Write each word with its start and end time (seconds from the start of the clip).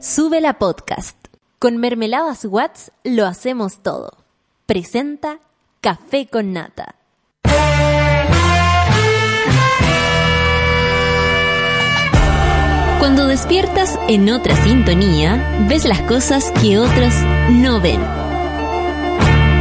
Sube 0.00 0.42
la 0.42 0.58
podcast. 0.58 1.16
Con 1.58 1.78
mermeladas 1.78 2.44
Watts 2.44 2.92
lo 3.02 3.24
hacemos 3.24 3.82
todo. 3.82 4.10
Presenta 4.66 5.38
Café 5.80 6.26
con 6.26 6.52
Nata. 6.52 6.96
Cuando 12.98 13.26
despiertas 13.26 13.98
en 14.08 14.28
otra 14.28 14.54
sintonía, 14.64 15.64
ves 15.66 15.86
las 15.86 16.02
cosas 16.02 16.50
que 16.60 16.78
otros 16.78 17.14
no 17.50 17.80
ven. 17.80 18.00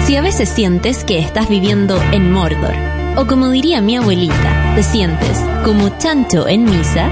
Si 0.06 0.18
a 0.18 0.22
veces 0.22 0.50
sientes 0.50 1.06
que 1.06 1.20
estás 1.20 1.48
viviendo 1.48 1.98
en 2.12 2.32
Mordor, 2.32 2.76
o 3.16 3.26
como 3.26 3.50
diría 3.50 3.80
mi 3.80 3.96
abuelita, 3.96 4.74
te 4.76 4.84
sientes 4.84 5.40
como 5.64 5.98
chancho 5.98 6.46
en 6.48 6.66
misa, 6.66 7.10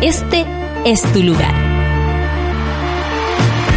este 0.00 0.44
es 0.84 1.02
tu 1.12 1.22
lugar. 1.22 1.65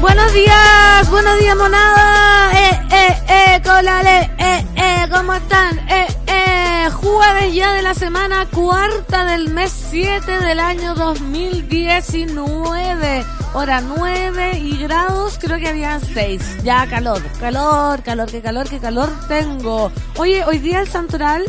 Buenos 0.00 0.32
días, 0.32 1.10
buenos 1.10 1.38
días 1.38 1.54
monada, 1.56 2.50
eh, 2.52 2.80
eh, 2.92 3.16
eh, 3.28 3.60
colale, 3.64 4.30
eh, 4.38 4.64
eh, 4.76 5.06
¿cómo 5.10 5.34
están? 5.34 5.76
Eh, 5.88 6.06
eh, 6.26 6.88
jueves 6.90 7.54
ya 7.54 7.72
de 7.72 7.82
la 7.82 7.94
semana 7.94 8.46
cuarta 8.46 9.24
del 9.24 9.48
mes 9.50 9.72
7 9.90 10.40
del 10.40 10.60
año 10.60 10.94
2019, 10.94 13.24
hora 13.54 13.80
9 13.80 14.58
y 14.58 14.76
grados, 14.76 15.38
creo 15.40 15.58
que 15.58 15.68
habían 15.68 16.00
6, 16.00 16.58
ya 16.62 16.86
calor, 16.86 17.22
calor, 17.40 18.02
calor, 18.02 18.30
qué 18.30 18.42
calor, 18.42 18.68
qué 18.68 18.78
calor 18.78 19.10
tengo. 19.28 19.90
Oye, 20.18 20.44
hoy 20.44 20.58
día 20.58 20.80
el 20.80 20.88
santoral 20.88 21.44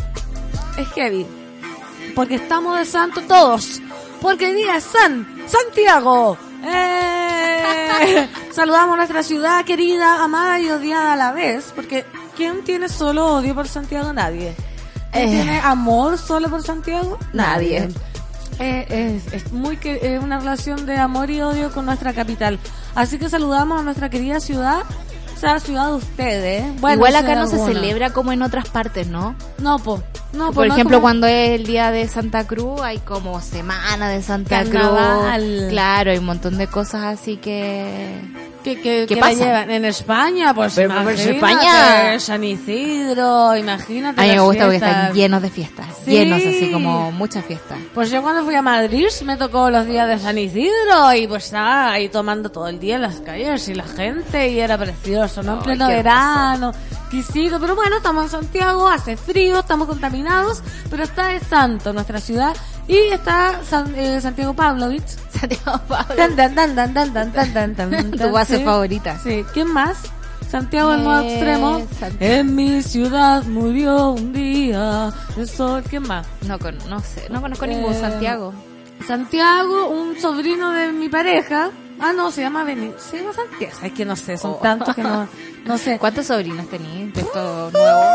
es 0.78 0.88
heavy, 0.90 1.28
porque 2.16 2.36
estamos 2.36 2.80
de 2.80 2.86
santo 2.86 3.22
todos, 3.28 3.82
porque 4.22 4.46
hoy 4.48 4.54
día 4.54 4.80
San 4.80 5.28
Santiago. 5.48 6.38
¡Eh! 6.64 8.28
Saludamos 8.52 8.94
a 8.94 8.98
nuestra 8.98 9.24
ciudad 9.24 9.64
querida, 9.66 10.24
amada 10.24 10.60
y 10.60 10.70
odiada 10.70 11.14
a 11.14 11.16
la 11.16 11.32
vez, 11.32 11.72
porque 11.76 12.06
¿quién 12.36 12.64
tiene 12.64 12.90
solo 12.90 13.26
odio 13.36 13.54
por 13.56 13.68
Santiago? 13.68 14.14
Nadie. 14.14 14.56
¿Quién 15.12 15.28
Eh. 15.30 15.32
tiene 15.32 15.60
amor 15.60 16.18
solo 16.18 16.50
por 16.50 16.64
Santiago? 16.64 17.18
Nadie. 17.34 17.90
Eh, 18.60 19.22
es, 19.30 19.34
es 19.34 19.52
muy 19.52 19.78
que 19.78 20.00
es 20.02 20.24
una 20.24 20.40
relación 20.40 20.86
de 20.88 20.98
amor 20.98 21.30
y 21.30 21.42
odio 21.42 21.72
con 21.72 21.86
nuestra 21.86 22.14
capital. 22.14 22.60
Así 22.96 23.20
que 23.20 23.30
saludamos 23.30 23.80
a 23.80 23.84
nuestra 23.84 24.10
querida 24.10 24.40
ciudad, 24.40 24.82
sea, 25.38 25.60
ciudad 25.60 25.88
de 25.88 25.94
ustedes. 25.94 26.64
¿eh? 26.64 26.74
Bueno, 26.80 26.96
Igual 26.98 27.16
acá 27.16 27.36
no 27.36 27.48
se 27.48 27.58
celebra 27.60 28.10
como 28.12 28.32
en 28.32 28.42
otras 28.42 28.70
partes, 28.70 29.08
¿no? 29.08 29.36
No, 29.60 29.80
po. 29.80 30.02
No, 30.34 30.48
po, 30.48 30.54
Por 30.56 30.68
no 30.68 30.74
ejemplo, 30.74 30.98
como- 30.98 31.04
cuando 31.04 31.28
es 31.28 31.52
el 31.52 31.66
día 31.66 31.92
de 31.92 32.08
Santa 32.08 32.46
Cruz, 32.46 32.82
hay 32.82 32.98
como 33.00 33.40
semana 33.42 34.10
de 34.10 34.22
Santa 34.22 34.64
Carnaval. 34.64 35.42
Cruz. 35.58 35.70
Claro, 35.70 36.12
hay 36.12 36.18
un 36.18 36.26
montón 36.26 36.58
de 36.58 36.68
cosas 36.68 37.04
así 37.06 37.38
que... 37.38 38.20
que, 38.76 38.82
que, 38.82 39.06
¿Qué 39.08 39.16
que 39.16 39.18
pasa? 39.18 39.34
la 39.34 39.46
llevan 39.46 39.72
en 39.72 39.86
España, 39.86 40.54
pues 40.54 40.74
Pero, 40.76 40.90
pues, 41.04 41.26
imagínate, 41.26 41.36
España. 41.36 42.20
San 42.20 42.44
Isidro, 42.44 43.56
imagínate. 43.56 44.20
A 44.22 44.24
mí 44.24 44.30
me 44.30 44.36
las 44.36 44.44
gusta 44.46 44.64
porque 44.66 44.80
fiestas. 44.80 45.02
están 45.02 45.16
llenos 45.16 45.42
de 45.42 45.50
fiestas. 45.50 45.86
Sí. 46.06 46.12
Llenos, 46.12 46.40
así 46.42 46.72
como 46.72 47.12
muchas 47.12 47.46
fiestas. 47.46 47.78
Pues 47.94 48.10
yo 48.12 48.22
cuando 48.22 48.44
fui 48.44 48.56
a 48.56 48.62
Madrid 48.62 49.08
me 49.26 49.38
tocó 49.38 49.70
los 49.70 49.86
días 49.86 50.08
de 50.08 50.20
San 50.20 50.38
Isidro 50.38 51.14
y 51.16 51.28
pues 51.28 51.46
estaba 51.46 51.92
ahí 51.92 52.10
tomando 52.10 52.50
todo 52.50 52.68
el 52.68 52.80
día 52.80 52.96
en 52.96 53.02
las 53.02 53.20
calles 53.22 53.68
y 53.70 53.74
la 53.76 53.84
gente 53.86 54.50
y 54.50 54.60
era 54.60 54.78
precioso, 54.78 55.42
¿no? 55.44 55.54
En 55.54 55.58
Ay, 55.60 55.64
pleno 55.64 55.88
qué 55.88 55.96
verano, 55.96 56.72
quisito, 57.10 57.60
pero 57.60 57.76
bueno, 57.76 57.98
estamos 57.98 58.26
en 58.26 58.30
Santiago, 58.30 58.88
hace 58.88 59.18
frío, 59.18 59.60
estamos 59.60 59.88
contaminados, 59.88 60.62
pero 60.90 61.04
está 61.04 61.28
de 61.30 61.40
santo 61.40 61.94
nuestra 61.94 62.20
ciudad 62.20 62.56
y 62.88 62.98
está 63.12 63.64
San, 63.64 63.94
eh, 63.96 64.22
Santiago 64.22 64.54
Pavlovich. 64.54 65.08
Santiago 65.30 65.80
Pavlovich. 65.88 66.18
Tan, 66.18 66.36
tan, 66.36 66.56
tan, 66.56 66.76
tan, 66.76 66.94
tan, 66.94 67.14
tan, 67.34 67.54
tan, 67.54 67.76
tan, 67.76 68.12
Tu 68.18 68.32
base 68.32 68.58
sí. 68.58 68.64
favorita. 68.64 69.20
Sí. 69.20 69.46
¿Quién 69.54 69.72
más? 69.72 69.98
Santiago 70.50 70.94
en 70.94 71.04
modo 71.04 71.22
extremo. 71.22 71.88
En 72.22 72.56
mi 72.56 72.82
ciudad 72.82 73.44
murió 73.44 74.12
un 74.12 74.32
día 74.32 75.12
el 75.36 75.48
sol. 75.48 75.84
¿Quién 75.90 76.04
más? 76.04 76.26
No, 76.48 76.58
con, 76.58 76.78
no 76.90 77.02
sé, 77.02 77.28
no 77.30 77.42
conozco 77.42 77.66
eh, 77.66 77.70
ningún 77.70 77.94
Santiago. 77.94 78.54
Santiago, 79.06 79.90
un 79.90 80.18
sobrino 80.20 80.72
de 80.72 80.94
mi 80.94 81.10
pareja. 81.10 81.72
Ah, 82.00 82.14
no, 82.14 82.32
se 82.32 82.42
llama 82.42 82.64
Beni. 82.64 82.94
Se 82.98 83.18
llama 83.20 83.34
Santiago. 83.34 83.74
Es 83.82 83.92
que 83.94 84.06
no 84.06 84.16
sé, 84.16 84.38
son 84.38 84.52
Oh. 84.52 84.60
tantos 84.62 84.94
que 84.96 85.02
no, 85.04 85.28
no 85.66 85.78
sé. 85.78 85.98
¿Cuántos 86.00 86.28
sobrinos 86.28 86.68
tenías 86.70 87.14
de 87.14 87.22
estos 87.22 87.74
nuevos? 87.74 88.06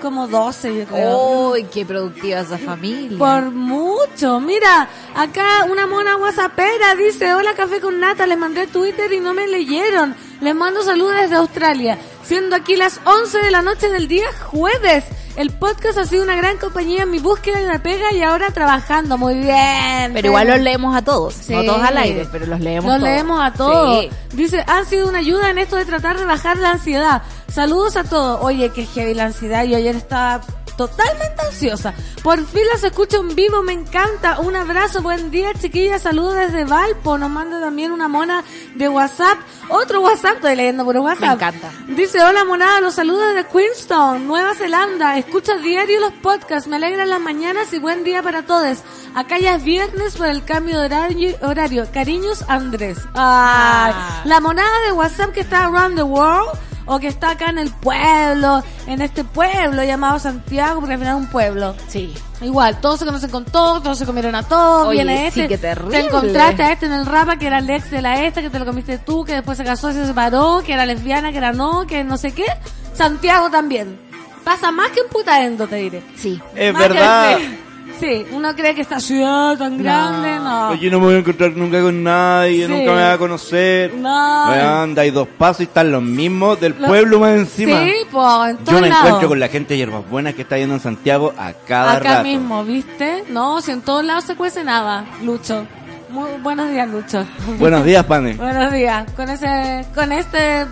Como 0.00 0.26
12, 0.26 0.78
yo 0.78 0.84
creo. 0.86 1.50
¡Uy, 1.52 1.64
qué 1.64 1.84
productiva 1.86 2.40
esa 2.40 2.58
familia! 2.58 3.16
Por 3.18 3.50
mucho. 3.52 4.40
Mira, 4.40 4.88
acá 5.14 5.64
una 5.70 5.86
mona 5.86 6.16
whatsappera 6.16 6.94
dice, 6.96 7.32
hola 7.34 7.54
café 7.54 7.80
con 7.80 8.00
nata, 8.00 8.26
les 8.26 8.36
mandé 8.38 8.66
Twitter 8.66 9.12
y 9.12 9.20
no 9.20 9.32
me 9.34 9.46
leyeron. 9.46 10.16
Les 10.42 10.54
mando 10.54 10.82
saludos 10.82 11.14
desde 11.22 11.36
Australia, 11.36 11.98
siendo 12.24 12.56
aquí 12.56 12.76
las 12.76 13.00
11 13.04 13.38
de 13.38 13.50
la 13.50 13.62
noche 13.62 13.88
del 13.88 14.08
día 14.08 14.26
jueves. 14.50 15.04
El 15.36 15.48
podcast 15.50 15.96
ha 15.96 16.04
sido 16.04 16.22
una 16.24 16.36
gran 16.36 16.58
compañía 16.58 17.04
en 17.04 17.10
mi 17.10 17.18
búsqueda 17.18 17.60
de 17.60 17.66
la 17.66 17.78
pega 17.82 18.12
y 18.12 18.22
ahora 18.22 18.50
trabajando. 18.50 19.16
Muy 19.16 19.36
bien. 19.36 20.12
Pero 20.12 20.26
igual 20.28 20.48
los 20.48 20.60
leemos 20.60 20.94
a 20.94 21.02
todos, 21.02 21.32
Sí. 21.34 21.54
no 21.54 21.64
todos 21.64 21.82
al 21.82 21.96
aire, 21.96 22.28
pero 22.30 22.44
los 22.46 22.60
leemos 22.60 22.84
Los 22.90 22.98
todos. 22.98 23.08
leemos 23.10 23.40
a 23.40 23.52
todos. 23.54 24.00
Sí. 24.02 24.10
Dice, 24.36 24.62
han 24.66 24.84
sido 24.84 25.08
una 25.08 25.20
ayuda 25.20 25.48
en 25.48 25.56
esto 25.58 25.76
de 25.76 25.86
tratar 25.86 26.18
de 26.18 26.26
bajar 26.26 26.58
la 26.58 26.72
ansiedad. 26.72 27.22
Saludos 27.50 27.96
a 27.96 28.04
todos. 28.04 28.40
Oye, 28.42 28.70
qué 28.74 28.84
heavy 28.84 29.14
la 29.14 29.24
ansiedad. 29.26 29.64
Yo 29.64 29.76
ayer 29.78 29.96
estaba 29.96 30.42
totalmente 30.76 31.42
ansiosa. 31.46 31.94
Por 32.22 32.44
fin 32.46 32.62
las 32.72 32.84
escucho 32.84 33.20
en 33.20 33.34
vivo, 33.34 33.62
me 33.62 33.72
encanta. 33.72 34.40
Un 34.40 34.56
abrazo, 34.56 35.02
buen 35.02 35.30
día, 35.30 35.52
chiquillas. 35.54 36.02
Saludos 36.02 36.34
desde 36.36 36.64
Valpo. 36.64 37.18
Nos 37.18 37.30
manda 37.30 37.60
también 37.60 37.92
una 37.92 38.08
mona 38.08 38.44
de 38.74 38.88
WhatsApp. 38.88 39.38
Otro 39.68 40.00
WhatsApp, 40.00 40.36
estoy 40.36 40.56
leyendo 40.56 40.84
por 40.84 40.96
WhatsApp. 40.98 41.20
Me 41.20 41.34
encanta. 41.34 41.70
Dice, 41.88 42.22
hola 42.22 42.44
monada, 42.44 42.80
los 42.80 42.94
saludos 42.94 43.34
desde 43.34 43.48
Queenstown, 43.48 44.26
Nueva 44.26 44.54
Zelanda. 44.54 45.18
Escucho 45.18 45.56
diario 45.58 46.00
los 46.00 46.12
podcasts, 46.14 46.68
me 46.68 46.76
alegran 46.76 47.08
las 47.08 47.20
mañanas 47.20 47.72
y 47.72 47.78
buen 47.78 48.04
día 48.04 48.22
para 48.22 48.42
todos. 48.44 48.78
Acá 49.14 49.38
ya 49.38 49.56
es 49.56 49.64
viernes 49.64 50.16
por 50.16 50.26
el 50.26 50.44
cambio 50.44 50.78
de 50.80 50.86
horario. 50.86 51.36
horario. 51.42 51.86
Cariños, 51.92 52.44
Andrés. 52.48 52.98
Ay, 53.14 53.92
Ah. 53.94 54.22
La 54.24 54.40
monada 54.40 54.70
de 54.86 54.92
WhatsApp 54.92 55.32
que 55.32 55.40
está 55.40 55.64
around 55.64 55.96
the 55.96 56.02
world 56.02 56.50
o 56.86 56.98
que 56.98 57.08
está 57.08 57.30
acá 57.32 57.50
en 57.50 57.58
el 57.58 57.70
pueblo, 57.70 58.62
en 58.86 59.00
este 59.02 59.24
pueblo 59.24 59.82
llamado 59.84 60.18
Santiago, 60.18 60.80
porque 60.80 60.94
al 60.94 60.98
final 61.00 61.16
es 61.18 61.22
un 61.24 61.30
pueblo. 61.30 61.74
Sí. 61.88 62.12
Igual, 62.40 62.80
todos 62.80 62.98
se 62.98 63.04
conocen 63.06 63.30
con 63.30 63.44
todos, 63.44 63.82
todos 63.82 63.98
se 63.98 64.04
comieron 64.06 64.34
a 64.34 64.42
todos, 64.42 64.88
Oye, 64.88 65.04
viene 65.04 65.30
sí, 65.30 65.40
este. 65.42 65.48
qué 65.48 65.58
terrible. 65.58 66.00
Te 66.00 66.06
encontraste 66.06 66.62
a 66.62 66.72
este 66.72 66.86
en 66.86 66.92
el 66.92 67.06
rapa 67.06 67.36
que 67.36 67.46
era 67.46 67.58
el 67.58 67.70
ex 67.70 67.90
de 67.90 68.02
la 68.02 68.24
esta, 68.24 68.40
que 68.42 68.50
te 68.50 68.58
lo 68.58 68.64
comiste 68.66 68.98
tú, 68.98 69.24
que 69.24 69.34
después 69.34 69.56
se 69.58 69.64
casó 69.64 69.90
y 69.90 69.94
se 69.94 70.06
separó, 70.06 70.62
que 70.66 70.72
era 70.72 70.84
lesbiana, 70.86 71.30
que 71.30 71.38
era 71.38 71.52
no, 71.52 71.86
que 71.86 72.02
no 72.04 72.16
sé 72.16 72.32
qué. 72.32 72.46
Santiago 72.94 73.48
también. 73.50 73.98
Pasa 74.44 74.72
más 74.72 74.90
que 74.90 75.00
en 75.00 75.08
Putaendo, 75.08 75.68
te 75.68 75.76
diré. 75.76 76.02
Sí. 76.16 76.40
Es 76.56 76.72
Más 76.72 76.82
que- 76.82 76.88
verdad. 76.88 77.38
Sí, 78.02 78.26
uno 78.32 78.52
cree 78.56 78.74
que 78.74 78.80
esta 78.80 78.98
ciudad 78.98 79.56
tan 79.56 79.78
grande, 79.78 80.34
no. 80.40 80.70
Oye, 80.70 80.90
no 80.90 80.98
me 80.98 81.06
voy 81.06 81.14
a 81.14 81.18
encontrar 81.18 81.52
nunca 81.56 81.80
con 81.80 82.02
nadie, 82.02 82.66
Sí. 82.66 82.72
nunca 82.72 82.92
me 82.94 83.00
va 83.00 83.12
a 83.12 83.18
conocer. 83.18 83.94
No. 83.94 84.48
Weón, 84.50 84.98
hay 84.98 85.10
dos 85.12 85.28
pasos 85.38 85.60
y 85.60 85.64
están 85.64 85.92
los 85.92 86.02
mismos 86.02 86.58
del 86.60 86.74
Lo- 86.80 86.88
pueblo 86.88 87.20
más 87.20 87.36
encima. 87.36 87.78
Sí, 87.84 87.92
pues, 88.10 88.50
en 88.50 88.64
Yo 88.64 88.80
me 88.80 88.88
lados. 88.88 89.04
encuentro 89.06 89.28
con 89.28 89.38
la 89.38 89.46
gente 89.48 89.74
de 89.74 89.78
hierbas 89.78 90.10
buenas 90.10 90.34
que 90.34 90.42
está 90.42 90.58
yendo 90.58 90.74
en 90.74 90.80
Santiago 90.80 91.32
a 91.38 91.52
cada 91.52 91.92
Acá 91.92 92.08
rato. 92.16 92.24
mismo, 92.24 92.64
¿viste? 92.64 93.22
No, 93.30 93.60
si 93.60 93.70
en 93.70 93.82
todos 93.82 94.04
lados 94.04 94.24
se 94.24 94.34
cuece 94.34 94.64
nada, 94.64 95.04
Lucho. 95.22 95.64
Muy 96.12 96.30
buenos 96.42 96.70
días, 96.70 96.88
Lucho. 96.90 97.26
Buenos 97.58 97.86
días, 97.86 98.04
pane. 98.04 98.34
Buenos 98.34 98.70
días, 98.70 99.10
con 99.12 99.30
ese, 99.30 99.86
con 99.94 100.12
este 100.12 100.66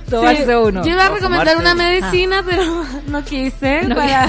tomarse 0.09 0.45
Sí, 0.45 0.51
uno. 0.51 0.83
Yo 0.83 0.91
iba 0.91 1.05
a 1.05 1.09
recomendar 1.09 1.55
una 1.57 1.73
uno. 1.73 1.83
medicina, 1.83 2.43
pero 2.45 2.63
no 3.07 3.23
quise. 3.23 3.83
No, 3.83 3.95
para, 3.95 4.27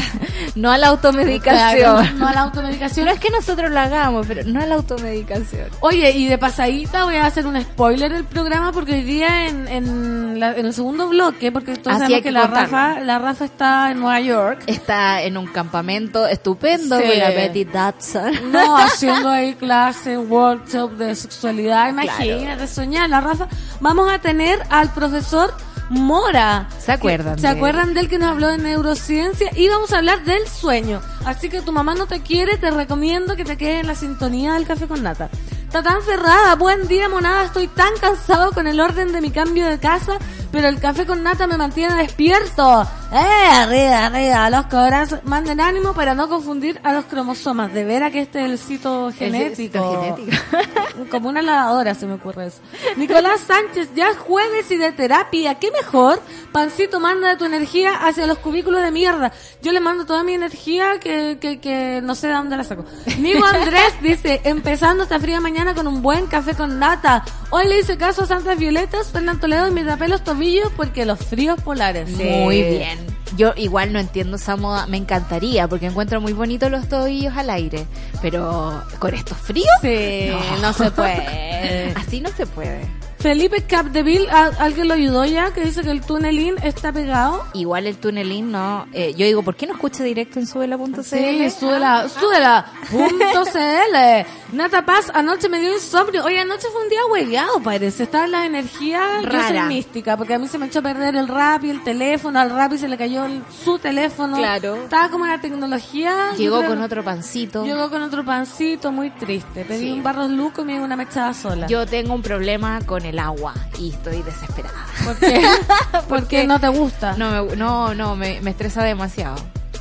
no 0.54 0.70
a 0.70 0.78
la 0.78 0.88
automedicación. 0.88 1.78
Claro, 2.04 2.16
no 2.18 2.28
a 2.28 2.32
la 2.32 2.40
automedicación. 2.42 3.06
No 3.06 3.12
es 3.12 3.18
que 3.18 3.30
nosotros 3.30 3.70
lo 3.70 3.80
hagamos, 3.80 4.26
pero 4.26 4.42
no 4.44 4.60
a 4.62 4.66
la 4.66 4.74
automedicación. 4.76 5.68
Oye, 5.80 6.10
y 6.12 6.28
de 6.28 6.38
pasadita 6.38 7.04
voy 7.04 7.16
a 7.16 7.26
hacer 7.26 7.46
un 7.46 7.60
spoiler 7.60 8.12
del 8.12 8.24
programa 8.24 8.70
porque 8.70 8.92
hoy 8.92 9.02
día 9.02 9.46
en, 9.48 9.66
en, 9.66 10.38
la- 10.40 10.52
en 10.54 10.66
el 10.66 10.74
segundo 10.74 11.08
bloque, 11.08 11.50
porque 11.50 11.74
todos 11.74 11.96
Así 11.96 12.02
sabemos 12.02 12.18
que 12.18 12.22
que 12.24 12.32
la. 12.32 12.46
Rafa, 12.46 13.00
la 13.00 13.18
Rafa 13.18 13.44
está 13.46 13.90
en 13.90 13.98
Nueva 14.00 14.20
York. 14.20 14.62
Está 14.66 15.22
en 15.22 15.36
un 15.38 15.46
campamento 15.46 16.26
estupendo 16.28 16.98
Sí. 16.98 17.04
con 17.06 17.18
la 17.18 17.30
Betty 17.48 17.64
Dodson. 17.64 18.32
No, 18.52 18.76
haciendo 18.76 19.28
ahí 19.28 19.54
clase, 19.58 20.16
workshop 20.18 20.92
de 20.92 21.14
sexualidad. 21.14 21.88
Imagínate, 21.90 22.66
soñar, 22.66 23.08
la 23.10 23.20
Rafa. 23.20 23.48
Vamos 23.80 24.10
a 24.12 24.18
tener 24.18 24.58
al 24.70 24.92
profesor 24.92 25.52
Mora. 25.90 26.68
¿Se 26.78 26.92
acuerdan 26.92 27.36
Que- 27.36 27.40
¿Se 27.40 27.48
acuerdan 27.48 27.94
de 27.94 28.00
él 28.00 28.08
que 28.08 28.18
nos 28.18 28.28
habló 28.30 28.48
de 28.48 28.58
neurociencia? 28.58 29.50
Y 29.56 29.68
vamos 29.68 29.92
a 29.92 29.98
hablar 29.98 30.22
del 30.24 30.46
sueño. 30.46 31.00
Así 31.24 31.48
que 31.48 31.62
tu 31.62 31.72
mamá 31.72 31.94
no 31.94 32.06
te 32.06 32.20
quiere, 32.20 32.58
te 32.58 32.70
recomiendo 32.70 33.36
que 33.36 33.44
te 33.44 33.56
quedes 33.56 33.80
en 33.80 33.86
la 33.86 33.94
sintonía 33.94 34.52
del 34.54 34.66
café 34.66 34.86
con 34.86 35.02
nata. 35.02 35.30
Está 35.68 35.82
tan 35.82 36.00
cerrada, 36.00 36.54
buen 36.54 36.88
día 36.88 37.10
monada, 37.10 37.44
estoy 37.44 37.68
tan 37.68 37.92
cansado 38.00 38.52
con 38.52 38.66
el 38.66 38.80
orden 38.80 39.12
de 39.12 39.20
mi 39.20 39.30
cambio 39.30 39.66
de 39.66 39.78
casa, 39.78 40.16
pero 40.50 40.66
el 40.66 40.80
café 40.80 41.04
con 41.04 41.22
nata 41.22 41.46
me 41.46 41.58
mantiene 41.58 41.94
despierto. 41.94 42.88
¡Eh! 43.12 43.48
Arriba, 43.50 44.06
arriba, 44.06 44.50
los 44.50 44.66
corazos. 44.66 45.20
Manden 45.24 45.60
ánimo 45.60 45.94
para 45.94 46.14
no 46.14 46.28
confundir 46.28 46.80
a 46.84 46.92
los 46.92 47.04
cromosomas. 47.06 47.72
De 47.72 47.84
veras 47.84 48.12
que 48.12 48.20
este 48.20 48.40
es 48.40 48.50
el 48.50 48.58
cito 48.58 49.10
genético. 49.12 50.16
Como 51.10 51.28
una 51.28 51.42
lavadora 51.42 51.94
se 51.94 52.06
me 52.06 52.14
ocurre 52.14 52.46
eso. 52.46 52.58
Nicolás 52.96 53.40
Sánchez, 53.40 53.90
ya 53.94 54.10
es 54.10 54.16
jueves 54.18 54.70
y 54.70 54.76
de 54.76 54.92
terapia. 54.92 55.54
¿Qué 55.54 55.70
mejor? 55.70 56.20
Pancito, 56.52 57.00
manda 57.00 57.36
tu 57.36 57.44
energía 57.44 57.94
hacia 58.06 58.26
los 58.26 58.38
cubículos 58.38 58.82
de 58.82 58.90
mierda. 58.90 59.32
Yo 59.62 59.72
le 59.72 59.80
mando 59.80 60.04
toda 60.04 60.22
mi 60.22 60.34
energía 60.34 60.98
que, 61.00 61.38
que, 61.40 61.60
que 61.60 62.00
no 62.02 62.14
sé 62.14 62.28
de 62.28 62.34
dónde 62.34 62.56
la 62.56 62.64
saco. 62.64 62.84
Nico 63.18 63.44
Andrés 63.54 63.94
dice, 64.02 64.40
empezando 64.44 65.04
esta 65.04 65.18
fría 65.18 65.40
mañana 65.40 65.57
con 65.74 65.88
un 65.88 66.02
buen 66.02 66.26
café 66.26 66.54
con 66.54 66.78
nata. 66.78 67.24
Hoy 67.50 67.66
le 67.66 67.80
hice 67.80 67.96
caso 67.96 68.22
a 68.22 68.26
Santas 68.26 68.56
Violetas, 68.58 69.10
Fernando 69.10 69.40
Toledo 69.40 69.66
y 69.66 69.72
me 69.72 69.84
tapé 69.84 70.06
los 70.06 70.22
tobillos 70.22 70.70
porque 70.76 71.04
los 71.04 71.18
fríos 71.18 71.60
polares. 71.60 72.08
Muy 72.10 72.62
bien. 72.62 72.98
Yo 73.36 73.52
igual 73.56 73.92
no 73.92 73.98
entiendo 73.98 74.36
esa 74.36 74.56
moda, 74.56 74.86
me 74.86 74.96
encantaría 74.96 75.66
porque 75.66 75.86
encuentro 75.86 76.20
muy 76.20 76.32
bonitos 76.32 76.70
los 76.70 76.88
tobillos 76.88 77.36
al 77.36 77.50
aire, 77.50 77.86
pero 78.22 78.82
con 79.00 79.14
estos 79.14 79.36
fríos 79.36 79.68
Sí, 79.82 80.30
no 80.62 80.72
se 80.72 80.90
puede. 80.92 81.92
así 81.96 82.20
no 82.20 82.30
se 82.30 82.46
puede. 82.46 82.97
Felipe 83.18 83.62
Capdeville, 83.62 84.28
¿a- 84.30 84.52
¿alguien 84.60 84.86
lo 84.86 84.94
ayudó 84.94 85.24
ya? 85.24 85.52
Que 85.52 85.62
dice 85.62 85.82
que 85.82 85.90
el 85.90 86.00
tunelín 86.02 86.54
está 86.62 86.92
pegado. 86.92 87.44
Igual 87.52 87.86
el 87.88 87.96
tunelín 87.96 88.52
no, 88.52 88.86
eh, 88.92 89.12
yo 89.16 89.26
digo, 89.26 89.42
¿por 89.42 89.56
qué 89.56 89.66
no 89.66 89.72
escucha 89.74 90.04
directo 90.04 90.38
en 90.38 90.46
subela.cl? 90.46 91.02
Sí, 91.02 91.50
súbela, 91.50 92.08
súbela. 92.08 92.66
Punto 92.90 93.44
CL. 93.52 94.24
Nata 94.52 94.86
Paz, 94.86 95.10
anoche 95.12 95.48
me 95.48 95.58
dio 95.60 95.74
insomnio. 95.74 96.24
Oye, 96.24 96.38
anoche 96.38 96.68
fue 96.72 96.82
un 96.84 96.88
día 96.88 97.00
hueveado, 97.10 97.60
parece. 97.60 98.04
Estaba 98.04 98.24
en 98.24 98.30
la 98.30 98.46
energía, 98.46 99.20
yo 99.22 99.30
soy 99.30 99.40
Rara. 99.40 99.64
mística, 99.66 100.16
porque 100.16 100.34
a 100.34 100.38
mí 100.38 100.46
se 100.48 100.56
me 100.56 100.66
echó 100.66 100.78
a 100.78 100.82
perder 100.82 101.16
el 101.16 101.26
rap 101.28 101.64
y 101.64 101.70
el 101.70 101.82
teléfono. 101.82 102.38
Al 102.38 102.50
rap 102.50 102.72
y 102.72 102.78
se 102.78 102.86
le 102.88 102.96
cayó 102.96 103.24
el- 103.26 103.42
su 103.64 103.78
teléfono. 103.80 104.36
Claro. 104.36 104.76
Estaba 104.76 105.10
como 105.10 105.24
en 105.26 105.32
la 105.32 105.40
tecnología. 105.40 106.30
Llegó 106.38 106.58
creo- 106.58 106.70
con 106.70 106.82
otro 106.82 107.02
pancito. 107.04 107.64
Llegó 107.64 107.90
con 107.90 108.00
otro 108.02 108.24
pancito, 108.24 108.92
muy 108.92 109.10
triste. 109.10 109.64
Pedí 109.64 109.86
Sí. 109.86 109.90
un 109.92 110.02
barros 110.04 110.30
luco 110.30 110.62
y 110.62 110.64
me 110.64 110.72
dio 110.74 110.84
una 110.84 110.96
mechada 110.96 111.34
sola. 111.34 111.66
Yo 111.66 111.84
tengo 111.84 112.14
un 112.14 112.22
problema 112.22 112.78
con 112.86 113.04
el 113.08 113.18
agua 113.18 113.54
y 113.78 113.90
estoy 113.90 114.22
desesperada. 114.22 114.86
¿Por 115.04 115.16
qué? 115.16 115.42
Porque 116.08 116.46
no 116.46 116.58
te 116.60 116.68
gusta. 116.68 117.14
No, 117.16 117.44
me, 117.44 117.56
no, 117.56 117.94
no, 117.94 118.16
me, 118.16 118.40
me 118.40 118.50
estresa 118.50 118.82
demasiado. 118.84 119.36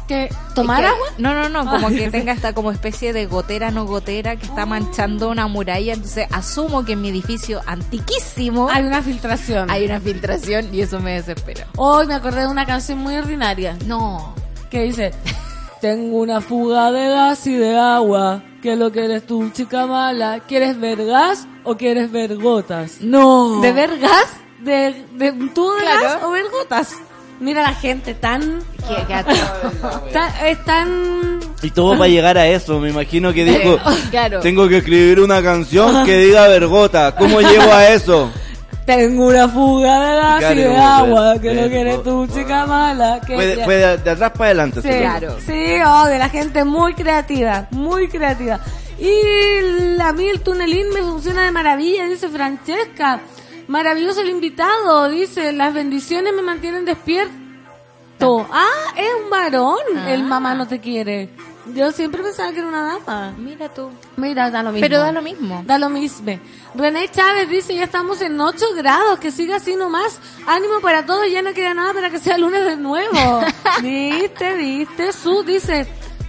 ¿Que 0.08 0.30
¿Tomar 0.56 0.80
que- 0.82 0.88
agua? 0.88 1.08
No, 1.18 1.34
no, 1.34 1.50
no, 1.50 1.70
como 1.70 1.88
Ah. 1.88 1.90
que 1.92 2.10
tenga 2.10 2.32
esta 2.32 2.54
como 2.54 2.72
especie 2.72 3.12
de 3.12 3.26
gotera 3.26 3.72
no 3.72 3.86
gotera 3.86 4.38
que 4.38 4.46
está 4.46 4.66
manchando 4.66 5.30
una 5.30 5.48
muralla, 5.48 5.94
entonces 5.94 6.28
asumo 6.32 6.86
que 6.86 6.94
en 6.94 7.02
mi 7.02 7.10
edificio 7.10 7.62
antiquísimo 7.66 8.70
Hay 8.70 8.84
una 8.86 9.02
filtración. 9.02 9.70
hay 9.70 9.86
una 9.86 10.00
filtración 10.00 10.74
y 10.74 10.80
eso 10.82 11.02
me 11.02 11.14
desespera. 11.16 11.68
Hoy 11.76 12.08
me 12.08 12.14
acordé 12.16 12.42
de 12.42 12.48
una 12.48 12.66
canción 12.66 13.00
muy 13.00 13.16
ordinaria. 13.18 13.78
No. 13.86 14.34
que 14.70 14.84
dice 14.84 15.12
tengo 15.82 16.18
una 16.20 16.42
fuga 16.42 16.92
de 16.92 17.08
gas 17.10 17.46
y 17.46 17.56
de 17.56 17.78
agua 17.78 18.42
¿qué 18.64 18.74
es 18.74 18.80
lo 18.80 18.92
que 18.92 19.06
eres 19.06 19.26
tú 19.28 19.50
chica 19.52 19.86
mala? 19.86 20.40
¿quieres 20.48 20.80
ver 20.80 21.06
gas 21.06 21.48
o 21.68 21.78
quieres 21.78 22.12
ver 22.12 22.36
gotas? 22.38 22.98
No. 23.02 23.62
¿de 23.62 23.72
ver 23.74 23.98
gas? 24.00 24.28
¿de, 24.60 25.06
de 25.14 25.32
un 25.32 25.54
tubo 25.54 25.74
de 25.76 25.82
Claro. 25.82 26.02
gas 26.02 26.24
o 26.24 26.32
ver 26.32 26.46
gotas? 26.52 26.94
mira 27.40 27.62
la 27.62 27.74
gente 27.76 28.16
tan, 28.16 28.60
Que- 28.88 29.06
que 29.06 30.50
es 30.52 30.66
tan 30.66 31.40
Y 31.62 31.70
todo 31.72 31.92
para 31.98 32.08
llegar 32.08 32.38
a 32.38 32.48
eso. 32.48 32.80
Me 32.80 32.90
imagino 32.90 33.32
que 33.34 33.44
dijo, 33.46 33.78
claro. 34.12 34.40
tengo 34.40 34.68
que 34.68 34.78
escribir 34.78 35.20
una 35.20 35.42
canción 35.44 36.04
que 36.06 36.18
diga 36.18 36.48
vergota. 36.48 37.16
¿Cómo 37.16 37.40
llego 37.42 37.72
a 37.72 37.88
eso? 37.90 38.32
tengo 38.86 39.28
una 39.28 39.50
fuga 39.50 40.00
de 40.00 40.16
gas 40.16 40.36
y 40.38 40.40
Claro, 40.40 40.56
de 40.62 40.68
como 40.70 40.82
agua 40.88 41.32
ver- 41.34 41.42
¿qué 41.42 41.48
es 41.50 41.56
lo 41.56 41.62
ver 41.64 41.72
que 41.72 41.80
eres 41.82 42.04
tú 42.04 42.28
chica 42.28 42.66
mala? 42.66 43.20
¿Qué- 43.28 43.36
Fue 43.36 43.46
de, 43.46 43.66
fue 43.66 43.76
de- 43.76 43.98
de 43.98 44.10
atrás 44.12 44.32
para 44.32 44.46
adelante. 44.46 44.82
Sí, 44.82 44.88
Claro. 44.88 45.36
sí, 45.46 45.66
oh, 45.86 46.06
de 46.06 46.18
la 46.18 46.30
gente 46.30 46.64
muy 46.64 46.94
creativa, 46.94 47.68
muy 47.72 48.08
creativa. 48.08 48.62
Y 49.00 50.00
a 50.02 50.14
mí 50.14 50.28
el 50.28 50.42
tunelín 50.42 50.90
me 50.94 51.02
funciona 51.02 51.44
de 51.44 51.52
maravilla, 51.52 52.06
dice 52.08 52.30
Francesca. 52.30 53.20
Maravilloso 53.68 54.22
el 54.22 54.30
invitado, 54.30 55.10
dice, 55.10 55.52
las 55.54 55.74
bendiciones 55.74 56.34
me 56.34 56.42
mantienen 56.42 56.86
despierto. 56.86 58.48
Ah, 58.52 58.94
es 58.96 59.10
un 59.24 59.30
varón, 59.30 59.78
Ah. 59.98 60.12
el 60.14 60.24
mamá 60.24 60.56
no 60.56 60.68
te 60.68 60.80
quiere. 60.80 61.30
Yo 61.76 61.92
siempre 61.92 62.24
pensaba 62.24 62.52
que 62.54 62.60
era 62.60 62.68
una 62.70 62.82
dama. 62.82 63.34
Mira 63.38 63.68
tú. 63.68 63.90
Mira, 64.16 64.50
da 64.50 64.64
lo 64.64 64.72
mismo. 64.72 64.88
Pero 64.88 65.00
da 65.00 65.12
lo 65.12 65.22
mismo. 65.22 65.64
Da 65.68 65.78
lo 65.78 65.90
mismo. 65.90 66.40
René 66.74 67.12
Chávez 67.12 67.50
dice, 67.50 67.76
ya 67.76 67.84
estamos 67.84 68.22
en 68.22 68.40
8 68.40 68.66
grados, 68.76 69.20
que 69.20 69.32
siga 69.32 69.58
así 69.58 69.76
nomás. 69.76 70.18
Ánimo 70.48 70.80
para 70.82 71.06
todos, 71.06 71.30
ya 71.30 71.42
no 71.42 71.54
queda 71.54 71.74
nada 71.74 71.94
para 71.94 72.10
que 72.10 72.20
sea 72.20 72.38
lunes 72.38 72.64
de 72.64 72.78
nuevo. 72.78 73.42
¿Viste? 73.82 74.56
¿Viste? 74.56 75.12
Su 75.12 75.44
dice, 75.44 75.86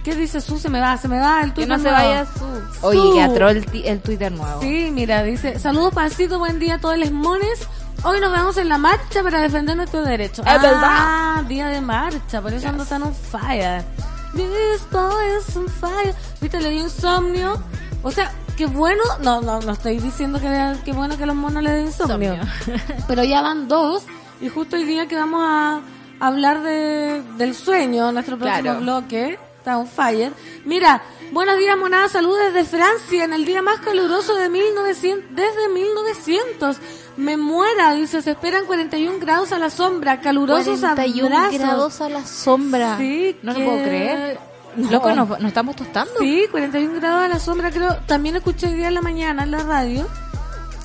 ¿qué 0.09 0.15
dice 0.15 0.41
Su? 0.41 0.57
Se 0.57 0.69
me 0.69 0.79
va, 0.79 0.97
se 0.97 1.07
me 1.07 1.19
va 1.19 1.41
el 1.41 1.49
Que 1.53 1.65
Twitter 1.65 1.77
no 1.77 1.83
se 1.83 1.91
nuevo. 1.91 1.97
vaya 1.97 2.25
su. 2.25 2.87
Oye, 2.87 3.13
que 3.13 3.21
atroz 3.23 3.51
el, 3.51 4.01
Twitter 4.01 4.31
nuevo. 4.31 4.61
Sí, 4.61 4.89
mira, 4.91 5.23
dice, 5.23 5.59
saludos 5.59 5.93
pancito, 5.93 6.39
buen 6.39 6.59
día 6.59 6.75
a 6.75 6.79
todos 6.79 6.97
los 6.97 7.11
mones. 7.11 7.67
Hoy 8.03 8.19
nos 8.21 8.31
vemos 8.31 8.57
en 8.57 8.69
la 8.69 8.77
marcha 8.77 9.21
para 9.21 9.41
defender 9.41 9.75
nuestros 9.75 10.07
derechos. 10.07 10.45
Es 10.47 10.53
ah, 10.63 11.43
día 11.47 11.67
de 11.67 11.81
marcha, 11.81 12.41
por 12.41 12.53
eso 12.53 12.69
ando 12.69 12.85
tan 12.85 13.03
on 13.03 13.13
fire. 13.13 13.83
Boy 14.33 15.37
is 15.37 15.55
on 15.55 15.67
fire. 15.67 16.15
Viste, 16.39 16.59
le 16.61 16.69
dio 16.69 16.83
insomnio. 16.83 17.61
O 18.01 18.09
sea, 18.11 18.31
qué 18.55 18.65
bueno, 18.67 19.03
no, 19.21 19.41
no, 19.41 19.59
no 19.59 19.71
estoy 19.73 19.99
diciendo 19.99 20.39
que 20.39 20.75
qué 20.85 20.93
bueno 20.93 21.17
que 21.17 21.25
los 21.25 21.35
monos 21.35 21.61
le 21.61 21.71
den 21.71 21.87
insomnio. 21.87 22.35
Pero 23.07 23.23
ya 23.23 23.41
van 23.41 23.67
dos 23.67 24.03
y 24.41 24.47
justo 24.47 24.77
hoy 24.77 24.85
día 24.85 25.07
que 25.07 25.17
vamos 25.17 25.41
a 25.45 25.81
hablar 26.19 26.61
de, 26.61 27.21
del 27.37 27.53
sueño, 27.53 28.11
nuestro 28.11 28.37
próximo 28.37 28.61
Claro. 28.61 28.79
bloque, 28.79 29.39
está 29.69 29.77
on 29.77 29.87
fire. 29.87 30.31
Mira, 30.65 31.01
buenos 31.31 31.57
días 31.57 31.77
monada, 31.77 32.09
saludos 32.09 32.39
desde 32.53 32.65
Francia, 32.65 33.23
en 33.23 33.33
el 33.33 33.45
día 33.45 33.61
más 33.61 33.79
caluroso 33.79 34.35
de 34.35 34.49
1900, 34.49 35.35
desde 35.35 35.69
1900. 35.69 36.77
Me 37.17 37.37
muera, 37.37 37.93
dice, 37.93 38.21
se 38.21 38.31
esperan 38.31 38.65
41 38.65 39.19
grados 39.19 39.51
a 39.51 39.59
la 39.59 39.69
sombra, 39.69 40.21
calurosos 40.21 40.79
41 40.79 41.35
abrazos. 41.37 41.59
grados 41.59 42.01
a 42.01 42.09
la 42.09 42.25
sombra. 42.25 42.97
Sí, 42.97 43.37
no 43.43 43.53
que- 43.53 43.59
lo 43.59 43.65
puedo 43.65 43.83
creer. 43.83 44.39
No. 44.75 44.91
Loco, 44.91 45.11
nos, 45.13 45.27
nos 45.29 45.43
estamos 45.45 45.75
tostando. 45.75 46.13
Sí, 46.19 46.45
41 46.49 46.95
grados 46.99 47.25
a 47.25 47.27
la 47.27 47.39
sombra, 47.39 47.71
creo. 47.71 47.95
También 48.07 48.35
escuché 48.37 48.67
hoy 48.67 48.73
día 48.75 48.87
en 48.87 48.93
la 48.93 49.01
mañana 49.01 49.43
en 49.43 49.51
la 49.51 49.63
radio. 49.63 50.07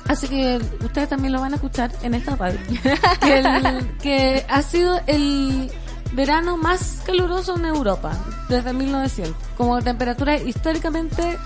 Así 0.07 0.27
que 0.27 0.59
ustedes 0.83 1.09
también 1.09 1.33
lo 1.33 1.39
van 1.41 1.53
a 1.53 1.55
escuchar 1.55 1.91
en 2.03 2.13
esta 2.13 2.35
radio. 2.35 2.59
que, 3.21 3.37
el- 3.39 3.97
que 4.01 4.45
ha 4.49 4.61
sido 4.61 4.99
el 5.07 5.71
verano 6.15 6.57
más 6.57 7.01
caluroso 7.05 7.57
en 7.57 7.65
Europa 7.65 8.13
desde 8.49 8.73
1900. 8.73 9.35
Como 9.57 9.81
temperatura 9.81 10.37
históricamente 10.37 11.37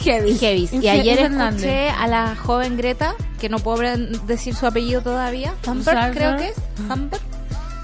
heavy. 0.00 0.36
Heavy. 0.38 0.68
Y 0.72 0.88
ayer 0.88 1.18
escuché 1.18 1.88
a 1.90 2.06
la 2.06 2.36
joven 2.36 2.76
Greta, 2.76 3.14
que 3.40 3.48
no 3.48 3.58
puedo 3.58 3.82
decir 4.26 4.54
su 4.54 4.66
apellido 4.66 5.02
todavía, 5.02 5.54
Thunberg. 5.62 6.12
creo 6.14 6.36
que 6.36 6.48
es, 6.48 6.56
Thunberg, 6.88 7.22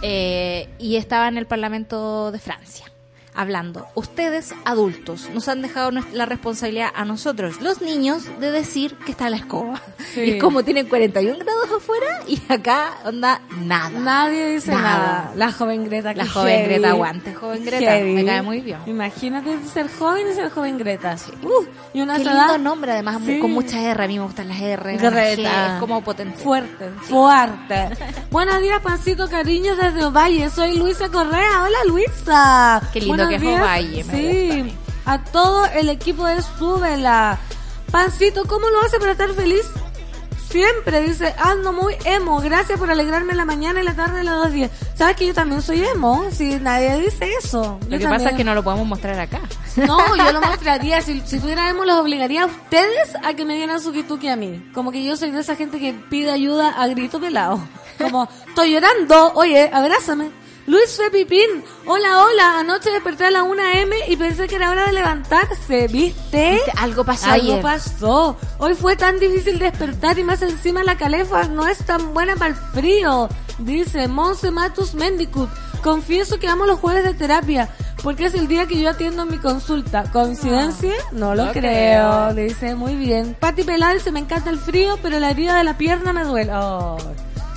eh, 0.03 0.69
y 0.79 0.97
estaba 0.97 1.29
en 1.29 1.39
el 1.39 1.47
Parlamento 1.47 2.31
de 2.33 2.39
Francia. 2.39 2.90
Hablando, 3.35 3.87
ustedes 3.95 4.55
adultos 4.65 5.29
nos 5.33 5.49
han 5.49 5.63
dejado 5.63 5.91
la 5.91 6.27
responsabilidad 6.27 6.89
a 6.95 7.05
nosotros, 7.05 7.61
los 7.61 7.81
niños, 7.81 8.25
de 8.41 8.51
decir 8.51 8.95
que 9.05 9.13
está 9.13 9.31
la 9.31 9.37
escoba. 9.37 9.81
Sí. 10.15 10.23
Y 10.23 10.31
es 10.33 10.43
como 10.43 10.65
tienen 10.65 10.89
41 10.89 11.39
grados 11.39 11.69
afuera 11.77 12.23
y 12.27 12.41
acá 12.53 12.95
onda 13.05 13.41
nada. 13.61 13.91
Nadie 13.91 14.55
dice 14.55 14.73
Nada. 14.73 14.83
nada. 14.83 15.33
La 15.37 15.53
joven 15.53 15.85
Greta. 15.85 16.15
La 16.15 16.27
joven 16.27 16.53
heavy. 16.57 16.69
Greta, 16.69 16.91
aguante, 16.91 17.35
joven 17.35 17.65
Greta, 17.65 17.93
Heavy. 17.93 18.13
me 18.15 18.25
cae 18.25 18.43
muy 18.43 18.61
bien. 18.61 18.79
Imagínate 18.87 19.57
ser 19.73 19.89
joven 19.89 20.27
y 20.29 20.35
ser 20.35 20.51
joven 20.51 20.79
Greta. 20.79 21.15
Uh, 21.45 21.65
y 21.95 22.01
una 22.01 22.17
Qué 22.17 22.25
sola- 22.25 22.47
lindo 22.49 22.59
nombre, 22.59 22.91
además, 22.91 23.19
Sí. 23.25 23.39
con 23.39 23.53
mucha 23.53 23.81
R. 23.81 24.03
A 24.03 24.09
mí 24.09 24.19
me 24.19 24.25
gustan 24.25 24.49
las 24.49 24.61
R. 24.61 24.97
Greta. 24.97 25.75
Es 25.75 25.81
como 25.81 26.03
potente. 26.03 26.37
Fuerte, 26.43 26.89
fuerte. 27.03 27.91
Buenos 28.33 28.61
días, 28.61 28.81
pancito, 28.83 29.29
cariños 29.29 29.77
desde 29.79 30.05
Ovalle. 30.07 30.51
Soy 30.51 30.77
Luisa 30.77 31.09
Correa. 31.09 31.63
Hola, 31.63 31.79
Luisa. 31.87 32.83
Qué 32.93 33.01
lindo 33.01 33.29
Que 33.31 33.39
días. 33.39 33.61
Ovalle, 33.61 34.05
me 34.05 34.13
Sí, 34.13 34.77
a 35.05 35.23
todo 35.25 35.67
el 35.67 35.89
equipo 35.89 36.27
de 36.27 36.43
Súbela. 36.43 37.39
Pancito, 37.91 38.45
¿cómo 38.47 38.69
lo 38.71 38.81
hace 38.83 38.99
para 38.99 39.13
estar 39.13 39.33
feliz? 39.35 39.67
Siempre 40.51 41.03
dice, 41.03 41.33
ando 41.39 41.73
muy 41.73 41.95
emo, 42.05 42.41
gracias 42.41 42.77
por 42.77 42.91
alegrarme 42.91 43.35
la 43.35 43.45
mañana 43.45 43.81
y 43.81 43.85
la 43.85 43.95
tarde 43.95 44.19
de 44.19 44.25
las 44.25 44.37
dos 44.37 44.53
días. 44.53 44.71
¿Sabes 44.97 45.15
que 45.15 45.29
yo 45.29 45.33
también 45.33 45.63
soy 45.63 45.85
emo? 45.85 46.25
Si 46.33 46.57
nadie 46.57 47.01
dice 47.01 47.31
eso. 47.39 47.79
Lo 47.89 47.99
que 47.99 48.09
pasa 48.09 48.31
es 48.31 48.37
que 48.37 48.43
no 48.43 48.53
lo 48.57 48.65
podemos 48.65 48.85
mostrar 48.87 49.19
acá. 49.21 49.41
No, 49.77 50.17
yo 50.17 50.33
lo 50.33 50.41
mostraría. 50.47 51.03
Si, 51.03 51.21
si 51.25 51.39
tuviera 51.39 51.69
emo, 51.71 51.85
los 51.85 52.01
obligaría 52.01 52.43
a 52.43 52.47
ustedes 52.47 53.15
a 53.23 53.35
que 53.35 53.45
me 53.45 53.55
dieran 53.55 53.81
su 53.81 53.93
kituki 53.93 54.27
a 54.27 54.35
mí. 54.35 54.61
Como 54.75 54.91
que 54.91 55.05
yo 55.05 55.17
soy 55.17 55.31
de 55.31 55.39
esa 55.39 55.55
gente 55.55 55.79
que 55.79 55.93
pide 55.93 56.33
ayuda 56.33 56.71
a 56.71 56.89
grito 56.89 57.21
pelado. 57.21 57.61
Como, 57.99 58.29
estoy 58.49 58.73
llorando, 58.73 59.33
oye, 59.35 59.71
abrázame. 59.73 60.31
Luis 60.71 60.97
Fe 60.97 61.11
Pipín, 61.11 61.65
hola, 61.85 62.25
hola. 62.25 62.61
Anoche 62.61 62.93
desperté 62.93 63.25
a 63.25 63.33
la 63.33 63.43
1 63.43 63.61
m 63.61 63.97
y 64.07 64.15
pensé 64.15 64.47
que 64.47 64.55
era 64.55 64.71
hora 64.71 64.87
de 64.87 64.93
levantarse, 64.93 65.89
¿viste? 65.89 66.53
¿Viste? 66.53 66.73
Algo 66.79 67.03
pasó 67.05 67.29
Algo 67.29 67.55
ayer. 67.55 67.61
pasó. 67.61 68.37
Hoy 68.59 68.75
fue 68.75 68.95
tan 68.95 69.19
difícil 69.19 69.59
despertar 69.59 70.17
y 70.21 70.23
más 70.23 70.43
encima 70.43 70.85
la 70.85 70.97
calefa 70.97 71.49
no 71.49 71.67
es 71.67 71.79
tan 71.79 72.15
buena 72.15 72.37
para 72.37 72.51
el 72.51 72.55
frío. 72.55 73.29
Dice 73.59 74.07
Monse 74.07 74.53
Matus 74.53 74.95
Mendicut. 74.95 75.51
Confieso 75.83 76.39
que 76.39 76.47
amo 76.47 76.67
los 76.67 76.79
jueves 76.79 77.03
de 77.03 77.15
terapia 77.15 77.69
porque 78.05 78.27
es 78.27 78.35
el 78.35 78.47
día 78.47 78.67
que 78.67 78.81
yo 78.81 78.91
atiendo 78.91 79.27
mi 79.27 79.39
consulta. 79.39 80.05
¿Coincidencia? 80.13 80.95
No 81.11 81.35
lo 81.35 81.47
No 81.47 81.53
creo. 81.53 82.29
creo. 82.31 82.35
Dice 82.35 82.77
muy 82.77 82.95
bien. 82.95 83.37
Pati 83.41 83.65
Pelá 83.65 83.93
dice 83.93 84.13
me 84.13 84.21
encanta 84.21 84.51
el 84.51 84.59
frío 84.61 85.01
pero 85.03 85.19
la 85.19 85.31
herida 85.31 85.57
de 85.59 85.65
la 85.65 85.77
pierna 85.77 86.13
me 86.13 86.23
duele. 86.23 86.53
Oh. 86.55 86.97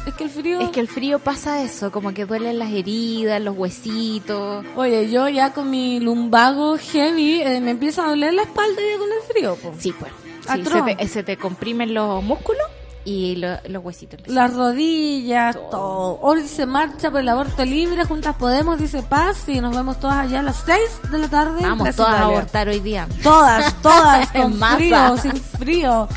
Es 0.06 0.14
que 0.16 0.26
el 0.26 0.30
frío... 0.30 0.60
Es 0.60 0.70
que 0.70 0.80
el 0.82 0.88
frío 0.88 1.20
pasa 1.20 1.64
eso, 1.64 1.92
como 1.92 2.14
que 2.14 2.26
duelen 2.26 2.60
las 2.60 2.72
heridas, 2.72 3.42
los 3.42 3.58
huesitos. 3.58 4.66
Oye, 4.76 5.10
yo 5.10 5.30
ya 5.30 5.54
con 5.54 5.70
mi 5.70 6.00
lumbago 6.00 6.78
heavy 6.78 7.42
eh, 7.42 7.62
me 7.62 7.72
empieza 7.72 8.04
a 8.06 8.10
doler 8.10 8.34
la 8.34 8.44
espalda 8.44 8.82
ya 8.82 8.98
con 8.98 9.10
el 9.12 9.22
frío. 9.32 9.56
po. 9.56 9.74
Sí, 9.80 9.94
pues. 9.98 10.12
Sí, 10.42 10.50
Atroz. 10.50 10.86
se, 10.86 10.96
te, 10.96 11.08
se 11.08 11.24
te 11.24 11.38
comprimen 11.38 11.94
los 11.94 12.22
músculos 12.22 12.64
y 13.06 13.36
lo- 13.36 13.58
los 13.68 13.84
huesitos. 13.84 14.20
Las 14.28 14.54
rodillas, 14.54 15.56
todo. 15.72 16.20
Hoy 16.22 16.48
se 16.48 16.66
marcha 16.66 17.12
por 17.12 17.20
el 17.22 17.30
aborto 17.30 17.66
libre, 17.66 18.06
Juntas 18.06 18.36
Podemos, 18.36 18.80
dice 18.80 19.04
Paz, 19.04 19.48
y 19.48 19.60
nos 19.62 19.76
vemos 19.76 20.00
todas 20.00 20.18
allá 20.18 20.40
a 20.40 20.44
las 20.44 20.64
6 20.66 20.80
de 21.12 21.18
la 21.18 21.28
tarde. 21.28 21.62
Vamos 21.62 21.96
todas 21.96 22.14
a 22.16 22.24
abortar 22.26 22.68
hoy 22.70 22.80
día. 22.80 23.08
Todas, 23.22 23.74
todas, 23.82 24.30
con 24.32 24.58
masa. 24.58 24.76
frío, 24.78 25.18
sin 25.18 25.36
frío. 25.36 26.08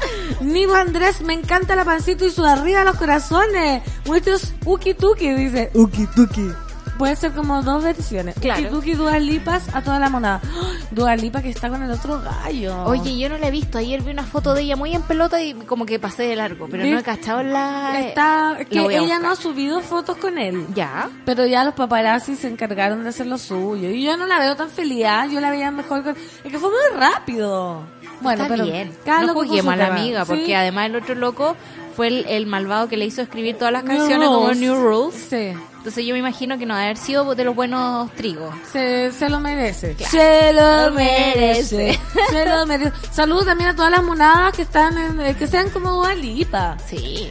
Nivo 0.40 0.74
Andrés, 0.74 1.20
me 1.22 1.34
encanta 1.34 1.74
la 1.76 1.84
pancito 1.84 2.24
y 2.26 2.30
su 2.30 2.44
arriba 2.44 2.84
los 2.84 2.96
corazones. 2.96 3.82
Muchos 4.06 4.54
uki 4.64 4.94
tuki, 4.94 5.30
dice. 5.32 5.70
Uki 5.74 6.06
tuki. 6.14 6.50
Puede 6.98 7.14
ser 7.16 7.32
como 7.32 7.62
dos 7.62 7.84
versiones. 7.84 8.34
Claro. 8.40 8.62
Uki 8.62 8.70
tuki, 8.70 8.94
Dua 8.94 9.18
Lipas 9.18 9.74
a 9.74 9.82
toda 9.82 9.98
la 9.98 10.08
monada. 10.08 10.40
¡Ah! 10.44 10.72
Dua 10.90 11.14
Lipa 11.16 11.42
que 11.42 11.50
está 11.50 11.68
con 11.68 11.82
el 11.82 11.90
otro 11.90 12.20
gallo. 12.22 12.84
Oye, 12.84 13.18
yo 13.18 13.28
no 13.28 13.36
la 13.38 13.48
he 13.48 13.50
visto. 13.50 13.78
Ayer 13.78 14.02
vi 14.02 14.10
una 14.12 14.22
foto 14.24 14.54
de 14.54 14.62
ella 14.62 14.76
muy 14.76 14.94
en 14.94 15.02
pelota 15.02 15.42
y 15.42 15.52
como 15.52 15.84
que 15.84 15.98
pasé 15.98 16.22
de 16.22 16.36
largo, 16.36 16.68
pero 16.70 16.84
no 16.86 16.98
he 16.98 17.02
cachado 17.02 17.42
la... 17.42 18.00
Está, 18.00 18.56
que 18.70 18.78
ella 18.80 19.18
no 19.18 19.30
ha 19.30 19.36
subido 19.36 19.80
fotos 19.80 20.16
con 20.16 20.38
él. 20.38 20.66
Ya. 20.74 21.10
Pero 21.24 21.44
ya 21.44 21.64
los 21.64 21.74
paparazzi 21.74 22.36
se 22.36 22.48
encargaron 22.48 23.02
de 23.02 23.10
hacer 23.10 23.26
lo 23.26 23.36
suyo. 23.38 23.90
Y 23.90 24.02
yo 24.04 24.16
no 24.16 24.26
la 24.26 24.38
veo 24.38 24.56
tan 24.56 24.70
feliz, 24.70 25.04
¿ah? 25.06 25.26
yo 25.26 25.40
la 25.40 25.50
veía 25.50 25.70
mejor 25.70 26.02
con... 26.02 26.16
Es 26.44 26.50
que 26.50 26.58
fue 26.58 26.70
muy 26.70 26.98
rápido. 26.98 27.80
Bueno, 28.20 28.44
Está 28.44 28.54
pero 28.54 28.64
bien. 28.64 28.96
cada 29.04 29.20
no 29.22 29.26
loco 29.34 29.70
a 29.70 29.76
la 29.76 29.86
amiga, 29.88 30.24
Sí. 30.24 30.28
porque 30.32 30.56
además 30.56 30.86
el 30.86 30.96
otro 30.96 31.14
loco 31.14 31.56
fue 31.94 32.08
el, 32.08 32.26
el 32.28 32.46
malvado 32.46 32.88
que 32.88 32.96
le 32.96 33.04
hizo 33.04 33.20
escribir 33.22 33.56
todas 33.58 33.72
las 33.72 33.84
New 33.84 33.96
canciones 33.98 34.28
como 34.28 34.46
Rules. 34.46 34.58
New 34.58 34.74
Rules. 34.74 35.14
Sí, 35.28 35.52
Entonces 35.86 36.04
yo 36.04 36.14
me 36.14 36.18
imagino 36.18 36.58
que 36.58 36.66
no 36.66 36.74
haber 36.74 36.96
sido 36.96 37.36
de 37.36 37.44
los 37.44 37.54
buenos 37.54 38.10
trigos. 38.14 38.52
se, 38.72 39.12
se 39.12 39.28
lo 39.28 39.38
merece. 39.38 39.94
Claro. 39.94 40.10
Se 40.10 40.52
lo 40.52 40.90
merece. 40.90 42.00
se 42.28 42.44
lo 42.44 42.66
merece. 42.66 42.92
Saludos 43.12 43.44
también 43.44 43.70
a 43.70 43.76
todas 43.76 43.92
las 43.92 44.02
monadas 44.02 44.52
que 44.52 44.62
están 44.62 44.98
en, 44.98 45.20
eh, 45.20 45.36
que 45.36 45.46
sean 45.46 45.70
como 45.70 45.92
Dualipa. 45.92 46.76
Sí. 46.88 47.30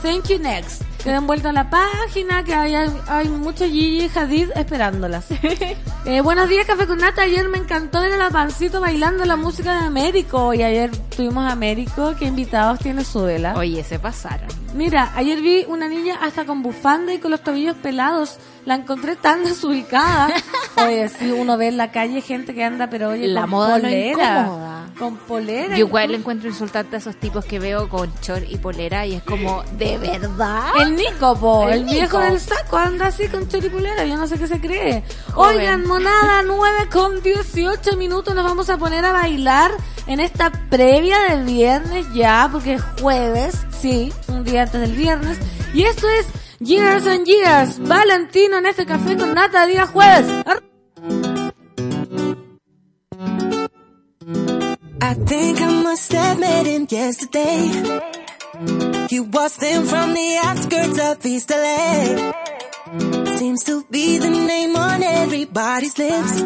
thank 0.00 0.28
you 0.28 0.38
next. 0.38 0.82
Que 1.02 1.10
den 1.10 1.26
vuelta 1.26 1.50
a 1.50 1.52
la 1.52 1.68
página, 1.68 2.44
que 2.44 2.54
hay, 2.54 2.74
hay 3.08 3.28
mucho 3.28 3.64
Gigi 3.64 4.08
Hadid 4.16 4.50
esperándolas. 4.54 5.26
Eh, 6.04 6.20
buenos 6.20 6.48
días, 6.48 6.66
Café 6.66 6.88
con 6.88 6.98
Nata. 6.98 7.22
Ayer 7.22 7.48
me 7.48 7.58
encantó 7.58 8.00
ver 8.00 8.14
a 8.14 8.16
la 8.16 8.28
pancito 8.28 8.80
bailando 8.80 9.24
la 9.24 9.36
música 9.36 9.78
de 9.78 9.86
Américo. 9.86 10.52
Y 10.52 10.60
ayer 10.64 10.90
tuvimos 11.16 11.44
a 11.44 11.52
Américo, 11.52 12.16
que 12.18 12.24
invitados 12.24 12.80
tiene 12.80 13.04
su 13.04 13.22
vela. 13.22 13.54
Oye, 13.56 13.84
se 13.84 14.00
pasaron. 14.00 14.48
Mira, 14.74 15.12
ayer 15.14 15.40
vi 15.40 15.64
una 15.68 15.86
niña 15.86 16.18
hasta 16.20 16.44
con 16.44 16.60
bufanda 16.60 17.14
y 17.14 17.18
con 17.18 17.30
los 17.30 17.40
tobillos 17.42 17.76
pelados. 17.76 18.38
La 18.64 18.74
encontré 18.74 19.14
tan 19.14 19.44
desubicada. 19.44 20.28
Oye, 20.84 21.08
sí, 21.08 21.30
uno 21.30 21.56
ve 21.56 21.68
en 21.68 21.76
la 21.76 21.92
calle 21.92 22.20
gente 22.20 22.52
que 22.52 22.64
anda, 22.64 22.90
pero 22.90 23.10
oye, 23.10 23.28
La 23.28 23.46
moda 23.46 23.78
no 23.78 23.88
incómoda. 23.88 24.81
Con 24.98 25.16
polera. 25.16 25.76
Yo 25.76 25.86
igual 25.86 26.12
le 26.12 26.18
encuentro 26.18 26.48
insultante 26.48 26.96
a 26.96 26.98
esos 26.98 27.16
tipos 27.16 27.44
que 27.44 27.58
veo 27.58 27.88
con 27.88 28.12
short 28.22 28.44
y 28.48 28.58
polera 28.58 29.06
y 29.06 29.14
es 29.14 29.22
como, 29.22 29.62
¿de 29.78 29.98
verdad? 29.98 30.64
El 30.80 30.96
Nico, 30.96 31.36
po, 31.36 31.68
El 31.68 31.80
el, 31.80 31.84
viejo 31.84 32.18
Nico. 32.18 32.30
del 32.30 32.40
saco 32.40 32.76
anda 32.76 33.06
así 33.06 33.28
con 33.28 33.48
choripulera, 33.48 34.04
yo 34.04 34.16
no 34.16 34.26
sé 34.26 34.38
qué 34.38 34.46
se 34.46 34.60
cree. 34.60 35.02
Joven. 35.32 35.58
Oigan, 35.58 35.86
monada 35.86 36.42
9 36.42 36.88
con 36.92 37.22
18 37.22 37.96
minutos, 37.96 38.34
nos 38.34 38.44
vamos 38.44 38.68
a 38.70 38.78
poner 38.78 39.04
a 39.04 39.12
bailar 39.12 39.72
en 40.06 40.20
esta 40.20 40.50
previa 40.70 41.18
del 41.30 41.44
viernes 41.44 42.06
ya, 42.14 42.48
porque 42.50 42.74
es 42.74 42.82
jueves, 43.00 43.66
sí, 43.80 44.12
un 44.28 44.44
día 44.44 44.62
antes 44.62 44.80
del 44.80 44.92
viernes. 44.92 45.38
Y 45.74 45.84
esto 45.84 46.08
es 46.08 46.26
Years 46.60 47.06
and 47.06 47.24
Years, 47.26 47.78
Valentino 47.80 48.58
en 48.58 48.66
este 48.66 48.86
café 48.86 49.16
con 49.16 49.34
nata, 49.34 49.66
día 49.66 49.86
jueves. 49.86 50.26
I 55.04 55.14
think 55.14 55.60
I 55.60 55.82
must 55.82 56.12
have 56.12 56.38
met 56.38 56.64
him 56.64 56.86
yesterday. 56.88 58.00
He 59.10 59.18
waltzed 59.18 59.60
in 59.64 59.84
from 59.84 60.14
the 60.14 60.40
outskirts 60.44 60.98
of 61.00 61.26
East 61.26 61.50
LA. 61.50 62.32
Seems 63.36 63.64
to 63.64 63.84
be 63.90 64.18
the 64.18 64.30
name 64.30 64.76
on 64.76 65.02
everybody's 65.02 65.98
lips. 65.98 66.38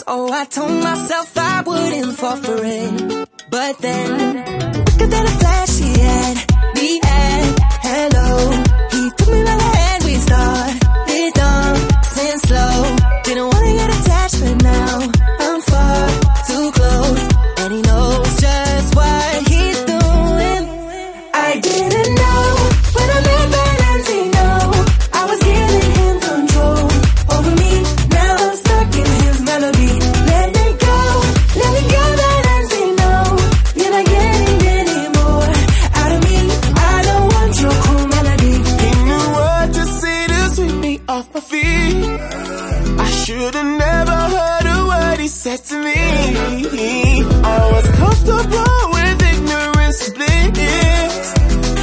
So 0.00 0.32
I 0.32 0.44
told 0.50 0.82
myself 0.82 1.38
I 1.38 1.62
wouldn't 1.64 2.16
fall 2.18 2.36
for 2.36 2.58
it. 2.64 3.28
But 3.48 3.78
then, 3.78 4.44
quicker 4.86 5.06
than 5.06 5.26
a 5.26 5.34
flash, 5.40 5.78
he 5.78 6.00
had 6.00 6.36
me 6.74 7.00
at 7.00 7.58
hello. 7.86 8.50
He 8.90 9.10
took 9.16 9.28
me 9.34 9.44
by 9.44 9.56
the 9.62 9.70
hand, 9.78 10.04
we 10.04 10.14
started 10.26 11.32
dancing 11.34 12.38
slow. 12.48 12.96
Didn't 13.22 13.46
wanna 13.52 13.72
get 13.78 13.90
attached, 14.00 14.40
but 14.40 14.62
now 14.64 15.19
said 45.40 45.64
to 45.64 45.76
me. 45.82 45.94
I 45.96 47.70
was 47.72 47.86
comfortable 48.02 48.78
with 48.92 49.22
ignorance 49.32 50.10
bliss. 50.10 51.32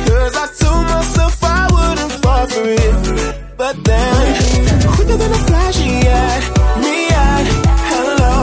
Cause 0.06 0.36
I 0.44 0.48
told 0.62 0.84
myself 0.86 1.44
I 1.44 1.66
wouldn't 1.74 2.14
fall 2.22 2.46
for 2.54 2.68
it. 2.86 3.58
But 3.58 3.84
then, 3.84 4.88
quicker 4.94 5.18
than 5.18 5.32
a 5.32 5.42
flash, 5.50 5.78
he 5.78 5.90
had 6.06 6.42
me 6.84 6.98
at 7.10 7.46
hello. 7.90 8.36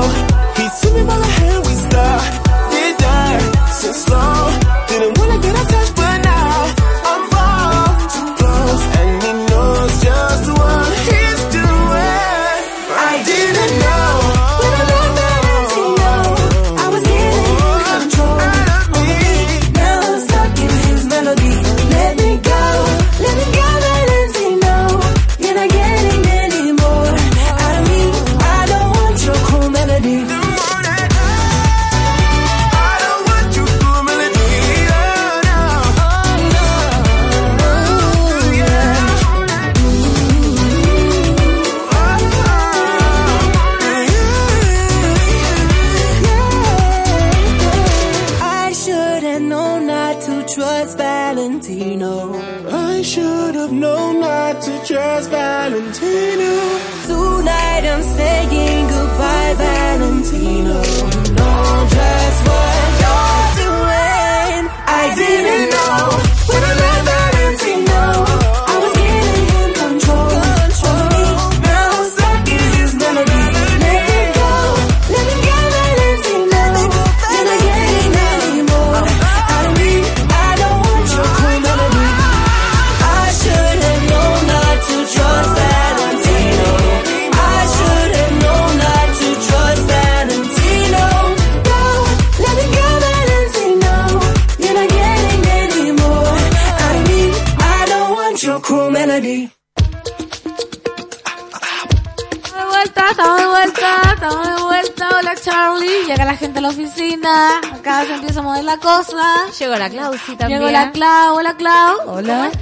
He 0.58 0.66
took 0.80 0.94
me 0.98 1.02
by 1.06 1.18
the 1.24 1.30
hand, 1.38 1.60
we 1.66 1.74
started 1.86 2.94
dancing 2.98 3.96
slow. 4.04 4.34
Didn't 4.88 5.16
wanna 5.16 5.38
get 5.46 5.54
attached, 5.62 5.83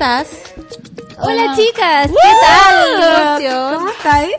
estás? 0.02 0.26
Hola 1.20 1.54
chicas, 1.54 2.08
¿qué 2.08 2.12
¡Woo! 2.12 3.00
tal? 3.00 3.74
¿Cómo 3.76 3.88
estáis? 3.88 4.32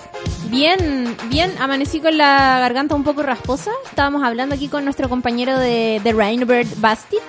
Bien, 0.49 1.15
bien, 1.29 1.53
amanecí 1.57 2.01
con 2.01 2.17
la 2.17 2.59
garganta 2.59 2.95
un 2.95 3.05
poco 3.05 3.23
rasposa. 3.23 3.71
Estábamos 3.85 4.23
hablando 4.23 4.55
aquí 4.55 4.67
con 4.67 4.83
nuestro 4.83 5.07
compañero 5.07 5.57
de, 5.57 6.01
de 6.03 6.11
Rainbird 6.11 6.67
Bastich. 6.77 7.21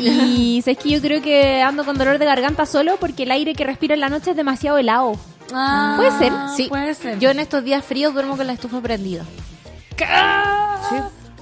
Y 0.00 0.62
sabes 0.64 0.78
que 0.78 0.88
yo 0.88 1.02
creo 1.02 1.20
que 1.20 1.60
ando 1.60 1.84
con 1.84 1.98
dolor 1.98 2.18
de 2.18 2.24
garganta 2.24 2.64
solo 2.64 2.96
porque 2.98 3.24
el 3.24 3.30
aire 3.30 3.54
que 3.54 3.64
respiro 3.64 3.92
en 3.92 4.00
la 4.00 4.08
noche 4.08 4.30
es 4.30 4.36
demasiado 4.36 4.78
helado. 4.78 5.12
Ah, 5.52 5.94
¿Puede 5.98 6.12
ser? 6.12 6.32
Sí. 6.56 6.68
Puede 6.70 6.94
ser. 6.94 7.18
Yo 7.18 7.28
en 7.28 7.40
estos 7.40 7.62
días 7.62 7.84
fríos 7.84 8.14
duermo 8.14 8.38
con 8.38 8.46
la 8.46 8.54
estufa 8.54 8.80
prendida. 8.80 9.24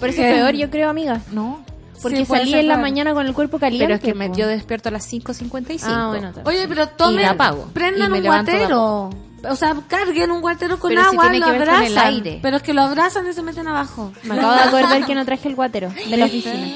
Por 0.00 0.08
eso 0.08 0.20
¿Qué? 0.20 0.30
es 0.30 0.34
peor, 0.34 0.54
yo 0.54 0.68
creo, 0.68 0.90
amiga. 0.90 1.20
No. 1.30 1.64
Porque 2.04 2.18
Sí, 2.18 2.24
salí 2.26 2.54
en 2.54 2.68
la 2.68 2.76
mañana 2.76 3.14
con 3.14 3.26
el 3.26 3.32
cuerpo 3.34 3.58
caliente. 3.58 3.86
Pero 3.86 3.94
es 3.96 4.00
que 4.02 4.14
me, 4.14 4.30
yo 4.36 4.46
despierto 4.46 4.90
a 4.90 4.92
las 4.92 5.10
5.55. 5.10 5.80
Ah, 5.84 6.06
bueno. 6.08 6.32
Oye, 6.44 6.68
pero 6.68 6.86
tomen, 6.88 7.22
Y 7.22 7.24
apago. 7.24 7.70
prendan 7.72 8.14
Y 8.14 8.18
un 8.18 8.24
guatero. 8.24 9.10
O 9.48 9.56
sea, 9.56 9.74
carguen 9.88 10.30
un 10.30 10.40
guatero 10.40 10.78
con 10.78 10.90
Pero 10.90 11.02
si 11.02 11.08
agua, 11.08 11.22
tiene 11.30 11.38
lo 11.40 11.46
que 11.46 11.58
ver 11.58 11.68
con 11.68 11.82
el 11.82 11.86
abrazan. 11.98 12.14
aire. 12.14 12.38
Pero 12.42 12.56
es 12.58 12.62
que 12.62 12.72
lo 12.74 12.82
abrazan 12.82 13.26
y 13.28 13.32
se 13.32 13.42
meten 13.42 13.66
abajo. 13.68 14.12
Me 14.22 14.34
acabo 14.34 14.52
de 14.52 14.60
acordar 14.60 15.06
que 15.06 15.14
no 15.14 15.24
traje 15.24 15.48
el 15.48 15.54
guatero 15.54 15.90
de 16.08 16.16
la 16.16 16.26
oficina. 16.26 16.66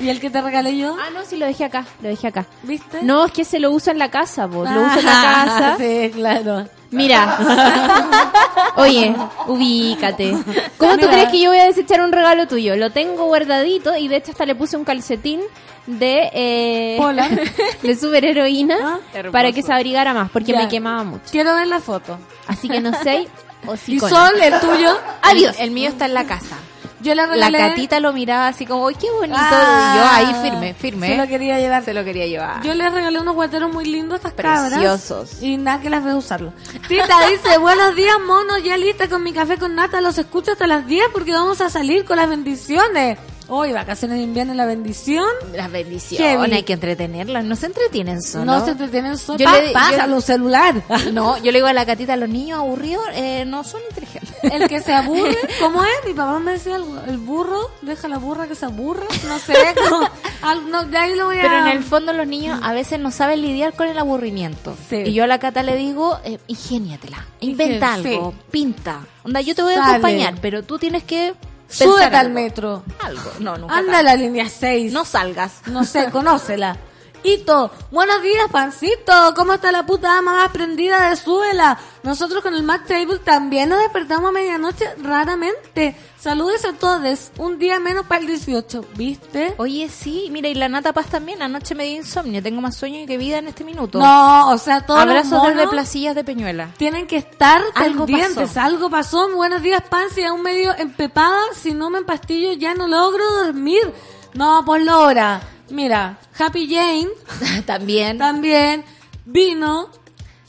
¿Y 0.00 0.08
el 0.08 0.18
que 0.18 0.30
te 0.30 0.40
regalé 0.40 0.78
yo? 0.78 0.96
Ah, 0.98 1.10
no, 1.12 1.24
sí, 1.26 1.36
lo 1.36 1.44
dejé 1.46 1.64
acá, 1.64 1.84
lo 2.00 2.08
dejé 2.08 2.28
acá. 2.28 2.46
¿Viste? 2.62 3.02
No, 3.02 3.26
es 3.26 3.32
que 3.32 3.44
se 3.44 3.58
lo 3.58 3.70
uso 3.70 3.90
en 3.90 3.98
la 3.98 4.10
casa, 4.10 4.46
vos. 4.46 4.66
Lo 4.70 4.80
uso 4.86 4.98
en 4.98 5.04
la 5.04 5.12
casa. 5.12 5.76
sí, 5.78 6.10
claro. 6.14 6.66
Mira. 6.90 7.38
Oye, 8.76 9.14
ubícate. 9.46 10.36
¿Cómo 10.76 10.98
tú 10.98 11.06
crees 11.06 11.28
que 11.30 11.40
yo 11.40 11.50
voy 11.50 11.58
a 11.58 11.66
desechar 11.66 12.00
un 12.00 12.12
regalo 12.12 12.46
tuyo? 12.48 12.76
Lo 12.76 12.90
tengo 12.90 13.26
guardadito 13.26 13.96
y 13.96 14.08
de 14.08 14.16
hecho 14.16 14.32
hasta 14.32 14.46
le 14.46 14.54
puse 14.54 14.76
un 14.76 14.84
calcetín 14.84 15.40
de 15.86 16.30
eh, 16.32 16.96
Pola. 16.98 17.28
de 17.82 17.96
superheroína 17.96 18.76
Ah, 18.82 19.30
para 19.32 19.52
que 19.52 19.62
se 19.62 19.72
abrigara 19.72 20.14
más 20.14 20.30
porque 20.30 20.52
Ya. 20.52 20.58
me 20.58 20.68
quemaba 20.68 21.04
mucho. 21.04 21.24
Quiero 21.30 21.54
ver 21.54 21.66
la 21.66 21.80
foto. 21.80 22.18
Así 22.46 22.68
que 22.68 22.80
no 22.80 22.92
sé 23.02 23.28
o 23.66 23.74
¿Y 23.86 24.00
Sol, 24.00 24.32
el 24.42 24.58
tuyo? 24.60 24.98
Adiós. 25.22 25.56
El, 25.58 25.70
mío 25.70 25.88
está 25.88 26.06
en 26.06 26.14
la 26.14 26.24
casa. 26.24 26.56
Yo 27.00 27.14
le 27.14 27.26
La 27.26 27.26
regalé... 27.26 27.58
catita 27.58 28.00
lo 28.00 28.12
miraba 28.12 28.48
así 28.48 28.66
como, 28.66 28.86
¡ay, 28.88 28.94
qué 28.94 29.10
bonito! 29.10 29.38
Ah, 29.38 29.94
y 29.94 29.98
yo 29.98 30.32
ahí 30.32 30.42
firme, 30.42 30.74
firme. 30.74 31.08
Se 31.08 31.16
lo 31.16 31.26
quería 31.26 31.58
llevar. 31.58 31.84
Se 31.84 31.94
lo 31.94 32.04
quería 32.04 32.26
llevar. 32.26 32.62
Yo 32.62 32.74
le 32.74 32.88
regalé 32.88 33.18
unos 33.20 33.34
guateros 33.34 33.72
muy 33.72 33.84
lindos 33.86 34.24
a 34.24 34.28
estas 34.28 34.32
cabras. 34.34 34.70
Preciosos. 34.72 35.42
Y 35.42 35.56
nada 35.56 35.80
que 35.80 35.90
las 35.90 36.04
veo 36.04 36.16
usarlo. 36.16 36.52
Tita 36.88 37.28
dice, 37.28 37.58
buenos 37.58 37.96
días, 37.96 38.16
mono, 38.26 38.58
ya 38.58 38.76
lista 38.76 39.08
con 39.08 39.22
mi 39.22 39.32
café 39.32 39.56
con 39.56 39.74
nata. 39.74 40.00
Los 40.00 40.18
escucho 40.18 40.52
hasta 40.52 40.66
las 40.66 40.86
10 40.86 41.08
porque 41.12 41.32
vamos 41.32 41.60
a 41.60 41.70
salir 41.70 42.04
con 42.04 42.16
las 42.16 42.28
bendiciones. 42.28 43.18
Hoy, 43.52 43.72
vacaciones 43.72 44.18
de 44.18 44.22
invierno, 44.22 44.54
la 44.54 44.64
bendición. 44.64 45.24
Las 45.52 45.70
bendiciones, 45.72 46.52
hay 46.52 46.62
que 46.62 46.72
entretenerlas. 46.74 47.44
No 47.44 47.56
se 47.56 47.66
entretienen 47.66 48.22
solo. 48.22 48.44
No 48.44 48.64
se 48.64 48.70
entretienen 48.70 49.18
solo. 49.18 49.38
Yo 49.38 49.44
Pa- 49.46 49.60
le- 49.60 49.72
pásalo, 49.72 50.20
celular. 50.20 50.82
No, 51.12 51.36
yo 51.38 51.50
le 51.50 51.58
digo 51.58 51.66
a 51.66 51.72
la 51.72 51.84
catita, 51.84 52.16
los 52.16 52.28
niños 52.28 52.60
aburridos 52.60 53.02
eh, 53.14 53.44
no 53.46 53.64
son 53.64 53.80
inteligentes. 53.90 54.32
El 54.44 54.68
que 54.68 54.80
se 54.80 54.92
aburre, 54.92 55.36
¿cómo 55.60 55.82
es? 55.82 55.90
Mi 56.06 56.14
papá 56.14 56.38
me 56.38 56.52
decía 56.52 56.76
algo, 56.76 56.96
el 57.08 57.18
burro, 57.18 57.70
deja 57.82 58.06
la 58.08 58.18
burra 58.18 58.46
que 58.46 58.54
se 58.54 58.66
aburra, 58.66 59.04
no 59.26 59.38
sé, 59.40 59.54
como, 59.88 60.08
al- 60.42 60.70
no, 60.70 60.84
de 60.84 60.96
ahí 60.96 61.16
lo 61.16 61.26
voy 61.26 61.38
a... 61.38 61.42
Pero 61.42 61.58
en 61.58 61.66
el 61.68 61.82
fondo 61.82 62.12
los 62.12 62.26
niños 62.28 62.60
a 62.62 62.72
veces 62.72 63.00
no 63.00 63.10
saben 63.10 63.42
lidiar 63.42 63.72
con 63.74 63.88
el 63.88 63.98
aburrimiento. 63.98 64.76
Sí. 64.88 64.96
Y 65.06 65.12
yo 65.12 65.24
a 65.24 65.26
la 65.26 65.38
cata 65.40 65.62
le 65.64 65.74
digo, 65.76 66.18
eh, 66.24 66.38
ingéniatela, 66.46 67.26
inventa 67.40 67.96
Ingen- 67.98 68.06
algo, 68.14 68.30
sí. 68.30 68.36
pinta. 68.52 69.00
Onda, 69.24 69.40
yo 69.40 69.54
te 69.56 69.62
voy 69.62 69.72
a 69.74 69.78
Sale. 69.78 69.88
acompañar, 69.90 70.34
pero 70.40 70.62
tú 70.62 70.78
tienes 70.78 71.02
que 71.02 71.34
Súbete 71.70 72.16
al 72.16 72.30
metro. 72.30 72.82
Algo. 73.00 73.30
No, 73.38 73.56
nunca. 73.56 73.76
Anda 73.76 74.00
a 74.00 74.02
la 74.02 74.16
línea 74.16 74.48
6. 74.48 74.92
No 74.92 75.04
salgas. 75.04 75.62
No 75.66 75.84
sé, 75.84 76.10
conócela. 76.10 76.76
Hito, 77.22 77.70
buenos 77.90 78.22
días, 78.22 78.48
pancito. 78.50 79.12
¿Cómo 79.36 79.52
está 79.52 79.70
la 79.70 79.84
puta 79.84 80.16
ama 80.16 80.32
más 80.36 80.48
prendida 80.52 81.10
de 81.10 81.16
Súbela? 81.16 81.78
Nosotros 82.02 82.42
con 82.42 82.54
el 82.54 82.62
Mac 82.62 82.86
Table 82.86 83.18
también 83.18 83.68
nos 83.68 83.78
despertamos 83.80 84.30
a 84.30 84.32
medianoche 84.32 84.86
raramente. 85.02 85.94
Saludes 86.18 86.64
a 86.64 86.72
todos. 86.72 87.30
Un 87.36 87.58
día 87.58 87.78
menos 87.78 88.06
para 88.06 88.22
el 88.22 88.26
18, 88.26 88.86
¿viste? 88.94 89.54
Oye, 89.58 89.90
sí, 89.90 90.28
mira, 90.32 90.48
y 90.48 90.54
la 90.54 90.70
Nata 90.70 90.94
Paz 90.94 91.08
también. 91.08 91.42
Anoche 91.42 91.74
me 91.74 91.84
dio 91.84 91.96
insomnio. 91.98 92.42
Tengo 92.42 92.62
más 92.62 92.76
sueño 92.76 93.06
que 93.06 93.18
vida 93.18 93.36
en 93.36 93.48
este 93.48 93.64
minuto. 93.64 93.98
No, 93.98 94.48
o 94.48 94.56
sea, 94.56 94.80
todos 94.86 95.00
los 95.00 95.10
Abrazos 95.10 95.42
desde 95.42 95.56
monos 95.56 95.70
placillas 95.72 96.14
de 96.14 96.24
Peñuela. 96.24 96.70
tienen 96.78 97.06
que 97.06 97.16
estar 97.16 97.60
Algo 97.74 98.06
pendientes. 98.06 98.48
pasó. 98.48 98.60
Algo 98.60 98.88
pasó. 98.88 99.28
Buenos 99.36 99.60
días, 99.60 99.82
Pansy. 99.90 100.24
Aún 100.24 100.40
medio 100.42 100.74
empepada. 100.78 101.38
Si 101.54 101.74
no 101.74 101.90
me 101.90 101.98
empastillo, 101.98 102.54
ya 102.54 102.72
no 102.74 102.88
logro 102.88 103.22
dormir. 103.44 103.92
No, 104.32 104.62
pues 104.64 104.82
Laura. 104.84 105.42
Mira, 105.70 106.18
Happy 106.38 106.68
Jane 106.72 107.08
también. 107.66 108.18
también 108.18 108.84
vino. 109.24 109.88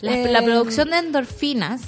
La, 0.01 0.17
eh, 0.17 0.31
la 0.31 0.41
producción 0.41 0.89
de 0.89 0.97
endorfinas 0.97 1.81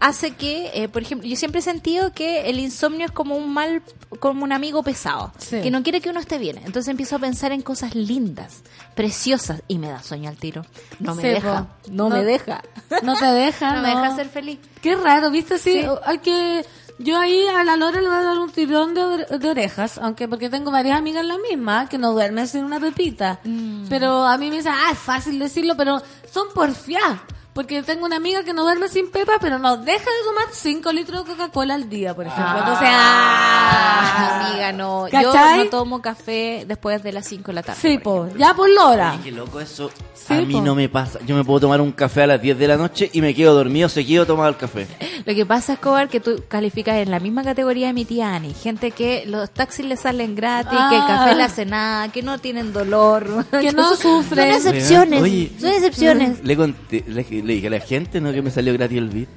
hace 0.00 0.32
que, 0.32 0.70
eh, 0.74 0.88
por 0.88 1.02
ejemplo, 1.02 1.26
yo 1.28 1.36
siempre 1.36 1.60
he 1.60 1.62
sentido 1.62 2.12
que 2.12 2.50
el 2.50 2.58
insomnio 2.58 3.06
es 3.06 3.12
como 3.12 3.36
un 3.36 3.52
mal, 3.54 3.80
como 4.18 4.42
un 4.44 4.52
amigo 4.52 4.82
pesado, 4.82 5.32
Sí. 5.38 5.60
que 5.62 5.70
no 5.70 5.82
quiere 5.82 6.00
que 6.00 6.10
uno 6.10 6.18
esté 6.20 6.38
bien. 6.38 6.58
Entonces 6.58 6.88
empiezo 6.88 7.16
a 7.16 7.18
pensar 7.20 7.52
en 7.52 7.62
cosas 7.62 7.94
lindas, 7.94 8.62
preciosas, 8.96 9.62
y 9.68 9.78
me 9.78 9.88
da 9.88 10.02
sueño 10.02 10.28
al 10.28 10.36
tiro. 10.36 10.66
No 10.98 11.14
me 11.14 11.22
deja, 11.22 11.68
no, 11.88 12.08
No- 12.08 12.16
me 12.16 12.24
deja. 12.24 12.62
No 13.02 13.14
te 13.16 13.26
deja, 13.26 13.76
No 13.76 13.82
me 13.82 13.88
deja 13.88 14.16
ser 14.16 14.28
feliz. 14.28 14.58
Qué 14.82 14.96
raro, 14.96 15.30
¿viste? 15.30 15.58
Sí, 15.58 15.80
Sí. 15.82 15.86
hay 16.04 16.18
que... 16.18 16.64
Yo 16.98 17.18
ahí 17.18 17.44
a 17.48 17.64
la 17.64 17.76
Lora 17.76 18.00
le 18.00 18.06
voy 18.08 18.16
a 18.16 18.22
dar 18.22 18.38
un 18.38 18.50
tirón 18.50 18.94
de, 18.94 19.02
ore- 19.02 19.26
de 19.38 19.50
orejas, 19.50 19.98
aunque 19.98 20.28
porque 20.28 20.48
tengo 20.48 20.70
varias 20.70 20.96
amigas 20.98 21.24
la 21.24 21.38
misma 21.38 21.88
que 21.88 21.98
no 21.98 22.12
duermen 22.12 22.46
sin 22.46 22.64
una 22.64 22.78
pepita. 22.78 23.40
Mm. 23.44 23.86
Pero 23.88 24.24
a 24.24 24.38
mí 24.38 24.48
me 24.48 24.56
dicen, 24.58 24.72
ah, 24.74 24.90
es 24.92 24.98
fácil 24.98 25.38
decirlo, 25.38 25.74
pero 25.76 26.00
son 26.30 26.48
porfiadas. 26.54 27.20
Porque 27.54 27.82
tengo 27.84 28.04
una 28.04 28.16
amiga 28.16 28.42
que 28.42 28.52
no 28.52 28.62
duerme 28.64 28.88
sin 28.88 29.10
pepa, 29.10 29.34
pero 29.40 29.58
no 29.60 29.76
deja 29.76 29.98
de 30.10 30.24
tomar 30.26 30.46
5 30.52 30.92
litros 30.92 31.24
de 31.24 31.30
Coca-Cola 31.32 31.74
al 31.74 31.88
día, 31.88 32.12
por 32.12 32.26
ejemplo. 32.26 32.58
Entonces, 32.58 32.88
ah, 32.90 34.48
amiga, 34.50 34.72
no. 34.72 35.06
¿Cachai? 35.10 35.58
Yo 35.58 35.64
no 35.64 35.70
tomo 35.70 36.02
café 36.02 36.64
después 36.66 37.02
de 37.02 37.12
las 37.12 37.26
5 37.26 37.44
de 37.46 37.52
la 37.52 37.62
tarde. 37.62 37.80
Sí, 37.80 37.98
por 37.98 38.30
po, 38.30 38.36
ya 38.36 38.54
por 38.54 38.68
Lora. 38.68 39.18
Qué 39.22 39.30
loco 39.30 39.60
eso. 39.60 39.90
Sí, 40.14 40.34
a 40.34 40.40
mí 40.40 40.54
po. 40.54 40.62
no 40.62 40.74
me 40.74 40.88
pasa. 40.88 41.18
Yo 41.26 41.36
me 41.36 41.44
puedo 41.44 41.60
tomar 41.60 41.80
un 41.80 41.92
café 41.92 42.22
a 42.22 42.26
las 42.26 42.40
10 42.42 42.58
de 42.58 42.68
la 42.68 42.76
noche 42.76 43.10
y 43.12 43.20
me 43.20 43.34
quedo 43.34 43.54
dormido 43.54 43.88
seguido 43.88 44.26
tomado 44.26 44.48
el 44.48 44.56
café. 44.56 44.86
Lo 45.24 45.34
que 45.34 45.46
pasa, 45.46 45.74
Escobar, 45.74 46.08
que 46.08 46.20
tú 46.20 46.42
calificas 46.48 46.96
en 46.96 47.10
la 47.10 47.20
misma 47.20 47.44
categoría 47.44 47.88
de 47.88 47.92
mi 47.92 48.04
tía 48.04 48.34
Ani. 48.34 48.52
Gente 48.52 48.90
que 48.90 49.24
los 49.26 49.50
taxis 49.50 49.84
le 49.86 49.96
salen 49.96 50.34
gratis, 50.34 50.70
que 50.90 50.96
el 50.96 51.02
Ah. 51.02 51.06
café 51.06 51.34
le 51.34 51.42
hace 51.42 51.66
nada, 51.66 52.08
que 52.10 52.22
no 52.22 52.38
tienen 52.38 52.72
dolor. 52.72 53.44
Que 53.50 53.72
no 53.72 53.94
sufren. 53.96 54.60
Son 54.62 54.72
excepciones. 54.74 55.22
Oye. 55.22 55.52
son 55.60 55.70
excepciones. 55.70 56.42
Le, 56.42 56.56
conté, 56.56 57.04
le, 57.06 57.24
le 57.44 57.54
dije 57.54 57.66
a 57.66 57.70
la 57.70 57.80
gente 57.80 58.20
¿no? 58.20 58.32
que 58.32 58.42
me 58.42 58.50
salió 58.50 58.72
gratis 58.72 58.98
el 58.98 59.08
beat. 59.10 59.28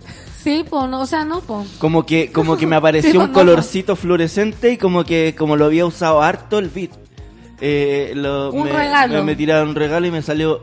Sí, 0.43 0.63
po, 0.69 0.87
no, 0.87 1.01
o 1.01 1.05
sea, 1.05 1.25
no, 1.25 1.41
po. 1.41 1.65
Como 1.79 2.05
que, 2.05 2.31
como 2.31 2.55
que 2.57 2.65
me 2.67 2.75
apareció 2.77 3.11
Sí, 3.11 3.17
un 3.17 3.27
no, 3.27 3.33
colorcito 3.33 3.95
fluorescente 3.95 4.71
y 4.71 4.77
como 4.77 5.03
que 5.03 5.35
como 5.37 5.55
lo 5.55 5.65
había 5.65 5.85
usado 5.85 6.21
harto 6.21 6.59
el 6.59 6.69
beat. 6.69 6.91
Eh, 7.59 8.11
lo- 8.15 8.51
Un 8.51 8.63
me, 8.65 8.71
regalo. 8.71 9.13
Me, 9.15 9.21
me 9.23 9.35
tiraron 9.35 9.69
un 9.69 9.75
regalo 9.75 10.05
y 10.07 10.11
me 10.11 10.21
salió 10.21 10.61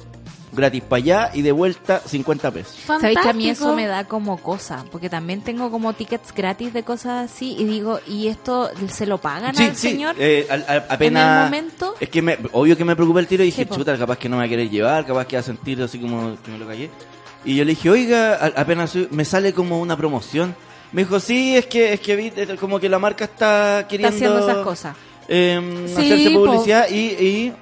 gratis 0.52 0.84
para 0.84 0.98
allá 0.98 1.30
y 1.34 1.42
de 1.42 1.50
vuelta 1.50 2.00
50 2.06 2.52
pesos. 2.52 2.76
Sabéis 2.86 3.18
que 3.18 3.28
a 3.28 3.32
mí 3.32 3.48
eso 3.50 3.74
me 3.74 3.86
da 3.88 4.04
como 4.04 4.36
cosa, 4.38 4.84
porque 4.92 5.10
también 5.10 5.40
tengo 5.42 5.68
como 5.72 5.94
tickets 5.94 6.32
gratis 6.32 6.72
de 6.72 6.84
cosas 6.84 7.28
así 7.32 7.56
y 7.58 7.64
digo, 7.64 7.98
¿y 8.06 8.28
esto 8.28 8.70
se 8.88 9.04
lo 9.06 9.18
pagan 9.18 9.56
Sí, 9.56 9.64
al 9.64 9.74
sí, 9.74 9.88
señor? 9.90 10.14
eh, 10.16 10.46
al- 10.48 10.64
al- 10.68 10.84
apenas... 10.88 11.24
en 11.24 11.38
el 11.38 11.44
momento? 11.64 11.94
Es 11.98 12.08
que 12.08 12.22
me, 12.22 12.38
obvio 12.52 12.76
que 12.76 12.84
me 12.84 12.94
preocupé 12.94 13.18
el 13.18 13.26
tiro 13.26 13.42
y 13.42 13.46
dije, 13.46 13.64
Sí, 13.64 13.74
chuta, 13.74 13.98
capaz 13.98 14.16
que 14.16 14.28
no 14.28 14.36
me 14.36 14.42
va 14.42 14.46
a 14.46 14.48
querer 14.48 14.70
llevar, 14.70 15.04
capaz 15.04 15.26
que 15.26 15.34
va 15.34 15.40
a 15.40 15.44
sentir 15.44 15.82
así 15.82 15.98
como 15.98 16.36
que 16.44 16.52
me 16.52 16.58
lo 16.58 16.66
callé. 16.68 16.88
Y 17.44 17.56
yo 17.56 17.64
le 17.64 17.70
dije, 17.70 17.90
oiga, 17.90 18.34
apenas 18.56 18.94
me 19.10 19.24
sale 19.24 19.52
como 19.52 19.80
una 19.80 19.96
promoción. 19.96 20.54
Me 20.92 21.02
dijo, 21.02 21.18
sí, 21.20 21.56
es 21.56 21.66
que, 21.66 21.92
es 21.92 22.00
que 22.00 22.16
vi, 22.16 22.32
eh, 22.36 22.56
como 22.58 22.78
que 22.80 22.88
la 22.88 22.98
marca 22.98 23.24
está 23.24 23.80
Está 23.80 23.88
queriendo... 23.88 24.16
haciendo 24.16 24.38
esas 24.48 24.64
cosas. 24.64 24.96
eh, 25.28 25.84
Sí, 25.88 25.92
hacerse 26.12 26.30
po. 26.30 26.44
publicidad 26.44 26.88
y, 26.90 26.96
y- 26.96 27.52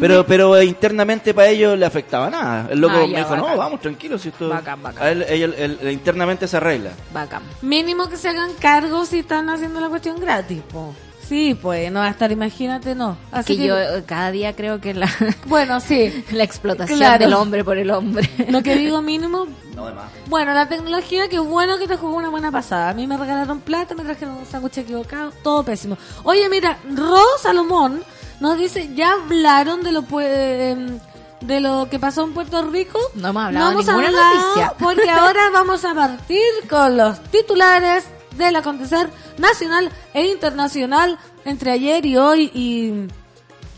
pero 0.00 0.26
pero 0.26 0.62
internamente 0.62 1.32
para 1.32 1.48
ellos 1.48 1.78
le 1.78 1.86
afectaba 1.86 2.28
nada 2.28 2.68
el 2.70 2.78
loco 2.78 2.94
Ah, 2.98 3.06
me 3.06 3.12
ya, 3.12 3.18
dijo 3.20 3.36
no 3.36 3.56
vamos 3.56 3.80
tranquilo 3.80 4.18
si 4.18 4.28
esto 4.28 4.46
Bacán, 4.50 4.82
bacán. 4.82 5.02
a 5.02 5.10
él, 5.10 5.22
él- 5.22 5.54
él 5.80 5.90
internamente 5.90 6.46
se 6.46 6.58
arregla 6.58 6.90
Bacán. 7.10 7.42
Mínimo 7.62 8.06
que 8.06 8.18
se 8.18 8.28
hagan 8.28 8.52
cargos 8.60 9.08
si 9.08 9.20
están 9.20 9.48
haciendo 9.48 9.80
la 9.80 9.88
cuestión 9.88 10.20
gratis, 10.20 10.60
po. 10.70 10.94
Sí, 11.28 11.54
pues, 11.60 11.92
no 11.92 12.00
va 12.00 12.06
a 12.06 12.10
estar, 12.10 12.32
imagínate, 12.32 12.94
no. 12.94 13.16
Así 13.30 13.58
que, 13.58 13.66
yo 13.66 13.78
eh, 13.78 14.02
cada 14.06 14.30
día 14.30 14.56
creo 14.56 14.80
que 14.80 14.94
la, 14.94 15.10
Bueno, 15.46 15.78
sí. 15.80 16.24
la 16.32 16.42
explotación 16.44 16.98
Claro. 16.98 17.18
del 17.22 17.34
hombre 17.34 17.64
por 17.64 17.76
el 17.76 17.90
hombre. 17.90 18.28
Lo 18.48 18.62
que 18.62 18.76
digo 18.76 19.02
mínimo, 19.02 19.46
no 19.74 19.86
de 19.86 19.92
más 19.92 20.06
bueno, 20.28 20.52
la 20.54 20.68
tecnología, 20.68 21.28
qué 21.28 21.38
bueno 21.38 21.78
que 21.78 21.86
te 21.86 21.96
jugó 21.96 22.16
una 22.16 22.28
buena 22.30 22.50
pasada. 22.50 22.90
A 22.90 22.94
mí 22.94 23.06
me 23.06 23.16
regalaron 23.16 23.60
plata, 23.60 23.94
me 23.94 24.04
trajeron 24.04 24.34
un 24.36 24.46
sándwich 24.46 24.78
equivocado, 24.78 25.32
todo 25.42 25.62
pésimo. 25.62 25.96
Oye, 26.24 26.48
mira, 26.48 26.78
Ro 26.94 27.22
Salomón 27.42 28.02
nos 28.40 28.58
dice, 28.58 28.90
¿ya 28.94 29.12
hablaron 29.12 29.82
de 29.82 29.92
lo 29.92 30.02
pue- 30.02 31.00
de 31.40 31.60
lo 31.60 31.88
que 31.90 31.98
pasó 31.98 32.24
en 32.24 32.32
Puerto 32.34 32.62
Rico? 32.62 32.98
No 33.14 33.28
hemos 33.28 33.42
hablado 33.44 33.70
hemos 33.72 33.86
ninguna 33.86 34.06
hablado 34.08 34.34
noticia. 34.46 34.72
Porque 34.78 35.10
ahora 35.10 35.40
vamos 35.52 35.84
a 35.84 35.94
partir 35.94 36.40
con 36.68 36.96
los 36.96 37.20
titulares 37.30 38.04
del 38.38 38.56
acontecer 38.56 39.10
nacional 39.36 39.90
e 40.14 40.26
internacional 40.26 41.18
entre 41.44 41.72
ayer 41.72 42.06
y 42.06 42.16
hoy 42.16 42.50
y 42.54 42.92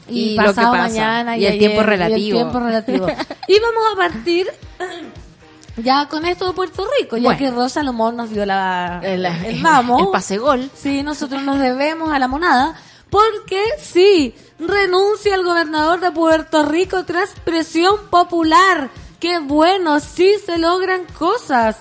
y, 0.08 0.32
Y 0.32 0.34
lo 0.34 0.42
que 0.42 0.46
pasado 0.48 0.72
pasa. 0.72 0.82
mañana 0.88 1.36
Y 1.36 1.46
el 1.46 1.52
ayer, 1.52 1.58
tiempo 1.60 1.76
y 1.76 1.80
el 1.80 1.86
relativo. 1.86 2.36
tiempo 2.38 2.58
relativo. 2.60 3.06
y 3.48 3.60
vamos 3.60 3.82
a 3.92 3.96
partir 3.96 4.46
ya 5.76 6.06
con 6.08 6.24
esto 6.26 6.46
de 6.48 6.52
Puerto 6.52 6.86
Rico, 6.98 7.16
ya 7.16 7.22
Bueno. 7.24 7.38
que 7.38 7.50
Rosa 7.50 7.82
Lomón 7.82 8.16
nos 8.16 8.30
dio 8.30 8.44
la, 8.44 9.00
El, 9.02 9.24
el 9.24 9.62
vamos. 9.62 10.02
el 10.02 10.08
pase 10.08 10.38
gol. 10.38 10.68
Sí, 10.74 11.02
nosotros 11.02 11.42
nos 11.42 11.58
debemos 11.60 12.12
a 12.12 12.18
la 12.18 12.28
monada. 12.28 12.74
Porque 13.08 13.60
sí, 13.80 14.34
renuncia 14.60 15.34
el 15.34 15.42
gobernador 15.44 15.98
de 16.00 16.12
Puerto 16.12 16.64
Rico 16.64 17.04
tras 17.04 17.30
presión 17.44 17.96
popular. 18.08 18.88
Qué 19.20 19.38
bueno, 19.38 20.00
sí 20.00 20.34
se 20.44 20.56
logran 20.58 21.04
cosas. 21.18 21.76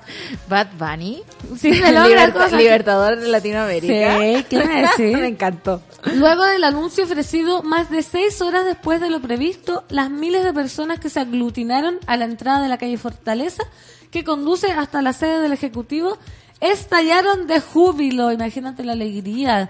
Bad 0.49 0.67
Bunny. 0.77 1.23
Sí 1.57 1.73
se 1.73 1.79
logran 1.93 2.07
Liberta- 2.09 2.33
cosas. 2.33 2.53
Libertador 2.53 3.19
de 3.19 3.27
Latinoamérica. 3.29 4.19
Sí, 4.19 4.45
¿qué 4.49 4.57
me 4.65 4.81
decís? 4.97 5.17
Me 5.17 5.27
encantó. 5.27 5.81
Luego 6.15 6.43
del 6.43 6.63
anuncio 6.65 7.05
ofrecido 7.05 7.63
más 7.63 7.89
de 7.89 8.03
seis 8.03 8.41
horas 8.41 8.65
después 8.65 8.99
de 9.01 9.09
lo 9.09 9.21
previsto, 9.21 9.85
las 9.89 10.09
miles 10.09 10.43
de 10.43 10.53
personas 10.53 10.99
que 10.99 11.09
se 11.09 11.19
aglutinaron 11.21 11.99
a 12.07 12.17
la 12.17 12.25
entrada 12.25 12.61
de 12.61 12.67
la 12.69 12.77
calle 12.77 12.97
Fortaleza, 12.97 13.63
que 14.11 14.23
conduce 14.23 14.71
hasta 14.71 15.01
la 15.01 15.13
sede 15.13 15.39
del 15.39 15.53
Ejecutivo, 15.53 16.17
estallaron 16.61 17.47
de 17.47 17.59
júbilo. 17.61 18.31
Imagínate 18.31 18.83
la 18.83 18.93
alegría. 18.93 19.69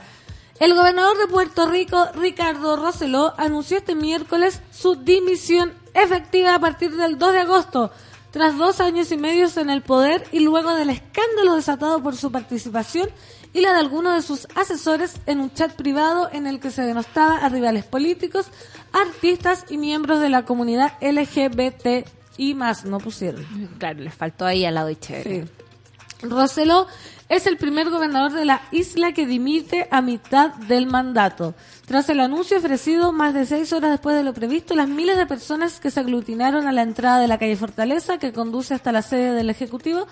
El 0.60 0.74
gobernador 0.74 1.18
de 1.18 1.28
Puerto 1.28 1.70
Rico, 1.70 2.06
Ricardo 2.16 2.76
Roseló, 2.76 3.34
anunció 3.38 3.78
este 3.78 3.96
miércoles 3.96 4.60
su 4.72 4.96
dimisión 4.96 5.72
efectiva 6.04 6.56
a 6.56 6.60
partir 6.60 6.96
del 6.96 7.18
2 7.18 7.34
de 7.34 7.40
agosto, 7.40 7.92
tras 8.32 8.58
dos 8.58 8.80
años 8.80 9.12
y 9.12 9.18
medio 9.18 9.48
en 9.56 9.70
el 9.70 9.82
poder 9.82 10.24
y 10.32 10.40
luego 10.40 10.76
del 10.76 10.90
escándalo 10.90 11.56
desatado 11.56 12.02
por 12.04 12.16
su 12.16 12.32
participación 12.32 13.10
y 13.54 13.62
la 13.62 13.74
de 13.74 13.80
algunos 13.80 14.16
de 14.16 14.22
sus 14.22 14.48
asesores 14.56 15.16
en 15.26 15.40
un 15.40 15.52
chat 15.52 15.74
privado 15.74 16.30
en 16.32 16.46
el 16.46 16.60
que 16.60 16.70
se 16.70 16.84
denostaba 16.84 17.38
a 17.38 17.50
rivales 17.50 17.86
políticos, 17.86 18.48
artistas 18.94 19.66
y 19.70 19.78
miembros 19.78 20.20
de 20.20 20.30
la 20.30 20.46
comunidad 20.46 20.94
LGBT 21.02 22.08
y 22.38 22.54
más, 22.54 22.86
no 22.86 23.00
pusieron. 23.00 23.46
Claro, 23.80 24.00
les 24.00 24.14
faltó 24.14 24.46
ahí 24.46 24.66
al 24.66 24.76
lado 24.76 24.90
y 24.90 24.96
chévere. 24.96 25.46
Sí. 25.46 26.28
Roseló 26.28 26.88
es 27.30 27.46
el 27.46 27.58
primer 27.58 27.92
gobernador 27.92 28.34
de 28.34 28.44
la 28.44 28.62
isla 28.72 29.14
que 29.14 29.28
dimite 29.28 29.88
a 29.92 30.02
mitad 30.02 30.50
del 30.56 30.88
mandato. 30.88 31.54
Tras 31.86 32.10
el 32.10 32.20
anuncio 32.20 32.58
ofrecido 32.58 33.12
más 33.12 33.36
de 33.36 33.46
seis 33.46 33.72
horas 33.72 33.92
después 33.92 34.16
de 34.16 34.24
lo 34.24 34.34
previsto, 34.34 34.76
las 34.76 34.90
miles 34.90 35.16
de 35.16 35.28
personas 35.28 35.80
que 35.80 35.92
se 35.92 36.00
aglutinaron 36.00 36.68
a 36.68 36.72
la 36.72 36.82
entrada 36.82 37.20
de 37.20 37.28
la 37.28 37.38
calle 37.38 37.56
Fortaleza, 37.56 38.18
que 38.18 38.34
conduce 38.34 38.74
hasta 38.74 38.92
la 38.92 39.04
sede 39.04 39.34
del 39.34 39.52
Ejecutivo, 39.52 40.08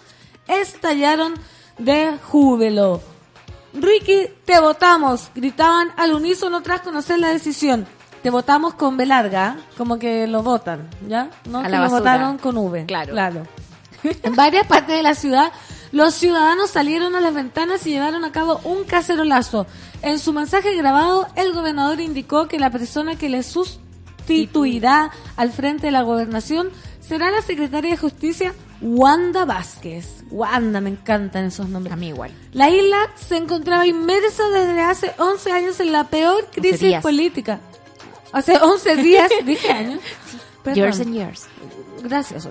estallaron 0.48 1.34
de 1.80 2.18
júbilo. 2.24 3.02
Ricky, 3.74 4.28
te 4.46 4.60
votamos, 4.60 5.32
gritaban 5.36 5.90
al 5.98 6.14
unísono 6.14 6.62
tras 6.62 6.82
conocer 6.82 7.20
la 7.20 7.30
decisión. 7.30 7.86
Te 8.22 8.30
votamos 8.30 8.76
con 8.76 8.96
B 8.98 9.06
larga, 9.06 9.58
como 9.78 9.98
que 9.98 10.28
lo 10.28 10.44
votan, 10.44 10.90
¿ya? 11.08 11.30
No 11.50 11.60
A 11.60 11.64
que 11.64 11.70
la 11.70 11.82
lo 11.82 11.90
votaron 11.90 12.38
con 12.38 12.58
V. 12.58 12.86
Claro. 12.86 13.14
Claro. 13.14 13.44
En 14.04 14.36
varias 14.36 14.68
partes 14.68 14.96
de 14.96 15.04
la 15.04 15.16
ciudad, 15.16 15.52
los 15.92 16.14
ciudadanos 16.14 16.70
salieron 16.70 17.16
a 17.16 17.22
las 17.22 17.34
ventanas 17.34 17.86
y 17.86 17.92
llevaron 17.92 18.26
a 18.26 18.32
cabo 18.32 18.60
un 18.64 18.84
cacerolazo. 18.84 19.68
En 20.02 20.20
su 20.20 20.34
mensaje 20.34 20.76
grabado, 20.76 21.28
el 21.36 21.54
gobernador 21.54 22.00
indicó 22.00 22.48
que 22.48 22.60
la 22.60 22.70
persona 22.70 23.16
que 23.18 23.30
le 23.30 23.44
sustituirá 23.44 25.12
al 25.36 25.52
frente 25.52 25.88
de 25.88 25.92
la 25.92 26.02
gobernación 26.02 26.70
será 27.00 27.32
la 27.32 27.42
secretaria 27.42 27.92
de 27.92 27.98
Justicia, 27.98 28.54
Wanda 28.82 29.46
Vázquez. 29.46 30.24
Wanda, 30.30 30.82
me 30.82 30.90
encantan 30.90 31.46
esos 31.46 31.70
nombres. 31.70 31.94
A 31.94 31.96
mí 31.96 32.10
igual. 32.10 32.32
La 32.52 32.70
isla 32.70 32.98
se 33.16 33.38
encontraba 33.38 33.88
inmersa 33.88 34.48
desde 34.50 34.82
hace 34.82 35.14
11 35.18 35.52
años 35.52 35.80
en 35.80 35.92
la 35.92 36.04
peor 36.06 36.48
crisis 36.52 36.98
política. 37.02 37.60
Hace 38.34 38.58
11 38.58 38.96
días, 38.98 39.32
dije 39.46 39.72
años. 39.72 40.02
Perdón. 40.64 40.84
Years 40.84 41.00
and 41.00 41.14
years. 41.14 41.48
Gracias. 42.04 42.48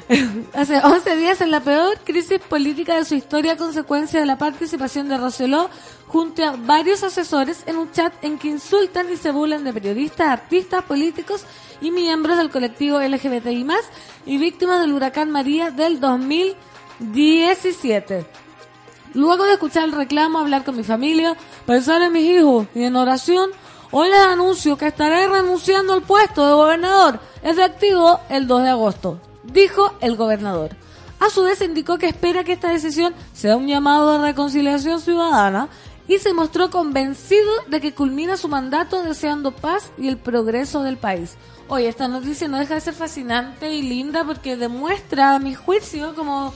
Hace 0.54 0.78
11 0.78 1.16
días 1.16 1.40
en 1.40 1.50
la 1.50 1.60
peor 1.60 1.98
crisis 2.04 2.38
política 2.40 2.96
de 2.96 3.04
su 3.04 3.14
historia 3.14 3.52
a 3.52 3.56
consecuencia 3.56 4.18
de 4.20 4.26
la 4.26 4.38
participación 4.38 5.08
de 5.08 5.18
Roseló 5.18 5.68
junto 6.06 6.44
a 6.44 6.56
varios 6.56 7.02
asesores 7.02 7.64
en 7.66 7.76
un 7.76 7.90
chat 7.92 8.12
en 8.22 8.38
que 8.38 8.48
insultan 8.48 9.12
y 9.12 9.16
se 9.16 9.30
burlan 9.30 9.64
de 9.64 9.72
periodistas, 9.72 10.28
artistas, 10.28 10.84
políticos 10.84 11.44
y 11.80 11.90
miembros 11.90 12.38
del 12.38 12.50
colectivo 12.50 13.00
LGBTI+, 13.00 13.66
y 14.26 14.38
víctimas 14.38 14.80
del 14.80 14.92
huracán 14.92 15.30
María 15.30 15.70
del 15.70 16.00
2017. 16.00 18.26
Luego 19.14 19.44
de 19.44 19.52
escuchar 19.52 19.84
el 19.84 19.92
reclamo, 19.92 20.38
hablar 20.38 20.64
con 20.64 20.76
mi 20.76 20.82
familia, 20.82 21.36
pensar 21.66 22.02
en 22.02 22.12
mis 22.12 22.24
hijos 22.24 22.66
y 22.74 22.82
en 22.82 22.96
oración, 22.96 23.50
hoy 23.96 24.08
les 24.08 24.18
anuncio 24.18 24.76
que 24.76 24.88
estaré 24.88 25.28
renunciando 25.28 25.92
al 25.92 26.02
puesto 26.02 26.44
de 26.44 26.52
gobernador, 26.52 27.20
efectivo 27.44 28.18
el 28.28 28.48
2 28.48 28.62
de 28.64 28.68
agosto, 28.70 29.20
dijo 29.44 29.94
el 30.00 30.16
gobernador. 30.16 30.70
A 31.20 31.30
su 31.30 31.44
vez 31.44 31.60
indicó 31.60 31.96
que 31.96 32.08
espera 32.08 32.42
que 32.42 32.54
esta 32.54 32.70
decisión 32.70 33.14
sea 33.32 33.56
un 33.56 33.68
llamado 33.68 34.12
de 34.12 34.26
reconciliación 34.26 35.00
ciudadana 35.00 35.68
y 36.08 36.18
se 36.18 36.34
mostró 36.34 36.70
convencido 36.70 37.52
de 37.68 37.80
que 37.80 37.94
culmina 37.94 38.36
su 38.36 38.48
mandato 38.48 39.00
deseando 39.04 39.52
paz 39.52 39.92
y 39.96 40.08
el 40.08 40.16
progreso 40.16 40.82
del 40.82 40.96
país. 40.96 41.36
Oye, 41.68 41.86
esta 41.86 42.08
noticia 42.08 42.48
no 42.48 42.58
deja 42.58 42.74
de 42.74 42.80
ser 42.80 42.94
fascinante 42.94 43.72
y 43.72 43.82
linda 43.82 44.24
porque 44.24 44.56
demuestra, 44.56 45.36
a 45.36 45.38
mi 45.38 45.54
juicio, 45.54 46.16
como 46.16 46.52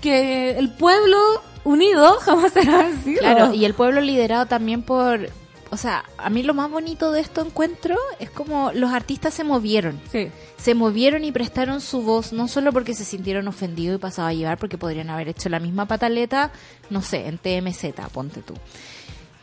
que 0.00 0.58
el 0.58 0.72
pueblo 0.72 1.18
unido 1.62 2.18
jamás 2.20 2.52
será 2.52 2.78
vencido. 2.78 3.20
Claro, 3.20 3.54
y 3.54 3.64
el 3.64 3.74
pueblo 3.74 4.00
liderado 4.00 4.46
también 4.46 4.82
por... 4.82 5.30
O 5.72 5.76
sea, 5.76 6.04
a 6.18 6.30
mí 6.30 6.42
lo 6.42 6.52
más 6.52 6.68
bonito 6.70 7.12
de 7.12 7.20
esto 7.20 7.42
encuentro 7.44 7.96
es 8.18 8.28
como 8.30 8.72
los 8.72 8.90
artistas 8.92 9.32
se 9.34 9.44
movieron. 9.44 10.00
Sí. 10.10 10.28
Se 10.58 10.74
movieron 10.74 11.24
y 11.24 11.30
prestaron 11.32 11.80
su 11.80 12.02
voz, 12.02 12.32
no 12.32 12.48
solo 12.48 12.72
porque 12.72 12.92
se 12.94 13.04
sintieron 13.04 13.46
ofendidos 13.46 13.96
y 13.96 14.00
pasados 14.00 14.30
a 14.30 14.34
llevar, 14.34 14.58
porque 14.58 14.78
podrían 14.78 15.10
haber 15.10 15.28
hecho 15.28 15.48
la 15.48 15.60
misma 15.60 15.86
pataleta, 15.86 16.50
no 16.90 17.02
sé, 17.02 17.28
en 17.28 17.38
TMZ, 17.38 17.92
ponte 18.12 18.42
tú. 18.42 18.54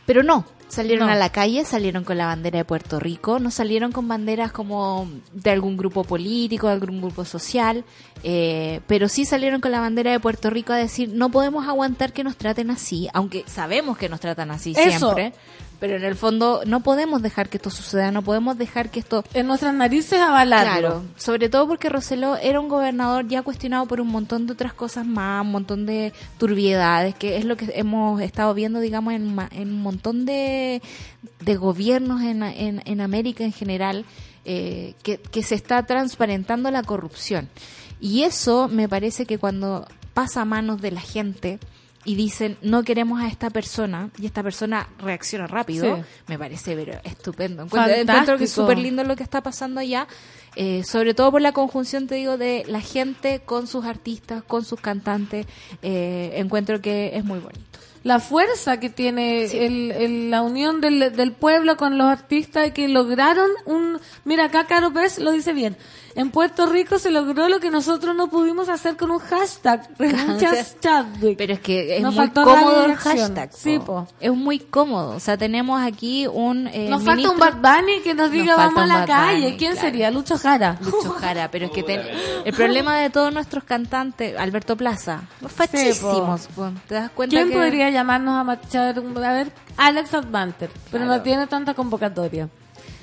Pero 0.04 0.22
no, 0.22 0.46
salieron 0.68 1.08
No. 1.08 1.12
a 1.12 1.16
la 1.16 1.30
calle, 1.30 1.64
salieron 1.66 2.02
con 2.04 2.16
la 2.16 2.24
bandera 2.26 2.58
de 2.58 2.64
Puerto 2.64 2.98
Rico, 2.98 3.38
no 3.38 3.50
salieron 3.50 3.92
con 3.92 4.08
banderas 4.08 4.52
como 4.52 5.06
de 5.32 5.50
algún 5.50 5.76
grupo 5.76 6.02
político, 6.04 6.66
de 6.66 6.72
algún 6.74 7.00
grupo 7.02 7.24
social, 7.26 7.84
eh, 8.22 8.80
pero 8.86 9.08
sí 9.08 9.24
salieron 9.26 9.60
con 9.60 9.70
la 9.70 9.80
bandera 9.80 10.10
de 10.10 10.18
Puerto 10.20 10.48
Rico 10.50 10.72
a 10.72 10.76
decir, 10.76 11.10
no 11.12 11.30
podemos 11.30 11.66
aguantar 11.68 12.12
que 12.14 12.24
nos 12.24 12.36
traten 12.36 12.70
así, 12.70 13.08
aunque 13.12 13.44
sabemos 13.46 13.98
que 13.98 14.08
nos 14.08 14.20
tratan 14.20 14.50
así 14.50 14.72
Eso. 14.76 14.98
siempre, 15.14 15.34
Pero 15.80 15.96
en 15.96 16.02
el 16.02 16.16
fondo 16.16 16.62
no 16.66 16.80
podemos 16.80 17.22
dejar 17.22 17.48
que 17.48 17.58
esto 17.58 17.70
suceda, 17.70 18.10
no 18.10 18.22
podemos 18.22 18.58
dejar 18.58 18.90
que 18.90 18.98
esto... 18.98 19.22
En 19.32 19.46
nuestras 19.46 19.72
narices 19.74 20.20
avalarlo. 20.20 20.80
Claro, 20.80 21.04
sobre 21.16 21.48
todo 21.48 21.68
porque 21.68 21.88
Roseló 21.88 22.36
era 22.36 22.58
un 22.58 22.68
gobernador 22.68 23.28
ya 23.28 23.42
cuestionado 23.42 23.86
por 23.86 24.00
un 24.00 24.08
montón 24.08 24.46
de 24.46 24.54
otras 24.54 24.72
cosas 24.72 25.06
más, 25.06 25.44
un 25.44 25.52
montón 25.52 25.86
de 25.86 26.12
turbiedades, 26.36 27.14
que 27.14 27.36
es 27.36 27.44
lo 27.44 27.56
que 27.56 27.70
hemos 27.74 28.20
estado 28.20 28.54
viendo, 28.54 28.80
digamos, 28.80 29.14
en, 29.14 29.36
en 29.52 29.68
un 29.68 29.82
montón 29.82 30.26
de, 30.26 30.82
de 31.40 31.56
gobiernos 31.56 32.22
en, 32.22 32.42
en, 32.42 32.82
en 32.84 33.00
América 33.00 33.44
en 33.44 33.52
general, 33.52 34.04
eh, 34.44 34.94
que, 35.04 35.18
que 35.18 35.44
se 35.44 35.54
está 35.54 35.84
transparentando 35.86 36.72
la 36.72 36.82
corrupción. 36.82 37.48
Y 38.00 38.22
eso 38.24 38.68
me 38.68 38.88
parece 38.88 39.26
que 39.26 39.38
cuando 39.38 39.86
pasa 40.12 40.42
a 40.42 40.44
manos 40.44 40.80
de 40.80 40.90
la 40.90 41.00
gente 41.00 41.60
y 42.04 42.14
dicen 42.14 42.56
no 42.62 42.84
queremos 42.84 43.20
a 43.20 43.26
esta 43.28 43.50
persona 43.50 44.10
y 44.18 44.26
esta 44.26 44.42
persona 44.42 44.88
reacciona 44.98 45.46
rápido, 45.46 45.96
Sí. 45.96 46.02
me 46.28 46.38
parece 46.38 46.74
pero 46.76 46.98
estupendo. 47.04 47.64
Encuentro, 47.64 48.38
que 48.38 48.44
es 48.44 48.52
súper 48.52 48.78
lindo 48.78 49.04
lo 49.04 49.16
que 49.16 49.22
está 49.22 49.42
pasando 49.42 49.80
allá, 49.80 50.06
eh, 50.56 50.82
sobre 50.84 51.12
todo 51.14 51.30
por 51.32 51.40
la 51.42 51.52
conjunción, 51.52 52.06
te 52.06 52.14
digo, 52.14 52.36
de 52.38 52.64
la 52.68 52.80
gente 52.80 53.40
con 53.40 53.66
sus 53.66 53.84
artistas, 53.84 54.42
con 54.42 54.64
sus 54.64 54.80
cantantes. 54.80 55.46
eh, 55.82 56.32
encuentro 56.36 56.80
que 56.80 57.16
es 57.16 57.24
muy 57.24 57.38
bonito. 57.40 57.62
la 58.04 58.20
fuerza 58.20 58.78
que 58.80 58.88
tiene 58.90 59.44
el, 59.44 59.90
el- 59.90 60.30
la 60.30 60.40
unión 60.42 60.80
del, 60.80 61.14
del 61.14 61.32
pueblo 61.32 61.76
con 61.76 61.98
los 61.98 62.06
artistas 62.06 62.68
y 62.68 62.70
que 62.70 62.88
lograron 62.88 63.50
un... 63.66 63.98
Mira, 64.24 64.44
acá 64.46 64.66
Caro 64.66 64.92
Pérez 64.92 65.18
lo 65.18 65.32
dice 65.32 65.52
bien. 65.52 65.76
En 66.14 66.30
Puerto 66.30 66.66
Rico 66.66 66.98
se 66.98 67.10
logró 67.10 67.48
lo 67.48 67.60
que 67.60 67.70
nosotros 67.70 68.16
no 68.16 68.28
pudimos 68.28 68.68
hacer 68.68 68.96
con 68.96 69.10
un 69.10 69.18
hashtag. 69.18 69.88
Renuncias 69.98 70.76
Chadwick. 70.80 71.36
Pero 71.38 71.52
es 71.52 71.60
que 71.60 71.96
es 71.96 72.02
Nos 72.02 72.14
muy 72.14 72.30
cómodo 72.30 72.84
el 72.86 72.96
hashtag. 72.96 73.50
Sí, 73.52 73.78
po. 73.78 74.06
Es 74.18 74.32
muy 74.32 74.58
cómodo. 74.58 75.16
O 75.16 75.20
sea, 75.20 75.36
tenemos 75.36 75.80
aquí 75.80 76.26
un. 76.26 76.66
eh, 76.68 76.88
Nos 76.88 77.04
falta 77.04 77.30
un 77.30 77.38
Bad 77.38 77.56
Bunny 77.56 78.00
que 78.02 78.14
nos 78.14 78.30
diga 78.30 78.56
vamos 78.56 78.82
a 78.82 78.86
la 78.86 79.04
calle. 79.06 79.44
Bunny, 79.46 79.56
¿Quién 79.56 79.72
claro. 79.72 79.86
sería? 79.88 80.10
Lucho 80.10 80.36
Jara. 80.38 80.76
Lucho 80.80 81.10
Jara, 81.10 81.50
pero 81.50 81.66
es 81.66 81.70
que 81.72 81.82
ten- 81.82 82.02
el 82.44 82.52
problema 82.54 82.96
de 82.98 83.10
todos 83.10 83.32
nuestros 83.32 83.64
cantantes, 83.64 84.36
Alberto 84.38 84.76
Plaza, 84.76 85.22
fachísimos, 85.46 86.48
po. 86.54 86.70
¿te 86.88 86.94
das 86.94 87.10
cuenta 87.10 87.36
¿Quién 87.36 87.48
que 87.50 87.54
podría 87.56 87.90
llamarnos 87.90 88.34
a 88.34 88.44
marchar? 88.44 88.96
A 88.98 89.32
ver, 89.32 89.52
Alex 89.76 90.14
Advanter, 90.14 90.70
pero 90.90 91.04
no 91.04 91.20
tiene 91.22 91.46
tanta 91.46 91.74
convocatoria. 91.74 92.48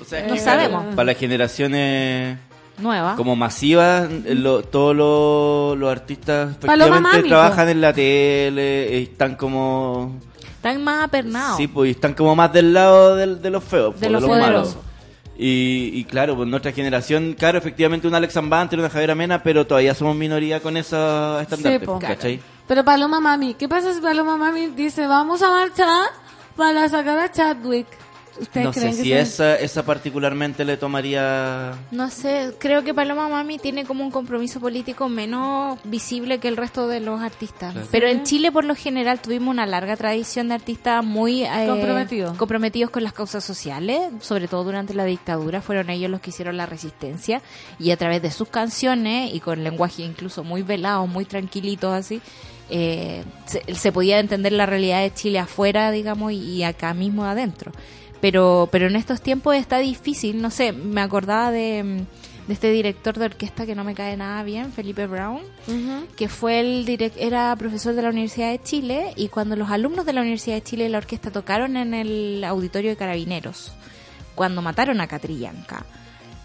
O 0.00 0.04
sea, 0.04 0.26
No 0.26 0.34
que, 0.34 0.40
sabemos. 0.40 0.94
Para 0.94 1.06
las 1.06 1.16
generaciones 1.16 2.38
nueva? 2.78 3.16
como 3.16 3.36
masivas, 3.36 4.08
lo- 4.24 4.62
todos 4.62 4.94
los, 4.96 5.78
los 5.78 5.90
artistas 5.90 6.56
efectivamente 6.56 7.22
trabajan 7.24 7.68
en 7.68 7.80
la 7.80 7.92
tele, 7.92 8.94
eh, 8.98 9.02
están 9.02 9.34
como... 9.36 10.16
Están 10.56 10.82
más 10.82 11.04
apernados. 11.04 11.56
Sí, 11.58 11.68
pues 11.68 11.92
están 11.92 12.14
como 12.14 12.34
más 12.34 12.52
del 12.52 12.72
lado 12.74 13.14
del- 13.16 13.40
de 13.40 13.50
los 13.50 13.62
feos, 13.64 13.94
De 14.00 14.08
pues, 14.08 14.22
los 14.22 14.28
malos. 14.28 14.76
Y, 15.38 15.90
y 15.92 16.04
claro, 16.04 16.34
pues 16.34 16.48
nuestra 16.48 16.72
generación, 16.72 17.34
claro, 17.38 17.58
efectivamente 17.58 18.08
un 18.08 18.14
Alex 18.14 18.36
Ambanter, 18.38 18.78
una 18.78 18.88
Javiera 18.88 19.14
Mena, 19.14 19.42
pero 19.42 19.66
todavía 19.66 19.94
somos 19.94 20.16
minoría 20.16 20.60
con 20.60 20.76
esos 20.78 21.42
estandartes, 21.42 21.80
Sí, 21.80 21.86
po. 21.86 21.98
¿cachai? 21.98 22.40
Pero 22.66 22.84
Paloma 22.84 23.20
Mami, 23.20 23.52
¿qué 23.54 23.68
pasa 23.68 23.92
si 23.92 24.00
Paloma 24.00 24.36
Mami 24.38 24.68
dice 24.68 25.06
vamos 25.06 25.42
a 25.42 25.50
marchar 25.50 26.08
para 26.56 26.88
sacar 26.88 27.18
a 27.18 27.30
Chadwick? 27.30 27.86
¿Ustedes 28.40 28.66
No 28.66 28.72
sé 28.72 28.92
si 28.92 29.12
esa, 29.12 29.56
esa 29.56 29.84
particularmente 29.84 30.64
le 30.64 30.76
tomaría... 30.76 31.72
No 31.90 32.10
sé, 32.10 32.52
creo 32.58 32.82
que 32.84 32.92
Paloma 32.94 33.28
Mami 33.28 33.58
tiene 33.58 33.84
como 33.84 34.04
un 34.04 34.10
compromiso 34.10 34.60
político 34.60 35.08
menos 35.08 35.78
visible 35.84 36.38
que 36.38 36.48
el 36.48 36.56
resto 36.56 36.88
de 36.88 37.00
los 37.00 37.20
artistas. 37.20 37.72
Claro. 37.72 37.88
Pero 37.90 38.08
en 38.08 38.24
Chile, 38.24 38.52
por 38.52 38.64
lo 38.64 38.74
general, 38.74 39.20
tuvimos 39.20 39.52
una 39.52 39.66
larga 39.66 39.96
tradición 39.96 40.48
de 40.48 40.54
artistas 40.54 41.04
muy 41.04 41.44
eh, 41.44 41.66
Comprometidos. 41.66 42.36
comprometidos 42.36 42.90
con 42.90 43.04
las 43.04 43.12
causas 43.12 43.44
sociales, 43.44 44.00
sobre 44.20 44.48
todo 44.48 44.64
durante 44.64 44.94
la 44.94 45.04
dictadura. 45.04 45.60
Fueron 45.62 45.90
ellos 45.90 46.10
los 46.10 46.20
que 46.20 46.30
hicieron 46.30 46.56
la 46.56 46.66
resistencia 46.66 47.40
y 47.78 47.90
a 47.90 47.96
través 47.96 48.22
de 48.22 48.30
sus 48.30 48.48
canciones 48.48 49.32
y 49.34 49.40
con 49.40 49.62
lenguaje 49.64 50.02
incluso 50.02 50.44
muy 50.44 50.62
velado, 50.62 51.06
muy 51.06 51.24
tranquilitos 51.24 51.92
así. 51.92 52.20
eh, 52.68 53.22
se, 53.46 53.62
se 53.74 53.92
podía 53.92 54.18
entender 54.18 54.52
la 54.52 54.66
realidad 54.66 55.00
de 55.02 55.14
Chile 55.14 55.38
afuera, 55.38 55.90
digamos, 55.92 56.32
y, 56.32 56.36
y 56.38 56.62
acá 56.64 56.94
mismo 56.94 57.24
adentro 57.24 57.72
pero 58.20 58.68
pero 58.72 58.86
en 58.86 58.96
estos 58.96 59.20
tiempos 59.20 59.54
está 59.56 59.78
difícil 59.78 60.40
no 60.40 60.50
sé 60.50 60.72
me 60.72 61.00
acordaba 61.00 61.50
de, 61.50 62.04
de 62.46 62.52
este 62.52 62.70
director 62.70 63.18
de 63.18 63.26
orquesta 63.26 63.66
que 63.66 63.74
no 63.74 63.84
me 63.84 63.94
cae 63.94 64.16
nada 64.16 64.42
bien 64.42 64.72
Felipe 64.72 65.06
Brown 65.06 65.40
que 66.16 66.28
fue 66.28 66.60
el 66.60 66.86
direc- 66.86 67.12
era 67.16 67.54
profesor 67.56 67.94
de 67.94 68.02
la 68.02 68.08
Universidad 68.10 68.50
de 68.50 68.62
Chile 68.62 69.12
y 69.16 69.28
cuando 69.28 69.56
los 69.56 69.70
alumnos 69.70 70.06
de 70.06 70.12
la 70.12 70.20
Universidad 70.22 70.56
de 70.56 70.62
Chile 70.62 70.86
y 70.86 70.88
la 70.88 70.98
orquesta 70.98 71.30
tocaron 71.30 71.76
en 71.76 71.92
el 71.94 72.42
auditorio 72.44 72.90
de 72.90 72.96
Carabineros 72.96 73.72
cuando 74.34 74.62
mataron 74.62 75.00
a 75.00 75.06
Catrillanca 75.06 75.84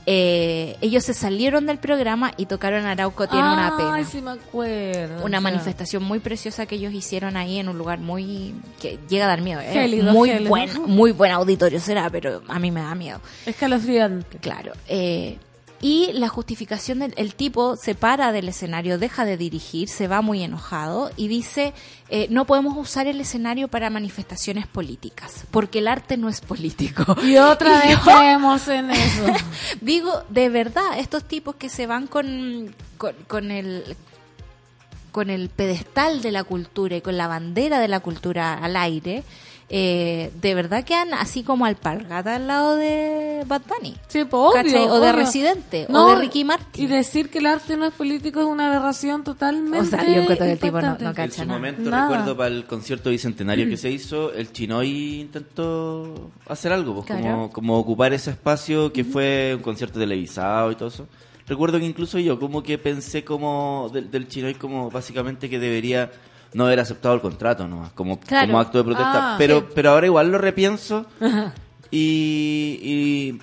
eh, 0.06 0.78
ellos 0.82 1.04
se 1.04 1.14
salieron 1.14 1.66
del 1.68 1.78
programa 1.78 2.32
y 2.38 2.48
tocaron 2.48 2.86
Arauco 2.86 3.28
tiene 3.28 3.44
una 3.54 3.76
pena 3.78 4.04
sí 4.04 4.22
me 4.22 4.32
acuerdo. 4.32 5.24
una 5.24 5.40
manifestación 5.40 6.04
muy 6.04 6.20
preciosa 6.20 6.66
que 6.66 6.76
ellos 6.76 6.94
hicieron 6.94 7.38
ahí 7.38 7.60
en 7.60 7.70
un 7.70 7.78
lugar 7.78 8.00
muy 8.00 8.56
que 8.82 8.98
llega 9.10 9.26
a 9.26 9.28
dar 9.28 9.42
miedo 9.42 9.62
¿eh? 9.62 9.70
Gélido, 9.72 10.12
muy 10.12 10.30
gélido. 10.30 10.50
buen 10.50 10.70
muy 10.88 11.12
buen 11.12 11.32
auditorio 11.32 11.80
será 11.80 12.10
pero 12.10 12.42
a 12.48 12.58
mí 12.60 12.72
me 12.72 12.82
da 12.82 12.96
miedo 12.96 13.22
Escalofriante. 13.46 14.38
claro 14.40 14.74
eh, 14.88 15.38
y 15.82 16.12
la 16.14 16.30
justificación 16.30 17.00
del 17.00 17.14
el 17.18 17.34
tipo 17.34 17.76
se 17.76 17.96
para 17.96 18.32
del 18.32 18.50
escenario 18.50 18.98
deja 18.98 19.26
de 19.26 19.38
dirigir 19.38 19.90
se 19.90 20.08
va 20.08 20.22
muy 20.22 20.44
enojado 20.44 21.12
y 21.18 21.28
dice 21.28 21.74
eh, 22.10 22.28
no 22.30 22.46
podemos 22.46 22.78
usar 22.78 23.08
el 23.08 23.20
escenario 23.20 23.68
para 23.68 23.90
manifestaciones 23.90 24.68
políticas 24.68 25.46
porque 25.52 25.80
el 25.80 25.88
arte 25.88 26.18
no 26.18 26.30
es 26.30 26.42
político 26.42 27.16
Y 27.24 27.38
otra 27.38 27.80
vez 27.84 27.98
caemos 28.00 28.68
en 28.68 28.92
eso. 28.92 29.26
Digo, 29.80 30.24
de 30.30 30.50
verdad, 30.50 31.00
estos 31.00 31.24
tipos 31.24 31.56
que 31.56 31.70
se 31.70 31.88
van 31.88 32.08
con, 32.08 32.74
con, 32.98 33.16
con 33.28 33.52
el 33.52 33.96
con 35.12 35.30
el 35.30 35.50
pedestal 35.50 36.22
de 36.22 36.32
la 36.32 36.44
cultura 36.44 36.96
y 36.96 37.02
con 37.02 37.18
la 37.18 37.28
bandera 37.28 37.80
de 37.80 37.88
la 37.88 38.00
cultura 38.00 38.54
al 38.54 38.78
aire, 38.78 39.24
eh, 39.74 40.32
de 40.42 40.54
verdad 40.54 40.84
quedan 40.84 41.14
así 41.14 41.44
como 41.44 41.64
alpargata 41.66 42.36
al 42.36 42.46
lado 42.46 42.76
de 42.76 43.44
Bad 43.48 43.62
Bunny. 43.70 43.96
Sí, 44.10 44.26
pues. 44.26 44.34
O 44.90 45.00
de. 45.00 45.12
Residente, 45.14 45.88
o 45.90 46.08
de 46.10 46.16
Ricky 46.18 46.44
Martin. 46.44 46.84
Y 46.84 46.88
decir 46.88 47.30
que 47.30 47.38
el 47.40 47.46
arte 47.46 47.78
no 47.78 47.86
es 47.86 47.94
político 47.94 48.42
es 48.42 48.48
una 48.48 48.68
aberración 48.68 49.24
totalmente. 49.24 49.80
O 49.80 49.86
sea, 49.86 50.04
yo 50.06 50.22
encuentro 50.24 50.46
que 50.46 50.52
el 50.52 50.60
tipo 50.60 50.82
no- 50.82 50.98
no 51.00 51.12
En 51.16 51.32
su 51.32 51.42
nada. 51.46 51.54
momento 51.54 51.90
Nada. 51.90 52.10
recuerdo 52.10 52.36
para 52.38 52.50
el 52.54 52.66
concierto 52.66 53.12
bicentenario 53.12 53.66
que 53.70 53.78
se 53.78 53.90
hizo, 53.90 54.34
el 54.34 54.52
Chinoy 54.52 55.22
intentó 55.22 56.32
hacer 56.48 56.74
algo, 56.74 56.96
pues, 56.96 57.06
Claro. 57.08 57.22
como, 57.24 57.50
como 57.52 57.78
ocupar 57.78 58.14
ese 58.14 58.32
espacio 58.32 58.92
que 58.92 59.04
fue 59.06 59.54
un 59.56 59.62
concierto 59.62 60.00
televisado 60.00 60.72
y 60.72 60.76
todo 60.76 60.90
eso. 60.90 61.08
Recuerdo 61.48 61.80
que 61.80 61.86
incluso 61.86 62.20
yo 62.20 62.40
como 62.40 62.62
que 62.62 62.78
pensé 62.78 63.24
como 63.24 63.90
del, 63.94 64.12
del 64.12 64.28
Chinoy 64.28 64.54
como 64.56 64.90
básicamente 64.92 65.50
que 65.50 65.60
debería 65.60 66.12
no 66.54 66.66
haber 66.66 66.80
aceptado 66.80 67.16
el 67.16 67.22
contrato, 67.22 67.68
¿no? 67.68 67.90
Como, 67.96 68.20
Claro. 68.20 68.48
como 68.48 68.60
acto 68.60 68.78
de 68.80 68.84
protesta. 68.84 69.34
Ah, 69.34 69.36
pero, 69.38 69.60
sí. 69.62 69.66
pero 69.74 69.92
ahora 69.92 70.06
igual 70.08 70.32
lo 70.32 70.38
repienso 70.38 71.06
y, 71.90 72.80
y 72.82 73.40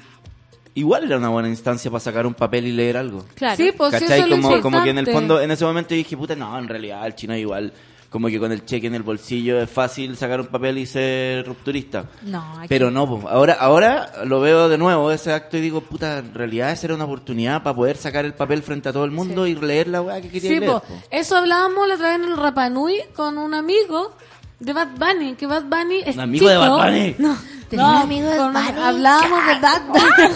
igual 0.81 1.05
era 1.05 1.17
una 1.17 1.29
buena 1.29 1.49
instancia 1.49 1.91
para 1.91 2.01
sacar 2.01 2.27
un 2.27 2.35
papel 2.35 2.67
y 2.67 2.73
leer 2.73 2.97
algo. 2.97 3.25
Claro. 3.35 3.57
Sí, 3.57 3.73
pues 3.77 3.95
sí, 3.95 4.01
¿Cachai? 4.01 4.21
eso 4.21 4.25
es 4.25 4.31
lo 4.31 4.43
Como, 4.43 4.61
como 4.61 4.83
que 4.85 4.91
en 4.91 4.99
el 4.99 5.07
fondo, 5.11 5.41
en 5.41 5.51
ese 5.51 5.65
momento 5.65 5.95
dije, 5.95 6.17
puta, 6.17 6.37
no, 6.37 6.59
en 6.59 6.69
realidad 6.69 7.07
el 7.07 7.15
chino 7.15 7.37
igual, 7.37 7.73
como 8.11 8.29
que 8.29 8.39
con 8.39 8.53
el 8.53 8.65
cheque 8.65 8.87
en 8.87 8.95
el 8.95 9.03
bolsillo 9.03 9.61
es 9.61 9.69
fácil 9.71 10.17
sacar 10.17 10.41
un 10.41 10.47
papel 10.47 10.79
y 10.79 10.87
ser 10.87 11.47
rupturista. 11.47 12.07
No, 12.23 12.43
aquí- 12.59 12.69
Pero 12.69 12.91
no, 12.91 13.07
po. 13.07 13.29
ahora 13.29 13.55
ahora 13.61 14.11
lo 14.25 14.41
veo 14.41 14.69
de 14.69 14.79
nuevo 14.79 15.11
ese 15.13 15.33
acto 15.33 15.57
y 15.59 15.61
digo, 15.61 15.83
puta, 15.83 16.19
en 16.19 16.33
realidad 16.35 16.71
esa 16.73 16.87
era 16.87 16.95
una 16.95 17.05
oportunidad 17.05 17.63
para 17.63 17.77
poder 17.77 17.97
sacar 17.99 18.25
el 18.25 18.33
papel 18.35 18.63
frente 18.63 18.89
a 18.89 18.93
todo 18.93 19.05
el 19.05 19.11
mundo 19.11 19.47
y 19.47 19.55
leer 19.55 19.89
la 19.89 20.01
weá 20.03 20.21
que 20.23 20.31
quería 20.31 20.51
Sí, 20.51 20.59
leer. 20.61 20.73
po. 20.73 20.81
po. 20.81 20.95
eso 21.11 21.37
hablábamos 21.37 21.87
la 21.87 21.95
otra 21.97 22.17
vez 22.17 22.27
en 22.27 22.33
el 22.33 22.37
Rapanui 22.39 22.97
con 23.15 23.37
un 23.37 23.53
amigo 23.55 24.15
de 24.59 24.73
Bad 24.73 24.89
Bunny, 24.99 25.35
que 25.35 25.47
Bad 25.47 25.65
Bunny 25.65 26.01
es 26.05 26.15
¿Un 26.17 26.21
amigo 26.23 26.49
de. 26.49 26.57
Bad 26.57 26.71
Bunny? 26.85 27.15
No, 27.19 27.37
¿Tenés 27.69 27.85
no, 27.87 27.91
un 27.91 28.03
amigo 28.03 28.29
de 28.31 28.39
Bad 28.39 28.53
Bunny? 28.53 28.81
Hablábamos 28.83 29.47
de 29.47 29.55
Bad 29.61 29.83
Bunny. 29.87 30.35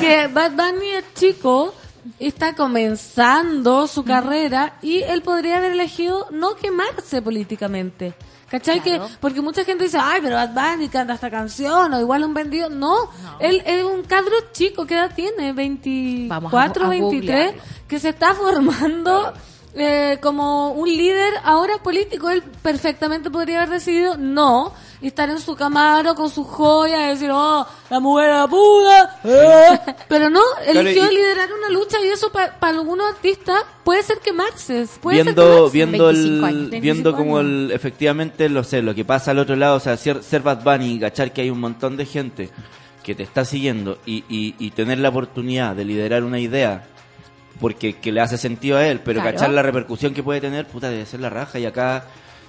que 0.00 0.26
Bad 0.26 0.50
Bunny 0.52 0.86
es 0.90 1.04
chico, 1.14 1.74
está 2.18 2.54
comenzando 2.54 3.86
su 3.86 4.04
carrera 4.04 4.74
y 4.82 4.98
él 5.02 5.22
podría 5.22 5.58
haber 5.58 5.72
elegido 5.72 6.26
no 6.30 6.54
quemarse 6.56 7.22
políticamente. 7.22 8.14
¿Cachai? 8.50 8.80
Claro. 8.80 9.08
Que, 9.08 9.14
porque 9.20 9.42
mucha 9.42 9.62
gente 9.64 9.84
dice, 9.84 9.98
ay, 10.00 10.20
pero 10.22 10.36
Bad 10.36 10.54
Bunny 10.54 10.88
canta 10.88 11.12
esta 11.12 11.30
canción, 11.30 11.92
o 11.92 12.00
igual 12.00 12.24
un 12.24 12.32
vendido. 12.32 12.70
No, 12.70 13.10
él 13.40 13.62
es 13.66 13.84
un 13.84 14.02
cadro 14.04 14.32
chico, 14.52 14.86
¿qué 14.86 14.94
edad 14.94 15.12
tiene? 15.14 15.52
Vamos 15.52 16.52
a- 16.54 16.56
24, 16.56 16.86
a 16.86 16.88
23, 16.88 17.22
googlearlo. 17.52 17.62
que 17.86 17.98
se 18.00 18.08
está 18.08 18.32
formando 18.34 19.34
eh, 19.74 20.18
como 20.22 20.72
un 20.72 20.88
líder 20.88 21.34
ahora 21.44 21.78
político. 21.78 22.30
Él 22.30 22.42
perfectamente 22.62 23.30
podría 23.30 23.58
haber 23.62 23.70
decidido 23.78 24.16
no 24.16 24.72
y 25.00 25.06
estar 25.08 25.30
en 25.30 25.38
su 25.38 25.54
camaro 25.54 26.14
con 26.16 26.28
sus 26.28 26.44
joyas 26.46 27.00
y 27.00 27.08
decir, 27.10 27.30
oh, 27.32 27.64
la 27.88 28.00
mujer 28.00 28.30
la 28.30 28.48
puta. 28.48 29.20
eh. 29.24 29.94
Pero 30.08 30.28
no, 30.30 30.40
eligió 30.66 31.10
y- 31.10 31.14
liderar 31.14 31.48
una 31.52 31.68
lucha 31.68 31.98
y 32.04 32.08
eso 32.08 32.32
para 32.32 32.52
algunos 32.60 33.06
artistas 33.08 33.62
puede 33.84 34.02
ser 34.02 34.18
quemarse. 34.18 34.86
Puede 35.00 35.18
ser 35.18 35.24
viendo 35.34 35.44
quemarse. 35.70 35.72
viendo 35.72 36.10
el 36.10 36.16
25 36.16 36.46
años. 36.46 36.70
viendo 36.70 37.12
25 37.12 37.16
como 37.16 37.40
el 37.40 37.70
efectivamente 37.72 38.48
lo 38.48 38.64
sé 38.64 38.82
lo 38.82 38.94
que 38.94 39.04
pasa 39.04 39.30
al 39.30 39.38
otro 39.38 39.54
lado 39.54 39.76
o 39.76 39.80
sea 39.80 39.96
ser, 39.96 40.22
ser 40.22 40.42
Bad 40.42 40.62
Bunny 40.64 40.94
y 40.94 40.98
cachar 41.00 41.32
que 41.32 41.42
hay 41.42 41.50
un 41.50 41.60
montón 41.60 41.96
de 41.96 42.04
gente 42.04 42.50
que 43.04 43.14
te 43.14 43.22
está 43.22 43.44
siguiendo 43.44 43.98
y, 44.04 44.24
y, 44.28 44.54
y 44.58 44.70
tener 44.72 44.98
la 44.98 45.08
oportunidad 45.10 45.76
de 45.76 45.84
liderar 45.84 46.24
una 46.24 46.40
idea 46.40 46.86
porque 47.60 47.96
que 47.96 48.12
le 48.12 48.20
hace 48.20 48.36
sentido 48.38 48.78
a 48.78 48.86
él 48.86 49.00
pero 49.04 49.20
Claro. 49.20 49.36
cachar 49.36 49.50
la 49.50 49.62
repercusión 49.62 50.14
que 50.14 50.22
puede 50.22 50.40
tener 50.40 50.66
puta 50.66 50.88
debe 50.90 51.06
ser 51.06 51.20
la 51.20 51.30
raja 51.30 51.58
y 51.58 51.66
acá 51.66 52.04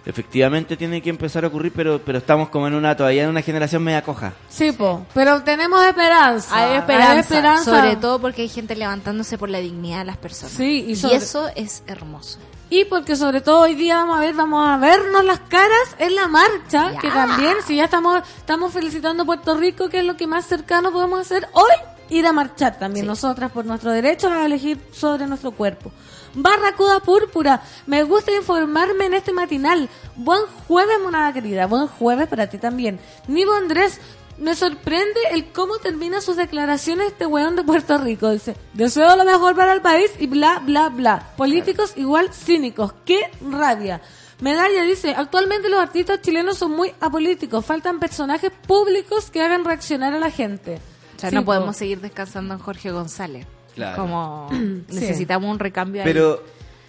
efectivamente 0.05 0.77
tiene 0.77 1.01
que 1.01 1.09
empezar 1.09 1.43
a 1.43 1.47
ocurrir 1.47 1.71
pero 1.75 1.99
pero 2.03 2.17
estamos 2.19 2.49
como 2.49 2.67
en 2.67 2.73
una 2.73 2.95
todavía 2.95 3.23
en 3.23 3.29
una 3.29 3.41
generación 3.41 3.83
media 3.83 4.01
coja 4.01 4.33
Sí, 4.49 4.71
po, 4.71 5.05
pero 5.13 5.43
tenemos 5.43 5.85
esperanza. 5.85 6.55
Hay 6.55 6.77
esperanza, 6.77 7.19
esperanza. 7.19 7.63
sobre 7.77 7.95
todo 7.97 8.19
porque 8.19 8.41
hay 8.43 8.49
gente 8.49 8.75
levantándose 8.75 9.37
por 9.37 9.49
la 9.49 9.59
dignidad 9.59 9.99
de 9.99 10.05
las 10.05 10.17
personas. 10.17 10.53
Sí, 10.55 10.85
y 10.87 10.93
eso 11.13 11.47
es 11.55 11.83
hermoso. 11.87 12.39
Y 12.71 12.85
porque 12.85 13.15
sobre 13.15 13.41
todo 13.41 13.61
hoy 13.61 13.73
día 13.75 13.95
vamos 13.97 14.17
a 14.17 14.21
ver, 14.21 14.35
vamos 14.35 14.67
a 14.69 14.77
vernos 14.77 15.25
las 15.25 15.39
caras 15.41 15.95
en 15.97 16.13
la 16.15 16.27
marcha, 16.27 16.91
Ya. 16.93 16.99
que 16.99 17.09
también, 17.09 17.55
si 17.65 17.75
ya 17.75 17.85
estamos, 17.85 18.21
estamos 18.37 18.71
felicitando 18.71 19.23
a 19.23 19.25
Puerto 19.25 19.57
Rico, 19.57 19.89
que 19.89 19.99
es 19.99 20.05
lo 20.05 20.15
que 20.15 20.27
más 20.27 20.45
cercano 20.45 20.91
podemos 20.91 21.19
hacer 21.19 21.47
hoy, 21.53 21.71
ir 22.09 22.25
a 22.25 22.33
marchar 22.33 22.77
también 22.79 23.05
nosotras 23.05 23.51
por 23.51 23.65
nuestro 23.65 23.91
derecho 23.91 24.29
a 24.29 24.45
elegir 24.45 24.79
sobre 24.91 25.27
nuestro 25.27 25.51
cuerpo. 25.51 25.91
Barracuda 26.33 26.99
Púrpura, 26.99 27.61
me 27.85 28.03
gusta 28.03 28.31
informarme 28.31 29.05
en 29.05 29.15
este 29.15 29.33
matinal. 29.33 29.89
Buen 30.15 30.41
jueves, 30.67 30.99
monada 31.01 31.33
querida, 31.33 31.67
buen 31.67 31.87
jueves 31.87 32.27
para 32.27 32.47
ti 32.47 32.57
también. 32.57 32.99
Nivo 33.27 33.53
Andrés, 33.53 33.99
me 34.37 34.55
sorprende 34.55 35.19
el 35.31 35.51
cómo 35.51 35.79
termina 35.79 36.21
sus 36.21 36.37
declaraciones 36.37 37.07
este 37.07 37.25
weón 37.25 37.55
de 37.55 37.63
Puerto 37.63 37.97
Rico. 37.97 38.29
Dice, 38.29 38.55
deseo 38.73 39.15
lo 39.15 39.25
mejor 39.25 39.55
para 39.55 39.73
el 39.73 39.81
país 39.81 40.11
y 40.19 40.27
bla, 40.27 40.59
bla, 40.59 40.89
bla. 40.89 41.33
Políticos 41.35 41.93
igual 41.97 42.33
cínicos. 42.33 42.93
¡Qué 43.05 43.29
rabia! 43.41 44.01
Medalla 44.39 44.83
dice, 44.83 45.13
actualmente 45.15 45.67
los 45.67 45.81
artistas 45.81 46.21
chilenos 46.21 46.57
son 46.57 46.71
muy 46.71 46.93
apolíticos. 47.01 47.65
Faltan 47.65 47.99
personajes 47.99 48.51
públicos 48.65 49.29
que 49.29 49.41
hagan 49.41 49.65
reaccionar 49.65 50.13
a 50.13 50.19
la 50.19 50.31
gente. 50.31 50.79
O 51.19 51.21
sea, 51.21 51.29
Sí, 51.31 51.35
no 51.35 51.41
po. 51.41 51.47
podemos 51.47 51.75
seguir 51.75 51.99
descansando 51.99 52.53
en 52.53 52.59
Jorge 52.61 52.91
González. 52.91 53.45
Claro. 53.75 54.01
Como 54.01 54.49
necesitamos 54.87 55.51
un 55.51 55.59
recambio 55.59 56.01
ahí. 56.01 56.07
Pero, 56.07 56.41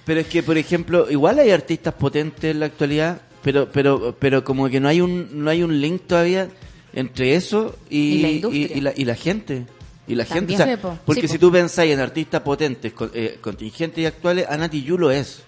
pero 0.05 0.21
es 0.21 0.27
que, 0.29 0.43
por 0.45 0.57
ejemplo, 0.57 1.11
igual 1.11 1.38
hay 1.40 1.51
artistas 1.51 1.95
potentes 1.95 2.51
en 2.53 2.61
la 2.61 2.66
actualidad, 2.66 3.21
pero, 3.43 3.69
pero, 3.73 4.14
pero 4.19 4.45
como 4.45 4.69
que 4.69 4.79
no 4.81 4.88
hay 4.88 5.01
un, 5.01 5.29
no 5.45 5.51
hay 5.51 5.62
un 5.64 5.81
link 5.81 6.03
todavía 6.07 6.49
entre 6.93 7.35
eso 7.35 7.77
y, 7.88 7.99
Y 7.99 8.23
la 8.23 8.29
y- 8.29 8.35
industria. 8.37 8.77
y 8.77 8.81
la, 8.81 8.93
y 8.97 9.05
la 9.05 9.14
gente. 9.16 9.66
Y 10.07 10.14
la 10.14 10.25
gente, 10.25 10.55
También. 10.57 10.61
o 10.61 10.64
sea, 10.64 10.75
Sí, 10.77 10.81
po. 10.83 10.99
porque 11.05 11.23
Sí, 11.23 11.29
si 11.29 11.38
po. 11.38 11.47
tú 11.47 11.53
pensáis 11.53 11.93
en 11.93 12.01
artistas 12.01 12.40
potentes, 12.43 12.93
con- 12.93 13.11
eh, 13.14 13.38
contingentes 13.40 13.99
y 14.03 14.07
actuales, 14.07 14.47
Ana 14.49 14.69
Tijoux 14.69 14.99
lo 14.99 15.11
es. 15.11 15.43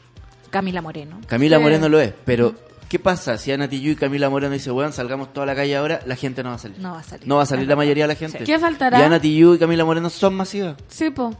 Camila 0.50 0.82
Moreno. 0.82 1.20
Camila 1.26 1.56
Sí. 1.56 1.62
Moreno 1.62 1.88
lo 1.88 1.98
es, 2.00 2.12
pero 2.24 2.54
¿qué 2.92 2.98
pasa 2.98 3.38
si 3.38 3.50
Ana 3.50 3.70
Tijoux 3.70 3.92
y 3.92 3.96
Camila 3.96 4.28
Moreno 4.28 4.52
dicen, 4.52 4.74
weón, 4.74 4.92
salgamos 4.92 5.32
toda 5.32 5.46
la 5.46 5.54
calle 5.54 5.74
ahora? 5.74 6.02
La 6.04 6.14
gente 6.14 6.42
no 6.42 6.50
va 6.50 6.56
a 6.56 6.58
salir. 6.58 6.78
No 6.78 6.92
va 6.92 7.00
a 7.00 7.02
salir. 7.02 7.26
No 7.26 7.36
va 7.36 7.44
a 7.44 7.46
salir 7.46 7.66
la 7.66 7.74
mayoría 7.74 8.04
de 8.04 8.08
la 8.08 8.16
gente. 8.16 8.40
Sí. 8.40 8.44
¿Qué 8.44 8.58
faltará? 8.58 9.00
Y 9.00 9.02
Ana 9.02 9.18
Tijoux 9.18 9.54
y 9.54 9.58
Camila 9.58 9.86
Moreno 9.86 10.10
son 10.10 10.34
masivas. 10.34 10.76
Sí, 10.88 11.08
po. 11.08 11.34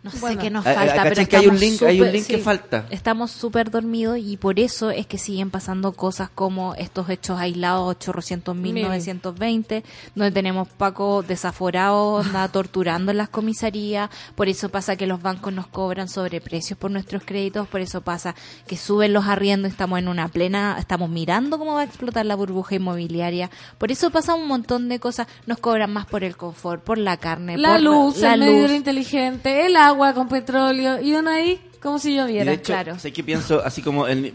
No 0.00 0.12
sé 0.12 0.36
qué 0.38 0.48
nos 0.48 0.64
Ah, 0.64 0.70
ah, 0.70 0.74
falta, 0.74 0.94
¿cachai 0.94 1.08
pero 1.14 1.28
que 1.28 1.36
hay 1.36 1.46
un 1.48 1.54
estamos 1.56 1.60
link- 1.60 1.82
hay 1.88 2.00
un 2.00 2.06
súper- 2.06 2.12
link 2.14 2.26
que 2.28 2.38
falta? 2.38 2.86
Estamos 2.90 3.30
súper 3.32 3.70
dormidos 3.70 4.16
y 4.18 4.36
por 4.36 4.60
eso 4.60 4.90
es 4.90 5.06
que 5.08 5.18
siguen 5.18 5.50
pasando 5.50 5.90
cosas 5.92 6.30
como 6.32 6.74
estos 6.76 7.10
hechos 7.10 7.36
aislados 7.40 7.96
800.920, 7.98 9.82
donde 10.14 10.30
tenemos 10.32 10.68
Paco 10.68 11.22
desaforados, 11.26 12.26
anda 12.26 12.46
torturando 12.52 13.10
en 13.10 13.16
las 13.18 13.28
comisarías, 13.28 14.08
por 14.36 14.48
eso 14.48 14.68
pasa 14.68 14.94
que 14.96 15.06
los 15.08 15.20
bancos 15.20 15.52
nos 15.52 15.66
cobran 15.66 16.08
sobreprecios 16.08 16.78
por 16.78 16.92
nuestros 16.92 17.24
créditos, 17.24 17.66
por 17.66 17.80
eso 17.80 18.00
pasa 18.00 18.36
que 18.68 18.76
suben 18.76 19.12
los 19.12 19.26
arriendos, 19.26 19.70
estamos 19.72 19.98
en 19.98 20.06
una 20.06 20.28
plena, 20.28 20.76
estamos 20.78 21.10
mirando 21.10 21.58
cómo 21.58 21.74
va 21.74 21.80
a 21.80 21.84
explotar 21.84 22.24
la 22.24 22.36
burbuja 22.36 22.76
inmobiliaria, 22.76 23.50
por 23.78 23.90
eso 23.90 24.10
pasa 24.10 24.34
un 24.34 24.46
montón 24.46 24.88
de 24.88 25.00
cosas, 25.00 25.26
nos 25.46 25.58
cobran 25.58 25.92
más 25.92 26.06
por 26.06 26.22
el 26.22 26.36
confort, 26.36 26.84
por 26.84 26.98
la 26.98 27.16
carne, 27.16 27.58
La 27.58 27.72
por 27.72 27.80
luz, 27.82 28.18
la 28.18 28.34
el 28.34 28.40
luz. 28.40 28.48
medio 28.48 28.74
inteligente, 28.76 29.66
el 29.66 29.74
agua 29.76 29.87
con 29.96 30.28
petróleo, 30.28 31.00
y 31.00 31.14
uno 31.14 31.30
ahí 31.30 31.60
como 31.82 31.98
si 31.98 32.12
Y 32.12 32.16
lloviera. 32.16 32.44
de 32.50 32.56
hecho, 32.56 32.72
claro. 32.72 32.98
sé 32.98 33.12
que 33.12 33.22
pienso, 33.24 33.62
así 33.64 33.82
como 33.82 34.06
el, 34.06 34.34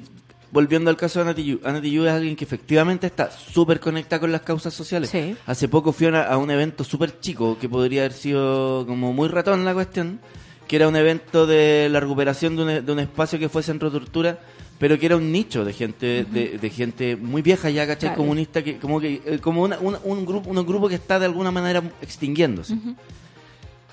volviendo 0.51 0.89
al 0.89 0.97
caso 0.97 1.19
de 1.19 1.25
Ana 1.25 1.35
Tijoux, 1.35 1.65
Ana 1.65 1.81
Tijoux 1.81 2.05
es 2.07 2.11
alguien 2.13 2.35
que 2.35 2.43
efectivamente 2.45 3.07
está 3.07 3.29
súper 3.31 3.79
conectada 3.79 4.19
con 4.19 4.31
las 4.31 4.41
causas 4.41 4.73
sociales. 4.73 5.09
Sí. 5.09 5.35
Hace 5.45 5.67
poco 5.67 5.91
fui 5.91 6.07
a, 6.07 6.09
una- 6.09 6.23
a 6.23 6.37
un 6.37 6.49
evento 6.51 6.83
súper 6.83 7.19
chico, 7.19 7.57
que 7.59 7.67
podría 7.69 8.01
haber 8.01 8.13
sido 8.13 8.85
como 8.87 9.13
muy 9.13 9.27
ratón 9.29 9.65
la 9.65 9.73
cuestión, 9.73 10.19
que 10.67 10.77
era 10.77 10.87
un 10.87 10.95
evento 10.95 11.45
de 11.45 11.87
la 11.91 11.99
recuperación 11.99 12.55
de 12.55 12.61
un, 12.79 12.85
de 12.85 12.91
un 12.91 12.99
espacio 12.99 13.37
que 13.39 13.49
fue 13.49 13.61
centro 13.63 13.89
de 13.89 13.99
tortura, 13.99 14.39
pero 14.79 14.97
que 14.97 15.05
era 15.05 15.15
un 15.17 15.31
nicho 15.31 15.63
de 15.63 15.71
gente 15.73 16.25
de, 16.29 16.57
de 16.59 16.69
gente 16.69 17.15
muy 17.15 17.41
vieja 17.41 17.69
ya, 17.69 17.85
¿cachai? 17.85 18.09
Claro. 18.09 18.17
Comunista, 18.17 18.63
que 18.63 18.77
como 18.79 18.99
que 18.99 19.21
eh, 19.25 19.39
como 19.39 19.61
una- 19.63 19.77
una- 19.79 19.99
un 20.03 20.25
grupo 20.25 20.49
un 20.49 20.65
grupo 20.65 20.87
que 20.89 20.95
está 20.95 21.19
de 21.19 21.25
alguna 21.25 21.51
manera 21.51 21.81
extinguiéndose. 22.01 22.75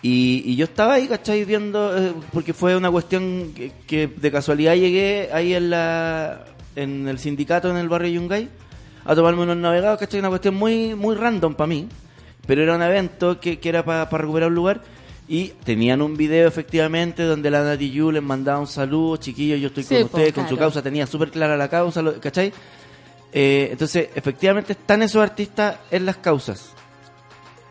Y, 0.02 0.42
y 0.46 0.56
yo 0.56 0.64
estaba 0.64 0.94
ahí, 0.94 1.08
¿cachai? 1.08 1.44
Viendo, 1.44 1.96
eh, 1.96 2.14
porque 2.32 2.54
fue 2.54 2.76
una 2.76 2.90
cuestión 2.90 3.52
que, 3.54 3.72
que 3.86 4.06
de 4.06 4.32
casualidad 4.32 4.74
llegué 4.74 5.28
ahí 5.32 5.54
en 5.54 5.70
la 5.70 6.44
en 6.76 7.08
el 7.08 7.18
sindicato 7.18 7.68
en 7.68 7.76
el 7.76 7.88
barrio 7.88 8.12
Yungay 8.12 8.48
a 9.04 9.14
tomarme 9.14 9.42
unos 9.42 9.56
navegados, 9.56 9.98
¿cachai? 9.98 10.20
Una 10.20 10.30
cuestión 10.30 10.54
muy 10.54 10.94
muy 10.94 11.16
random 11.16 11.54
para 11.54 11.66
mí, 11.66 11.86
pero 12.46 12.62
era 12.62 12.76
un 12.76 12.82
evento 12.82 13.38
que, 13.40 13.58
que 13.58 13.68
era 13.68 13.84
para 13.84 14.06
recuperar 14.06 14.48
un 14.48 14.54
lugar 14.54 14.82
y 15.30 15.48
tenían 15.64 16.02
un 16.02 16.16
video 16.16 16.48
efectivamente 16.48 17.22
donde 17.22 17.52
la 17.52 17.62
Nati 17.62 17.92
Yu 17.92 18.10
les 18.10 18.22
mandaba 18.22 18.58
un 18.58 18.66
saludo, 18.66 19.16
chiquillos, 19.16 19.60
yo 19.60 19.68
estoy 19.68 19.84
Sí, 19.84 19.94
con 19.94 20.04
ustedes, 20.06 20.32
con 20.32 20.48
su 20.48 20.56
causa, 20.56 20.82
tenía 20.82 21.06
súper 21.06 21.30
clara 21.30 21.56
la 21.56 21.68
causa, 21.68 22.02
¿cachai? 22.18 22.52
Eh, 23.32 23.68
entonces, 23.70 24.08
efectivamente 24.12 24.72
están 24.72 25.02
esos 25.02 25.22
artistas 25.22 25.76
en 25.92 26.04
las 26.04 26.16
causas. 26.16 26.74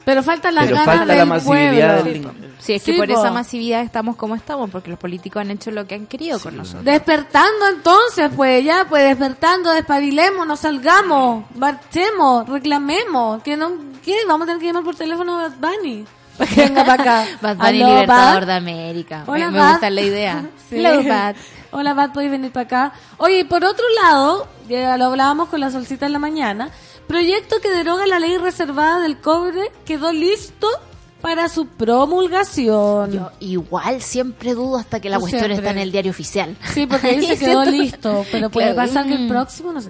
Pero 0.10 0.24
falta 0.24 0.52
la 0.52 0.62
Pero 0.62 0.76
ganas 0.76 0.86
falta 0.86 1.06
la 1.06 1.14
del 1.14 1.26
masividad 1.28 2.02
pueblo. 2.02 2.30
del- 2.32 2.50
Sí, 2.60 2.74
es 2.74 2.84
que 2.84 2.92
Sí, 2.92 2.98
por 2.98 3.08
po. 3.08 3.14
esa 3.20 3.32
masividad 3.32 3.82
estamos 3.82 4.16
como 4.18 4.36
estamos, 4.36 4.70
porque 4.70 4.90
los 4.90 5.00
políticos 5.00 5.42
han 5.42 5.52
hecho 5.52 5.72
lo 5.72 5.86
que 5.88 5.96
han 5.96 6.08
querido 6.08 6.40
con 6.40 6.58
nosotros. 6.58 6.84
Despertando 6.84 7.68
entonces, 7.70 8.30
pues 8.36 8.64
ya, 8.66 8.86
pues 8.90 9.04
despertando, 9.06 9.72
despabilemos, 9.72 10.46
nos 10.48 10.60
salgamos, 10.60 11.46
marchemos, 11.56 12.50
reclamemos, 12.50 13.42
que 13.44 13.56
no, 13.56 13.72
¿qué? 14.04 14.16
Vamos 14.28 14.44
a 14.44 14.46
tener 14.48 14.60
que 14.60 14.68
llamar 14.68 14.84
por 14.84 14.96
teléfono 14.96 15.40
a 15.40 15.50
Bad 15.50 15.54
Bunny. 15.60 16.06
Para 16.38 16.50
que 16.52 16.62
venga 16.62 16.86
para 16.86 17.02
acá. 17.04 17.26
Bad 17.42 17.58
Bunny 17.58 17.78
Libertador 17.78 18.40
Bad. 18.42 18.48
de 18.48 18.54
América. 18.54 19.24
Hola, 19.28 19.52
me, 19.52 19.60
gusta 19.72 19.90
la 19.90 20.02
idea. 20.02 20.46
Sí. 20.70 20.76
Hello, 20.78 21.02
Bad. 21.04 21.36
Hola, 21.72 21.94
Bad, 21.96 22.12
podéis 22.14 22.30
venir 22.32 22.52
para 22.52 22.66
acá. 22.66 22.94
Oye, 23.18 23.44
por 23.46 23.64
otro 23.66 23.84
lado, 24.04 24.48
ya 24.68 24.98
lo 24.98 25.06
hablábamos 25.06 25.50
con 25.50 25.60
la 25.60 25.72
solcita 25.72 26.06
en 26.06 26.14
la 26.14 26.20
mañana, 26.20 26.70
proyecto 27.10 27.60
que 27.60 27.70
deroga 27.70 28.06
la 28.08 28.20
ley 28.20 28.38
reservada 28.38 29.02
del 29.02 29.18
cobre 29.20 29.72
quedó 29.84 30.14
listo 30.14 30.68
para 31.22 31.50
su 31.50 31.66
promulgación. 31.68 33.12
Yo 33.12 33.32
igual 33.40 34.02
siempre 34.02 34.54
dudo 34.54 34.78
hasta 34.78 35.00
que 35.00 35.10
la 35.10 35.20
cuestión 35.20 35.42
siempre. 35.42 35.58
está 35.58 35.72
en 35.72 35.80
el 35.80 35.92
diario 35.92 36.12
oficial. 36.12 36.56
Sí, 36.74 36.86
porque 36.86 37.18
dice 37.18 37.34
que 37.40 37.46
quedó 37.46 37.66
listo, 37.66 38.26
pero 38.32 38.50
puede 38.50 38.74
Claro. 38.74 38.88
pasar 38.88 39.08
que 39.08 39.16
el 39.16 39.28
próximo, 39.28 39.74
no 39.74 39.82
sé. 39.82 39.90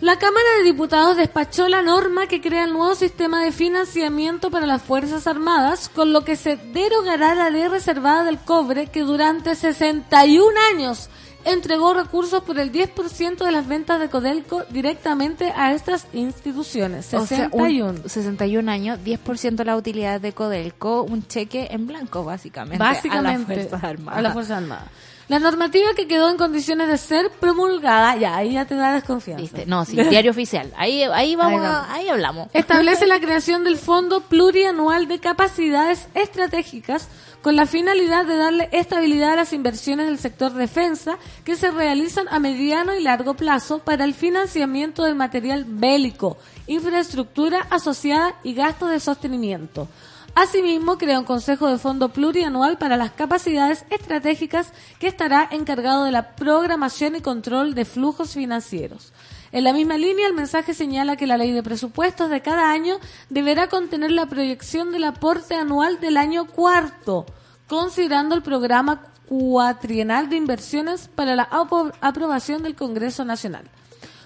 La 0.00 0.18
Cámara 0.18 0.44
de 0.58 0.64
Diputados 0.64 1.16
despachó 1.16 1.66
la 1.68 1.80
norma 1.80 2.26
que 2.26 2.42
crea 2.42 2.64
el 2.64 2.72
nuevo 2.74 2.94
sistema 2.94 3.42
de 3.42 3.52
financiamiento 3.52 4.50
para 4.50 4.66
las 4.66 4.82
Fuerzas 4.82 5.26
Armadas, 5.26 5.88
con 5.88 6.12
lo 6.12 6.24
que 6.24 6.36
se 6.36 6.56
derogará 6.56 7.34
la 7.34 7.48
ley 7.48 7.68
reservada 7.68 8.22
del 8.24 8.38
cobre 8.38 8.88
que 8.88 9.00
durante 9.00 9.54
61 9.54 10.44
años 10.74 11.08
entregó 11.44 11.94
recursos 11.94 12.42
por 12.42 12.58
el 12.58 12.72
10% 12.72 13.44
de 13.44 13.52
las 13.52 13.66
ventas 13.68 14.00
de 14.00 14.08
Codelco 14.08 14.62
directamente 14.70 15.52
a 15.56 15.72
estas 15.72 16.06
instituciones. 16.12 17.06
O 17.14 17.26
sea, 17.26 17.48
61. 17.50 17.90
un 18.02 18.08
61 18.08 18.70
años, 18.70 18.98
10% 19.04 19.54
de 19.56 19.64
la 19.64 19.76
utilidad 19.76 20.20
de 20.20 20.32
Codelco, 20.32 21.02
un 21.02 21.26
cheque 21.26 21.68
en 21.70 21.86
blanco, 21.86 22.24
básicamente. 22.24 22.78
Básicamente, 22.78 23.52
A 23.52 23.56
las 23.56 23.68
Fuerzas 23.68 23.84
Armadas. 23.84 24.18
a 24.18 24.22
las 24.22 24.32
Fuerzas 24.32 24.56
Armadas. 24.58 24.84
La 25.26 25.38
normativa 25.38 25.86
que 25.96 26.06
quedó 26.06 26.28
en 26.28 26.36
condiciones 26.36 26.86
de 26.86 26.98
ser 26.98 27.30
promulgada, 27.40 28.14
ya, 28.16 28.36
ahí 28.36 28.52
ya 28.52 28.66
te 28.66 28.74
da 28.74 28.92
desconfianza. 28.92 29.40
¿Viste? 29.40 29.64
No, 29.64 29.86
sí, 29.86 29.96
diario 29.96 30.30
oficial. 30.30 30.70
Ahí, 30.76 31.02
ahí 31.04 31.34
vamos, 31.34 31.60
Ahí 31.62 31.66
a- 31.66 31.70
vamos. 31.70 31.88
ahí 31.92 32.08
hablamos. 32.10 32.48
Establece 32.52 33.06
la 33.06 33.18
creación 33.20 33.64
del 33.64 33.78
Fondo 33.78 34.20
Plurianual 34.20 35.08
de 35.08 35.20
Capacidades 35.20 36.08
Estratégicas 36.14 37.08
con 37.44 37.56
la 37.56 37.66
finalidad 37.66 38.24
de 38.24 38.38
darle 38.38 38.70
estabilidad 38.72 39.34
a 39.34 39.36
las 39.36 39.52
inversiones 39.52 40.06
del 40.06 40.18
sector 40.18 40.54
defensa 40.54 41.18
que 41.44 41.56
se 41.56 41.70
realizan 41.70 42.26
a 42.30 42.38
mediano 42.38 42.96
y 42.96 43.02
largo 43.02 43.34
plazo 43.34 43.80
para 43.80 44.06
el 44.06 44.14
financiamiento 44.14 45.04
del 45.04 45.14
material 45.14 45.66
bélico, 45.68 46.38
infraestructura 46.66 47.66
asociada 47.68 48.34
y 48.44 48.54
gastos 48.54 48.90
de 48.90 48.98
sostenimiento. 48.98 49.88
Asimismo, 50.34 50.96
crea 50.96 51.18
un 51.18 51.26
Consejo 51.26 51.68
de 51.68 51.76
Fondo 51.76 52.08
Plurianual 52.08 52.78
para 52.78 52.96
las 52.96 53.10
capacidades 53.10 53.84
estratégicas 53.90 54.72
que 54.98 55.08
estará 55.08 55.46
encargado 55.52 56.04
de 56.04 56.12
la 56.12 56.36
programación 56.36 57.14
y 57.14 57.20
control 57.20 57.74
de 57.74 57.84
flujos 57.84 58.32
financieros. 58.32 59.12
En 59.54 59.62
la 59.62 59.72
misma 59.72 59.96
línea, 59.96 60.26
el 60.26 60.34
mensaje 60.34 60.74
señala 60.74 61.14
que 61.14 61.28
la 61.28 61.36
ley 61.36 61.52
de 61.52 61.62
presupuestos 61.62 62.28
de 62.28 62.40
cada 62.40 62.72
año 62.72 62.96
deberá 63.30 63.68
contener 63.68 64.10
la 64.10 64.26
proyección 64.26 64.90
del 64.90 65.04
aporte 65.04 65.54
anual 65.54 66.00
del 66.00 66.16
año 66.16 66.46
cuarto, 66.46 67.24
considerando 67.68 68.34
el 68.34 68.42
programa 68.42 69.02
cuatrienal 69.28 70.28
de 70.28 70.34
inversiones 70.34 71.06
para 71.06 71.36
la 71.36 71.48
apro- 71.50 71.92
aprobación 72.00 72.64
del 72.64 72.74
Congreso 72.74 73.24
Nacional. 73.24 73.70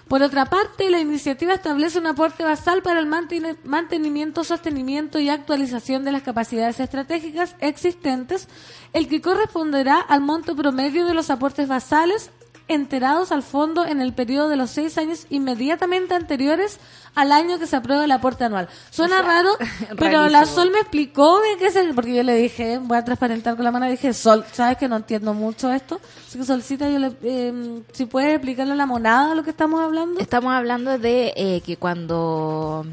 Por 0.07 0.23
otra 0.23 0.45
parte, 0.45 0.89
la 0.89 0.99
iniciativa 0.99 1.53
establece 1.53 1.99
un 1.99 2.07
aporte 2.07 2.43
basal 2.43 2.81
para 2.81 2.99
el 2.99 3.05
mantenimiento, 3.05 4.43
sostenimiento 4.43 5.19
y 5.19 5.29
actualización 5.29 6.03
de 6.05 6.11
las 6.11 6.23
capacidades 6.23 6.79
estratégicas 6.79 7.55
existentes, 7.59 8.47
el 8.93 9.07
que 9.07 9.21
corresponderá 9.21 9.99
al 9.99 10.21
monto 10.21 10.55
promedio 10.55 11.05
de 11.05 11.13
los 11.13 11.29
aportes 11.29 11.67
basales 11.67 12.31
enterados 12.69 13.31
al 13.33 13.43
fondo 13.43 13.85
en 13.85 13.99
el 13.99 14.13
periodo 14.13 14.47
de 14.47 14.55
los 14.55 14.69
seis 14.69 14.97
años 14.97 15.25
inmediatamente 15.29 16.13
anteriores 16.13 16.79
al 17.15 17.31
año 17.33 17.59
que 17.59 17.67
se 17.67 17.75
aprueba 17.75 18.05
el 18.05 18.11
aporte 18.11 18.45
anual. 18.45 18.69
Suena 18.91 19.21
raro, 19.21 19.49
pero 19.97 20.29
la. 20.29 20.45
Sol 20.45 20.69
me 20.71 20.79
explicó 20.79 21.39
de 21.41 21.57
qué 21.57 21.71
se... 21.71 21.93
Porque 21.93 22.15
yo 22.15 22.23
le 22.23 22.35
dije, 22.35 22.77
voy 22.77 22.97
a 22.97 23.03
transparentar 23.03 23.55
con 23.55 23.65
la 23.65 23.71
mano, 23.71 23.87
dije, 23.89 24.13
Sol, 24.13 24.45
¿sabes 24.53 24.77
que 24.77 24.87
no 24.87 24.95
entiendo 24.97 25.33
mucho 25.33 25.71
esto? 25.71 25.99
Así 26.27 26.37
que 26.37 26.45
Solcita, 26.45 26.89
yo 26.89 26.99
le, 26.99 27.11
eh, 27.23 27.81
si 27.91 28.05
puedes 28.05 28.35
explicarle 28.35 28.73
a 28.73 28.75
la 28.77 28.85
monada 28.85 29.35
lo 29.35 29.43
que 29.43 29.49
estamos 29.49 29.81
hablando. 29.81 30.19
Estamos 30.21 30.53
hablando 30.53 30.97
de 30.99 31.33
eh, 31.35 31.61
que 31.65 31.77
cuando 31.77 32.85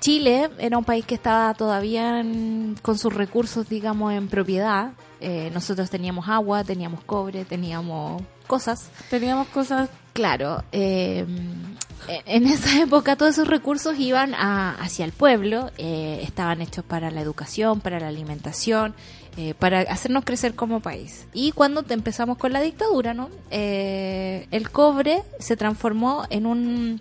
Chile 0.00 0.50
era 0.58 0.76
un 0.76 0.84
país 0.84 1.06
que 1.06 1.14
estaba 1.14 1.54
todavía 1.54 2.18
en- 2.20 2.76
con 2.82 2.98
sus 2.98 3.14
recursos, 3.14 3.68
digamos, 3.68 4.12
en 4.12 4.26
propiedad, 4.28 4.90
eh, 5.22 5.50
nosotros 5.54 5.88
teníamos 5.88 6.28
agua, 6.28 6.64
teníamos 6.64 7.02
cobre, 7.04 7.44
teníamos 7.44 8.20
cosas. 8.46 8.90
Teníamos 9.10 9.46
cosas... 9.48 9.88
Claro, 10.12 10.62
eh, 10.72 11.24
en 12.26 12.46
esa 12.46 12.80
época 12.82 13.16
todos 13.16 13.32
esos 13.32 13.48
recursos 13.48 13.98
iban 13.98 14.34
a- 14.34 14.74
hacia 14.74 15.06
el 15.06 15.12
pueblo, 15.12 15.70
eh, 15.78 16.20
estaban 16.22 16.60
hechos 16.60 16.84
para 16.84 17.10
la 17.10 17.22
educación, 17.22 17.80
para 17.80 17.98
la 17.98 18.08
alimentación, 18.08 18.94
eh, 19.38 19.54
para 19.54 19.80
hacernos 19.80 20.24
crecer 20.26 20.54
como 20.54 20.80
país. 20.80 21.26
Y 21.32 21.52
cuando 21.52 21.82
empezamos 21.88 22.36
con 22.36 22.52
la 22.52 22.60
dictadura, 22.60 23.14
¿no? 23.14 23.30
Eh, 23.50 24.46
el 24.50 24.70
cobre 24.70 25.22
se 25.38 25.56
transformó 25.56 26.24
en 26.28 26.44
un 26.44 27.00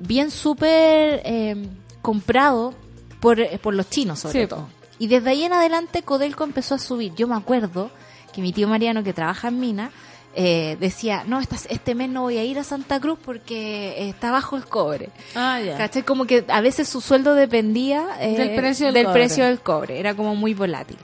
bien 0.00 0.32
súper 0.32 1.22
eh, 1.24 1.68
comprado 2.02 2.74
por, 3.20 3.38
por 3.60 3.74
los 3.74 3.88
chinos, 3.90 4.18
sobre 4.18 4.42
Sí, 4.42 4.46
todo. 4.48 4.66
Y 4.98 5.08
desde 5.08 5.30
ahí 5.30 5.42
en 5.44 5.52
adelante 5.52 6.02
Codelco 6.02 6.44
empezó 6.44 6.74
a 6.74 6.78
subir. 6.78 7.14
Yo 7.14 7.26
me 7.26 7.34
acuerdo 7.36 7.90
que 8.32 8.40
mi 8.42 8.52
tío 8.52 8.68
Mariano, 8.68 9.02
que 9.02 9.12
trabaja 9.12 9.48
en 9.48 9.60
mina, 9.60 9.90
eh, 10.36 10.76
decía, 10.80 11.22
no, 11.26 11.40
estas- 11.40 11.66
este 11.70 11.94
mes 11.94 12.08
no 12.10 12.22
voy 12.22 12.38
a 12.38 12.44
ir 12.44 12.58
a 12.58 12.64
Santa 12.64 12.98
Cruz 13.00 13.18
porque 13.24 13.90
eh, 13.98 14.08
está 14.08 14.30
bajo 14.32 14.56
el 14.56 14.64
cobre. 14.66 15.10
Ah, 15.36 15.60
ya. 15.60 15.76
¿Cachai? 15.76 16.02
Como 16.02 16.26
que 16.26 16.44
a 16.48 16.60
veces 16.60 16.88
su 16.88 17.00
sueldo 17.00 17.34
dependía 17.34 18.04
eh, 18.20 18.36
Del 18.36 18.54
precio 18.56 18.92
del 18.92 19.04
cobre. 19.06 19.20
precio 19.20 19.44
del 19.44 19.60
cobre. 19.60 20.00
Era 20.00 20.14
como 20.14 20.34
muy 20.34 20.54
volátil. 20.54 20.96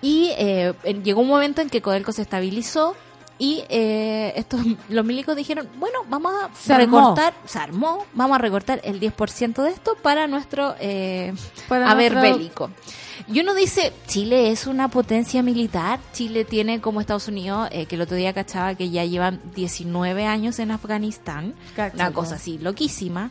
Y 0.00 0.30
eh, 0.38 0.74
llegó 1.02 1.22
un 1.22 1.28
momento 1.28 1.62
en 1.62 1.70
que 1.70 1.80
Codelco 1.82 2.12
se 2.12 2.22
estabilizó 2.22 2.94
y 3.38 3.64
eh, 3.68 4.32
estos 4.36 4.60
los 4.88 5.04
milicos 5.04 5.34
dijeron, 5.36 5.68
bueno, 5.78 6.00
vamos 6.08 6.32
a 6.34 6.50
Se 6.54 6.72
armó. 6.72 6.98
recortar, 6.98 7.34
se 7.46 7.58
armó, 7.58 8.04
vamos 8.14 8.36
a 8.36 8.38
recortar 8.38 8.80
el 8.84 9.00
10% 9.00 9.62
de 9.62 9.70
esto 9.70 9.96
para 10.02 10.26
nuestro 10.26 10.74
eh, 10.80 11.32
Para 11.68 11.90
haber 11.90 12.12
nuestro- 12.14 12.36
bélico. 12.36 12.70
Y 13.28 13.40
uno 13.40 13.54
dice, 13.54 13.92
Chile 14.06 14.50
es 14.50 14.66
una 14.66 14.88
potencia 14.88 15.42
militar, 15.42 15.98
Chile 16.12 16.44
tiene 16.44 16.80
como 16.80 17.00
Estados 17.00 17.28
Unidos, 17.28 17.68
eh, 17.72 17.86
que 17.86 17.94
el 17.94 18.02
otro 18.02 18.16
día 18.16 18.32
cachaba 18.32 18.74
que 18.74 18.90
ya 18.90 19.04
llevan 19.04 19.40
19 19.54 20.26
años 20.26 20.58
en 20.58 20.70
Afganistán, 20.72 21.54
una 21.94 22.12
cosa 22.12 22.34
así, 22.36 22.58
loquísima. 22.58 23.30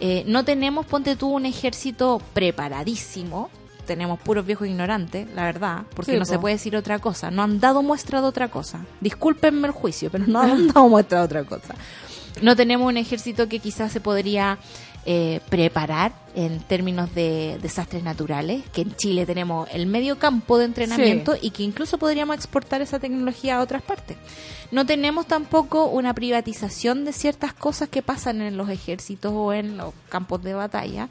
Eh, 0.00 0.24
no 0.26 0.44
tenemos, 0.44 0.84
ponte 0.86 1.14
tú, 1.16 1.28
un 1.28 1.46
ejército 1.46 2.20
preparadísimo, 2.32 3.50
tenemos 3.90 4.20
puros 4.20 4.46
viejos 4.46 4.68
ignorantes, 4.68 5.26
la 5.34 5.42
verdad, 5.44 5.82
porque 5.96 6.12
Sí, 6.12 6.18
no 6.18 6.24
po. 6.24 6.30
se 6.30 6.38
puede 6.38 6.54
decir 6.54 6.76
otra 6.76 7.00
cosa, 7.00 7.32
no 7.32 7.42
han 7.42 7.58
dado 7.58 7.82
muestra 7.82 8.20
de 8.20 8.26
otra 8.28 8.46
cosa. 8.48 8.78
Discúlpenme 9.00 9.66
el 9.66 9.72
juicio, 9.74 10.10
pero 10.12 10.26
no 10.28 10.40
han 10.40 10.68
dado 10.72 10.88
muestra 10.88 11.18
de 11.18 11.24
otra 11.24 11.42
cosa. 11.44 11.74
No 12.40 12.54
tenemos 12.54 12.86
un 12.88 12.96
ejército 12.96 13.48
que 13.48 13.58
quizás 13.58 13.90
se 13.90 14.00
podría 14.00 14.58
eh, 15.04 15.40
preparar 15.48 16.12
en 16.36 16.60
términos 16.60 17.12
de 17.14 17.58
desastres 17.60 18.04
naturales, 18.04 18.62
que 18.72 18.82
en 18.82 18.94
Chile 18.94 19.26
tenemos 19.26 19.68
el 19.72 19.86
medio 19.86 20.18
campo 20.18 20.56
de 20.58 20.66
entrenamiento 20.66 21.34
y 21.40 21.50
que 21.50 21.64
incluso 21.64 21.98
podríamos 21.98 22.36
exportar 22.36 22.80
esa 22.82 23.00
tecnología 23.00 23.56
a 23.56 23.62
otras 23.62 23.82
partes. 23.82 24.16
No 24.70 24.86
tenemos 24.86 25.26
tampoco 25.26 25.86
una 25.86 26.14
privatización 26.14 27.04
de 27.04 27.12
ciertas 27.12 27.52
cosas 27.52 27.88
que 27.88 28.02
pasan 28.02 28.40
en 28.42 28.56
los 28.56 28.68
ejércitos 28.68 29.32
o 29.34 29.52
en 29.52 29.76
los 29.76 29.92
campos 30.08 30.42
de 30.44 30.54
batalla 30.54 31.08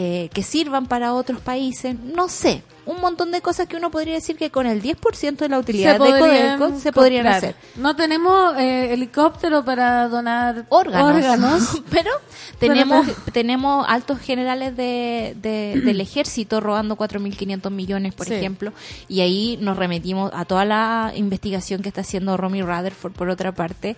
eh, 0.00 0.30
que 0.32 0.44
sirvan 0.44 0.86
para 0.86 1.12
otros 1.12 1.40
países. 1.40 1.96
No 1.98 2.28
sé, 2.28 2.62
un 2.86 3.00
montón 3.00 3.32
de 3.32 3.40
cosas 3.42 3.66
que 3.66 3.76
uno 3.76 3.90
podría 3.90 4.14
decir 4.14 4.36
que 4.36 4.48
con 4.50 4.64
el 4.66 4.80
10% 4.80 5.36
de 5.36 5.48
la 5.48 5.58
utilidad 5.58 5.94
de 5.94 5.98
Codelco 5.98 6.78
se 6.78 6.92
podrían 6.92 7.24
comprar. 7.24 7.36
hacer. 7.36 7.54
No 7.74 7.96
tenemos 7.96 8.56
eh, 8.58 8.94
helicóptero 8.94 9.64
para 9.64 10.06
donar 10.08 10.64
órganos. 10.68 11.16
órganos. 11.16 11.82
Pero 11.90 12.10
tenemos 12.60 13.06
Pero 13.06 13.18
tenemos 13.32 13.84
altos 13.88 14.20
generales 14.20 14.76
de, 14.76 15.34
de- 15.42 15.82
del 15.84 16.00
ejército 16.00 16.60
robando 16.60 16.96
4.500 16.96 17.68
millones, 17.70 18.14
por 18.14 18.26
Sí. 18.28 18.34
ejemplo, 18.34 18.72
y 19.08 19.20
ahí 19.20 19.58
nos 19.60 19.76
remitimos 19.76 20.30
a 20.32 20.44
toda 20.44 20.64
la 20.64 21.12
investigación 21.16 21.82
que 21.82 21.88
está 21.88 22.02
haciendo 22.02 22.36
Romy 22.36 22.62
Rutherford 22.62 23.12
por 23.12 23.28
otra 23.30 23.50
parte, 23.52 23.96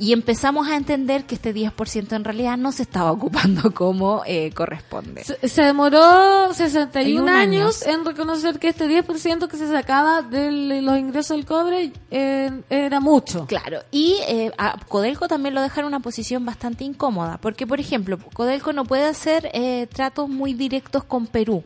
y 0.00 0.14
empezamos 0.14 0.66
a 0.66 0.76
entender 0.76 1.26
que 1.26 1.34
este 1.34 1.54
10% 1.54 2.16
en 2.16 2.24
realidad 2.24 2.56
no 2.56 2.72
se 2.72 2.82
estaba 2.82 3.12
ocupando 3.12 3.72
como 3.74 4.22
eh, 4.26 4.50
corresponde. 4.52 5.22
Se, 5.22 5.46
se 5.46 5.62
demoró 5.62 6.54
61 6.54 7.26
61 7.26 7.30
años 7.30 7.82
años. 7.82 7.82
en 7.86 8.04
reconocer 8.06 8.58
que 8.58 8.68
este 8.68 8.88
10% 8.88 9.46
que 9.46 9.56
se 9.58 9.68
sacaba 9.68 10.22
de 10.22 10.80
los 10.80 10.98
ingresos 10.98 11.36
del 11.36 11.44
cobre 11.44 11.92
eh, 12.10 12.50
era 12.70 12.98
mucho. 12.98 13.46
Claro, 13.46 13.80
y 13.90 14.16
eh, 14.26 14.50
a 14.56 14.78
Codelco 14.88 15.28
también 15.28 15.54
lo 15.54 15.60
deja 15.60 15.82
en 15.82 15.86
una 15.86 16.00
posición 16.00 16.46
bastante 16.46 16.84
incómoda, 16.84 17.38
porque 17.38 17.66
por 17.66 17.78
ejemplo, 17.78 18.18
Codelco 18.32 18.72
no 18.72 18.84
puede 18.84 19.04
hacer 19.04 19.50
eh, 19.52 19.86
tratos 19.92 20.30
muy 20.30 20.54
directos 20.54 21.04
con 21.04 21.26
Perú 21.26 21.62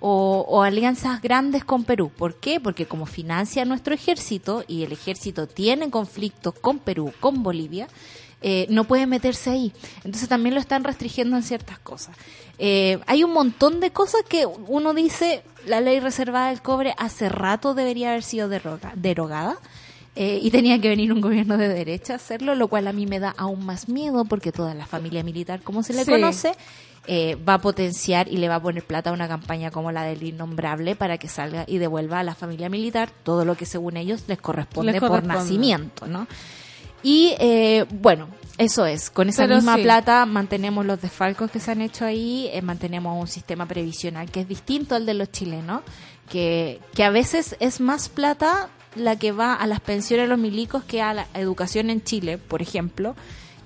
o, 0.00 0.44
o 0.48 0.62
alianzas 0.62 1.20
grandes 1.20 1.64
con 1.64 1.84
Perú. 1.84 2.10
¿Por 2.16 2.36
qué? 2.36 2.60
Porque 2.60 2.86
como 2.86 3.06
financia 3.06 3.64
nuestro 3.64 3.94
ejército 3.94 4.64
y 4.68 4.84
el 4.84 4.92
ejército 4.92 5.46
tiene 5.46 5.90
conflictos 5.90 6.54
con 6.54 6.78
Perú, 6.78 7.12
con 7.20 7.42
Bolivia, 7.42 7.88
eh, 8.40 8.66
no 8.70 8.84
puede 8.84 9.06
meterse 9.06 9.50
ahí. 9.50 9.72
Entonces 10.04 10.28
también 10.28 10.54
lo 10.54 10.60
están 10.60 10.84
restringiendo 10.84 11.36
en 11.36 11.42
ciertas 11.42 11.78
cosas. 11.80 12.16
Eh, 12.58 12.98
hay 13.06 13.24
un 13.24 13.32
montón 13.32 13.80
de 13.80 13.90
cosas 13.90 14.22
que 14.28 14.46
uno 14.46 14.94
dice, 14.94 15.42
la 15.66 15.80
ley 15.80 15.98
reservada 16.00 16.50
del 16.50 16.62
cobre 16.62 16.94
hace 16.98 17.28
rato 17.28 17.74
debería 17.74 18.10
haber 18.10 18.22
sido 18.22 18.48
derroga- 18.48 18.92
derogada. 18.94 19.58
Eh, 20.20 20.40
y 20.42 20.50
tenía 20.50 20.80
que 20.80 20.88
venir 20.88 21.12
un 21.12 21.20
gobierno 21.20 21.56
de 21.56 21.68
derecha 21.68 22.14
a 22.14 22.16
hacerlo, 22.16 22.56
lo 22.56 22.66
cual 22.66 22.88
a 22.88 22.92
mí 22.92 23.06
me 23.06 23.20
da 23.20 23.32
aún 23.36 23.64
más 23.64 23.88
miedo 23.88 24.24
porque 24.24 24.50
toda 24.50 24.74
la 24.74 24.84
familia 24.84 25.22
militar, 25.22 25.60
como 25.62 25.84
se 25.84 25.92
le 25.92 26.04
Sí. 26.04 26.10
conoce, 26.10 26.54
eh, 27.10 27.36
va 27.36 27.54
a 27.54 27.58
potenciar 27.58 28.28
y 28.28 28.36
le 28.36 28.50
va 28.50 28.56
a 28.56 28.60
poner 28.60 28.84
plata 28.84 29.08
a 29.08 29.14
una 29.14 29.28
campaña 29.28 29.70
como 29.70 29.90
la 29.90 30.02
del 30.02 30.22
innombrable 30.22 30.94
para 30.94 31.16
que 31.16 31.26
salga 31.26 31.64
y 31.66 31.78
devuelva 31.78 32.20
a 32.20 32.22
la 32.22 32.34
familia 32.34 32.68
militar 32.68 33.10
todo 33.22 33.46
lo 33.46 33.56
que 33.56 33.64
según 33.64 33.96
ellos 33.96 34.24
les 34.28 34.38
corresponde, 34.38 34.92
Les 34.92 35.00
por 35.00 35.24
nacimiento, 35.24 36.06
¿no? 36.06 36.26
Y 37.02 37.34
eh, 37.38 37.86
bueno, 37.90 38.28
eso 38.58 38.84
es, 38.84 39.08
con 39.08 39.30
esa 39.30 39.44
Pero 39.44 39.54
misma 39.54 39.76
sí. 39.76 39.84
plata 39.84 40.26
mantenemos 40.26 40.84
los 40.84 41.00
desfalcos 41.00 41.50
que 41.50 41.60
se 41.60 41.70
han 41.70 41.80
hecho 41.80 42.04
ahí, 42.04 42.50
eh, 42.52 42.60
mantenemos 42.60 43.18
un 43.18 43.26
sistema 43.26 43.64
previsional 43.64 44.30
que 44.30 44.40
es 44.40 44.48
distinto 44.48 44.94
al 44.94 45.06
de 45.06 45.14
los 45.14 45.32
chilenos, 45.32 45.80
que, 46.28 46.78
que 46.94 47.04
a 47.04 47.10
veces 47.10 47.56
es 47.58 47.80
más 47.80 48.10
plata 48.10 48.68
la 48.96 49.16
que 49.16 49.32
va 49.32 49.54
a 49.54 49.66
las 49.66 49.80
pensiones 49.80 50.24
de 50.24 50.28
los 50.28 50.38
milicos 50.38 50.84
que 50.84 51.00
a 51.00 51.14
la 51.14 51.26
educación 51.32 51.88
en 51.88 52.04
Chile, 52.04 52.36
por 52.36 52.60
ejemplo. 52.60 53.16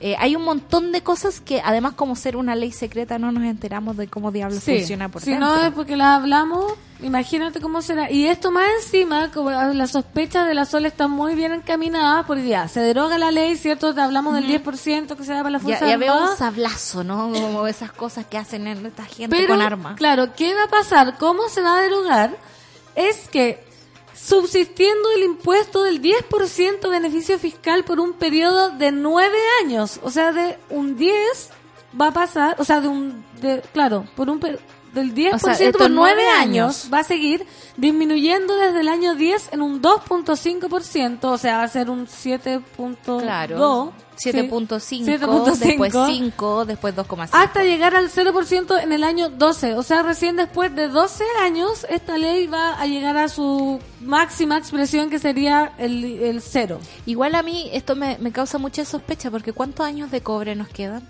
Eh, 0.04 0.16
hay 0.18 0.34
un 0.34 0.42
montón 0.42 0.90
de 0.90 1.00
cosas 1.02 1.40
que 1.40 1.62
además 1.64 1.92
como 1.94 2.16
ser 2.16 2.36
una 2.36 2.56
ley 2.56 2.72
secreta 2.72 3.20
no 3.20 3.30
nos 3.30 3.44
enteramos 3.44 3.96
de 3.96 4.08
cómo 4.08 4.32
diablos 4.32 4.60
Sí. 4.64 4.78
funciona 4.78 5.08
por 5.08 5.22
si 5.22 5.30
dentro. 5.30 5.46
no 5.48 5.62
es 5.64 5.70
porque 5.70 5.96
las 5.96 6.18
hablamos, 6.20 6.72
imagínate 7.02 7.60
cómo 7.60 7.82
será. 7.82 8.10
Y 8.10 8.26
esto 8.26 8.50
más 8.50 8.66
encima, 8.82 9.30
como 9.30 9.50
las 9.52 9.92
sospechas 9.92 10.48
de 10.48 10.54
la 10.54 10.64
Sol 10.64 10.86
están 10.86 11.12
muy 11.12 11.36
bien 11.36 11.52
encaminadas, 11.52 12.26
porque 12.26 12.48
ya 12.48 12.66
se 12.66 12.80
deroga 12.80 13.16
la 13.16 13.30
ley, 13.30 13.56
¿cierto? 13.56 13.94
Te 13.94 14.00
hablamos 14.00 14.34
del 14.34 14.48
10% 14.48 15.16
que 15.16 15.22
se 15.22 15.32
da 15.34 15.38
para 15.38 15.50
la 15.50 15.60
fuerza 15.60 15.86
ya 15.86 15.96
veo 15.96 16.30
un 16.30 16.36
sablazo, 16.36 17.04
¿no? 17.04 17.30
Como 17.32 17.64
esas 17.68 17.92
cosas 17.92 18.26
que 18.26 18.38
hacen 18.38 18.66
en 18.66 18.84
esta 18.84 19.04
gente 19.04 19.36
Pero, 19.36 19.54
con 19.54 19.62
armas. 19.62 19.94
claro, 19.96 20.34
¿qué 20.34 20.52
va 20.52 20.64
a 20.64 20.68
pasar? 20.68 21.16
¿Cómo 21.16 21.48
se 21.48 21.62
va 21.62 21.78
a 21.78 21.80
derogar? 21.80 22.36
Es 22.96 23.28
que 23.28 23.64
subsistiendo 24.22 25.10
el 25.16 25.24
impuesto 25.24 25.82
del 25.82 26.00
10% 26.00 26.88
beneficio 26.88 27.38
fiscal 27.38 27.84
por 27.84 27.98
un 27.98 28.12
periodo 28.12 28.70
de 28.70 28.92
nueve 28.92 29.38
años, 29.62 29.98
o 30.02 30.10
sea, 30.10 30.32
de 30.32 30.58
un 30.70 30.96
10 30.96 31.50
va 32.00 32.08
a 32.08 32.12
pasar, 32.12 32.56
o 32.58 32.64
sea, 32.64 32.80
de 32.80 32.88
un, 32.88 33.24
de, 33.40 33.62
claro, 33.72 34.06
por 34.14 34.30
un, 34.30 34.40
del 34.92 35.14
10% 35.14 35.34
O 35.34 35.38
sea, 35.38 35.54
por 35.54 35.62
estos 35.62 35.90
9 35.90 35.90
nueve 35.90 36.28
años, 36.28 36.88
va 36.92 37.00
a 37.00 37.04
seguir 37.04 37.46
disminuyendo 37.76 38.56
desde 38.56 38.80
el 38.80 38.88
año 38.88 39.14
10 39.14 39.52
en 39.52 39.62
un 39.62 39.80
2.5%, 39.80 41.24
o 41.24 41.38
sea, 41.38 41.58
va 41.58 41.62
a 41.64 41.68
ser 41.68 41.90
un 41.90 42.06
7.2. 42.06 43.22
Claro. 43.22 43.92
sí. 44.16 44.30
7.5, 44.30 45.04
7.5, 45.04 45.58
después 45.58 45.92
5, 45.92 46.64
después 46.64 46.94
2,5. 46.94 47.28
hasta 47.32 47.64
llegar 47.64 47.96
al 47.96 48.10
0% 48.10 48.82
en 48.82 48.92
el 48.92 49.04
año 49.04 49.30
12. 49.30 49.74
O 49.74 49.82
sea, 49.82 50.02
recién 50.02 50.36
después 50.36 50.74
de 50.74 50.88
12 50.88 51.24
años, 51.40 51.86
esta 51.88 52.18
ley 52.18 52.46
va 52.46 52.80
a 52.80 52.86
llegar 52.86 53.16
a 53.16 53.28
su 53.28 53.80
máxima 54.00 54.58
expresión, 54.58 55.10
que 55.10 55.18
sería 55.18 55.72
el, 55.78 56.04
el 56.04 56.42
cero. 56.42 56.78
Igual 57.06 57.34
a 57.34 57.42
mí 57.42 57.70
esto 57.72 57.96
me, 57.96 58.18
me 58.18 58.32
causa 58.32 58.58
mucha 58.58 58.84
sospecha 58.84 59.30
porque 59.30 59.52
¿cuántos 59.52 59.86
años 59.86 60.10
de 60.10 60.20
cobre 60.20 60.54
nos 60.54 60.68
quedan? 60.68 61.02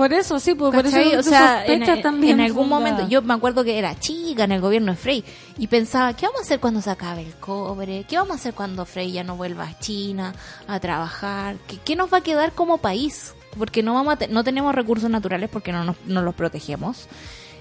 Por 0.00 0.14
eso, 0.14 0.40
sí, 0.40 0.54
pues, 0.54 0.74
por 0.74 0.86
eso 0.86 0.96
O 1.18 1.22
sea, 1.22 1.62
en, 1.66 1.80
sospecha 1.80 2.00
también 2.00 2.40
en 2.40 2.46
algún 2.46 2.70
fundada. 2.70 2.90
momento, 2.92 3.08
yo 3.10 3.20
me 3.20 3.34
acuerdo 3.34 3.64
que 3.64 3.78
era 3.78 3.98
chica 3.98 4.44
en 4.44 4.52
el 4.52 4.62
gobierno 4.62 4.92
de 4.92 4.96
Frey 4.96 5.22
y 5.58 5.66
pensaba, 5.66 6.14
¿qué 6.14 6.24
vamos 6.24 6.40
a 6.40 6.44
hacer 6.44 6.58
cuando 6.58 6.80
se 6.80 6.88
acabe 6.88 7.20
el 7.20 7.34
cobre? 7.34 8.04
¿Qué 8.08 8.16
vamos 8.16 8.30
a 8.32 8.34
hacer 8.36 8.54
cuando 8.54 8.86
Frey 8.86 9.12
ya 9.12 9.24
no 9.24 9.36
vuelva 9.36 9.64
a 9.64 9.78
China 9.78 10.32
a 10.66 10.80
trabajar? 10.80 11.56
¿Qué, 11.66 11.76
qué 11.84 11.96
nos 11.96 12.10
va 12.10 12.16
a 12.16 12.20
quedar 12.22 12.52
como 12.52 12.78
país? 12.78 13.34
Porque 13.58 13.82
no 13.82 13.92
vamos 13.92 14.14
a 14.14 14.16
te- 14.16 14.28
no 14.28 14.42
tenemos 14.42 14.74
recursos 14.74 15.10
naturales 15.10 15.50
porque 15.52 15.70
no, 15.70 15.84
nos, 15.84 15.96
no 16.06 16.22
los 16.22 16.34
protegemos. 16.34 17.06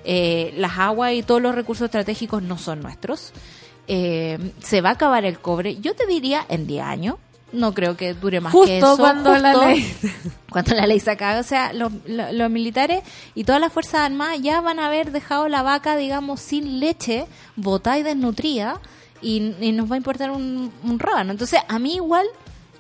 Eh, 0.06 0.54
las 0.56 0.78
aguas 0.80 1.12
y 1.16 1.24
todos 1.24 1.42
los 1.42 1.54
recursos 1.54 1.84
estratégicos 1.86 2.42
no 2.42 2.58
son 2.58 2.80
nuestros. 2.80 3.34
Eh, 3.90 4.54
se 4.64 4.80
va 4.80 4.92
a 4.92 4.94
acabar 4.94 5.26
el 5.26 5.40
cobre, 5.40 5.76
yo 5.82 5.94
te 5.94 6.08
diría 6.08 6.46
en 6.48 6.68
10 6.68 6.86
años. 6.86 7.16
No 7.52 7.74
creo 7.74 7.98
que 7.98 8.14
dure 8.14 8.42
más 8.42 8.52
Justo 8.54 8.68
que 8.68 8.78
eso. 8.78 8.98
cuando 8.98 9.36
la 9.38 9.54
justo 9.54 9.68
ley- 9.68 9.96
cuando 10.52 10.76
la 10.76 10.86
ley 10.88 11.00
se 11.00 11.12
acabe. 11.12 11.40
O 11.40 11.44
sea, 11.44 11.74
los, 11.74 11.92
lo- 12.08 12.32
los 12.32 12.50
militares 12.52 13.02
y 13.36 13.44
todas 13.44 13.60
las 13.62 13.74
fuerzas 13.74 14.02
armadas 14.02 14.40
ya 14.42 14.62
van 14.62 14.80
a 14.80 14.86
haber 14.88 15.12
dejado 15.12 15.48
la 15.50 15.62
vaca, 15.64 15.96
digamos, 15.96 16.40
sin 16.42 16.80
leche, 16.80 17.26
botada 17.56 17.98
y 17.98 18.04
desnutrida, 18.04 18.80
y, 19.22 19.54
y 19.60 19.72
nos 19.72 19.90
va 19.90 19.96
a 19.96 19.98
importar 19.98 20.32
un, 20.32 20.72
un 20.84 21.00
rábano. 21.00 21.32
Entonces, 21.32 21.60
a 21.68 21.80
mí 21.80 21.96
igual 21.96 22.26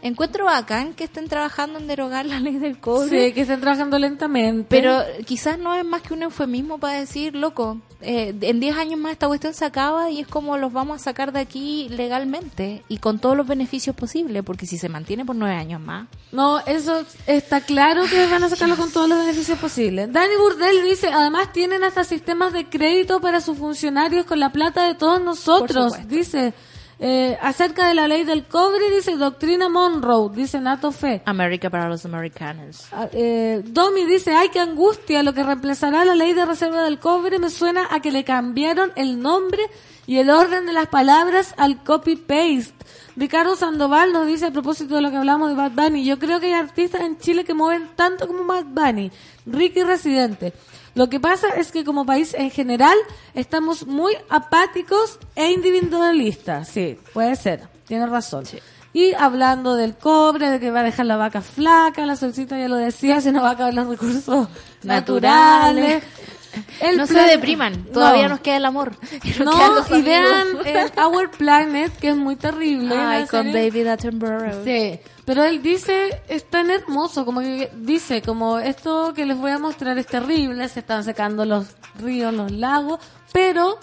encuentro 0.01 0.45
bacán 0.45 0.93
que 0.93 1.05
estén 1.05 1.27
trabajando 1.27 1.79
en 1.79 1.87
derogar 1.87 2.25
la 2.25 2.39
ley 2.39 2.57
del 2.57 2.79
cobre. 2.79 3.27
Sí, 3.27 3.33
que 3.33 3.41
estén 3.41 3.61
trabajando 3.61 3.99
lentamente. 3.99 4.67
Pero 4.69 5.03
quizás 5.25 5.59
no 5.59 5.75
es 5.75 5.85
más 5.85 6.01
que 6.01 6.13
un 6.13 6.23
eufemismo 6.23 6.77
para 6.77 6.99
decir, 6.99 7.35
loco, 7.35 7.79
eh, 8.01 8.33
en 8.41 8.59
10 8.61 8.77
años 8.77 8.99
más 8.99 9.11
esta 9.11 9.27
cuestión 9.27 9.53
se 9.53 9.65
acaba 9.65 10.09
y 10.09 10.21
es 10.21 10.27
como 10.27 10.57
los 10.57 10.71
vamos 10.71 11.01
a 11.01 11.03
sacar 11.03 11.33
de 11.33 11.41
aquí 11.41 11.89
legalmente 11.89 12.83
y 12.87 12.99
con 12.99 13.19
todos 13.19 13.35
los 13.35 13.45
beneficios 13.45 13.95
posibles, 13.95 14.43
porque 14.43 14.65
si 14.65 14.77
se 14.77 14.87
mantiene 14.87 15.25
por 15.25 15.35
9 15.35 15.53
años 15.53 15.81
más. 15.81 16.07
No, 16.31 16.59
eso 16.59 17.03
está 17.27 17.61
claro 17.61 18.03
que 18.09 18.25
van 18.27 18.43
a 18.43 18.49
sacarlo 18.49 18.77
con 18.77 18.91
todos 18.91 19.09
los 19.09 19.19
beneficios 19.19 19.59
posibles. 19.59 20.11
Dani 20.13 20.35
Burdell 20.37 20.83
dice, 20.83 21.07
además 21.07 21.51
tienen 21.51 21.83
hasta 21.83 22.05
sistemas 22.05 22.53
de 22.53 22.69
crédito 22.69 23.19
para 23.19 23.41
sus 23.41 23.57
funcionarios 23.57 24.25
con 24.25 24.39
la 24.39 24.51
plata 24.51 24.87
de 24.87 24.95
todos 24.95 25.21
nosotros. 25.21 25.93
Dice, 26.07 26.53
eh, 27.01 27.37
acerca 27.41 27.87
de 27.87 27.93
la 27.93 28.09
ley 28.09 28.25
del 28.25 28.45
cobre, 28.45 28.91
dice 28.93 29.15
Doctrina 29.15 29.69
Monroe, 29.69 30.29
dice 30.35 30.59
Nato 30.59 30.91
Fe. 30.91 31.21
América 31.25 31.69
para 31.69 31.87
los 31.87 32.03
americanos. 32.03 32.87
Ah, 32.91 33.07
eh, 33.13 33.61
Domi 33.63 34.05
dice, 34.05 34.33
ay, 34.33 34.49
qué 34.49 34.59
angustia, 34.59 35.23
lo 35.23 35.33
que 35.33 35.43
reemplazará 35.43 36.03
la 36.03 36.15
ley 36.15 36.33
de 36.33 36.45
reserva 36.45 36.83
del 36.83 36.99
cobre 36.99 37.39
me 37.39 37.49
suena 37.49 37.87
a 37.89 38.01
que 38.01 38.11
le 38.11 38.25
cambiaron 38.25 38.91
el 38.97 39.21
nombre 39.21 39.63
y 40.07 40.17
el 40.17 40.29
orden 40.29 40.65
de 40.65 40.73
las 40.73 40.87
palabras 40.87 41.53
al 41.57 41.83
copy-paste. 41.83 42.73
Ricardo 43.15 43.55
Sandoval 43.55 44.11
nos 44.11 44.27
dice 44.27 44.47
a 44.47 44.51
propósito 44.51 44.95
de 44.95 45.01
lo 45.01 45.11
que 45.11 45.17
hablamos 45.17 45.49
de 45.49 45.55
Bad 45.55 45.71
Bunny, 45.71 46.03
yo 46.03 46.19
creo 46.19 46.39
que 46.39 46.47
hay 46.47 46.53
artistas 46.53 47.01
en 47.01 47.17
Chile 47.17 47.45
que 47.45 47.53
mueven 47.53 47.89
tanto 47.95 48.27
como 48.27 48.43
Bad 48.43 48.65
Bunny, 48.65 49.11
Ricky 49.45 49.83
Residente. 49.83 50.53
Lo 50.99 51.09
que 51.09 51.21
pasa 51.21 51.47
es 51.55 51.71
que 51.71 51.85
como 51.85 52.05
país 52.05 52.33
en 52.33 52.51
general 52.51 52.97
estamos 53.33 53.87
muy 53.87 54.11
apáticos 54.29 55.17
e 55.33 55.49
individualistas. 55.49 56.67
Sí, 56.67 56.99
puede 57.13 57.37
ser, 57.37 57.69
tiene 57.87 58.05
razón. 58.05 58.43
Y 58.91 59.13
hablando 59.13 59.75
del 59.75 59.95
cobre, 59.95 60.49
de 60.49 60.59
que 60.59 60.71
va 60.71 60.81
a 60.81 60.83
dejar 60.83 61.05
la 61.05 61.15
vaca 61.15 61.39
flaca, 61.39 62.05
la 62.05 62.17
solcita 62.17 62.59
ya 62.59 62.67
lo 62.67 62.75
decía, 62.75 63.21
se 63.21 63.31
nos 63.31 63.43
va 63.45 63.51
a 63.51 63.53
acabar 63.53 63.73
los 63.73 63.87
recursos 63.87 64.49
naturales. 64.83 66.03
El 66.81 66.97
no 66.97 67.07
se 67.07 67.13
depriman, 67.13 67.85
todavía 67.93 68.23
No. 68.23 68.29
nos 68.31 68.39
queda 68.41 68.57
el 68.57 68.65
amor. 68.65 68.91
Nos 69.39 69.89
No, 69.89 69.97
y 69.97 70.01
vean 70.01 70.47
eh, 70.65 70.91
Our 71.01 71.31
Planet, 71.31 71.95
que 71.97 72.09
es 72.09 72.17
muy 72.17 72.35
terrible. 72.35 72.93
Ay, 72.97 73.25
con 73.27 73.43
serie. 73.45 73.69
David 73.69 73.87
Attenborough. 73.87 74.65
Sí, 74.65 74.99
pero 75.29 75.43
él 75.43 75.61
dice, 75.61 76.23
es 76.27 76.43
tan 76.49 76.71
hermoso, 76.71 77.23
como 77.23 77.41
que 77.41 77.69
dice, 77.75 78.23
como 78.23 78.57
esto 78.57 79.13
que 79.13 79.27
les 79.27 79.37
voy 79.37 79.51
a 79.51 79.59
mostrar 79.59 79.95
es 79.99 80.07
terrible, 80.07 80.67
se 80.69 80.79
están 80.79 81.03
secando 81.03 81.45
los 81.45 81.67
ríos, 81.99 82.33
los 82.33 82.51
lagos, 82.51 82.99
pero 83.31 83.77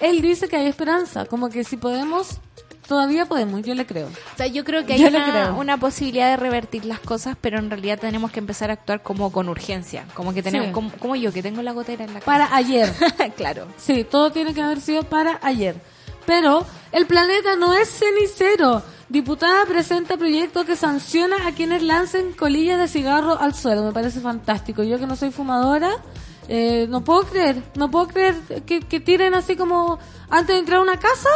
él 0.00 0.20
dice 0.22 0.46
que 0.48 0.54
hay 0.54 0.66
esperanza, 0.66 1.24
como 1.24 1.48
que 1.48 1.64
si 1.64 1.76
podemos, 1.76 2.38
todavía 2.86 3.26
podemos, 3.26 3.62
yo 3.62 3.74
le 3.74 3.84
creo. 3.84 4.06
O 4.06 4.36
sea, 4.36 4.46
yo 4.46 4.62
creo 4.62 4.86
que 4.86 4.92
hay 4.92 5.04
una, 5.04 5.54
una 5.54 5.76
posibilidad 5.76 6.30
de 6.30 6.36
revertir 6.36 6.84
las 6.84 7.00
cosas, 7.00 7.36
pero 7.40 7.58
en 7.58 7.68
realidad 7.68 7.98
tenemos 7.98 8.30
que 8.30 8.38
empezar 8.38 8.70
a 8.70 8.74
actuar 8.74 9.02
como 9.02 9.32
con 9.32 9.48
urgencia. 9.48 10.06
Como 10.14 10.32
que 10.32 10.40
tenemos, 10.44 10.68
Sí. 10.68 10.72
como, 10.72 10.92
como 10.92 11.16
yo, 11.16 11.32
que 11.32 11.42
tengo 11.42 11.62
la 11.62 11.72
gotera 11.72 12.04
en 12.04 12.14
la 12.14 12.20
Para 12.20 12.54
ayer. 12.54 12.92
cara. 12.96 13.30
claro. 13.36 13.66
Sí, 13.76 14.04
todo 14.08 14.30
tiene 14.30 14.54
que 14.54 14.62
haber 14.62 14.80
sido 14.80 15.02
para 15.02 15.40
ayer. 15.42 15.74
Pero 16.26 16.64
el 16.92 17.06
planeta 17.06 17.56
no 17.56 17.74
es 17.74 17.88
cenicero. 17.90 18.84
Diputada 19.08 19.64
presenta 19.66 20.16
proyecto 20.16 20.64
que 20.64 20.74
sanciona 20.74 21.46
a 21.46 21.52
quienes 21.52 21.82
lancen 21.82 22.32
colillas 22.32 22.78
de 22.78 22.88
cigarro 22.88 23.38
al 23.40 23.54
suelo. 23.54 23.84
Me 23.84 23.92
parece 23.92 24.20
fantástico. 24.20 24.82
Yo 24.82 24.98
que 24.98 25.06
no 25.06 25.14
soy 25.14 25.30
fumadora, 25.30 25.90
eh, 26.48 26.86
no 26.88 27.02
puedo 27.04 27.22
creer, 27.22 27.62
no 27.76 27.88
puedo 27.90 28.08
creer 28.08 28.34
que, 28.66 28.80
que 28.80 28.98
tiren 29.00 29.34
así 29.34 29.54
como 29.54 29.98
antes 30.28 30.54
de 30.54 30.58
entrar 30.58 30.78
a 30.80 30.82
una 30.82 30.98
casa. 30.98 31.28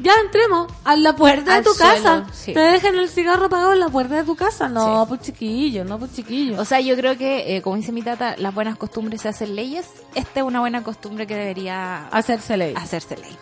Ya 0.00 0.14
entremos 0.24 0.72
a 0.84 0.96
la 0.96 1.14
puerta 1.14 1.54
Al 1.54 1.62
de 1.62 1.68
tu 1.70 1.76
suelo, 1.76 1.92
casa. 2.02 2.26
sí. 2.32 2.52
Te 2.54 2.60
dejan 2.60 2.96
el 2.98 3.08
cigarro 3.08 3.44
apagado 3.44 3.72
en 3.74 3.78
la 3.78 3.88
puerta 3.88 4.16
de 4.16 4.24
tu 4.24 4.34
casa. 4.34 4.68
No, 4.68 5.04
pues 5.06 5.20
chiquillo, 5.20 5.84
no, 5.84 5.98
pues 5.98 6.14
chiquillo. 6.14 6.60
O 6.60 6.64
sea, 6.64 6.80
yo 6.80 6.96
creo 6.96 7.16
que, 7.16 7.56
eh, 7.56 7.62
como 7.62 7.76
dice 7.76 7.92
mi 7.92 8.02
tata, 8.02 8.34
las 8.38 8.52
buenas 8.52 8.76
costumbres 8.78 9.20
se 9.20 9.28
hacen 9.28 9.54
leyes. 9.54 9.86
Esta 10.16 10.40
es 10.40 10.46
una 10.46 10.58
buena 10.58 10.82
costumbre 10.82 11.26
que 11.28 11.36
debería 11.36 12.08
hacerse 12.08 12.56
ley. 12.56 12.74
hacerse 12.74 13.16
ley. 13.16 13.36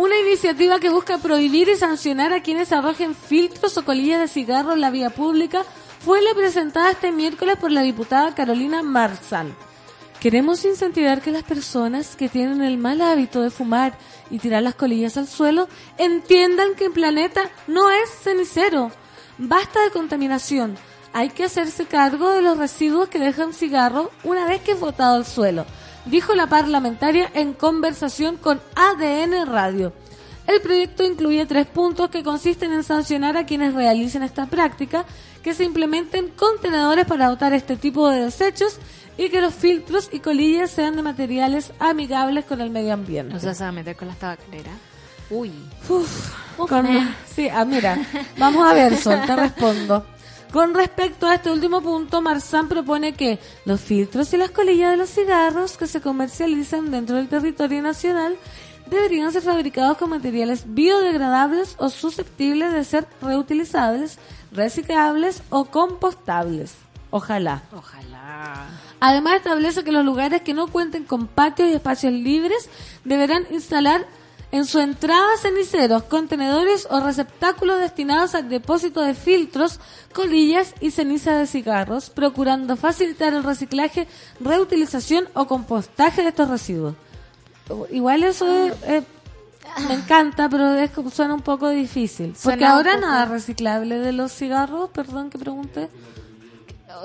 Una 0.00 0.18
iniciativa 0.18 0.80
que 0.80 0.88
busca 0.88 1.18
prohibir 1.18 1.68
y 1.68 1.76
sancionar 1.76 2.32
a 2.32 2.42
quienes 2.42 2.72
arrojen 2.72 3.14
filtros 3.14 3.76
o 3.76 3.84
colillas 3.84 4.18
de 4.18 4.28
cigarro 4.28 4.72
en 4.72 4.80
la 4.80 4.88
vía 4.88 5.10
pública 5.10 5.62
fue 6.02 6.22
la 6.22 6.32
presentada 6.32 6.92
este 6.92 7.12
miércoles 7.12 7.58
por 7.58 7.70
la 7.70 7.82
diputada 7.82 8.34
Carolina 8.34 8.82
Marzal. 8.82 9.54
Queremos 10.18 10.64
incentivar 10.64 11.20
que 11.20 11.30
las 11.30 11.42
personas 11.42 12.16
que 12.16 12.30
tienen 12.30 12.62
el 12.62 12.78
mal 12.78 13.02
hábito 13.02 13.42
de 13.42 13.50
fumar 13.50 13.92
y 14.30 14.38
tirar 14.38 14.62
las 14.62 14.74
colillas 14.74 15.18
al 15.18 15.28
suelo 15.28 15.68
entiendan 15.98 16.76
que 16.76 16.86
el 16.86 16.92
planeta 16.92 17.50
no 17.66 17.90
es 17.90 18.08
cenicero. 18.22 18.90
Basta 19.36 19.82
de 19.82 19.90
contaminación. 19.90 20.78
Hay 21.12 21.28
que 21.28 21.44
hacerse 21.44 21.84
cargo 21.84 22.30
de 22.30 22.40
los 22.40 22.56
residuos 22.56 23.10
que 23.10 23.18
dejan 23.18 23.52
cigarro 23.52 24.10
una 24.24 24.46
vez 24.46 24.62
que 24.62 24.72
es 24.72 24.80
botado 24.80 25.16
al 25.16 25.26
suelo, 25.26 25.66
dijo 26.06 26.34
la 26.34 26.46
parlamentaria 26.48 27.30
en 27.34 27.52
conversación 27.52 28.36
con 28.36 28.60
ADN 28.74 29.46
Radio. 29.46 29.92
El 30.46 30.60
proyecto 30.60 31.04
incluye 31.04 31.46
tres 31.46 31.66
puntos 31.66 32.10
que 32.10 32.22
consisten 32.24 32.72
en 32.72 32.82
sancionar 32.82 33.36
a 33.36 33.46
quienes 33.46 33.74
realicen 33.74 34.22
esta 34.22 34.46
práctica, 34.46 35.04
que 35.42 35.54
se 35.54 35.64
implementen 35.64 36.28
contenedores 36.30 37.06
para 37.06 37.30
botar 37.30 37.52
este 37.52 37.76
tipo 37.76 38.08
de 38.10 38.24
desechos 38.24 38.78
y 39.16 39.28
que 39.28 39.40
los 39.40 39.54
filtros 39.54 40.08
y 40.12 40.20
colillas 40.20 40.70
sean 40.70 40.96
de 40.96 41.02
materiales 41.02 41.72
amigables 41.78 42.44
con 42.46 42.60
el 42.60 42.70
medio 42.70 42.92
ambiente. 42.94 43.36
O 43.36 43.40
sea, 43.40 43.54
se 43.54 43.62
va 43.62 43.68
a 43.68 43.72
meter 43.72 43.96
con 43.96 44.08
las 44.08 44.18
tabacaleras. 44.18 44.74
Uy. 45.30 45.52
Uf, 45.88 46.32
con- 46.56 47.14
sí, 47.32 47.48
ah, 47.48 47.64
mira, 47.64 47.98
vamos 48.38 48.66
a 48.66 48.72
ver, 48.74 48.96
Sol, 48.96 49.20
te 49.26 49.36
respondo. 49.36 50.04
Con 50.52 50.74
respecto 50.74 51.28
a 51.28 51.36
este 51.36 51.50
último 51.50 51.80
punto, 51.80 52.20
Marzán 52.20 52.68
propone 52.68 53.14
que 53.14 53.38
los 53.64 53.80
filtros 53.80 54.32
y 54.32 54.36
las 54.36 54.50
colillas 54.50 54.90
de 54.90 54.96
los 54.96 55.10
cigarros 55.10 55.76
que 55.76 55.86
se 55.86 56.00
comercializan 56.00 56.90
dentro 56.90 57.16
del 57.16 57.28
territorio 57.28 57.80
nacional 57.82 58.36
deberían 58.90 59.30
ser 59.30 59.42
fabricados 59.42 59.96
con 59.96 60.10
materiales 60.10 60.64
biodegradables 60.66 61.76
o 61.78 61.88
susceptibles 61.88 62.72
de 62.72 62.82
ser 62.82 63.06
reutilizables, 63.22 64.18
reciclables 64.50 65.44
o 65.50 65.66
compostables. 65.66 66.74
Ojalá. 67.10 67.62
Ojalá. 67.72 68.66
Además 68.98 69.36
establece 69.36 69.84
que 69.84 69.92
los 69.92 70.04
lugares 70.04 70.42
que 70.42 70.54
no 70.54 70.66
cuenten 70.66 71.04
con 71.04 71.28
patios 71.28 71.68
y 71.68 71.74
espacios 71.74 72.12
libres 72.12 72.68
deberán 73.04 73.46
instalar 73.50 74.04
en 74.52 74.64
su 74.66 74.80
entrada 74.80 75.28
ceniceros, 75.40 76.02
contenedores 76.04 76.86
o 76.90 76.98
receptáculos 77.00 77.78
destinados 77.78 78.34
al 78.34 78.48
depósito 78.48 79.00
de 79.00 79.14
filtros, 79.14 79.78
colillas 80.12 80.74
y 80.80 80.90
ceniza 80.90 81.34
de 81.36 81.46
cigarros, 81.46 82.10
procurando 82.10 82.76
facilitar 82.76 83.32
el 83.32 83.44
reciclaje, 83.44 84.08
reutilización 84.40 85.28
o 85.34 85.46
compostaje 85.46 86.22
de 86.22 86.28
estos 86.30 86.48
residuos. 86.48 86.94
Igual 87.90 88.24
eso 88.24 88.46
es- 88.66 88.74
es- 88.88 89.04
me 89.86 89.94
encanta, 89.94 90.48
pero 90.48 90.74
es 90.74 90.90
suena 91.12 91.34
un 91.34 91.42
poco 91.42 91.68
difícil. 91.68 92.28
Porque 92.30 92.40
Suena 92.40 92.72
ahora 92.74 92.96
nada 92.96 93.26
reciclable 93.26 94.00
de 94.00 94.12
los 94.12 94.32
cigarros, 94.32 94.90
perdón 94.90 95.30
que 95.30 95.38
pregunte. 95.38 95.88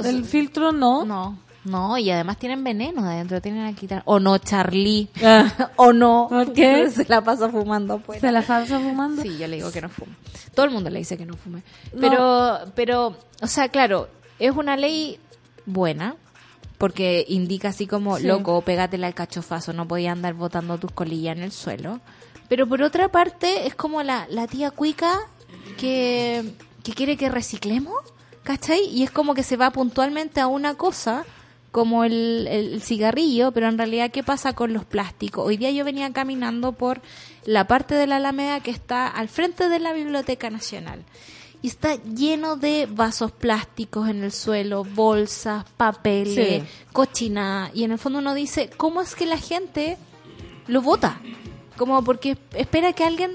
Del 0.02 0.26
filtro 0.26 0.72
no. 0.72 1.06
No. 1.06 1.38
No, 1.66 1.98
y 1.98 2.10
además 2.12 2.38
tienen 2.38 2.64
veneno 2.64 3.04
de 3.04 3.10
adentro, 3.10 3.42
tienen 3.42 3.74
que 3.74 3.80
quitar. 3.82 4.02
O 4.06 4.20
no, 4.20 4.38
Charlie. 4.38 5.10
Ah. 5.24 5.72
o 5.76 5.92
no. 5.94 6.28
¿Por 6.30 6.54
qué? 6.54 6.90
Se 6.92 7.06
la 7.06 7.22
pasa 7.22 7.50
fumando 7.50 7.96
afuera. 7.96 8.22
¿Se 8.22 8.32
la 8.32 8.42
pasa 8.42 8.80
fumando? 8.80 9.22
Sí, 9.22 9.38
yo 9.38 9.48
le 9.48 9.58
digo 9.58 9.72
que 9.72 9.82
no 9.82 9.90
fume. 9.90 10.14
Todo 10.54 10.66
el 10.66 10.72
mundo 10.72 10.90
le 10.90 11.00
dice 11.00 11.18
que 11.18 11.26
no 11.26 11.36
fume. 11.36 11.64
No. 11.94 12.00
Pero, 12.02 12.60
pero, 12.76 13.18
o 13.42 13.48
sea, 13.48 13.70
claro, 13.70 14.08
es 14.40 14.52
una 14.56 14.78
ley 14.78 15.20
buena. 15.66 16.16
Porque 16.78 17.24
indica 17.30 17.70
así 17.70 17.88
como, 17.88 18.18
Sí. 18.18 18.28
loco, 18.28 18.62
pégatela 18.62 19.08
al 19.08 19.14
cachofazo, 19.14 19.72
no 19.72 19.88
podía 19.88 20.12
andar 20.12 20.34
botando 20.34 20.78
tus 20.78 20.92
colillas 20.92 21.38
en 21.38 21.44
el 21.44 21.54
suelo. 21.54 22.02
Pero 22.50 22.68
por 22.68 22.82
otra 22.82 23.08
parte, 23.08 23.66
es 23.66 23.76
como 23.76 24.04
la, 24.04 24.28
la 24.30 24.46
tía 24.46 24.72
cuica 24.72 25.20
que, 25.78 26.54
que 26.84 26.92
quiere 26.92 27.16
que 27.16 27.30
reciclemos, 27.30 27.96
¿cachai? 28.44 28.82
Y 28.92 29.04
es 29.04 29.12
como 29.12 29.34
que 29.34 29.44
se 29.44 29.56
va 29.56 29.72
puntualmente 29.72 30.42
a 30.42 30.48
una 30.48 30.76
cosa, 30.76 31.24
como 31.76 32.06
el, 32.06 32.48
el 32.50 32.82
cigarrillo, 32.82 33.52
pero 33.52 33.68
en 33.68 33.78
realidad, 33.78 34.10
¿qué 34.10 34.24
pasa 34.24 34.54
con 34.54 34.72
los 34.72 34.86
plásticos? 34.86 35.46
Hoy 35.46 35.58
día 35.58 35.72
yo 35.72 35.84
venía 35.84 36.10
caminando 36.14 36.72
por 36.72 37.02
la 37.44 37.68
parte 37.68 37.96
de 37.96 38.08
la 38.08 38.16
Alameda 38.16 38.62
que 38.62 38.72
está 38.72 39.10
al 39.10 39.28
frente 39.28 39.68
de 39.68 39.80
la 39.80 39.92
Biblioteca 39.92 40.50
Nacional. 40.50 41.04
Y 41.62 41.68
está 41.68 42.02
lleno 42.02 42.56
de 42.56 42.88
vasos 42.90 43.34
plásticos 43.34 44.08
en 44.08 44.24
el 44.24 44.32
suelo, 44.32 44.86
bolsas, 44.86 45.66
papeles, 45.76 46.64
Sí. 46.64 46.70
cochinada. 46.94 47.72
Y 47.74 47.84
en 47.84 47.92
el 47.92 47.98
fondo 48.00 48.20
uno 48.20 48.34
dice, 48.34 48.70
¿cómo 48.78 49.02
es 49.02 49.14
que 49.14 49.26
la 49.26 49.38
gente 49.38 49.98
lo 50.68 50.82
vota? 50.82 51.20
Como 51.76 52.02
porque 52.06 52.38
espera 52.54 52.94
que 52.94 53.04
alguien 53.04 53.32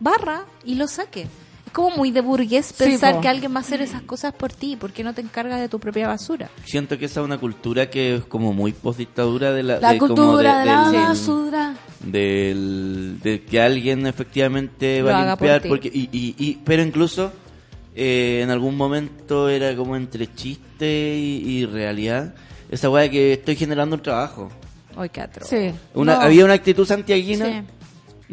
barra 0.00 0.46
y 0.64 0.76
lo 0.76 0.88
saque. 0.88 1.26
Como 1.74 1.96
muy 1.96 2.10
de 2.12 2.20
burgués 2.22 2.72
pensar 2.72 3.20
que 3.20 3.28
alguien 3.28 3.52
va 3.52 3.58
a 3.58 3.60
hacer 3.60 3.82
esas 3.82 4.00
cosas 4.02 4.32
por 4.32 4.52
ti. 4.52 4.76
¿Por 4.76 4.92
qué 4.92 5.02
no 5.04 5.12
te 5.12 5.20
encargas 5.20 5.60
de 5.60 5.68
tu 5.68 5.78
propia 5.80 6.06
basura? 6.08 6.48
Siento 6.64 6.96
que 6.98 7.06
esa 7.06 7.20
es 7.20 7.24
una 7.26 7.36
cultura 7.38 7.90
que 7.90 8.14
es 8.14 8.24
como 8.24 8.52
muy 8.52 8.72
postdictadura 8.72 9.52
de 9.52 9.62
la, 9.64 9.80
La 9.80 9.92
de 9.92 9.98
como 9.98 10.14
cultura 10.14 10.60
de, 10.60 10.66
la 10.66 10.90
del- 10.90 11.00
basura. 11.02 11.74
del- 12.00 13.18
de 13.22 13.42
que 13.42 13.60
alguien 13.60 14.06
efectivamente 14.06 15.00
Lo 15.00 15.06
va 15.06 15.32
a 15.32 15.36
por 15.36 15.48
limpiar 15.48 15.68
porque 15.68 15.88
y, 15.92 16.08
y, 16.12 16.34
y- 16.38 16.58
pero 16.64 16.82
incluso 16.82 17.32
eh, 17.96 18.40
en 18.42 18.50
algún 18.50 18.76
momento 18.76 19.48
era 19.48 19.74
como 19.76 19.96
entre 19.96 20.32
chiste 20.34 21.16
y, 21.16 21.42
y 21.60 21.66
realidad 21.66 22.34
esa 22.70 22.88
weá 22.90 23.02
de 23.04 23.10
que 23.10 23.32
estoy 23.34 23.56
generando 23.56 23.96
un 23.96 24.02
trabajo 24.02 24.48
Hoy 24.96 25.08
qué 25.08 25.20
atro. 25.22 25.44
Sí. 25.44 25.72
una, 25.94 26.14
No. 26.14 26.20
había 26.20 26.44
una 26.44 26.54
actitud 26.54 26.86
santiaguina 26.86 27.46
Sí. 27.46 27.62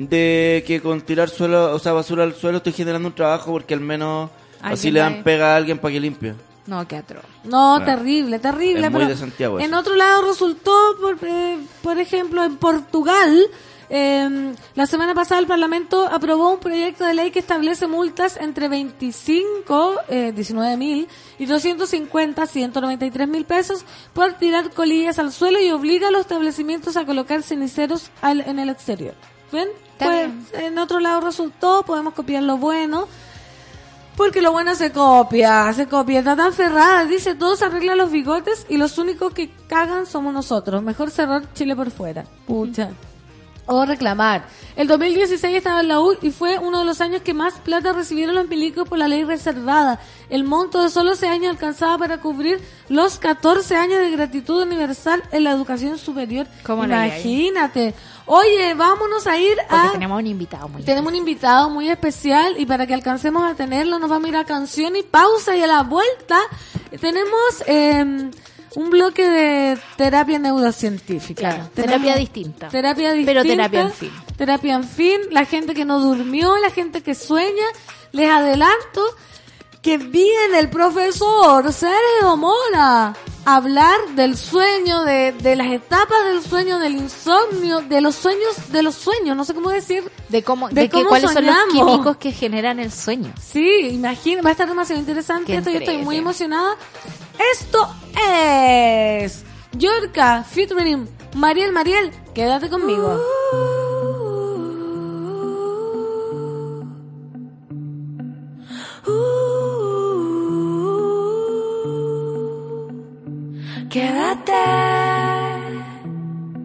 De 0.09 0.63
que 0.65 0.81
con 0.81 1.01
tirar 1.01 1.29
suelo 1.29 1.73
o 1.75 1.79
sea 1.79 1.93
basura 1.93 2.23
al 2.23 2.33
suelo 2.35 2.57
estoy 2.57 2.73
generando 2.73 3.07
un 3.09 3.15
trabajo 3.15 3.51
porque 3.51 3.73
al 3.73 3.81
menos 3.81 4.29
así 4.61 4.91
le 4.91 4.99
dan 4.99 5.23
pega 5.23 5.53
a 5.53 5.55
alguien 5.57 5.77
para 5.77 5.93
que 5.93 5.99
limpie 5.99 6.33
No, 6.67 6.87
qué 6.87 6.95
atro. 6.97 7.21
No, 7.43 7.83
terrible, 7.83 8.39
terrible. 8.39 8.85
Es 8.85 8.91
muy 8.91 8.99
pero 9.01 9.09
de 9.11 9.17
Santiago 9.17 9.59
En 9.59 9.73
otro 9.73 9.95
lado 9.95 10.27
resultó, 10.27 10.71
por, 11.01 11.17
eh, 11.27 11.57
por 11.81 11.97
ejemplo, 11.99 12.43
en 12.43 12.55
Portugal, 12.57 13.47
eh, 13.89 14.53
la 14.75 14.85
semana 14.85 15.13
pasada 15.13 15.41
el 15.41 15.47
Parlamento 15.47 16.05
aprobó 16.07 16.53
un 16.53 16.59
proyecto 16.59 17.03
de 17.03 17.13
ley 17.15 17.31
que 17.31 17.39
establece 17.39 17.87
multas 17.87 18.37
entre 18.37 18.69
25, 18.69 19.95
eh, 20.07 20.31
19 20.33 20.77
mil 20.77 21.07
y 21.39 21.45
250, 21.45 22.45
193 22.45 23.27
mil 23.27 23.43
pesos 23.45 23.83
por 24.13 24.33
tirar 24.33 24.69
colillas 24.71 25.19
al 25.19 25.31
suelo 25.31 25.59
y 25.59 25.71
obliga 25.71 26.07
a 26.07 26.11
los 26.11 26.21
establecimientos 26.21 26.95
a 26.95 27.05
colocar 27.05 27.43
ceniceros 27.43 28.11
al- 28.21 28.41
en 28.41 28.59
el 28.59 28.69
exterior. 28.69 29.15
¿Ven? 29.51 29.67
Está 30.01 30.05
Pues, 30.05 30.51
bien. 30.51 30.63
en 30.73 30.77
otro 30.79 30.99
lado 30.99 31.21
resultó, 31.21 31.83
podemos 31.83 32.13
copiar 32.13 32.43
lo 32.43 32.57
bueno. 32.57 33.07
Porque 34.17 34.41
lo 34.41 34.51
bueno 34.51 34.75
se 34.75 34.91
copia, 34.91 35.71
se 35.73 35.87
copia. 35.87 36.19
Está 36.19 36.35
tan 36.35 36.53
cerrada, 36.53 37.05
dice, 37.05 37.33
todos 37.33 37.61
arreglan 37.61 37.97
los 37.97 38.11
bigotes 38.11 38.65
y 38.69 38.77
los 38.77 38.97
únicos 38.97 39.33
que 39.33 39.49
cagan 39.67 40.05
somos 40.05 40.33
nosotros. 40.33 40.83
Mejor 40.83 41.11
cerrar 41.11 41.51
Chile 41.53 41.75
por 41.75 41.91
fuera. 41.91 42.25
Pucha. 42.45 42.89
O 43.67 43.85
reclamar. 43.85 44.43
El 44.75 44.87
2016 44.87 45.55
estaba 45.55 45.79
en 45.79 45.87
la 45.87 46.01
U 46.01 46.17
y 46.21 46.31
fue 46.31 46.57
uno 46.59 46.79
de 46.79 46.85
los 46.85 46.99
años 46.99 47.21
que 47.21 47.33
más 47.33 47.53
plata 47.59 47.93
recibieron 47.93 48.35
los 48.35 48.49
milicos 48.49 48.87
por 48.89 48.97
la 48.97 49.07
ley 49.07 49.23
reservada. 49.23 49.99
El 50.29 50.43
monto 50.43 50.83
de 50.83 50.89
solo 50.89 51.15
6 51.15 51.31
años 51.31 51.51
alcanzaba 51.51 51.97
para 51.97 52.19
cubrir 52.19 52.59
los 52.89 53.17
14 53.17 53.77
años 53.77 53.99
de 53.99 54.11
gratitud 54.11 54.61
universal 54.63 55.23
en 55.31 55.45
la 55.45 55.51
educación 55.51 55.97
superior. 55.97 56.47
¿Cómo? 56.63 56.83
Imagínate. 56.83 57.93
Oye, 58.33 58.73
vámonos 58.75 59.27
a 59.27 59.37
ir 59.37 59.57
Porque 59.69 59.87
a... 59.87 59.91
tenemos 59.91 60.19
un 60.19 60.27
invitado 60.27 60.69
muy 60.69 60.83
Tenemos 60.83 61.11
un 61.11 61.17
invitado 61.17 61.69
muy 61.69 61.89
especial 61.89 62.55
y 62.57 62.65
para 62.65 62.87
que 62.87 62.93
alcancemos 62.93 63.43
a 63.43 63.55
tenerlo 63.55 63.99
nos 63.99 64.09
vamos 64.09 64.27
a 64.27 64.29
ir 64.29 64.35
a 64.37 64.45
canción 64.45 64.95
y 64.95 65.03
pausa 65.03 65.57
y 65.57 65.61
a 65.61 65.67
la 65.67 65.83
vuelta 65.83 66.39
tenemos 66.99 67.63
eh, 67.67 68.29
un 68.75 68.89
bloque 68.89 69.29
de 69.29 69.77
terapia 69.97 70.39
neurocientífica. 70.39 71.39
Claro, 71.39 71.69
Tenemos 71.73 72.01
terapia 72.01 72.15
distinta. 72.15 72.67
Terapia 72.69 73.11
distinta. 73.11 73.31
Pero 73.33 73.43
terapia 73.43 73.81
en 73.81 73.91
fin. 73.91 74.11
Terapia 74.37 74.75
en 74.75 74.83
fin. 74.85 75.21
La 75.31 75.45
gente 75.45 75.73
que 75.73 75.83
no 75.83 75.99
durmió, 75.99 76.57
la 76.57 76.69
gente 76.69 77.01
que 77.01 77.15
sueña. 77.15 77.65
Les 78.13 78.29
adelanto 78.29 79.01
que 79.81 79.97
viene 79.97 80.59
el 80.59 80.69
profesor 80.69 81.73
Sergio 81.73 82.37
Mora 82.37 83.15
a 83.43 83.55
hablar 83.55 83.99
del 84.15 84.37
sueño, 84.37 85.03
de, 85.03 85.31
de 85.31 85.55
las 85.55 85.71
etapas 85.71 86.23
del 86.25 86.43
sueño, 86.43 86.77
del 86.77 86.95
insomnio, 86.95 87.81
de 87.81 87.99
los 87.99 88.15
sueños, 88.15 88.71
de 88.71 88.83
los 88.83 88.93
sueños, 88.93 89.35
no 89.35 89.43
sé 89.43 89.55
cómo 89.55 89.71
decir, 89.71 90.03
de 90.29 90.43
cómo, 90.43 90.69
de 90.69 90.81
de, 90.81 90.89
que 90.89 90.97
cómo 90.97 91.09
cuáles 91.09 91.31
son 91.31 91.45
los 91.45 91.55
químicos 91.71 92.17
que 92.17 92.31
generan 92.31 92.79
el 92.79 92.91
sueño. 92.91 93.33
Sí, 93.41 93.89
imagina, 93.91 94.43
va 94.43 94.49
a 94.49 94.51
estar 94.51 94.67
demasiado 94.67 94.99
interesante 94.99 95.51
Qué 95.51 95.57
esto, 95.57 95.71
yo 95.71 95.79
estoy 95.79 95.97
muy 95.97 96.17
emocionada. 96.17 96.75
Esto 97.51 97.89
es 99.23 99.43
Yorka 99.71 100.43
featuring 100.43 101.09
Mariel 101.33 101.71
Mariel, 101.71 102.11
quédate 102.35 102.69
conmigo. 102.69 103.19
Quédate 113.91 114.53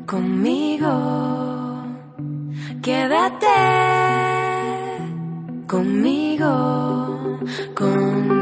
conmigo. 0.07 0.95
Quédate 2.81 3.47
conmigo. 5.67 6.47
Conmigo. 7.75 8.36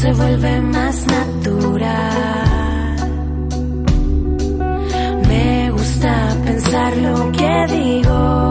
Se 0.00 0.12
vuelve 0.12 0.60
más 0.60 1.06
natural. 1.06 1.88
Me 5.28 5.70
gusta 5.72 6.36
pensar 6.44 6.96
lo 6.98 7.32
que 7.32 7.66
digo. 7.72 8.47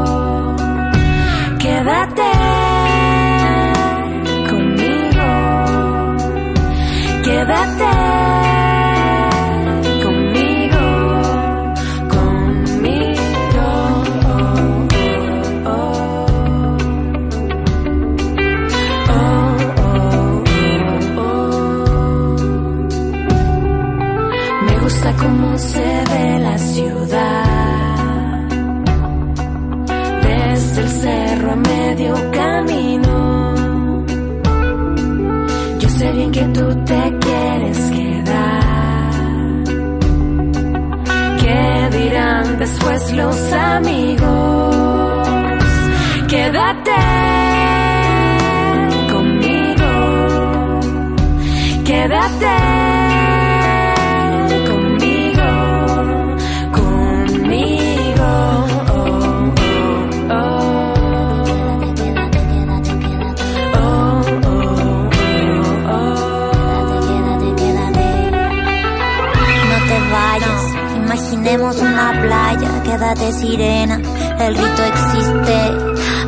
Sirena, 73.32 73.96
el 74.40 74.56
rito 74.56 74.84
existe. 74.84 75.58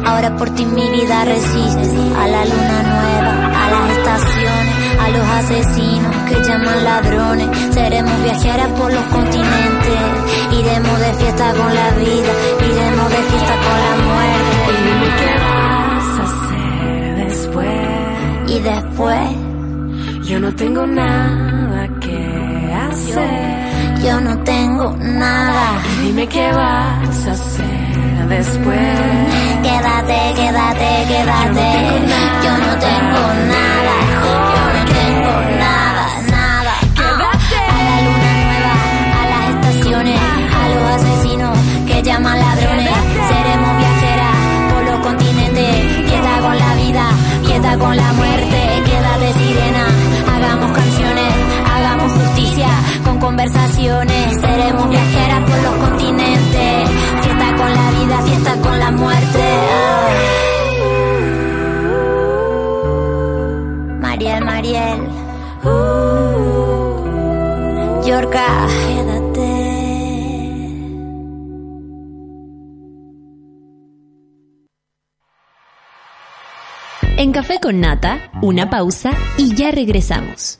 Ahora 0.05 0.35
por 0.37 0.49
ti 0.55 0.65
mi 0.65 0.89
vida 0.89 1.25
resiste 1.25 1.99
a 2.17 2.27
la 2.27 2.45
luna 2.45 2.83
nueva, 2.83 3.33
a 3.61 3.71
las 3.71 3.97
estaciones, 3.97 4.75
a 4.99 5.09
los 5.09 5.25
asesinos 5.39 6.15
que 6.27 6.35
llaman 6.47 6.83
ladrones. 6.83 7.49
Seremos 7.73 8.23
viajeras 8.23 8.67
por 8.79 8.91
los 8.93 9.03
continentes, 9.05 9.99
iremos 10.51 10.99
de 10.99 11.13
fiesta 11.13 11.53
con 11.53 11.75
la 11.75 11.89
vida, 11.91 12.31
iremos 12.71 13.09
de 13.09 13.21
fiesta 13.29 13.55
con 13.65 13.77
la 13.85 13.93
muerte. 14.07 14.49
Y 14.99 15.11
qué 15.19 15.33
vas 15.45 16.19
a 16.19 16.23
hacer 16.23 17.27
después. 17.27 17.77
Y 18.47 18.59
después, 18.59 19.29
Yo 20.27 20.39
no 20.39 20.53
tengo 20.53 20.85
nada 20.85 21.87
que 21.99 22.73
hacer. 22.73 23.68
Yo 24.03 24.21
no 24.21 24.37
tengo 24.39 24.95
nada. 24.99 25.81
Dime 26.01 26.27
qué 26.27 26.51
vas 26.51 27.27
a 27.27 27.31
hacer 27.31 28.27
después. 28.27 28.97
Quédate, 29.63 30.19
quédate, 30.35 30.89
quédate. 31.07 31.69
Yo 32.43 32.53
no 32.65 32.73
tengo 32.87 33.23
nada. 33.55 33.95
Yo 34.25 34.63
no 34.75 34.83
tengo 34.99 35.33
nada, 35.59 36.05
nada. 36.31 36.73
A 36.97 37.83
la 37.87 37.95
luna 38.05 38.31
nueva, 38.45 38.73
a 39.19 39.23
las 39.31 39.43
estaciones, 39.55 40.19
a 40.19 40.69
los 40.69 40.83
asesinos 40.95 41.57
que 41.87 42.01
llaman 42.01 42.39
ladrones. 42.39 42.97
Seremos 43.29 43.77
viajeras 43.77 44.35
por 44.73 44.83
los 44.89 44.99
continentes. 45.07 45.71
Fiesta 46.07 46.39
con 46.41 46.57
la 46.57 46.73
vida, 46.75 47.05
fiesta 47.45 47.77
con 47.77 47.95
la 47.95 48.13
muerte. 48.13 48.59
Quédate 48.85 49.33
sirena, 49.33 49.85
conversaciones. 53.29 54.41
Seremos 54.41 54.89
viajeras 54.89 55.41
por 55.49 55.61
los 55.61 55.89
continentes. 55.89 56.89
Fiesta 57.21 57.55
con 57.57 57.73
la 57.73 57.91
vida, 57.91 58.21
fiesta 58.23 58.55
con 58.63 58.79
la 58.79 58.91
muerte. 58.91 59.45
Mariel, 64.01 64.43
Mariel. 64.43 64.99
Yorka, 68.03 68.67
quédate. 68.87 69.49
En 77.17 77.31
Café 77.31 77.59
con 77.61 77.79
Nata, 77.79 78.31
una 78.41 78.69
pausa 78.71 79.11
y 79.37 79.53
ya 79.53 79.69
regresamos. 79.69 80.59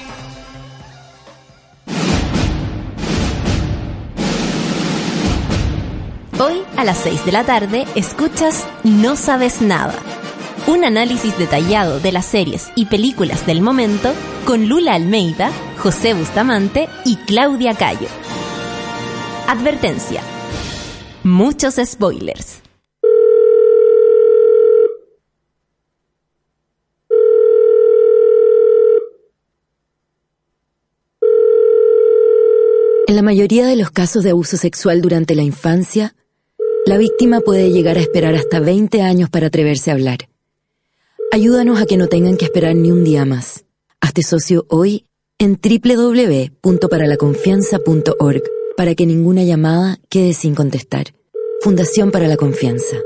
Hoy 6.43 6.63
a 6.75 6.83
las 6.83 6.97
6 6.97 7.23
de 7.25 7.31
la 7.31 7.43
tarde 7.43 7.85
escuchas 7.93 8.65
No 8.83 9.15
Sabes 9.15 9.61
Nada. 9.61 9.93
Un 10.65 10.83
análisis 10.83 11.37
detallado 11.37 11.99
de 11.99 12.11
las 12.11 12.25
series 12.25 12.71
y 12.75 12.87
películas 12.87 13.45
del 13.45 13.61
momento 13.61 14.11
con 14.43 14.67
Lula 14.67 14.95
Almeida, 14.95 15.51
José 15.77 16.15
Bustamante 16.15 16.89
y 17.05 17.17
Claudia 17.17 17.75
Cayo. 17.75 18.07
Advertencia. 19.47 20.23
Muchos 21.21 21.75
spoilers. 21.75 22.63
En 33.05 33.15
la 33.15 33.21
mayoría 33.21 33.67
de 33.67 33.75
los 33.75 33.91
casos 33.91 34.23
de 34.23 34.31
abuso 34.31 34.57
sexual 34.57 35.01
durante 35.01 35.35
la 35.35 35.43
infancia, 35.43 36.15
la 36.85 36.97
víctima 36.97 37.41
puede 37.41 37.71
llegar 37.71 37.97
a 37.97 38.01
esperar 38.01 38.35
hasta 38.35 38.59
20 38.59 39.01
años 39.01 39.29
para 39.29 39.47
atreverse 39.47 39.91
a 39.91 39.93
hablar. 39.93 40.29
Ayúdanos 41.31 41.81
a 41.81 41.85
que 41.85 41.97
no 41.97 42.07
tengan 42.07 42.37
que 42.37 42.45
esperar 42.45 42.75
ni 42.75 42.91
un 42.91 43.03
día 43.03 43.25
más. 43.25 43.65
Hazte 44.01 44.23
socio 44.23 44.65
hoy 44.69 45.05
en 45.37 45.59
www.paralaconfianza.org 45.61 48.43
para 48.75 48.95
que 48.95 49.05
ninguna 49.05 49.43
llamada 49.43 49.99
quede 50.09 50.33
sin 50.33 50.55
contestar. 50.55 51.13
Fundación 51.61 52.09
para 52.11 52.27
la 52.27 52.37
Confianza. 52.37 52.97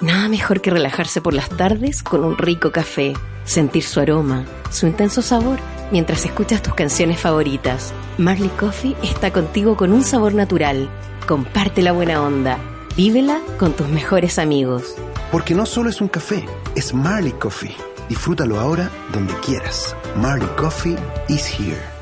Nada 0.00 0.28
mejor 0.28 0.60
que 0.60 0.70
relajarse 0.70 1.20
por 1.20 1.34
las 1.34 1.48
tardes 1.48 2.04
con 2.04 2.22
un 2.22 2.38
rico 2.38 2.70
café, 2.70 3.14
sentir 3.44 3.82
su 3.82 3.98
aroma, 3.98 4.46
su 4.70 4.86
intenso 4.86 5.22
sabor, 5.22 5.58
mientras 5.90 6.24
escuchas 6.24 6.62
tus 6.62 6.74
canciones 6.74 7.20
favoritas. 7.20 7.92
Marley 8.18 8.48
Coffee 8.50 8.96
está 9.02 9.32
contigo 9.32 9.76
con 9.76 9.92
un 9.92 10.02
sabor 10.02 10.34
natural. 10.34 10.88
Comparte 11.26 11.82
la 11.82 11.92
buena 11.92 12.22
onda. 12.22 12.58
Vívela 12.96 13.40
con 13.58 13.72
tus 13.72 13.88
mejores 13.88 14.38
amigos. 14.38 14.94
Porque 15.30 15.54
no 15.54 15.66
solo 15.66 15.90
es 15.90 16.00
un 16.00 16.08
café, 16.08 16.44
es 16.74 16.94
Marley 16.94 17.32
Coffee. 17.32 17.74
Disfrútalo 18.08 18.58
ahora 18.58 18.90
donde 19.12 19.34
quieras. 19.44 19.94
Marley 20.16 20.48
Coffee 20.56 20.96
is 21.28 21.46
here. 21.58 21.98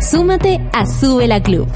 Súmate 0.00 0.60
a 0.72 0.86
Sube 0.86 1.26
la 1.26 1.42
Club. 1.42 1.68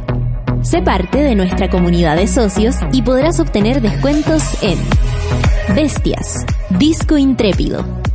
Sé 0.62 0.81
parte 0.81 1.18
de 1.18 1.35
nuestra 1.35 1.68
comunidad 1.68 2.16
de 2.16 2.29
socios 2.29 2.77
y 2.93 3.03
podrás 3.03 3.41
obtener 3.41 3.83
descuentos 3.83 4.43
en 4.62 4.79
Bestias, 5.75 6.47
Disco 6.70 7.18
Intrépido, 7.18 7.85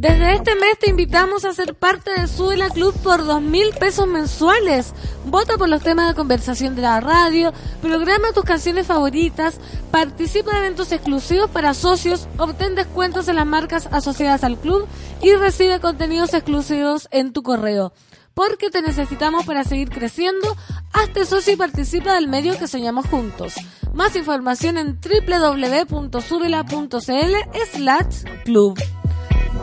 Desde 0.00 0.34
este 0.34 0.54
mes 0.54 0.78
te 0.78 0.90
invitamos 0.90 1.44
a 1.44 1.52
ser 1.52 1.74
parte 1.74 2.12
de 2.12 2.28
Sube 2.28 2.56
la 2.56 2.70
Club 2.70 2.94
por 3.02 3.24
dos 3.24 3.42
mil 3.42 3.70
pesos 3.80 4.06
mensuales. 4.06 4.94
Vota 5.24 5.58
por 5.58 5.68
los 5.68 5.82
temas 5.82 6.06
de 6.06 6.14
conversación 6.14 6.76
de 6.76 6.82
la 6.82 7.00
radio, 7.00 7.52
programa 7.82 8.30
tus 8.32 8.44
canciones 8.44 8.86
favoritas, 8.86 9.58
participa 9.90 10.52
en 10.52 10.58
eventos 10.58 10.92
exclusivos 10.92 11.50
para 11.50 11.74
socios, 11.74 12.28
obtén 12.38 12.76
descuentos 12.76 13.26
en 13.26 13.34
las 13.34 13.46
marcas 13.46 13.88
asociadas 13.90 14.44
al 14.44 14.56
club 14.56 14.86
y 15.20 15.32
recibe 15.32 15.80
contenidos 15.80 16.32
exclusivos 16.32 17.08
en 17.10 17.32
tu 17.32 17.42
correo. 17.42 17.92
Porque 18.34 18.70
te 18.70 18.82
necesitamos 18.82 19.46
para 19.46 19.64
seguir 19.64 19.88
creciendo, 19.88 20.56
hazte 20.92 21.26
socio 21.26 21.54
y 21.54 21.56
participa 21.56 22.14
del 22.14 22.28
medio 22.28 22.56
que 22.56 22.68
soñamos 22.68 23.04
juntos. 23.06 23.54
Más 23.94 24.14
información 24.14 24.78
en 24.78 25.00
www.subela.cl 25.00 26.20
slash 27.72 28.22
club. 28.44 28.78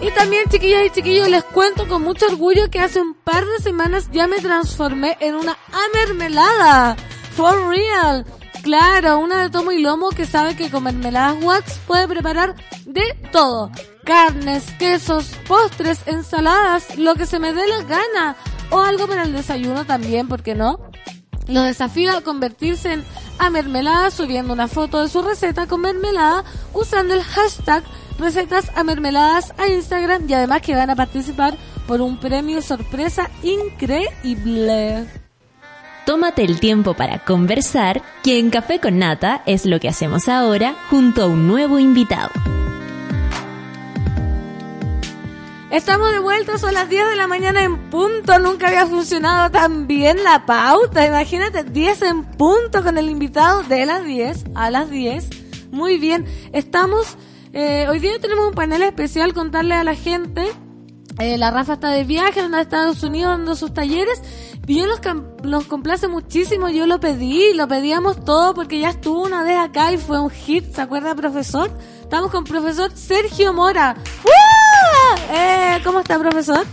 Y 0.01 0.11
también, 0.11 0.49
chiquillas 0.49 0.86
y 0.86 0.89
chiquillos, 0.89 1.29
les 1.29 1.43
cuento 1.43 1.88
con 1.88 2.03
mucho 2.03 2.25
orgullo 2.27 2.69
que 2.69 2.79
hace 2.79 2.99
un 2.99 3.13
par 3.13 3.45
de 3.45 3.63
semanas 3.63 4.09
ya 4.11 4.27
me 4.27 4.39
transformé 4.39 5.17
en 5.19 5.36
una 5.36 5.57
amermelada. 5.71 6.95
For 7.36 7.67
real. 7.69 8.25
Claro, 8.61 9.19
una 9.19 9.43
de 9.43 9.49
tomo 9.49 9.71
y 9.71 9.81
lomo 9.81 10.09
que 10.09 10.25
sabe 10.25 10.55
que 10.55 10.71
con 10.71 10.83
mermeladas 10.83 11.43
wax 11.43 11.79
puede 11.86 12.07
preparar 12.07 12.55
de 12.86 13.03
todo. 13.31 13.69
Carnes, 14.03 14.63
quesos, 14.79 15.31
postres, 15.47 15.99
ensaladas, 16.07 16.97
lo 16.97 17.15
que 17.15 17.25
se 17.25 17.39
me 17.39 17.53
dé 17.53 17.67
la 17.67 17.83
gana. 17.83 18.36
O 18.71 18.79
algo 18.79 19.07
para 19.07 19.23
el 19.23 19.33
desayuno 19.33 19.86
también, 19.86 20.27
¿por 20.27 20.41
qué 20.41 20.55
no? 20.55 20.79
Los 21.47 21.65
desafío 21.65 22.17
a 22.17 22.21
convertirse 22.21 22.93
en 22.93 23.05
amermelada 23.38 24.09
subiendo 24.09 24.53
una 24.53 24.67
foto 24.67 25.01
de 25.01 25.09
su 25.09 25.21
receta 25.21 25.67
con 25.67 25.81
mermelada 25.81 26.43
usando 26.73 27.13
el 27.13 27.21
hashtag 27.23 27.83
recetas 28.18 28.72
amermeladas 28.76 29.53
a 29.57 29.68
Instagram 29.68 30.30
y 30.30 30.34
además 30.34 30.61
que 30.61 30.76
van 30.76 30.89
a 30.89 30.95
participar 30.95 31.55
por 31.88 32.01
un 32.01 32.18
premio 32.18 32.61
sorpresa 32.61 33.30
increíble. 33.43 35.05
Tómate 36.05 36.43
el 36.43 36.59
tiempo 36.59 36.93
para 36.93 37.20
conversar, 37.20 38.03
que 38.24 38.38
en 38.38 38.51
Café 38.51 38.80
con 38.80 38.99
Nata 38.99 39.41
es 39.47 39.66
lo 39.66 39.80
que 39.80 39.89
hacemos 39.89 40.28
ahora 40.28 40.76
junto 40.89 41.24
a 41.24 41.28
un 41.28 41.47
nuevo 41.47 41.80
invitado. 41.80 42.30
Estamos 45.76 46.09
de 46.11 46.20
vuelta, 46.20 46.57
son 46.57 46.74
las 46.74 46.88
10 46.88 47.09
de 47.09 47.16
la 47.18 47.28
mañana 47.28 47.63
en 47.63 47.89
punto. 47.89 48.39
Nunca 48.39 48.68
había 48.68 48.86
funcionado 48.86 49.51
tan 49.51 49.88
bien 49.88 50.24
la 50.24 50.45
pauta. 50.45 51.05
Imagínate, 51.05 51.66
10 51.66 52.01
en 52.03 52.24
punto 52.24 52.82
con 52.82 52.97
el 52.97 53.09
invitado 53.09 53.61
de 53.63 53.86
las 53.86 54.05
10 54.05 54.45
a 54.55 54.70
las 54.70 54.89
10. 54.89 55.28
Muy 55.72 55.97
bien. 55.97 56.24
Estamos, 56.53 57.18
eh, 57.55 57.87
hoy 57.87 57.99
día 57.99 58.19
tenemos 58.19 58.49
un 58.49 58.53
panel 58.53 58.83
especial 58.83 59.33
contarle 59.33 59.75
a 59.75 59.85
la 59.85 59.95
gente. 59.95 60.45
Eh, 61.19 61.37
la 61.37 61.51
Rafa 61.51 61.73
está 61.75 61.91
de 61.91 62.03
viaje, 62.03 62.41
anda 62.41 62.57
a 62.57 62.61
Estados 62.61 63.01
Unidos 63.01 63.31
dando 63.31 63.55
sus 63.55 63.73
talleres. 63.73 64.21
Y 64.67 64.79
yo 64.79 64.85
los, 64.87 64.99
los 65.41 65.63
complace 65.63 66.09
muchísimo. 66.09 66.67
Yo 66.67 66.85
lo 66.85 66.99
pedí, 66.99 67.53
lo 67.53 67.69
pedíamos 67.69 68.25
todo 68.25 68.53
porque 68.53 68.79
ya 68.79 68.89
estuvo 68.89 69.23
una 69.23 69.43
vez 69.43 69.57
acá 69.57 69.93
y 69.93 69.97
fue 69.97 70.19
un 70.19 70.29
hit. 70.29 70.75
¿Se 70.75 70.81
acuerda, 70.81 71.15
profesor? 71.15 71.71
Estamos 72.01 72.29
con 72.29 72.43
profesor 72.43 72.91
Sergio 72.93 73.53
Mora. 73.53 73.95
¡Uh! 74.25 74.44
Eh, 75.32 75.80
¿Cómo 75.84 75.99
está, 75.99 76.19
profesor? 76.19 76.65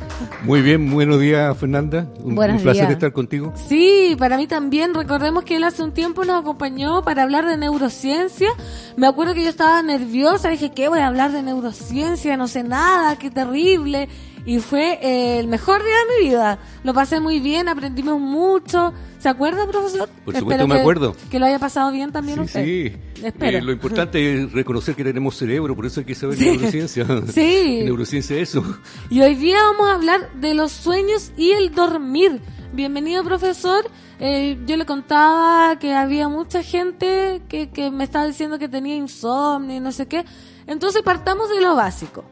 Muy 0.42 0.60
bien, 0.62 0.90
buenos 0.90 1.20
días 1.20 1.56
Fernanda. 1.56 2.06
Un, 2.22 2.34
Buenos 2.34 2.58
un 2.58 2.62
placer 2.62 2.82
días. 2.82 2.92
estar 2.92 3.12
contigo. 3.12 3.52
Sí, 3.68 4.14
para 4.18 4.36
mí 4.36 4.46
también. 4.46 4.94
Recordemos 4.94 5.44
que 5.44 5.56
él 5.56 5.64
hace 5.64 5.82
un 5.82 5.92
tiempo 5.92 6.24
nos 6.24 6.40
acompañó 6.42 7.02
para 7.02 7.22
hablar 7.22 7.46
de 7.46 7.56
neurociencia. 7.56 8.48
Me 8.96 9.06
acuerdo 9.06 9.34
que 9.34 9.42
yo 9.42 9.48
estaba 9.48 9.82
nerviosa. 9.82 10.48
Dije, 10.50 10.70
¿qué 10.72 10.88
voy 10.88 10.98
a 11.00 11.06
hablar 11.06 11.32
de 11.32 11.42
neurociencia? 11.42 12.36
No 12.36 12.48
sé 12.48 12.62
nada, 12.62 13.16
qué 13.18 13.30
terrible. 13.30 14.08
Y 14.44 14.58
fue 14.58 14.98
eh, 15.02 15.38
el 15.38 15.46
mejor 15.46 15.82
día 15.82 15.94
de 15.94 16.22
mi 16.24 16.28
vida. 16.30 16.58
Lo 16.82 16.92
pasé 16.94 17.20
muy 17.20 17.38
bien, 17.40 17.68
aprendimos 17.68 18.20
mucho. 18.20 18.92
¿Se 19.22 19.28
acuerda, 19.28 19.68
profesor? 19.68 20.08
Por 20.24 20.36
supuesto, 20.36 20.66
me 20.66 20.74
que- 20.74 20.80
acuerdo. 20.80 21.14
Que 21.30 21.38
lo 21.38 21.46
haya 21.46 21.60
pasado 21.60 21.92
bien 21.92 22.10
también 22.10 22.38
Sí, 22.38 22.44
usted. 22.44 22.64
sí. 22.64 22.92
Espero. 23.24 23.58
Eh, 23.58 23.62
lo 23.62 23.70
importante 23.70 24.42
es 24.42 24.52
reconocer 24.52 24.96
que 24.96 25.04
tenemos 25.04 25.36
cerebro, 25.36 25.76
por 25.76 25.86
eso 25.86 26.00
hay 26.00 26.06
que 26.06 26.14
saber 26.16 26.36
Sí. 26.36 26.44
neurociencia. 26.46 27.06
Sí. 27.32 27.82
neurociencia 27.84 28.36
es 28.36 28.48
eso. 28.48 28.64
Y 29.10 29.20
hoy 29.20 29.36
día 29.36 29.58
vamos 29.62 29.88
a 29.88 29.94
hablar 29.94 30.32
de 30.40 30.54
los 30.54 30.72
sueños 30.72 31.30
y 31.36 31.52
el 31.52 31.72
dormir. 31.72 32.40
Bienvenido, 32.72 33.22
profesor. 33.22 33.84
Eh, 34.18 34.58
yo 34.66 34.76
le 34.76 34.86
contaba 34.86 35.78
que 35.78 35.94
había 35.94 36.26
mucha 36.28 36.64
gente 36.64 37.42
que, 37.48 37.70
que 37.70 37.92
me 37.92 38.02
estaba 38.02 38.26
diciendo 38.26 38.58
que 38.58 38.68
tenía 38.68 38.96
insomnio 38.96 39.76
y 39.76 39.80
no 39.80 39.92
sé 39.92 40.06
qué. 40.06 40.24
Entonces 40.66 41.02
partamos 41.02 41.48
de 41.48 41.60
lo 41.60 41.76
básico. 41.76 42.24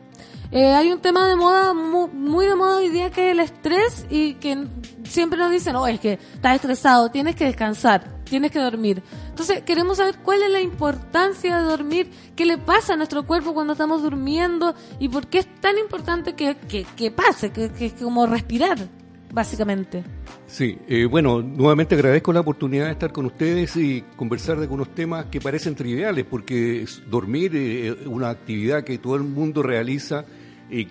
Eh, 0.53 0.73
hay 0.75 0.91
un 0.93 0.99
tema 1.01 1.29
de 1.29 1.37
moda, 1.37 1.73
mu- 1.75 2.09
muy, 2.09 2.47
de 2.47 2.57
moda 2.57 2.79
hoy 2.79 2.89
día 2.89 3.11
que 3.11 3.29
es 3.29 3.33
el 3.33 3.41
estrés 3.41 4.05
y 4.11 4.35
que 4.35 4.67
siempre 5.05 5.39
nos 5.39 5.53
dicen, 5.53 5.75
no, 5.75 5.87
es 5.87 6.01
que 6.01 6.15
estás 6.35 6.57
estresado, 6.57 7.09
tienes 7.11 7.37
que 7.37 7.45
descansar, 7.45 8.03
tienes 8.25 8.51
que 8.51 8.59
dormir. 8.59 9.01
Entonces 9.29 9.63
queremos 9.63 9.99
saber 9.99 10.17
cuál 10.25 10.43
es 10.43 10.51
la 10.51 10.61
importancia 10.61 11.57
de 11.57 11.63
dormir, 11.63 12.11
qué 12.35 12.45
le 12.47 12.59
pasa 12.59 12.95
a 12.95 12.97
nuestro 12.97 13.25
cuerpo 13.27 13.55
cuando 13.55 13.75
estamos 13.75 14.03
durmiendo 14.03 14.75
y 14.99 15.09
por 15.09 15.29
qué 15.29 15.39
es 15.39 15.61
tan 15.61 15.79
importante 15.79 16.35
que, 16.35 16.57
que, 16.57 16.85
que 16.97 17.13
pase, 17.13 17.53
que, 17.53 17.71
que 17.71 17.93
como 17.95 18.27
respirar, 18.27 18.79
básicamente. 19.33 20.03
Sí, 20.47 20.79
eh, 20.89 21.07
bueno, 21.07 21.41
nuevamente 21.43 21.95
agradezco 21.95 22.33
la 22.33 22.41
oportunidad 22.41 22.87
de 22.87 22.93
estar 22.93 23.13
con 23.13 23.27
ustedes 23.27 23.77
y 23.77 24.03
conversar 24.17 24.57
de 24.57 24.63
algunos 24.63 24.95
temas 24.95 25.27
que 25.27 25.41
parecen 25.41 25.75
triviales, 25.75 26.25
porque 26.29 26.83
es- 26.83 27.03
dormir 27.11 27.53
eh, 27.55 27.89
es 28.01 28.07
una 28.07 28.31
actividad 28.31 28.85
que 28.85 28.99
todo 28.99 29.17
el 29.17 29.23
mundo 29.23 29.63
realiza 29.63 30.25
y 30.71 30.89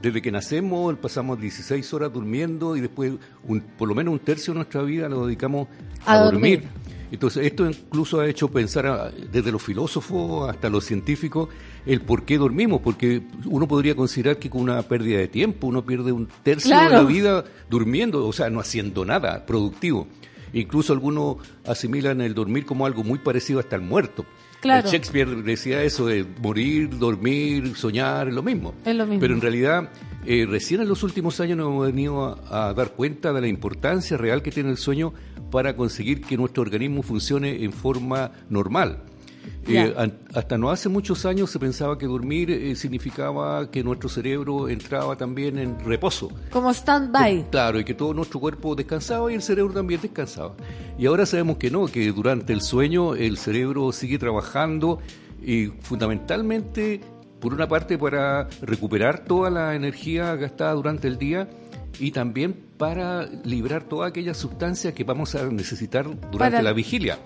desde 0.00 0.22
que 0.22 0.30
nacemos 0.32 0.94
pasamos 0.96 1.38
16 1.40 1.92
horas 1.92 2.12
durmiendo 2.12 2.76
y 2.76 2.80
después 2.80 3.12
un- 3.46 3.60
por 3.60 3.88
lo 3.88 3.94
menos 3.94 4.12
un 4.12 4.20
tercio 4.20 4.52
de 4.54 4.58
nuestra 4.58 4.82
vida 4.82 5.08
lo 5.08 5.26
dedicamos 5.26 5.68
a, 6.06 6.14
A 6.14 6.18
dormir. 6.24 6.60
dormir. 6.62 6.80
Entonces, 7.12 7.44
esto 7.44 7.66
incluso 7.68 8.20
ha 8.20 8.28
hecho 8.28 8.48
pensar 8.48 8.86
a- 8.86 9.10
desde 9.10 9.50
los 9.50 9.60
filósofos 9.62 10.48
hasta 10.48 10.70
los 10.70 10.84
científicos 10.84 11.48
el 11.86 12.00
por 12.00 12.24
qué 12.24 12.38
dormimos, 12.38 12.80
porque 12.82 13.22
uno 13.44 13.66
podría 13.66 13.94
considerar 13.94 14.38
que 14.38 14.50
con 14.50 14.62
una 14.62 14.82
pérdida 14.82 15.18
de 15.18 15.28
tiempo 15.28 15.66
uno 15.66 15.84
pierde 15.84 16.12
un 16.12 16.28
tercio 16.42 16.78
de 16.78 16.88
la 16.88 17.02
vida 17.02 17.44
durmiendo, 17.68 18.26
o 18.26 18.32
sea, 18.32 18.50
no 18.50 18.60
haciendo 18.60 19.04
nada 19.04 19.46
productivo. 19.46 20.06
Incluso 20.52 20.92
algunos 20.92 21.36
asimilan 21.64 22.20
el 22.20 22.34
dormir 22.34 22.66
como 22.66 22.86
algo 22.86 23.04
muy 23.04 23.18
parecido 23.18 23.60
hasta 23.60 23.76
el 23.76 23.82
muerto. 23.82 24.24
Claro. 24.60 24.86
El 24.86 24.92
Shakespeare 24.92 25.42
decía 25.42 25.82
eso 25.82 26.06
de 26.06 26.26
morir, 26.42 26.98
dormir, 26.98 27.76
soñar, 27.76 28.28
es 28.28 28.34
lo 28.34 28.42
mismo. 28.42 28.74
Es 28.84 28.94
lo 28.94 29.06
mismo. 29.06 29.20
Pero 29.20 29.34
en 29.34 29.40
realidad, 29.40 29.88
eh, 30.26 30.46
recién 30.46 30.82
en 30.82 30.88
los 30.88 31.02
últimos 31.02 31.40
años 31.40 31.56
nos 31.56 31.68
hemos 31.68 31.86
venido 31.86 32.38
a, 32.50 32.68
a 32.68 32.74
dar 32.74 32.92
cuenta 32.92 33.32
de 33.32 33.40
la 33.40 33.48
importancia 33.48 34.18
real 34.18 34.42
que 34.42 34.50
tiene 34.50 34.70
el 34.70 34.76
sueño 34.76 35.14
para 35.50 35.76
conseguir 35.76 36.20
que 36.20 36.36
nuestro 36.36 36.62
organismo 36.62 37.02
funcione 37.02 37.64
en 37.64 37.72
forma 37.72 38.32
normal. 38.50 39.02
Eh, 39.68 39.94
hasta 40.34 40.58
no 40.58 40.70
hace 40.70 40.88
muchos 40.88 41.24
años 41.26 41.50
se 41.50 41.58
pensaba 41.58 41.96
que 41.98 42.06
dormir 42.06 42.50
eh, 42.50 42.74
significaba 42.74 43.70
que 43.70 43.84
nuestro 43.84 44.08
cerebro 44.08 44.68
entraba 44.68 45.16
también 45.16 45.58
en 45.58 45.78
reposo. 45.80 46.30
Como 46.50 46.70
stand-by. 46.72 47.50
Claro, 47.50 47.78
y 47.78 47.84
que 47.84 47.94
todo 47.94 48.12
nuestro 48.14 48.40
cuerpo 48.40 48.74
descansaba 48.74 49.30
y 49.30 49.34
el 49.34 49.42
cerebro 49.42 49.72
también 49.74 50.00
descansaba. 50.00 50.54
Y 50.98 51.06
ahora 51.06 51.26
sabemos 51.26 51.58
que 51.58 51.70
no, 51.70 51.86
que 51.86 52.10
durante 52.10 52.52
el 52.52 52.62
sueño 52.62 53.14
el 53.14 53.36
cerebro 53.36 53.92
sigue 53.92 54.18
trabajando 54.18 54.98
y 55.42 55.66
fundamentalmente, 55.82 57.00
por 57.38 57.54
una 57.54 57.68
parte, 57.68 57.96
para 57.98 58.48
recuperar 58.62 59.24
toda 59.24 59.50
la 59.50 59.74
energía 59.74 60.34
gastada 60.36 60.72
durante 60.74 61.06
el 61.08 61.18
día 61.18 61.48
y 61.98 62.10
también 62.10 62.54
para 62.76 63.26
librar 63.44 63.84
todas 63.84 64.10
aquellas 64.10 64.36
sustancias 64.36 64.94
que 64.94 65.04
vamos 65.04 65.34
a 65.34 65.44
necesitar 65.48 66.04
durante 66.04 66.38
Para- 66.38 66.62
la 66.62 66.72
vigilia. 66.72 67.18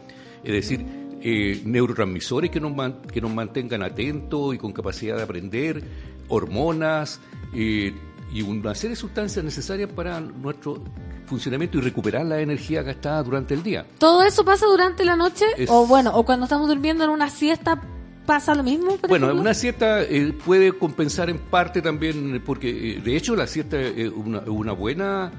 Es 0.43 0.53
decir, 0.53 0.85
eh, 1.27 1.62
neurotransmisores 1.64 2.51
que 2.51 2.61
nos, 2.61 2.75
man- 2.77 3.01
que 3.12 3.20
nos 3.20 3.33
mantengan 3.35 3.83
atentos 3.83 4.55
y 4.55 4.59
con 4.59 4.72
capacidad 4.72 5.16
de 5.16 5.22
aprender, 5.22 5.83
hormonas 6.29 7.20
eh, 7.55 7.95
y 8.33 8.43
una 8.43 8.75
serie 8.75 8.91
de 8.91 8.97
sustancias 9.01 9.45
necesarias 9.45 9.91
para 9.93 10.20
nuestro 10.20 10.83
funcionamiento 11.27 11.79
y 11.79 11.81
recuperar 11.81 12.27
la 12.27 12.41
energía 12.41 12.83
gastada 12.83 13.22
durante 13.22 13.55
el 13.55 13.62
día. 13.62 13.87
¿Todo 13.99 14.22
eso 14.22 14.45
pasa 14.45 14.66
durante 14.66 15.05
la 15.05 15.16
noche? 15.16 15.47
Es- 15.57 15.70
O 15.70 15.87
bueno, 15.87 16.12
o 16.14 16.25
cuando 16.25 16.45
estamos 16.45 16.68
durmiendo 16.68 17.05
en 17.05 17.11
una 17.11 17.31
siesta, 17.31 17.81
¿pasa 18.27 18.55
lo 18.55 18.62
mismo? 18.62 18.97
por 18.97 19.09
Bueno, 19.09 19.27
ejemplo? 19.27 19.41
una 19.41 19.55
siesta 19.55 20.03
eh, 20.03 20.35
puede 20.45 20.72
compensar 20.72 21.31
en 21.31 21.39
parte 21.39 21.81
también, 21.81 22.43
porque 22.45 22.97
eh, 22.97 23.01
de 23.01 23.16
hecho 23.16 23.35
la 23.37 23.47
siesta 23.47 23.81
es 23.81 24.11
una, 24.11 24.41
una 24.41 24.72
buena 24.72 25.31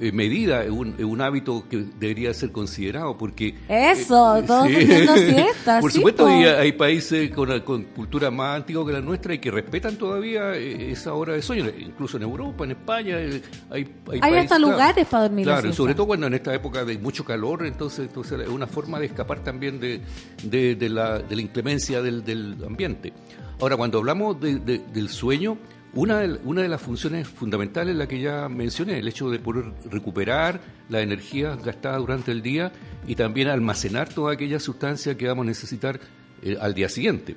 eh, 0.00 0.12
medida, 0.12 0.64
es 0.64 0.70
un, 0.70 0.94
un 1.04 1.20
hábito 1.20 1.64
que 1.68 1.84
debería 1.98 2.32
ser 2.34 2.50
considerado, 2.52 3.16
porque... 3.18 3.54
Eso, 3.68 4.36
eh, 4.38 4.42
todos 4.42 4.66
sí. 4.68 5.36
Por 5.80 5.92
sí, 5.92 5.98
supuesto, 5.98 6.24
po. 6.24 6.30
hay, 6.30 6.72
países 6.72 7.30
con, 7.30 7.60
con 7.60 7.84
cultura 7.84 8.30
más 8.30 8.56
antigua 8.56 8.86
que 8.86 8.92
la 8.92 9.00
nuestra 9.00 9.34
y 9.34 9.38
que 9.38 9.50
respetan 9.50 9.96
todavía 9.96 10.54
eh, 10.56 10.90
esa 10.92 11.12
hora 11.14 11.34
de 11.34 11.42
sueño, 11.42 11.66
incluso 11.78 12.16
en 12.16 12.22
Europa, 12.24 12.64
en 12.64 12.70
España, 12.72 13.18
eh, 13.20 13.42
hay, 13.70 13.88
hay, 14.10 14.20
Hay 14.22 14.34
hasta 14.38 14.58
lugares 14.58 15.06
para 15.06 15.24
dormir 15.24 15.46
la 15.46 15.60
Claro, 15.60 15.72
sobre 15.74 15.94
todo 15.94 16.06
cuando 16.06 16.26
en 16.26 16.34
esta 16.34 16.54
época 16.54 16.84
de 16.84 16.98
mucho 16.98 17.24
calor, 17.24 17.66
entonces, 17.66 18.06
entonces 18.08 18.40
es 18.40 18.48
una 18.48 18.66
forma 18.66 18.98
de 18.98 19.06
escapar 19.06 19.40
también 19.44 19.78
de, 19.78 20.00
de, 20.42 20.74
de 20.76 20.88
la, 20.88 21.18
de 21.18 21.36
la 21.36 21.42
inclemencia 21.42 22.00
del, 22.02 22.24
del 22.24 22.56
ambiente. 22.66 23.12
Ahora, 23.60 23.76
cuando 23.76 23.98
hablamos 23.98 24.40
de- 24.40 24.58
de- 24.58 24.78
del 24.78 25.08
sueño, 25.10 25.58
una 25.94 26.20
de, 26.20 26.38
una 26.44 26.62
de 26.62 26.68
las 26.68 26.80
funciones 26.80 27.26
fundamentales 27.28 27.92
es 27.92 27.98
la 27.98 28.06
que 28.06 28.20
ya 28.20 28.48
mencioné, 28.48 28.98
el 28.98 29.08
hecho 29.08 29.28
de 29.30 29.38
poder 29.38 29.72
recuperar 29.90 30.60
la 30.88 31.00
energía 31.00 31.56
gastada 31.56 31.98
durante 31.98 32.30
el 32.30 32.42
día 32.42 32.72
y 33.06 33.14
también 33.16 33.48
almacenar 33.48 34.08
todas 34.08 34.34
aquellas 34.34 34.62
sustancias 34.62 35.16
que 35.16 35.26
vamos 35.26 35.44
a 35.44 35.48
necesitar 35.48 35.98
eh, 36.42 36.56
al 36.60 36.74
día 36.74 36.88
siguiente, 36.88 37.34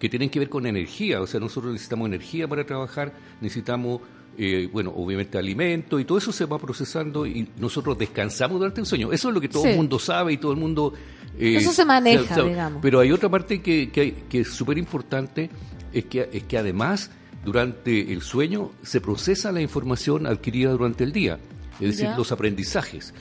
que 0.00 0.08
tienen 0.08 0.30
que 0.30 0.40
ver 0.40 0.48
con 0.48 0.66
energía, 0.66 1.20
o 1.20 1.26
sea, 1.26 1.38
nosotros 1.38 1.72
necesitamos 1.72 2.06
energía 2.08 2.48
para 2.48 2.64
trabajar, 2.66 3.12
necesitamos 3.40 4.00
eh, 4.36 4.68
bueno, 4.72 4.92
obviamente 4.96 5.36
alimento 5.38 6.00
y 6.00 6.04
todo 6.06 6.16
eso 6.18 6.32
se 6.32 6.46
va 6.46 6.58
procesando 6.58 7.26
y 7.26 7.48
nosotros 7.58 7.98
descansamos 7.98 8.58
durante 8.58 8.80
el 8.80 8.86
sueño. 8.86 9.12
Eso 9.12 9.28
es 9.28 9.34
lo 9.34 9.40
que 9.42 9.48
todo 9.48 9.62
Sí. 9.62 9.68
el 9.68 9.76
mundo 9.76 9.98
sabe 9.98 10.32
y 10.32 10.38
todo 10.38 10.52
el 10.52 10.58
mundo... 10.58 10.94
eh, 11.38 11.56
Eso 11.58 11.70
se 11.70 11.84
maneja, 11.84 12.34
sabe. 12.34 12.48
digamos. 12.48 12.80
Pero 12.82 12.98
hay 13.00 13.12
otra 13.12 13.28
parte 13.28 13.60
que, 13.60 13.90
que, 13.90 14.24
que 14.30 14.40
es 14.40 14.48
súper 14.48 14.78
importante, 14.78 15.50
es 15.92 16.06
que, 16.06 16.30
es 16.32 16.44
que 16.44 16.56
además 16.56 17.10
durante 17.44 18.12
el 18.12 18.22
sueño 18.22 18.70
se 18.82 19.00
procesa 19.00 19.52
la 19.52 19.60
información 19.60 20.26
adquirida 20.26 20.70
durante 20.70 21.04
el 21.04 21.12
día, 21.12 21.38
es 21.80 21.88
decir, 21.90 22.04
Ya. 22.06 22.16
los 22.16 22.30
aprendizajes. 22.32 23.12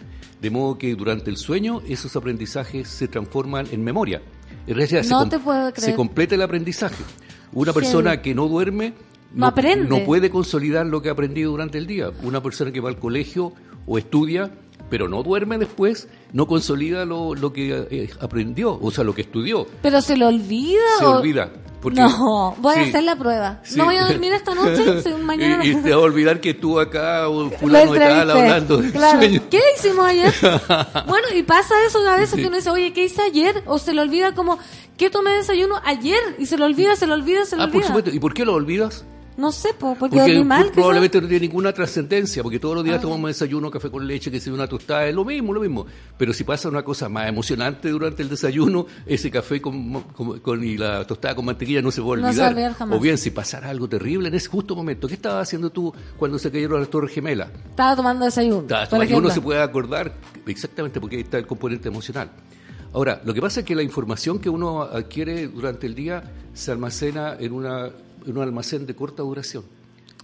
De 0.41 0.49
modo 0.49 0.77
que 0.77 0.95
durante 0.95 1.29
el 1.29 1.37
sueño 1.37 1.81
esos 1.87 2.15
aprendizajes 2.15 2.87
se 2.87 3.07
transforman 3.07 3.67
en 3.71 3.83
memoria. 3.83 4.21
En 4.67 4.75
realidad 4.75 5.03
se, 5.03 5.09
No 5.09 5.19
com- 5.19 5.29
te 5.29 5.39
puedo 5.39 5.71
creer. 5.73 5.91
se 5.91 5.95
completa 5.95 6.35
el 6.35 6.41
aprendizaje. 6.41 7.03
Una 7.53 7.73
persona 7.73 8.21
que 8.21 8.33
no 8.35 8.47
duerme 8.47 8.93
No 9.33 9.45
aprende. 9.47 9.87
no 9.87 10.03
puede 10.03 10.29
consolidar 10.29 10.85
lo 10.85 11.01
que 11.01 11.09
ha 11.09 11.13
aprendido 11.13 11.51
durante 11.51 11.77
el 11.77 11.87
día. 11.87 12.11
Una 12.23 12.41
persona 12.41 12.71
que 12.71 12.79
va 12.79 12.89
al 12.89 12.97
colegio 12.99 13.53
o 13.85 13.97
estudia, 13.97 14.51
pero 14.91 15.07
no 15.07 15.23
duerme 15.23 15.57
después, 15.57 16.07
no 16.33 16.45
consolida 16.45 17.05
lo, 17.05 17.33
lo 17.33 17.51
que 17.51 17.87
eh, 17.89 18.09
aprendió, 18.19 18.77
o 18.79 18.91
sea, 18.91 19.03
lo 19.03 19.15
que 19.15 19.21
estudió. 19.21 19.65
Pero 19.81 20.01
se 20.01 20.15
le 20.15 20.25
olvida 20.25 20.81
Se 20.99 21.05
o- 21.05 21.17
olvida. 21.17 21.49
porque- 21.81 21.99
No, 22.01 22.55
voy 22.59 22.75
a 22.75 22.81
hacer 22.83 23.01
la 23.03 23.15
prueba. 23.15 23.59
Sí. 23.63 23.77
No 23.79 23.85
voy 23.85 23.95
a 23.95 24.05
dormir 24.05 24.33
esta 24.33 24.53
noche, 24.53 25.15
mañana 25.23 25.65
y, 25.65 25.71
y 25.71 25.75
te 25.75 25.89
va 25.89 25.95
a 25.95 25.99
olvidar 26.05 26.39
que 26.41 26.53
tú 26.53 26.79
acá 26.79 27.27
o 27.29 27.45
Lo 27.45 27.49
fulano 27.51 27.93
de 27.93 27.99
tal 27.99 28.29
hablando 28.31 28.79
Claro. 28.91 29.19
sueño. 29.19 29.41
¿Qué 29.49 29.59
hicimos 29.77 30.05
ayer? 30.05 30.31
bueno, 31.07 31.27
y 31.35 31.41
pasa 31.43 31.73
eso 31.87 31.99
a 32.07 32.17
veces 32.17 32.35
que 32.39 32.47
uno 32.47 32.57
dice, 32.57 32.69
oye, 32.69 32.93
¿qué 32.93 33.05
hice 33.05 33.21
ayer? 33.21 33.63
O 33.65 33.79
se 33.79 33.93
le 33.93 34.01
olvida 34.01 34.35
como, 34.35 34.59
¿qué 34.97 35.09
tomé 35.09 35.31
de 35.31 35.37
desayuno 35.37 35.75
ayer? 35.85 36.19
Y 36.37 36.45
se 36.45 36.57
le 36.57 36.65
olvida, 36.65 36.95
se 36.97 37.07
le 37.07 37.13
olvida, 37.13 37.45
se 37.45 37.55
Ah, 37.55 37.63
olvida. 37.63 37.71
por 37.73 37.83
supuesto. 37.85 38.11
¿Y 38.11 38.19
por 38.19 38.33
qué 38.33 38.43
lo 38.45 38.53
olvidas? 38.53 39.05
No 39.41 39.51
sé, 39.51 39.73
po, 39.73 39.95
porque, 39.99 40.17
Porque 40.17 40.33
dormí 40.35 40.43
mal. 40.47 40.65
pro- 40.65 40.73
probablemente 40.73 41.19
no 41.19 41.27
tiene 41.27 41.47
ninguna 41.47 41.73
trascendencia, 41.73 42.43
porque 42.43 42.59
todos 42.59 42.75
los 42.75 42.83
días 42.83 43.01
tomamos 43.01 43.27
desayuno, 43.29 43.71
café 43.71 43.89
con 43.89 44.05
leche, 44.07 44.29
que 44.29 44.39
sea 44.39 44.53
una 44.53 44.67
tostada, 44.67 45.07
es 45.07 45.15
lo 45.15 45.25
mismo, 45.25 45.51
lo 45.53 45.59
mismo. 45.61 45.85
Pero 46.17 46.31
si 46.31 46.43
pasa 46.43 46.69
una 46.69 46.83
cosa 46.83 47.09
más 47.09 47.27
emocionante 47.27 47.89
durante 47.89 48.21
el 48.21 48.29
desayuno, 48.29 48.85
ese 49.05 49.31
café 49.31 49.59
con, 49.59 50.01
con- 50.13 50.39
con- 50.39 50.63
y 50.63 50.77
la 50.77 51.05
tostada 51.07 51.33
con 51.35 51.43
mantequilla 51.45 51.81
no 51.81 51.89
se 51.91 52.01
va 52.01 52.05
a 52.05 52.07
No 52.07 52.11
olvidar. 52.27 52.33
se 52.33 52.39
va 52.41 52.45
a 52.47 52.49
olvidar 52.51 52.73
jamás. 52.75 52.97
O 52.97 53.01
bien, 53.01 53.17
si 53.17 53.31
pasara 53.31 53.69
algo 53.69 53.89
terrible 53.89 54.27
en 54.27 54.35
ese 54.35 54.47
justo 54.47 54.75
momento, 54.75 55.07
¿qué 55.07 55.15
estabas 55.15 55.47
haciendo 55.47 55.71
tú 55.71 55.91
cuando 56.17 56.37
se 56.37 56.51
cayeron 56.51 56.79
las 56.79 56.89
Torres 56.89 57.11
Gemelas? 57.11 57.49
Estaba 57.71 57.95
tomando 57.95 58.25
desayuno. 58.25 58.61
Ta- 58.67 58.87
por 58.87 59.03
y 59.03 59.13
uno 59.13 59.29
se 59.31 59.41
puede 59.41 59.61
acordar 59.61 60.13
exactamente 60.45 61.01
porque 61.01 61.15
ahí 61.15 61.23
está 61.23 61.37
el 61.39 61.47
componente 61.47 61.87
emocional. 61.87 62.29
Ahora, 62.93 63.21
lo 63.23 63.33
que 63.33 63.41
pasa 63.41 63.61
es 63.61 63.65
que 63.65 63.73
la 63.73 63.83
información 63.83 64.37
que 64.39 64.49
uno 64.49 64.81
adquiere 64.83 65.47
durante 65.47 65.87
el 65.87 65.95
día 65.95 66.23
se 66.53 66.71
almacena 66.71 67.37
en, 67.39 67.53
una, 67.53 67.89
en 68.25 68.37
un 68.37 68.43
almacén 68.43 68.85
de 68.85 68.95
corta 68.95 69.23
duración, 69.23 69.63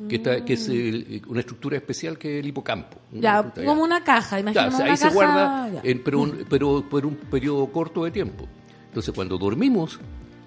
que, 0.07 0.17
está- 0.17 0.43
que 0.45 0.53
es 0.53 0.67
el- 0.69 1.21
una 1.27 1.39
estructura 1.39 1.77
especial 1.77 2.17
que 2.17 2.37
es 2.37 2.43
el 2.43 2.49
hipocampo. 2.49 2.97
Ya, 3.11 3.41
Una- 3.41 3.65
como 3.65 3.83
una 3.83 4.03
caja, 4.03 4.39
imaginemos 4.39 4.73
o 4.75 4.77
sea, 4.77 4.85
ahí 4.85 4.97
se 4.97 5.09
guarda, 5.09 5.81
en- 5.83 6.03
pero, 6.03 6.19
un- 6.21 6.45
pero 6.49 6.85
por 6.89 7.05
un 7.05 7.15
periodo 7.15 7.67
corto 7.71 8.03
de 8.05 8.11
tiempo. 8.11 8.47
Entonces, 8.89 9.13
cuando 9.13 9.37
dormimos, 9.37 9.99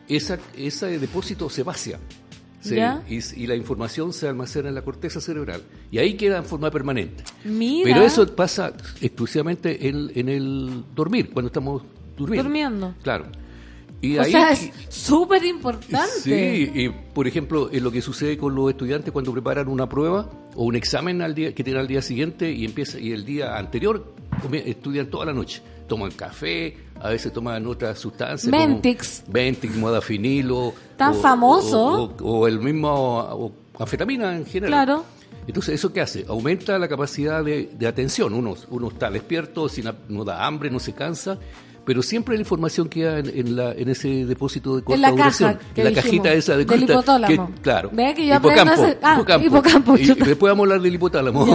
esa, 0.09 0.39
ese 0.57 0.99
depósito 0.99 1.49
se 1.51 1.63
vacía. 1.63 1.99
Se- 2.61 2.77
y, 3.09 3.21
y 3.43 3.47
la 3.47 3.55
información 3.57 4.13
se 4.13 4.29
almacena 4.29 4.69
en 4.69 4.75
la 4.75 4.83
corteza 4.83 5.19
cerebral. 5.21 5.63
Y 5.91 5.97
ahí 5.99 6.15
queda 6.15 6.37
en 6.39 6.45
forma 6.45 6.71
permanente. 6.71 7.25
Mira. 7.45 7.85
Pero 7.95 8.05
eso 8.07 8.27
pasa 8.37 8.75
exclusivamente 9.01 9.89
en, 9.89 10.13
en 10.15 10.29
el 10.29 10.85
dormir, 10.95 11.31
cuando 11.33 11.47
estamos 11.47 11.83
durmiendo. 12.19 12.43
Durmiendo. 12.45 12.95
Claro. 13.03 13.25
Y 14.03 14.17
O 14.17 14.23
ahí, 14.23 14.31
sea, 14.33 14.53
es 14.53 14.71
súper 14.89 15.45
importante. 15.45 16.09
Sí, 16.23 16.71
y 16.75 16.89
por 16.89 17.27
ejemplo, 17.29 17.69
en 17.71 17.85
lo 17.85 17.91
que 17.93 18.01
sucede 18.01 18.39
con 18.39 18.55
los 18.55 18.71
estudiantes 18.71 19.13
cuando 19.13 19.31
preparan 19.33 19.69
una 19.69 19.89
prueba 19.89 20.29
o 20.55 20.65
un 20.65 20.75
examen 20.77 21.21
al 21.21 21.35
día 21.35 21.55
que 21.55 21.63
tienen 21.63 21.81
al 21.83 21.87
día 21.89 22.01
siguiente 22.01 22.51
y 22.51 22.65
empieza 22.65 22.99
y 22.99 23.13
el 23.13 23.25
día 23.27 23.59
anterior 23.59 24.15
estudian 24.65 25.09
toda 25.09 25.27
la 25.27 25.33
noche, 25.35 25.61
toman 25.87 26.13
café, 26.13 26.77
a 26.99 27.11
veces 27.11 27.31
toman 27.33 27.67
otras 27.67 27.99
sustancias, 27.99 28.51
como 28.51 28.67
Mentix. 28.67 29.25
Mentix, 29.31 29.77
modafinilo, 29.77 30.73
Tan 30.97 31.13
o- 31.13 31.15
famoso. 31.21 32.15
o, 32.21 32.25
o 32.25 32.49
el 32.49 32.59
mismo 32.61 32.89
o 33.19 33.53
anfetamina 33.79 34.35
en 34.37 34.47
general. 34.47 34.87
Claro. 34.87 35.05
Entonces, 35.47 35.75
¿eso 35.75 35.93
qué 35.93 36.01
hace? 36.01 36.25
Aumenta 36.29 36.79
la 36.79 36.87
capacidad 36.89 37.43
de, 37.45 37.71
de 37.79 37.87
atención. 37.87 38.35
Uno, 38.35 38.55
uno 38.71 38.89
está 38.89 39.11
despierto, 39.11 39.69
sin, 39.69 39.87
no 40.09 40.25
da 40.25 40.47
hambre, 40.47 40.71
no 40.71 40.79
se 40.79 40.93
cansa, 40.95 41.39
pero 41.91 42.03
siempre 42.05 42.37
la 42.37 42.41
información 42.43 42.89
queda 42.89 43.19
en, 43.19 43.27
en 43.37 43.57
la, 43.57 43.73
en 43.73 43.89
ese 43.89 44.25
depósito 44.25 44.77
de 44.77 44.83
corta 44.85 44.95
En 44.95 45.03
la 45.03 45.11
duración. 45.11 45.55
caja 45.55 45.65
que 45.75 45.81
en 45.81 45.85
la 45.87 45.91
dijimos, 45.91 46.05
cajita 46.05 46.33
esa 46.35 46.53
de 46.53 46.59
del 46.59 46.67
corta- 46.69 46.93
hipotálamo. 46.93 47.47
que- 47.57 47.61
claro. 47.63 47.91
Ve 47.93 48.15
que 48.15 48.27
yo 48.29 48.37
hipocampo, 48.37 48.87
ah, 49.03 49.15
hipocampo. 49.17 49.47
hipocampo, 49.49 49.97
Y, 49.99 50.05
después 50.07 50.53
vamos 50.53 50.59
a 50.61 50.63
hablar 50.67 50.81
del 50.83 50.95
hipotálamo. 50.95 51.47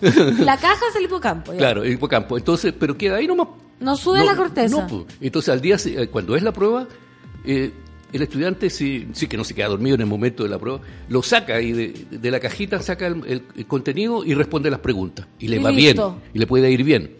Ya, 0.00 0.10
la 0.44 0.56
caja 0.56 0.84
es 0.88 0.94
el 0.96 1.02
hipocampo. 1.06 1.50
ya. 1.52 1.58
claro, 1.58 1.82
el 1.82 1.94
hipocampo. 1.94 2.38
Entonces, 2.38 2.72
pero 2.78 2.96
queda 2.96 3.16
ahí 3.16 3.26
nomás. 3.26 3.48
No 3.80 3.96
sube 3.96 4.24
la 4.24 4.36
corteza. 4.36 4.80
No, 4.82 4.86
pues. 4.86 5.16
Entonces, 5.20 5.48
al 5.52 5.60
día, 5.60 5.76
eh, 5.84 6.06
cuando 6.06 6.36
es 6.36 6.44
la 6.44 6.52
prueba, 6.52 6.86
eh, 7.44 7.72
el 8.12 8.22
estudiante, 8.22 8.70
sí, 8.70 9.08
sí 9.14 9.26
que 9.26 9.36
no 9.36 9.42
se 9.42 9.54
queda 9.54 9.66
dormido 9.66 9.94
en 9.96 10.02
el 10.02 10.06
momento 10.06 10.44
de 10.44 10.50
la 10.50 10.58
prueba, 10.60 10.80
lo 11.08 11.22
saca 11.24 11.60
y 11.60 11.72
de, 11.72 12.06
de 12.10 12.30
la 12.30 12.38
cajita 12.38 12.80
saca 12.80 13.08
el, 13.08 13.22
el- 13.26 13.42
el 13.56 13.66
contenido 13.66 14.22
y 14.24 14.34
responde 14.34 14.70
las 14.70 14.80
preguntas. 14.80 15.26
Y 15.40 15.48
le 15.48 15.56
Y 15.56 15.58
va 15.60 15.70
listo. 15.72 16.10
bien, 16.12 16.30
y 16.34 16.38
le 16.38 16.46
puede 16.46 16.70
ir 16.70 16.84
bien. 16.84 17.16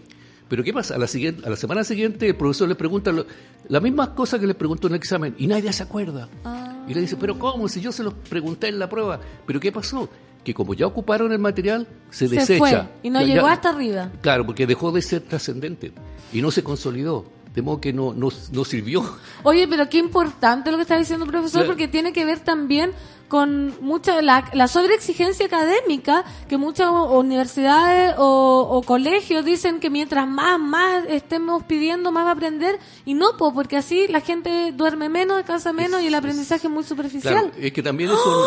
Pero 0.52 0.62
¿qué 0.62 0.70
pasa? 0.74 0.96
A 0.96 0.98
la, 0.98 1.06
siguiente, 1.06 1.46
a 1.46 1.48
la 1.48 1.56
semana 1.56 1.82
siguiente 1.82 2.28
el 2.28 2.36
profesor 2.36 2.68
le 2.68 2.74
pregunta 2.74 3.10
lo- 3.10 3.24
las 3.68 3.80
mismas 3.82 4.10
cosas 4.10 4.38
que 4.38 4.46
le 4.46 4.52
preguntó 4.52 4.86
en 4.86 4.92
el 4.92 4.98
examen 4.98 5.34
y 5.38 5.46
nadie 5.46 5.72
se 5.72 5.82
acuerda. 5.82 6.28
Ah. 6.44 6.84
Y 6.86 6.92
le 6.92 7.00
dice, 7.00 7.16
pero 7.16 7.38
¿cómo? 7.38 7.70
Si 7.70 7.80
yo 7.80 7.90
se 7.90 8.02
los 8.02 8.12
pregunté 8.12 8.68
en 8.68 8.78
la 8.78 8.86
prueba. 8.86 9.18
¿Pero 9.46 9.58
qué 9.58 9.72
pasó? 9.72 10.10
Que 10.44 10.52
como 10.52 10.74
ya 10.74 10.86
ocuparon 10.86 11.32
el 11.32 11.38
material, 11.38 11.86
se, 12.10 12.28
Se 12.28 12.34
desecha. 12.34 12.58
fue 12.58 12.84
y 13.02 13.08
no 13.08 13.22
Ya- 13.22 13.26
llegó 13.28 13.46
hasta 13.46 13.70
arriba. 13.70 14.10
Claro, 14.20 14.44
porque 14.44 14.66
dejó 14.66 14.92
de 14.92 15.00
ser 15.00 15.22
trascendente 15.22 15.90
y 16.34 16.42
no 16.42 16.50
se 16.50 16.62
consolidó. 16.62 17.24
De 17.54 17.60
modo 17.62 17.80
que 17.80 17.92
no, 17.92 18.14
no, 18.14 18.28
no 18.52 18.64
sirvió. 18.64 19.04
Oye, 19.42 19.68
pero 19.68 19.88
qué 19.90 19.98
importante 19.98 20.70
lo 20.70 20.78
que 20.78 20.82
está 20.82 20.96
diciendo 20.98 21.26
el 21.26 21.30
profesor, 21.30 21.66
porque 21.66 21.86
tiene 21.86 22.12
que 22.12 22.24
ver 22.24 22.40
también 22.40 22.92
con 23.28 23.74
mucha 23.80 24.20
la, 24.22 24.44
la 24.52 24.68
sobreexigencia 24.68 25.46
académica 25.46 26.22
que 26.48 26.58
muchas 26.58 26.88
universidades 26.90 28.14
o, 28.18 28.68
o 28.70 28.82
colegios 28.82 29.44
dicen 29.44 29.80
que 29.80 29.88
mientras 29.90 30.28
más 30.28 30.58
más 30.60 31.04
estemos 31.08 31.62
pidiendo 31.64 32.12
más 32.12 32.24
va 32.26 32.30
a 32.30 32.32
aprender 32.32 32.78
y 33.06 33.14
no 33.14 33.36
po, 33.38 33.54
porque 33.54 33.76
así 33.78 34.06
la 34.08 34.20
gente 34.20 34.72
duerme 34.72 35.08
menos 35.08 35.36
descansa 35.38 35.72
menos 35.72 36.02
y 36.02 36.06
el 36.08 36.14
aprendizaje 36.14 36.66
es 36.66 36.72
muy 36.72 36.84
superficial. 36.84 37.34
Claro, 37.34 37.50
es 37.58 37.72
que 37.72 37.82
también 37.82 38.10
eso 38.10 38.46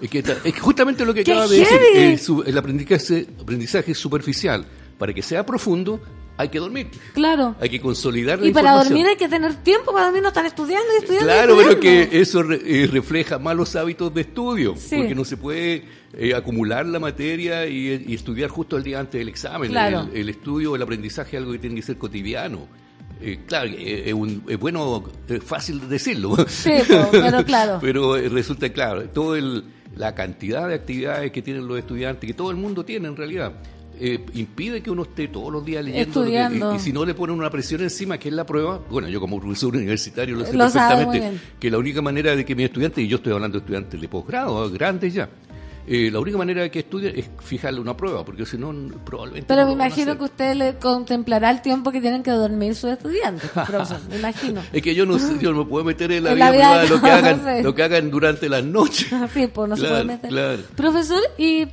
es, 0.00 0.10
que, 0.10 0.22
ta- 0.22 0.36
es 0.44 0.52
que 0.54 0.60
justamente 0.60 1.04
lo 1.06 1.14
que 1.14 1.24
¡Qué 1.24 1.32
acaba 1.32 1.48
de 1.48 1.58
decir, 1.58 1.78
el, 1.94 2.48
el 2.48 2.58
aprendizaje, 2.58 3.26
aprendizaje 3.40 3.94
superficial. 3.94 4.66
Para 4.98 5.14
que 5.14 5.22
sea 5.22 5.46
profundo, 5.46 6.00
hay 6.38 6.48
que 6.48 6.58
dormir. 6.58 6.88
claro 7.12 7.54
Hay 7.60 7.68
que 7.68 7.80
consolidar 7.80 8.38
la 8.40 8.46
y 8.46 8.52
para 8.52 8.72
dormir 8.72 9.06
hay 9.06 9.16
que 9.16 9.28
tener 9.28 9.54
tiempo 9.56 9.92
para 9.92 10.06
dormir 10.06 10.22
no 10.22 10.28
estar 10.28 10.46
estudiando 10.46 10.86
y 10.94 11.02
estudiando 11.02 11.30
y 11.30 11.34
Claro, 11.34 11.56
pero 11.58 11.80
que 11.80 12.08
eso 12.20 12.42
re- 12.42 12.60
eh, 12.64 12.86
refleja 12.86 13.38
malos 13.38 13.76
hábitos 13.76 14.14
de 14.14 14.22
estudio, 14.22 14.74
Sí. 14.76 14.96
porque 14.96 15.14
no 15.14 15.24
se 15.24 15.36
puede 15.36 15.84
eh, 16.14 16.34
acumular 16.34 16.86
la 16.86 16.98
materia 16.98 17.66
y, 17.66 18.04
y 18.08 18.14
estudiar 18.14 18.48
justo 18.48 18.76
el 18.78 18.82
día 18.84 19.00
antes 19.00 19.18
del 19.18 19.28
examen. 19.28 19.70
Claro. 19.70 20.08
El, 20.12 20.20
el 20.20 20.28
estudio, 20.30 20.74
el 20.76 20.80
aprendizaje 20.82 21.36
es 21.36 21.40
algo 21.42 21.52
que 21.52 21.58
tiene 21.58 21.76
que 21.76 21.82
ser 21.82 21.98
cotidiano. 21.98 22.66
Eh, 23.20 23.40
claro, 23.46 23.68
eh, 23.76 24.04
es, 24.06 24.14
un- 24.14 24.44
es 24.48 24.58
bueno, 24.58 25.04
es 25.28 25.42
fácil 25.42 25.80
de 25.80 25.86
decirlo. 25.88 26.36
Sí, 26.48 26.70
pero 27.10 27.44
claro. 27.44 27.78
Pero 27.82 28.16
resulta 28.28 28.68
claro, 28.72 29.02
todo 29.10 29.34
el, 29.34 29.64
la 29.96 30.14
cantidad 30.14 30.68
de 30.68 30.74
actividades 30.74 31.32
que 31.32 31.42
tienen 31.42 31.66
los 31.66 31.78
estudiantes, 31.78 32.26
que 32.28 32.34
todo 32.34 32.52
el 32.52 32.56
mundo 32.56 32.84
tiene 32.84 33.08
en 33.08 33.16
realidad, 33.16 33.52
eh, 34.00 34.24
impide 34.34 34.82
que 34.82 34.90
uno 34.90 35.02
esté 35.02 35.28
todos 35.28 35.52
los 35.52 35.64
días 35.64 35.84
leyendo. 35.84 36.24
lo 36.24 36.26
que- 36.30 36.74
y, 36.74 36.76
y 36.76 36.78
si 36.78 36.92
no 36.92 37.04
le 37.04 37.14
ponen 37.14 37.36
una 37.36 37.50
presión 37.50 37.80
encima, 37.82 38.18
que 38.18 38.28
es 38.28 38.34
la 38.34 38.44
prueba, 38.46 38.80
bueno, 38.90 39.08
yo 39.08 39.20
como 39.20 39.40
profesor 39.40 39.74
universitario 39.76 40.36
lo 40.36 40.44
sé 40.46 40.52
Lo 40.54 40.64
perfectamente, 40.64 41.38
que 41.58 41.70
la 41.70 41.78
única 41.78 42.00
manera 42.02 42.34
de 42.36 42.44
que 42.44 42.54
mis 42.54 42.66
estudiantes, 42.66 43.04
y 43.04 43.08
yo 43.08 43.16
estoy 43.18 43.32
hablando 43.32 43.58
de 43.58 43.62
estudiantes 43.64 44.00
de 44.00 44.08
posgrado, 44.08 44.70
grandes 44.70 45.12
ya, 45.14 45.28
eh, 45.90 46.10
la 46.12 46.20
única 46.20 46.36
manera 46.36 46.60
de 46.60 46.70
que 46.70 46.80
estudien 46.80 47.18
es 47.18 47.30
fijarle 47.42 47.80
una 47.80 47.96
prueba, 47.96 48.22
porque 48.22 48.44
si 48.44 48.58
no, 48.58 48.74
probablemente... 49.06 49.46
Pero 49.48 49.62
no 49.62 49.68
me 49.68 49.72
imagino 49.72 50.18
que 50.18 50.24
usted 50.24 50.54
le 50.54 50.74
contemplará 50.76 51.50
el 51.50 51.62
tiempo 51.62 51.90
que 51.90 52.02
tienen 52.02 52.22
que 52.22 52.30
dormir 52.30 52.74
sus 52.74 52.90
estudiantes, 52.90 53.48
profesor, 53.50 53.98
me 54.10 54.18
imagino. 54.18 54.60
Es 54.72 54.82
que 54.82 54.94
yo 54.94 55.06
no, 55.06 55.18
sé, 55.18 55.38
yo 55.40 55.50
no 55.50 55.64
me 55.64 55.70
puedo 55.70 55.84
meter 55.86 56.12
en 56.12 56.24
la 56.24 56.30
En 56.32 56.36
vida 56.36 56.44
la 56.46 56.52
vida 56.52 56.60
privada 56.60 56.82
de 56.82 56.88
lo 56.90 57.00
que 57.00 57.06
no, 57.06 57.12
hagan, 57.14 57.62
lo 57.64 57.74
que 57.74 57.82
hagan 57.82 58.10
durante 58.10 58.48
las 58.50 58.64
noches. 58.64 59.08
Sí, 59.32 59.46
pues 59.46 59.68
no 59.70 59.76
se 59.76 59.80
Claro, 59.80 59.94
puede 59.94 60.04
meter. 60.04 60.28
claro. 60.30 60.62
Profesor, 60.76 61.22
y 61.38 61.66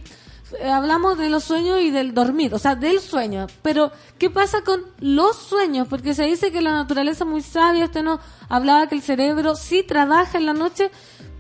eh, 0.59 0.69
hablamos 0.69 1.17
de 1.17 1.29
los 1.29 1.43
sueños 1.43 1.81
y 1.81 1.91
del 1.91 2.13
dormir, 2.13 2.53
o 2.53 2.59
sea, 2.59 2.75
del 2.75 2.99
sueño. 2.99 3.47
Pero, 3.61 3.91
¿qué 4.17 4.29
pasa 4.29 4.61
con 4.63 4.81
los 4.99 5.35
sueños? 5.35 5.87
Porque 5.87 6.13
se 6.13 6.23
dice 6.23 6.51
que 6.51 6.61
la 6.61 6.71
naturaleza 6.71 7.25
muy 7.25 7.41
sabia. 7.41 7.85
Usted 7.85 8.03
nos 8.03 8.19
hablaba 8.49 8.87
que 8.87 8.95
el 8.95 9.01
cerebro 9.01 9.55
sí 9.55 9.83
trabaja 9.83 10.37
en 10.37 10.45
la 10.45 10.53
noche. 10.53 10.91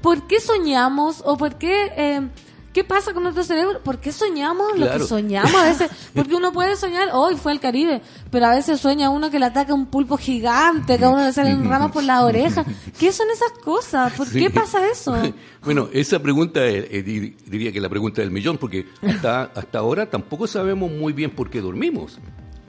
¿Por 0.01 0.27
qué 0.27 0.39
soñamos? 0.39 1.21
¿O 1.25 1.37
por 1.37 1.55
qué... 1.55 1.91
eh, 1.95 2.29
¿Qué 2.75 2.83
pasa 2.83 3.13
con 3.13 3.23
nuestro 3.23 3.41
cerebro? 3.45 3.79
¿Por 3.81 3.99
qué 3.99 4.11
soñamos 4.11 4.77
lo 4.77 4.91
que 4.91 4.99
soñamos 4.99 5.55
a 5.55 5.63
veces? 5.63 5.89
Porque 6.13 6.35
uno 6.35 6.51
puede 6.51 6.75
soñar, 6.75 7.07
hoy 7.13 7.35
fue 7.37 7.53
al 7.53 7.61
Caribe, 7.61 8.01
pero 8.29 8.47
a 8.47 8.53
veces 8.53 8.81
sueña 8.81 9.09
uno 9.09 9.31
que 9.31 9.39
le 9.39 9.45
ataca 9.45 9.73
un 9.73 9.85
pulpo 9.85 10.17
gigante, 10.17 10.97
que 10.97 11.05
a 11.05 11.09
uno 11.09 11.23
le 11.23 11.31
salen 11.31 11.69
ramas 11.69 11.93
por 11.93 12.03
las 12.03 12.21
orejas. 12.21 12.65
¿Qué 12.99 13.13
son 13.13 13.27
esas 13.31 13.51
cosas? 13.63 14.11
¿Por 14.11 14.27
Sí. 14.27 14.39
qué 14.39 14.49
pasa 14.49 14.85
eso? 14.87 15.15
Bueno, 15.63 15.87
esa 15.93 16.19
pregunta 16.19 16.63
eh, 16.67 16.85
eh, 16.91 17.01
di- 17.01 17.35
diría 17.47 17.71
que 17.71 17.77
es 17.77 17.81
la 17.81 17.87
pregunta 17.89 18.21
del 18.21 18.29
millón, 18.29 18.57
porque 18.57 18.85
hasta, 19.01 19.43
hasta 19.55 19.79
ahora 19.79 20.05
tampoco 20.09 20.45
sabemos 20.45 20.91
muy 20.91 21.13
bien 21.13 21.31
por 21.31 21.49
qué 21.49 21.61
dormimos. 21.61 22.19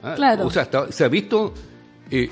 Ah, 0.01 0.13
Claro. 0.15 0.47
O 0.47 0.49
sea, 0.49 0.61
hasta- 0.63 0.89
se 0.91 1.03
ha 1.03 1.07
visto, 1.09 1.53
eh, 2.09 2.29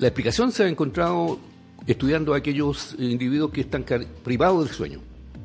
la 0.00 0.08
explicación 0.08 0.50
se 0.50 0.64
ha 0.64 0.68
encontrado 0.68 1.38
estudiando 1.86 2.34
a 2.34 2.38
aquellos 2.38 2.96
individuos 2.98 3.52
que 3.52 3.60
están 3.60 3.84
privados 4.24 4.66
del 4.66 4.74
sueño. 4.74 5.00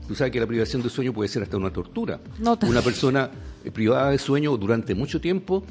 Tú 0.09 0.15
sabes 0.15 0.33
que 0.33 0.39
la 0.39 0.47
privación 0.47 0.81
de 0.81 0.89
sueño 0.89 1.13
puede 1.13 1.29
ser 1.29 1.43
hasta 1.43 1.55
una 1.55 1.71
tortura. 1.71 2.19
No 2.39 2.57
te- 2.57 2.65
una 2.65 2.81
persona 2.81 3.29
eh, 3.63 3.69
privada 3.69 4.09
de 4.09 4.17
sueño 4.17 4.57
durante 4.57 4.93
mucho 4.95 5.21
tiempo 5.21 5.63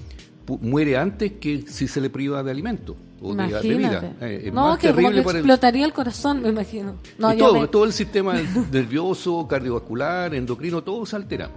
muere 0.62 0.96
antes 0.96 1.32
que 1.40 1.64
si 1.66 1.86
se 1.88 2.00
le 2.00 2.08
priva 2.08 2.42
de 2.44 2.50
alimento 2.52 2.96
o 3.20 3.28
de 3.28 3.32
Imagínate. 3.34 3.68
bebida. 3.68 4.12
Eh, 4.20 4.42
es 4.46 4.52
no, 4.54 4.68
más 4.68 4.78
que 4.78 4.86
como 4.90 4.96
terrible 4.96 5.16
que 5.20 5.24
para 5.24 5.38
el- 5.40 5.44
explotaría 5.44 5.84
el 5.84 5.92
corazón, 5.92 6.40
me 6.40 6.48
imagino. 6.50 6.94
No, 7.18 7.36
todo, 7.36 7.60
me- 7.60 7.66
todo 7.68 7.84
el 7.84 7.92
sistema 7.92 8.34
nervioso, 8.72 9.46
cardiovascular, 9.48 10.32
endocrino, 10.34 10.82
todo 10.84 11.04
se 11.04 11.16
altera. 11.16 11.50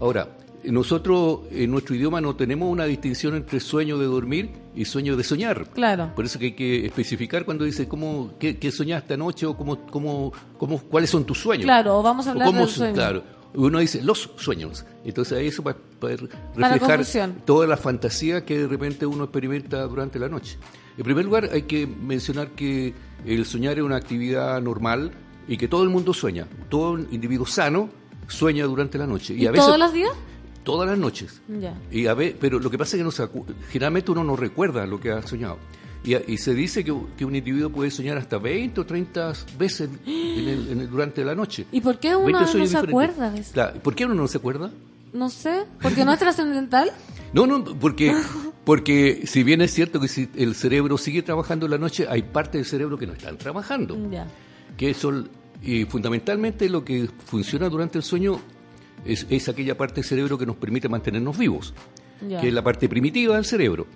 Ahora, 0.00 0.26
nosotros 0.72 1.40
en 1.50 1.70
nuestro 1.70 1.94
idioma 1.94 2.20
no 2.20 2.36
tenemos 2.36 2.70
una 2.70 2.84
distinción 2.84 3.34
entre 3.34 3.60
sueño 3.60 3.98
de 3.98 4.06
dormir 4.06 4.50
y 4.74 4.84
sueño 4.84 5.16
de 5.16 5.24
soñar. 5.24 5.68
Claro. 5.70 6.12
Por 6.14 6.24
eso 6.24 6.38
que 6.38 6.46
hay 6.46 6.52
que 6.52 6.86
especificar 6.86 7.44
cuando 7.44 7.64
dice 7.64 7.86
cómo, 7.88 8.34
qué, 8.38 8.58
qué 8.58 8.70
soñaste 8.70 9.14
anoche 9.14 9.46
o 9.46 9.56
cómo, 9.56 9.86
cómo, 9.86 10.32
cómo, 10.58 10.78
cuáles 10.78 11.10
son 11.10 11.24
tus 11.24 11.38
sueños. 11.40 11.64
Claro, 11.64 11.98
o 11.98 12.02
vamos 12.02 12.26
a 12.26 12.32
hablar 12.32 12.46
cómo 12.46 12.60
del 12.60 12.68
son- 12.68 12.76
sueño. 12.78 12.94
Claro. 12.94 13.22
Uno 13.56 13.78
dice 13.78 14.02
los 14.02 14.30
sueños. 14.36 14.84
Entonces 15.04 15.38
ahí 15.38 15.46
eso 15.46 15.62
va 15.62 15.72
a 15.72 15.76
Para 16.00 16.74
reflejar 16.74 17.32
toda 17.44 17.66
la 17.68 17.76
fantasía 17.76 18.44
que 18.44 18.58
de 18.58 18.66
repente 18.66 19.06
uno 19.06 19.24
experimenta 19.24 19.82
durante 19.82 20.18
la 20.18 20.28
noche. 20.28 20.58
En 20.98 21.04
primer 21.04 21.24
lugar, 21.24 21.50
hay 21.52 21.62
que 21.62 21.86
mencionar 21.86 22.48
que 22.50 22.94
el 23.24 23.44
soñar 23.46 23.78
es 23.78 23.84
una 23.84 23.96
actividad 23.96 24.60
normal 24.60 25.12
y 25.46 25.56
que 25.56 25.68
todo 25.68 25.82
el 25.84 25.88
mundo 25.88 26.12
sueña. 26.12 26.48
Todo 26.68 26.98
individuo 26.98 27.46
sano 27.46 27.88
sueña 28.26 28.64
durante 28.64 28.98
la 28.98 29.06
noche. 29.06 29.34
¿Y 29.34 29.46
a 29.46 29.50
veces, 29.52 29.66
todos 29.66 29.78
los 29.78 29.92
días? 29.92 30.10
Todas 30.64 30.88
las 30.88 30.98
noches. 30.98 31.40
Y 31.92 32.06
a 32.06 32.14
ve- 32.14 32.36
pero 32.40 32.58
lo 32.58 32.70
que 32.70 32.78
pasa 32.78 32.96
es 32.96 33.00
que 33.00 33.04
no 33.04 33.10
se 33.10 33.28
generalmente 33.70 34.10
uno 34.10 34.24
no 34.24 34.34
recuerda 34.34 34.86
lo 34.86 34.98
que 34.98 35.12
ha 35.12 35.22
soñado. 35.22 35.58
Y, 36.04 36.16
y 36.32 36.36
se 36.38 36.54
dice 36.54 36.84
que, 36.84 36.94
que 37.16 37.24
un 37.24 37.34
individuo 37.36 37.70
puede 37.70 37.90
soñar 37.90 38.18
hasta 38.18 38.36
20 38.38 38.80
o 38.80 38.84
30 38.86 39.32
veces 39.58 39.88
en 40.06 40.48
el- 40.48 40.68
en 40.72 40.80
el- 40.80 40.90
durante 40.90 41.24
la 41.24 41.34
noche. 41.34 41.66
¿Y 41.72 41.80
por 41.80 41.98
qué 41.98 42.14
uno 42.16 42.24
20 42.26 42.40
no 42.40 42.46
se 42.48 42.58
diferentes. 42.58 42.88
acuerda 42.88 43.30
de 43.30 43.40
eso? 43.40 43.52
Claro, 43.52 43.80
¿Por 43.80 43.94
qué 43.94 44.04
uno 44.04 44.14
no 44.14 44.26
se 44.28 44.38
acuerda? 44.38 44.70
No 45.12 45.30
sé, 45.30 45.64
porque 45.80 46.04
no 46.04 46.12
es 46.12 46.18
trascendental. 46.18 46.90
No, 47.32 47.46
no, 47.46 47.62
porque, 47.62 48.12
porque 48.64 49.22
si 49.26 49.42
bien 49.44 49.60
es 49.62 49.72
cierto 49.72 50.00
que 50.00 50.08
si 50.08 50.28
el 50.34 50.54
cerebro 50.54 50.98
sigue 50.98 51.22
trabajando 51.22 51.66
en 51.66 51.70
la 51.72 51.78
noche, 51.78 52.06
hay 52.08 52.22
partes 52.22 52.54
del 52.60 52.64
cerebro 52.66 52.98
que 52.98 53.06
no 53.06 53.12
están 53.12 53.38
trabajando. 53.38 53.96
Que 54.76 54.92
son 54.92 55.28
y 55.62 55.84
fundamentalmente 55.84 56.68
lo 56.68 56.84
que 56.84 57.08
funciona 57.26 57.68
durante 57.70 57.96
el 57.98 58.04
sueño 58.04 58.40
es, 59.04 59.26
es 59.28 59.48
aquella 59.48 59.76
parte 59.76 59.96
del 59.96 60.04
cerebro 60.04 60.38
que 60.38 60.46
nos 60.46 60.56
permite 60.56 60.88
mantenernos 60.88 61.36
vivos, 61.36 61.74
que 62.20 62.48
es 62.48 62.54
la 62.54 62.62
parte 62.62 62.88
primitiva 62.88 63.36
del 63.36 63.44
cerebro, 63.44 63.86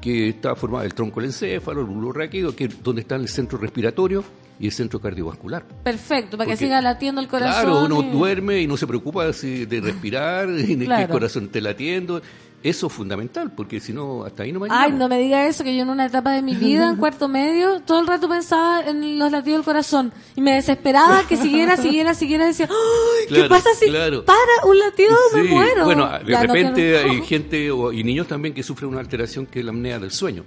que 0.00 0.30
está 0.30 0.54
formada 0.54 0.82
del 0.82 0.94
tronco 0.94 1.20
del 1.20 1.30
encéfalo, 1.30 1.80
el 1.80 1.86
bulbo 1.86 2.12
raquídeo, 2.12 2.54
que 2.54 2.64
es 2.64 2.82
donde 2.82 3.02
está 3.02 3.16
el 3.16 3.28
centro 3.28 3.58
respiratorio 3.58 4.24
y 4.62 4.66
el 4.66 4.72
centro 4.72 4.98
cardiovascular. 5.00 5.64
Perfecto, 5.84 6.38
para 6.38 6.46
que 6.46 6.52
Porque- 6.52 6.64
siga 6.66 6.80
latiendo 6.80 7.20
el 7.20 7.28
corazón. 7.28 7.62
Claro, 7.64 7.84
uno 7.84 8.02
y- 8.02 8.10
duerme 8.16 8.60
y 8.62 8.66
no 8.66 8.76
se 8.78 8.86
preocupa 8.86 9.30
si- 9.34 9.66
de 9.66 9.80
respirar, 9.80 10.48
ni 10.48 10.64
que 10.66 10.72
el 10.74 10.84
Claro. 10.86 11.08
corazón 11.12 11.44
esté 11.44 11.60
latiendo. 11.60 12.22
Eso 12.62 12.86
es 12.86 12.92
fundamental, 12.92 13.50
porque 13.56 13.80
si 13.80 13.92
no, 13.92 14.22
hasta 14.24 14.44
ahí 14.44 14.52
no 14.52 14.60
llegamos. 14.60 14.84
Ay, 14.84 14.92
no 14.92 15.08
me 15.08 15.18
diga 15.18 15.48
eso, 15.48 15.64
que 15.64 15.74
yo 15.76 15.82
en 15.82 15.90
una 15.90 16.06
etapa 16.06 16.30
de 16.30 16.42
mi 16.42 16.54
vida, 16.54 16.90
en 16.90 16.96
cuarto 17.04 17.26
medio, 17.26 17.80
todo 17.80 17.98
el 17.98 18.06
rato 18.06 18.28
pensaba 18.28 18.82
en 18.88 19.18
los 19.18 19.32
latidos 19.32 19.58
del 19.58 19.64
corazón. 19.64 20.12
Y 20.36 20.40
me 20.42 20.52
desesperaba 20.54 21.24
que 21.28 21.36
siguiera, 21.36 21.76
siguiera, 21.76 22.14
siguiera. 22.14 22.46
Decía, 22.46 22.68
¡ay! 22.70 23.26
¿qué 23.26 23.34
Claro, 23.34 23.48
pasa 23.48 23.68
si 23.76 23.86
claro. 23.86 24.24
para 24.24 24.38
un 24.64 24.78
latido? 24.78 25.10
Me 25.34 25.42
Sí, 25.42 25.48
muero. 25.48 25.84
Bueno, 25.86 26.08
de 26.24 26.30
Ya, 26.32 26.44
no 26.44 26.54
repente 26.54 26.98
hay 26.98 27.22
gente 27.22 27.68
o- 27.72 27.92
y 27.92 28.04
niños 28.04 28.28
también 28.28 28.54
que 28.54 28.62
sufren 28.62 28.90
una 28.90 29.00
alteración 29.00 29.44
que 29.46 29.58
es 29.58 29.64
la 29.64 29.72
apnea 29.72 29.98
del 29.98 30.12
sueño, 30.12 30.44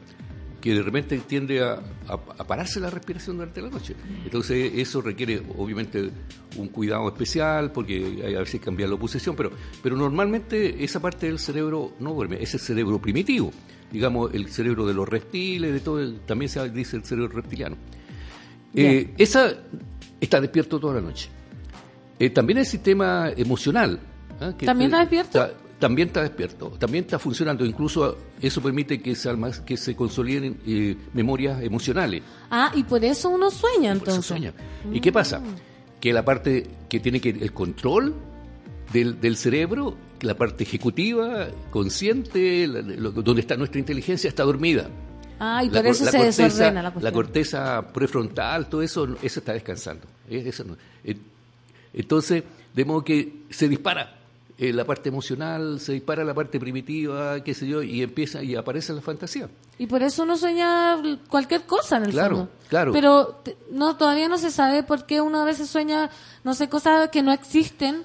que 0.66 0.74
de 0.74 0.82
repente 0.82 1.20
tiende 1.28 1.61
a, 1.63 1.74
a- 1.74 2.13
a 2.39 2.43
pararse 2.47 2.80
la 2.80 2.89
respiración 2.89 3.38
durante 3.38 3.61
la 3.61 3.70
noche. 3.70 3.95
Entonces 4.24 4.72
eso 4.76 4.99
requiere 4.99 5.39
obviamente 5.59 6.09
un 6.57 6.70
cuidado 6.70 7.07
especial 7.07 7.72
porque 7.72 8.24
hay 8.26 8.34
a 8.34 8.39
veces 8.39 8.59
cambiar 8.59 8.89
la 8.89 8.97
posición, 8.97 9.36
pero, 9.36 9.51
pero 9.84 9.95
normalmente 9.95 10.84
esa 10.84 10.99
parte 10.99 11.28
del 11.28 11.38
cerebro 11.38 11.93
no 11.99 12.16
duerme, 12.16 12.41
es 12.41 12.51
el 12.55 12.59
cerebro 12.61 12.97
primitivo, 12.99 13.51
digamos 13.91 14.34
el 14.34 14.47
cerebro 14.49 14.88
de 14.88 14.95
los 14.95 15.07
reptiles, 15.07 15.72
de 15.72 15.80
todo, 15.82 16.11
también 16.26 16.49
se 16.49 16.68
dice 16.72 16.97
el 16.97 17.03
cerebro 17.05 17.30
reptiliano. 17.36 17.78
Eh, 18.74 19.13
esa 19.20 19.53
está 20.20 20.41
despierto 20.41 20.80
toda 20.80 20.95
la 20.95 21.01
noche. 21.01 21.30
Eh, 22.18 22.32
también 22.32 22.57
el 22.57 22.66
sistema 22.66 23.30
emocional. 23.38 23.99
¿ah? 24.41 24.51
que 24.57 24.66
¿También 24.66 24.89
está 24.89 24.99
despierto? 25.01 25.43
está- 25.45 25.53
también 25.80 26.07
está 26.07 26.21
despierto, 26.21 26.69
también 26.80 27.03
está 27.03 27.19
funcionando. 27.19 27.65
Incluso 27.65 28.17
eso 28.41 28.61
permite 28.61 29.01
que 29.01 29.15
se, 29.15 29.30
almac- 29.30 29.63
que 29.65 29.76
se 29.78 29.95
consoliden 29.95 30.57
eh, 30.65 30.95
memorias 31.13 31.61
emocionales. 31.61 32.21
Ah, 32.49 32.71
y 32.76 32.84
por 32.84 33.03
eso 33.03 33.30
uno 33.30 33.51
sueña 33.51 33.91
entonces. 33.91 34.26
sueña. 34.26 34.53
¿Y 34.91 34.99
qué 35.01 35.11
pasa? 35.11 35.41
Que 35.99 36.13
la 36.13 36.23
parte 36.23 36.65
que 36.89 36.99
tiene 36.99 37.19
que 37.19 37.30
el 37.30 37.51
control 37.51 38.13
del, 38.93 39.19
del 39.19 39.36
cerebro, 39.36 39.95
la 40.21 40.36
parte 40.36 40.63
ejecutiva, 40.63 41.47
consciente, 41.71 42.67
la- 42.67 42.82
lo- 42.82 43.11
donde 43.11 43.41
está 43.41 43.57
nuestra 43.57 43.80
inteligencia, 43.80 44.28
está 44.28 44.43
dormida. 44.43 44.89
Ah, 45.39 45.61
y 45.63 45.69
La 45.69 45.82
por 45.82 45.88
eso 45.91 46.05
la 46.05 46.11
se 46.11 46.17
corteza- 46.19 46.43
desordena 46.43 46.71
la 46.82 46.82
La 46.84 46.91
cuestión. 46.93 47.13
corteza 47.13 47.88
prefrontal, 47.93 48.69
todo 48.69 48.82
eso, 48.82 49.05
eso 49.21 49.39
está 49.41 49.51
descansando. 49.51 50.05
Eso 50.30 50.63
no. 50.63 50.78
Eh, 51.03 51.17
Entonces, 51.93 52.43
de 52.73 52.86
modo 52.86 53.03
que 53.03 53.43
se 53.49 53.67
dispara 53.67 54.19
eh, 54.58 54.72
la 54.72 54.86
parte 54.86 55.10
emocional, 55.10 55.80
se 55.80 55.93
dispara 55.93 56.24
la 56.24 56.34
parte 56.34 56.60
primitiva, 56.60 57.43
qué 57.43 57.53
sé 57.53 57.68
yo, 57.68 57.84
y 57.84 58.01
empieza 58.01 58.41
y 58.41 58.56
aparece 58.56 58.93
la 58.93 59.01
fantasía. 59.01 59.49
Y 59.78 59.88
por 59.88 60.01
eso 60.01 60.24
uno 60.24 60.38
sueña 60.38 60.97
cualquier 61.30 61.64
cosa 61.64 61.97
en 61.97 62.03
el 62.06 62.12
Claro, 62.12 62.36
fondo. 62.38 62.51
claro. 62.70 62.91
Pero 62.93 63.41
no 63.72 63.97
todavía 63.97 64.30
no 64.30 64.38
se 64.38 64.51
sabe 64.51 64.84
por 64.84 65.06
qué 65.06 65.20
uno 65.20 65.41
a 65.41 65.45
veces 65.45 65.68
sueña, 65.70 66.10
no 66.43 66.53
sé, 66.53 66.70
cosas 66.70 67.10
que 67.10 67.22
no 67.22 67.34
existen. 67.34 68.03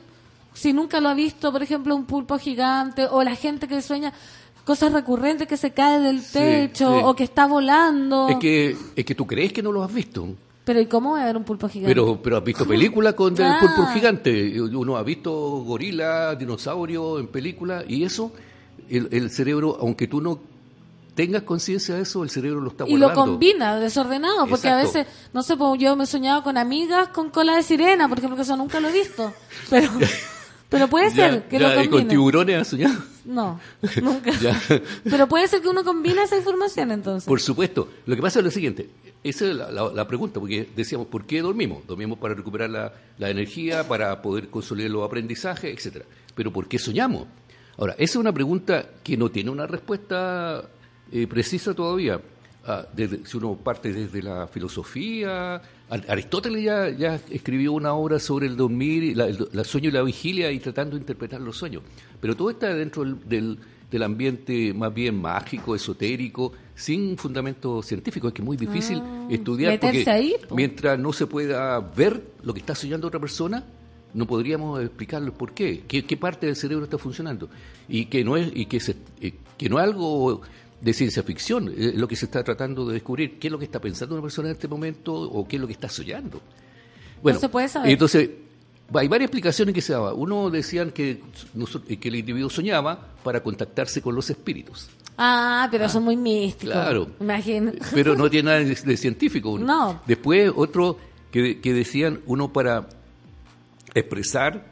Si 0.52 0.72
nunca 0.72 1.00
lo 1.00 1.08
ha 1.08 1.14
visto, 1.14 1.52
por 1.52 1.62
ejemplo, 1.62 1.94
un 1.94 2.06
pulpo 2.06 2.36
gigante 2.38 3.06
o 3.08 3.22
la 3.22 3.36
gente 3.36 3.68
que 3.68 3.80
sueña 3.82 4.12
cosas 4.64 4.92
recurrentes 4.92 5.46
que 5.46 5.56
se 5.56 5.72
cae 5.72 6.00
del 6.00 6.20
Sí, 6.20 6.32
techo 6.32 6.92
sí. 6.96 7.00
o 7.04 7.14
que 7.14 7.22
está 7.24 7.46
volando. 7.46 8.28
Es 8.28 8.36
que 8.38 8.76
es 8.96 9.04
que 9.04 9.14
tú 9.14 9.26
crees 9.26 9.52
que 9.52 9.62
no 9.62 9.70
lo 9.70 9.84
has 9.84 9.94
visto. 9.94 10.26
Pero 10.64 10.80
¿y 10.80 10.86
cómo 10.86 11.12
va 11.12 11.20
a 11.20 11.22
haber 11.24 11.36
un 11.36 11.44
pulpo 11.44 11.68
gigante? 11.68 11.90
Pero, 11.90 12.20
pero 12.22 12.36
has 12.36 12.44
visto 12.44 12.66
películas 12.66 13.14
con 13.14 13.34
el 13.36 13.42
Ah. 13.42 13.58
pulpo 13.60 13.90
gigante. 13.92 14.60
Uno 14.60 14.96
ha 14.96 15.02
visto 15.02 15.32
gorila, 15.32 16.34
dinosaurio 16.34 17.18
en 17.18 17.28
películas 17.28 17.84
y 17.88 18.04
eso, 18.04 18.32
el, 18.88 19.08
el 19.10 19.30
cerebro, 19.30 19.78
aunque 19.80 20.06
tú 20.06 20.20
no 20.20 20.38
tengas 21.14 21.42
conciencia 21.42 21.96
de 21.96 22.02
eso, 22.02 22.22
el 22.22 22.30
cerebro 22.30 22.60
lo 22.60 22.70
está 22.70 22.84
y 22.86 22.92
lo 22.92 23.06
guardando. 23.06 23.32
combina 23.32 23.78
desordenado, 23.80 24.46
porque 24.46 24.68
a 24.68 24.76
veces, 24.76 25.06
no 25.32 25.42
sé, 25.42 25.56
pues 25.56 25.80
yo 25.80 25.96
me 25.96 26.04
he 26.04 26.06
soñado 26.06 26.42
con 26.42 26.56
amigas 26.56 27.08
con 27.08 27.30
cola 27.30 27.56
de 27.56 27.62
sirena, 27.62 28.08
por 28.08 28.18
ejemplo, 28.18 28.36
que 28.36 28.42
eso 28.42 28.56
nunca 28.56 28.80
lo 28.80 28.88
he 28.88 28.92
visto. 28.92 29.32
Pero, 29.70 29.90
pero 30.70 30.88
puede 30.88 31.10
ser 31.10 31.34
Ya, 31.34 31.48
que 31.48 31.58
ya, 31.58 31.68
lo 31.68 31.74
¿y 31.74 31.76
con 31.84 31.90
combine. 31.90 32.08
tiburones 32.10 32.56
has 32.62 32.68
soñado? 32.68 33.02
No, 33.26 33.60
nunca. 34.02 34.32
Pero 35.04 35.28
puede 35.28 35.46
ser 35.46 35.60
que 35.60 35.68
uno 35.68 35.84
combine 35.84 36.22
esa 36.22 36.36
información 36.38 36.90
entonces. 36.90 37.28
Por 37.28 37.40
supuesto. 37.40 37.88
Lo 38.06 38.16
que 38.16 38.22
pasa 38.22 38.38
es 38.38 38.44
lo 38.46 38.50
siguiente. 38.50 38.88
Esa 39.22 39.46
es 39.46 39.54
la, 39.54 39.70
la- 39.70 39.92
la 39.92 40.06
pregunta, 40.08 40.40
porque 40.40 40.66
decíamos, 40.74 41.06
¿por 41.08 41.26
qué 41.26 41.42
dormimos? 41.42 41.86
Dormimos 41.86 42.18
para 42.18 42.32
recuperar 42.32 42.70
la, 42.70 42.92
la 43.18 43.28
energía, 43.28 43.86
para 43.86 44.22
poder 44.22 44.48
consolidar 44.48 44.90
los 44.90 45.04
aprendizajes, 45.04 45.74
etcétera. 45.76 46.06
Pero 46.34 46.50
¿por 46.50 46.66
qué 46.68 46.78
soñamos? 46.78 47.26
Ahora, 47.76 47.92
esa 47.94 48.12
es 48.12 48.16
una 48.16 48.32
pregunta 48.32 48.86
que 49.04 49.16
no 49.18 49.30
tiene 49.30 49.50
una 49.50 49.66
respuesta 49.66 50.62
eh, 51.12 51.26
precisa 51.26 51.74
todavía. 51.74 52.20
Ah, 52.66 52.86
desde- 52.94 53.26
si 53.26 53.36
uno 53.36 53.56
parte 53.56 53.92
desde 53.92 54.22
la 54.22 54.46
filosofía, 54.46 55.60
Aristóteles 55.90 56.62
ya, 56.62 56.88
ya 56.90 57.20
escribió 57.30 57.72
una 57.72 57.92
obra 57.94 58.18
sobre 58.18 58.46
el 58.46 58.56
dormir, 58.56 59.02
y 59.02 59.14
la- 59.14 59.26
el, 59.26 59.64
sueño 59.64 59.88
y 59.88 59.92
la 59.92 60.02
vigilia 60.02 60.50
y 60.52 60.58
tratando 60.60 60.96
de 60.96 61.00
interpretar 61.00 61.40
los 61.40 61.56
sueños. 61.56 61.82
Pero 62.20 62.36
todo 62.36 62.50
está 62.50 62.72
dentro 62.74 63.04
del, 63.04 63.16
del- 63.28 63.58
del 63.90 64.02
ambiente 64.04 64.72
más 64.72 64.94
bien 64.94 65.20
mágico, 65.20 65.74
esotérico, 65.74 66.52
sin 66.76 67.18
fundamento 67.18 67.82
científico. 67.82 68.28
Es 68.28 68.34
que 68.34 68.40
es 68.42 68.46
muy 68.46 68.56
difícil 68.56 69.02
estudiar 69.28 69.72
porque 69.80 69.86
meterse 69.98 70.10
ahí, 70.10 70.34
po. 70.48 70.54
mientras 70.54 70.96
no 70.98 71.12
se 71.12 71.26
pueda 71.26 71.80
ver 71.80 72.22
lo 72.44 72.54
que 72.54 72.60
está 72.60 72.76
soñando 72.76 73.08
otra 73.08 73.18
persona, 73.18 73.64
no 74.14 74.26
podríamos 74.26 74.80
explicarle 74.80 75.32
por 75.32 75.52
qué, 75.54 75.82
qué, 75.88 76.04
qué 76.04 76.16
parte 76.16 76.46
del 76.46 76.54
cerebro 76.56 76.84
está 76.84 76.98
funcionando 76.98 77.48
y 77.88 78.04
que 78.06 78.22
no 78.24 78.36
es 78.36 78.50
y 78.54 78.66
que 78.66 78.78
se, 78.80 78.94
eh, 79.20 79.34
que 79.58 79.68
no 79.68 79.78
es 79.78 79.84
algo 79.84 80.40
de 80.80 80.92
ciencia 80.92 81.22
ficción, 81.22 81.72
es 81.76 81.94
lo 81.94 82.08
que 82.08 82.16
se 82.16 82.24
está 82.24 82.42
tratando 82.42 82.86
de 82.86 82.94
descubrir, 82.94 83.38
qué 83.38 83.48
es 83.48 83.52
lo 83.52 83.58
que 83.58 83.66
está 83.66 83.80
pensando 83.80 84.14
una 84.14 84.22
persona 84.22 84.48
en 84.48 84.54
este 84.54 84.68
momento 84.68 85.14
o 85.14 85.46
qué 85.46 85.56
es 85.56 85.60
lo 85.60 85.66
que 85.66 85.74
está 85.74 85.88
soñando. 85.88 86.40
Bueno, 87.22 87.38
se 87.38 87.48
puede 87.48 87.68
saber. 87.68 87.90
entonces 87.90 88.30
hay 88.94 89.06
varias 89.08 89.26
explicaciones 89.26 89.74
que 89.74 89.82
se 89.82 89.92
daban. 89.92 90.14
Uno 90.16 90.50
decían 90.50 90.90
que, 90.90 91.20
que 92.00 92.08
el 92.08 92.16
individuo 92.16 92.48
soñaba 92.50 93.08
para 93.22 93.42
contactarse 93.42 94.00
con 94.00 94.14
los 94.14 94.30
espíritus. 94.30 94.88
Ah, 95.18 95.68
pero 95.70 95.84
eso 95.84 95.98
es 95.98 96.04
muy 96.04 96.16
místico. 96.16 96.72
claro. 96.72 97.10
Imagino. 97.20 97.72
Pero 97.94 98.16
no 98.16 98.30
tiene 98.30 98.46
nada 98.46 98.58
de, 98.60 98.74
de 98.74 98.96
científico. 98.96 99.50
uno. 99.50 99.66
No. 99.66 100.00
Después 100.06 100.50
otro 100.56 100.98
que, 101.30 101.60
que 101.60 101.74
decían 101.74 102.20
uno 102.26 102.52
para 102.52 102.88
expresar 103.94 104.66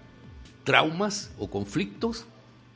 traumas 0.64 1.30
o 1.38 1.48
conflictos 1.50 2.24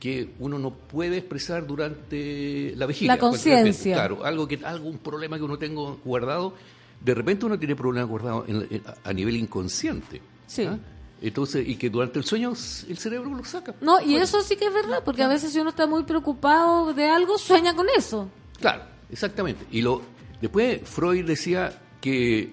que 0.03 0.33
uno 0.39 0.59
no 0.59 0.71
puede 0.71 1.15
expresar 1.19 1.65
durante 1.65 2.73
la 2.75 2.85
vigilia. 2.85 3.13
La 3.13 3.19
conciencia. 3.19 3.93
Claro, 3.95 4.25
algo 4.25 4.45
que 4.49 4.59
algún 4.65 4.97
problema 4.97 5.37
que 5.37 5.43
uno 5.43 5.57
tenga 5.57 5.79
guardado, 6.03 6.55
de 6.99 7.13
repente 7.13 7.45
uno 7.45 7.57
tiene 7.57 7.73
problemas 7.77 8.09
guardados 8.09 8.49
en- 8.49 8.67
en- 8.69 8.83
a 9.01 9.13
nivel 9.13 9.37
inconsciente. 9.37 10.21
Sí. 10.45 10.63
¿ah? 10.65 10.77
Entonces, 11.21 11.65
y 11.65 11.77
que 11.77 11.89
durante 11.89 12.19
el 12.19 12.25
sueño 12.25 12.49
el 12.89 12.97
cerebro 12.97 13.33
lo 13.33 13.45
saca. 13.45 13.75
No, 13.79 14.01
y 14.01 14.17
eso 14.17 14.41
sí 14.41 14.57
que 14.57 14.65
es 14.65 14.73
verdad, 14.73 15.03
porque 15.05 15.23
a 15.23 15.29
veces 15.29 15.53
si 15.53 15.59
uno 15.59 15.69
está 15.69 15.87
muy 15.87 16.03
preocupado 16.03 16.93
de 16.93 17.07
algo, 17.07 17.37
sueña 17.37 17.73
con 17.73 17.87
eso. 17.97 18.27
Claro, 18.59 18.83
exactamente. 19.09 19.65
Y 19.71 19.83
lo 19.83 20.01
después 20.41 20.81
Freud 20.83 21.23
decía 21.25 21.79
que 22.01 22.51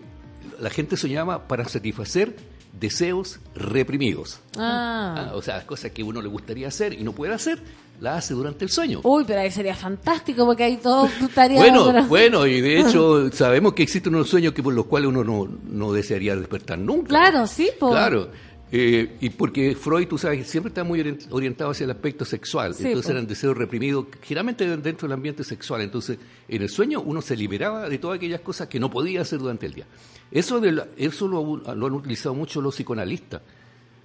la 0.60 0.70
gente 0.70 0.96
soñaba 0.96 1.48
para 1.48 1.64
satisfacer 1.68 2.36
deseos 2.78 3.40
reprimidos. 3.54 4.40
Ah. 4.56 5.30
Ah, 5.30 5.30
o 5.34 5.42
sea, 5.42 5.66
cosas 5.66 5.90
que 5.90 6.02
uno 6.02 6.20
le 6.22 6.28
gustaría 6.28 6.68
hacer 6.68 6.92
y 6.92 7.02
no 7.02 7.12
puede 7.12 7.34
hacer, 7.34 7.60
la 8.00 8.16
hace 8.16 8.34
durante 8.34 8.64
el 8.64 8.70
sueño. 8.70 9.00
Uy, 9.02 9.24
pero 9.26 9.40
ahí 9.40 9.50
sería 9.50 9.74
fantástico, 9.74 10.46
porque 10.46 10.64
ahí 10.64 10.76
todo 10.76 11.08
estaría... 11.20 11.60
Bueno, 11.60 12.04
bueno, 12.06 12.46
y 12.46 12.60
de 12.60 12.80
hecho 12.80 13.30
sabemos 13.32 13.74
que 13.74 13.82
existen 13.82 14.14
unos 14.14 14.28
sueños 14.28 14.52
que 14.52 14.62
por 14.62 14.74
los 14.74 14.86
cuales 14.86 15.08
uno 15.08 15.22
no, 15.22 15.48
no 15.68 15.92
desearía 15.92 16.34
despertar 16.36 16.78
nunca. 16.78 17.08
Claro, 17.08 17.46
sí, 17.46 17.70
po. 17.78 17.90
Claro. 17.90 18.30
Eh, 18.72 19.16
y 19.20 19.30
porque 19.30 19.74
Freud, 19.74 20.06
tú 20.06 20.16
sabes, 20.16 20.46
siempre 20.48 20.68
está 20.68 20.84
muy 20.84 21.00
orient- 21.00 21.26
orientado 21.30 21.70
hacia 21.72 21.84
el 21.84 21.90
aspecto 21.90 22.24
sexual. 22.24 22.72
Sí, 22.74 22.84
entonces 22.86 23.06
po. 23.10 23.12
eran 23.16 23.26
deseos 23.26 23.56
reprimidos, 23.56 24.06
generalmente 24.22 24.64
dentro 24.76 25.08
del 25.08 25.12
ambiente 25.14 25.42
sexual. 25.42 25.80
Entonces, 25.80 26.18
en 26.48 26.62
el 26.62 26.68
sueño 26.68 27.00
uno 27.00 27.20
se 27.20 27.36
liberaba 27.36 27.88
de 27.88 27.98
todas 27.98 28.18
aquellas 28.18 28.40
cosas 28.42 28.68
que 28.68 28.78
no 28.78 28.88
podía 28.88 29.22
hacer 29.22 29.40
durante 29.40 29.66
el 29.66 29.74
día. 29.74 29.86
Eso, 30.30 30.60
de 30.60 30.70
la- 30.72 30.86
eso 30.96 31.26
lo, 31.26 31.56
lo 31.74 31.86
han 31.86 31.92
utilizado 31.94 32.34
mucho 32.34 32.60
los 32.60 32.74
psicoanalistas. 32.76 33.42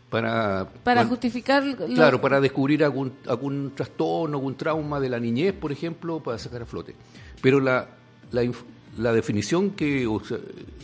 Para, 0.09 0.67
Para 0.83 1.05
justificar... 1.05 1.63
lo- 1.63 1.75
Claro, 1.87 2.21
para 2.21 2.39
descubrir 2.39 2.83
algún, 2.83 3.13
algún 3.27 3.73
trastorno, 3.75 4.37
algún 4.37 4.55
trauma 4.55 4.99
de 4.99 5.09
la 5.09 5.19
niñez, 5.19 5.53
por 5.53 5.71
ejemplo, 5.71 6.21
para 6.23 6.37
sacar 6.37 6.61
a 6.61 6.65
flote. 6.65 6.95
Pero 7.41 7.59
la, 7.59 7.87
la, 8.31 8.49
la 8.97 9.13
definición 9.13 9.71
que, 9.71 10.07
o 10.07 10.23
sea, 10.23 10.37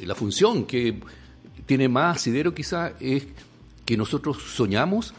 la 0.04 0.16
función 0.16 0.66
que 0.66 1.00
tiene 1.66 1.88
más 1.88 2.18
asidero 2.18 2.54
quizá 2.54 2.94
es 3.00 3.26
que 3.86 3.98
nosotros 3.98 4.38
soñamos 4.56 5.14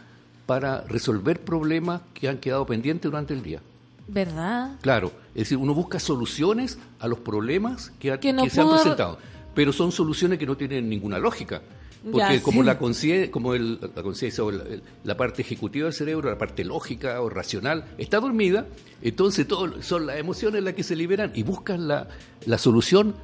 para 0.47 0.83
resolver 0.83 1.41
problemas 1.41 2.03
que 2.15 2.29
han 2.29 2.39
quedado 2.39 2.67
pendientes 2.67 3.11
durante 3.11 3.35
el 3.35 3.43
día. 3.43 3.61
¿Verdad? 4.09 4.77
Claro, 4.81 5.13
es 5.35 5.43
decir, 5.45 5.57
uno 5.59 5.75
busca 5.75 5.99
soluciones 6.01 6.79
a 6.99 7.09
los 7.09 7.21
problemas 7.21 7.93
que, 7.99 8.11
ha- 8.13 8.21
Que 8.21 8.33
no 8.33 8.43
que 8.45 8.51
se 8.51 8.61
han 8.61 8.71
presentado, 8.71 9.19
pero 9.55 9.73
son 9.73 9.93
soluciones 9.93 10.39
que 10.39 10.47
no 10.47 10.57
tienen 10.57 10.89
ninguna 10.89 11.19
lógica. 11.19 11.63
Porque 12.03 12.19
Ya, 12.37 12.43
como 12.43 12.63
sí. 12.63 12.67
la 12.67 12.79
conciencia, 12.79 13.31
como 13.31 13.55
el- 13.55 13.79
la 13.95 14.03
conciencia 14.03 14.43
o 14.43 14.51
la, 14.51 14.65
la 15.05 15.17
parte 15.17 15.43
ejecutiva 15.43 15.85
del 15.85 15.95
cerebro, 15.95 16.29
la 16.31 16.37
parte 16.37 16.65
lógica 16.65 17.21
o 17.23 17.31
racional, 17.31 17.85
está 17.97 18.19
dormida, 18.19 18.67
entonces 19.03 19.47
todo, 19.47 19.81
son 19.83 20.07
las 20.07 20.17
emociones 20.17 20.65
las 20.65 20.75
que 20.75 20.83
se 20.83 20.97
liberan 20.97 21.31
y 21.35 21.45
buscan 21.45 21.87
la, 21.87 22.09
la 22.45 22.59
solución 22.59 23.15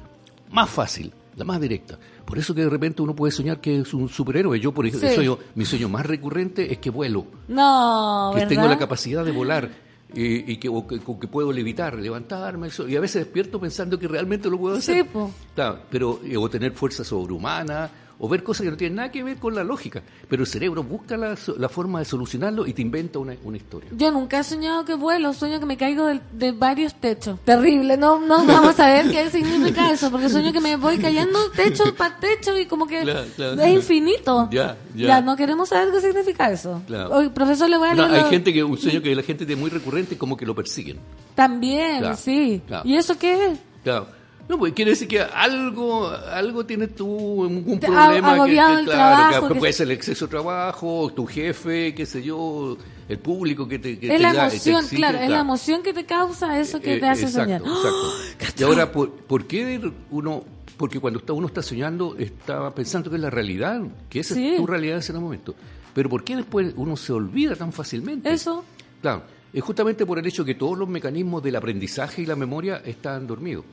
más 0.49 0.69
fácil, 0.69 1.11
la 1.35 1.43
más 1.43 1.59
directa. 1.59 1.99
Por 2.29 2.37
eso 2.37 2.53
que 2.55 2.61
de 2.61 2.69
repente 2.69 3.01
uno 3.01 3.15
puede 3.15 3.31
soñar 3.31 3.59
que 3.59 3.79
es 3.79 3.93
un 3.93 4.07
superhéroe. 4.07 4.59
Yo, 4.59 4.71
por 4.71 4.85
ejemplo, 4.85 5.09
Sí. 5.09 5.15
sueño- 5.15 5.39
mi 5.55 5.65
sueño 5.65 5.89
más 5.89 6.05
recurrente 6.05 6.71
es 6.71 6.77
que 6.77 6.91
vuelo 6.91 7.25
No, 7.47 8.29
que 8.33 8.41
¿verdad? 8.41 8.49
tengo 8.49 8.67
la 8.67 8.77
capacidad 8.77 9.25
de 9.25 9.31
volar 9.31 9.67
eh, 10.15 10.43
y 10.47 10.57
que, 10.57 10.69
o 10.69 10.85
que, 10.87 10.99
o 11.05 11.19
que 11.19 11.27
puedo 11.27 11.51
levitar, 11.51 11.95
levantarme, 11.95 12.69
y 12.87 12.95
a 12.95 12.99
veces 12.99 13.25
despierto 13.25 13.59
pensando 13.59 13.97
que 13.99 14.07
realmente 14.07 14.49
lo 14.49 14.57
puedo 14.59 14.77
hacer. 14.77 15.03
Sí, 15.03 15.09
po. 15.11 15.31
Claro, 15.55 15.79
pero, 15.89 16.19
eh, 16.23 16.37
o 16.37 16.47
tener 16.49 16.71
fuerza 16.73 17.03
sobrehumana, 17.03 17.89
o 18.21 18.27
ver 18.27 18.43
cosas 18.43 18.65
que 18.65 18.71
no 18.71 18.77
tienen 18.77 18.97
nada 18.97 19.11
que 19.11 19.23
ver 19.23 19.37
con 19.37 19.55
la 19.55 19.63
lógica. 19.63 20.01
Pero 20.27 20.43
el 20.43 20.47
cerebro 20.47 20.83
busca 20.83 21.15
la, 21.17 21.35
forma 21.69 21.99
de 21.99 22.05
solucionarlo 22.05 22.67
y 22.67 22.73
te 22.73 22.81
inventa 22.81 23.17
una, 23.19 23.33
una 23.43 23.57
historia. 23.57 23.89
Yo 23.93 24.11
nunca 24.11 24.39
he 24.39 24.43
soñado 24.43 24.83
que 24.83 24.93
vuelo, 24.95 25.33
sueño 25.33 25.59
que 25.59 25.65
me 25.65 25.77
caigo 25.77 26.05
de, 26.05 26.51
varios 26.51 26.93
techos. 26.95 27.39
Terrible, 27.45 27.95
no, 27.97 28.19
no 28.19 28.45
vamos 28.45 28.79
a 28.79 28.87
ver 28.87 29.09
qué 29.09 29.29
significa 29.29 29.91
eso, 29.91 30.11
porque 30.11 30.27
sueño 30.29 30.51
que 30.51 30.59
me 30.59 30.75
voy 30.75 30.97
cayendo 30.97 31.39
techo 31.55 31.95
para 31.95 32.17
techo 32.19 32.57
y 32.57 32.65
como 32.65 32.85
que 32.87 33.01
Claro, 33.01 33.25
claro. 33.35 33.61
es 33.61 33.73
infinito. 33.73 34.49
Ya, 34.51 34.77
ya. 34.95 35.21
no 35.21 35.35
queremos 35.37 35.69
saber 35.69 35.93
qué 35.93 36.01
significa 36.01 36.51
eso. 36.51 36.81
Claro. 36.87 37.33
Profesor, 37.33 37.69
le 37.69 37.77
voy 37.77 37.87
a 37.89 37.93
No, 37.95 38.03
leer 38.03 38.15
hay 38.15 38.21
lo- 38.23 38.29
gente 38.29 38.53
que 38.53 38.63
un 38.63 38.77
sueño 38.77 39.01
que 39.01 39.15
la 39.15 39.23
gente 39.23 39.45
tiene 39.45 39.59
muy 39.61 39.69
recurrente 39.69 40.17
como 40.17 40.35
que 40.35 40.45
lo 40.45 40.53
persiguen. 40.53 40.99
También, 41.35 41.99
Claro, 41.99 42.17
sí. 42.17 42.61
claro. 42.67 42.87
¿Y 42.87 42.95
eso 42.95 43.17
qué 43.17 43.45
es? 43.53 43.59
Claro. 43.83 44.18
No, 44.49 44.57
pues 44.57 44.73
quiere 44.73 44.91
decir 44.91 45.07
que 45.07 45.21
algo, 45.21 46.09
algo 46.09 46.65
tienes 46.65 46.95
tú, 46.95 47.05
un 47.07 47.79
problema. 47.79 48.33
que- 48.45 48.51
que, 48.51 48.57
el 48.57 48.57
claro, 48.57 48.83
trabajo, 48.85 49.47
que 49.47 49.53
que- 49.53 49.59
puede 49.59 49.73
ser 49.73 49.85
el 49.85 49.91
exceso 49.91 50.25
de 50.25 50.31
trabajo, 50.31 51.13
tu 51.15 51.27
jefe, 51.27 51.93
qué 51.93 52.05
sé 52.07 52.23
yo, 52.23 52.75
el 53.07 53.19
público 53.19 53.67
que 53.67 53.77
te. 53.77 53.99
que 53.99 54.15
Es 54.15 54.19
la 54.19 54.31
te 54.31 54.37
emoción, 54.39 54.75
exige, 54.83 54.95
claro, 54.95 55.19
es 55.19 55.29
la 55.29 55.39
emoción 55.39 55.83
que 55.83 55.93
te 55.93 56.05
causa 56.05 56.59
eso 56.59 56.81
que 56.81 56.95
Eh, 56.95 56.99
te 56.99 57.07
hace 57.07 57.25
exacto, 57.25 57.43
soñar. 57.43 57.61
¡Oh! 57.63 58.13
Exacto. 58.33 58.55
Y 58.57 58.63
ahora, 58.63 58.91
¿por, 58.91 59.11
por 59.11 59.45
qué 59.45 59.79
uno.? 60.09 60.43
Porque 60.77 60.99
cuando 60.99 61.19
está, 61.19 61.33
uno 61.33 61.45
está 61.47 61.61
soñando, 61.61 62.15
está 62.17 62.73
pensando 62.73 63.09
que 63.09 63.17
es 63.17 63.21
la 63.21 63.29
realidad, 63.29 63.81
que 64.09 64.21
esa 64.21 64.33
Sí. 64.33 64.47
es 64.47 64.57
tu 64.57 64.65
realidad 64.65 64.93
en 64.95 64.99
ese 64.99 65.13
momento. 65.13 65.53
Pero 65.93 66.09
¿por 66.09 66.23
qué 66.23 66.37
después 66.37 66.73
uno 66.77 66.95
se 66.95 67.11
olvida 67.13 67.53
tan 67.55 67.71
fácilmente? 67.73 68.31
Eso. 68.31 68.63
Claro, 69.01 69.23
es 69.51 69.61
justamente 69.61 70.05
por 70.05 70.17
el 70.19 70.25
hecho 70.25 70.45
que 70.45 70.55
todos 70.55 70.77
los 70.77 70.87
mecanismos 70.87 71.43
del 71.43 71.57
aprendizaje 71.57 72.21
y 72.21 72.25
la 72.25 72.35
memoria 72.37 72.81
están 72.85 73.27
dormidos. 73.27 73.65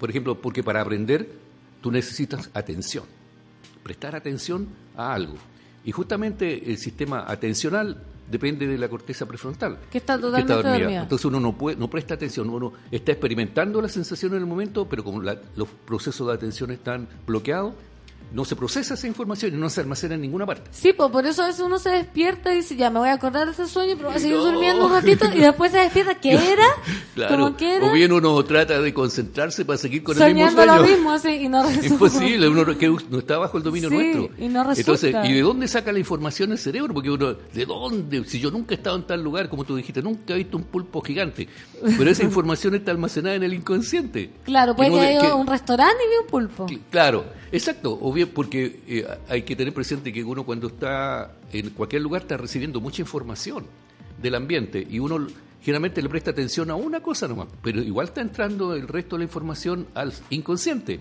Por 0.00 0.10
ejemplo, 0.10 0.40
porque 0.40 0.62
para 0.64 0.80
aprender 0.80 1.30
tú 1.80 1.92
necesitas 1.92 2.50
atención, 2.54 3.04
prestar 3.84 4.16
atención 4.16 4.66
a 4.96 5.14
algo. 5.14 5.34
Y 5.84 5.92
justamente 5.92 6.70
el 6.70 6.78
sistema 6.78 7.24
atencional 7.30 8.02
depende 8.30 8.66
de 8.66 8.78
la 8.78 8.88
corteza 8.88 9.26
prefrontal. 9.26 9.78
Que 9.90 9.98
está 9.98 10.14
totalmente 10.18 10.52
dormida. 10.54 11.02
Entonces 11.02 11.24
uno 11.24 11.40
no, 11.40 11.56
puede, 11.56 11.76
no 11.76 11.88
presta 11.88 12.14
atención, 12.14 12.48
uno 12.50 12.72
está 12.90 13.12
experimentando 13.12 13.80
la 13.82 13.88
sensación 13.88 14.32
en 14.34 14.38
el 14.40 14.46
momento, 14.46 14.86
pero 14.88 15.02
como 15.04 15.20
la- 15.22 15.40
los 15.56 15.68
procesos 15.68 16.26
de 16.28 16.34
atención 16.34 16.70
están 16.70 17.08
bloqueados, 17.26 17.74
no 18.32 18.44
se 18.44 18.54
procesa 18.56 18.94
esa 18.94 19.06
información 19.06 19.54
y 19.54 19.56
no 19.56 19.68
se 19.70 19.80
almacena 19.80 20.14
en 20.14 20.20
ninguna 20.20 20.46
parte. 20.46 20.70
Sí, 20.72 20.92
pues 20.92 21.10
por 21.10 21.26
eso 21.26 21.42
a 21.42 21.46
veces 21.46 21.60
uno 21.62 21.78
se 21.78 21.90
despierta 21.90 22.52
y 22.52 22.56
dice, 22.56 22.76
ya 22.76 22.90
me 22.90 22.98
voy 23.00 23.08
a 23.08 23.14
acordar 23.14 23.46
de 23.46 23.52
ese 23.52 23.66
sueño, 23.66 23.94
pero 23.96 24.08
voy 24.08 24.16
a 24.16 24.20
seguir 24.20 24.36
No. 24.36 24.44
durmiendo 24.44 24.86
un 24.86 24.92
ratito 24.92 25.26
y 25.34 25.38
después 25.40 25.72
se 25.72 25.78
despierta. 25.78 26.14
¿Qué 26.14 26.32
era? 26.52 26.64
Claro. 27.14 27.36
¿Cómo 27.36 27.56
que 27.56 27.76
era? 27.76 27.86
O 27.86 27.92
bien 27.92 28.12
uno 28.12 28.42
trata 28.44 28.80
de 28.80 28.94
concentrarse 28.94 29.64
para 29.64 29.76
seguir 29.78 30.02
con 30.02 30.14
el 30.16 30.22
Soñando 30.22 30.44
mismo 30.46 30.64
lo 30.66 30.78
sueño. 30.78 30.94
mismo 30.96 31.10
así 31.12 31.28
y 31.30 31.48
no 31.48 31.62
resulta. 31.66 31.86
Imposible, 31.88 32.48
uno 32.48 32.64
no- 32.64 32.78
que 32.78 32.88
no 33.10 33.18
está 33.18 33.38
bajo 33.38 33.56
el 33.58 33.62
dominio 33.64 33.88
Sí, 33.88 33.94
nuestro. 33.96 34.28
y 34.38 34.48
no 34.48 34.64
resulta. 34.64 34.80
Entonces, 34.80 35.16
¿y 35.30 35.32
de 35.34 35.40
dónde 35.42 35.68
saca 35.68 35.92
la 35.92 35.98
información 35.98 36.52
el 36.52 36.58
cerebro? 36.58 36.94
Porque 36.94 37.10
uno, 37.10 37.34
¿de 37.52 37.66
dónde? 37.66 38.24
Si 38.26 38.38
yo 38.40 38.50
nunca 38.50 38.74
he 38.74 38.76
estado 38.76 38.96
en 38.96 39.02
tal 39.04 39.22
lugar, 39.22 39.48
como 39.48 39.64
tú 39.64 39.76
dijiste, 39.76 40.02
nunca 40.02 40.34
he 40.34 40.36
visto 40.38 40.56
un 40.56 40.64
pulpo 40.64 41.00
gigante. 41.00 41.48
Pero 41.98 42.10
esa 42.10 42.22
información 42.24 42.74
está 42.74 42.90
almacenada 42.92 43.34
en 43.34 43.42
el 43.42 43.54
inconsciente. 43.54 44.30
Claro, 44.44 44.76
puede 44.76 44.90
que 44.90 45.00
haya 45.00 45.24
ido 45.24 45.32
a 45.32 45.34
un 45.36 45.46
restaurante 45.46 45.96
y 46.04 46.08
vi 46.08 46.14
un 46.22 46.26
pulpo. 46.26 46.66
Claro, 46.90 47.24
exacto. 47.52 47.98
O 48.00 48.12
bien 48.12 48.28
porque 48.34 48.80
eh, 48.86 49.06
hay 49.28 49.42
que 49.42 49.56
tener 49.56 49.72
presente 49.74 50.12
que 50.12 50.22
uno 50.24 50.44
cuando 50.44 50.68
está 50.68 51.36
en 51.52 51.70
cualquier 51.70 52.02
lugar 52.02 52.22
está 52.22 52.36
recibiendo 52.36 52.80
mucha 52.80 53.02
información 53.02 53.66
del 54.20 54.34
ambiente 54.34 54.86
y 54.88 54.98
uno 54.98 55.26
generalmente 55.62 56.00
le 56.02 56.08
presta 56.08 56.30
atención 56.30 56.70
a 56.70 56.74
una 56.74 57.00
cosa 57.00 57.28
nomás, 57.28 57.48
pero 57.62 57.82
igual 57.82 58.06
está 58.08 58.20
entrando 58.22 58.74
el 58.74 58.88
resto 58.88 59.16
de 59.16 59.20
la 59.20 59.24
información 59.24 59.86
al 59.94 60.12
inconsciente. 60.30 60.98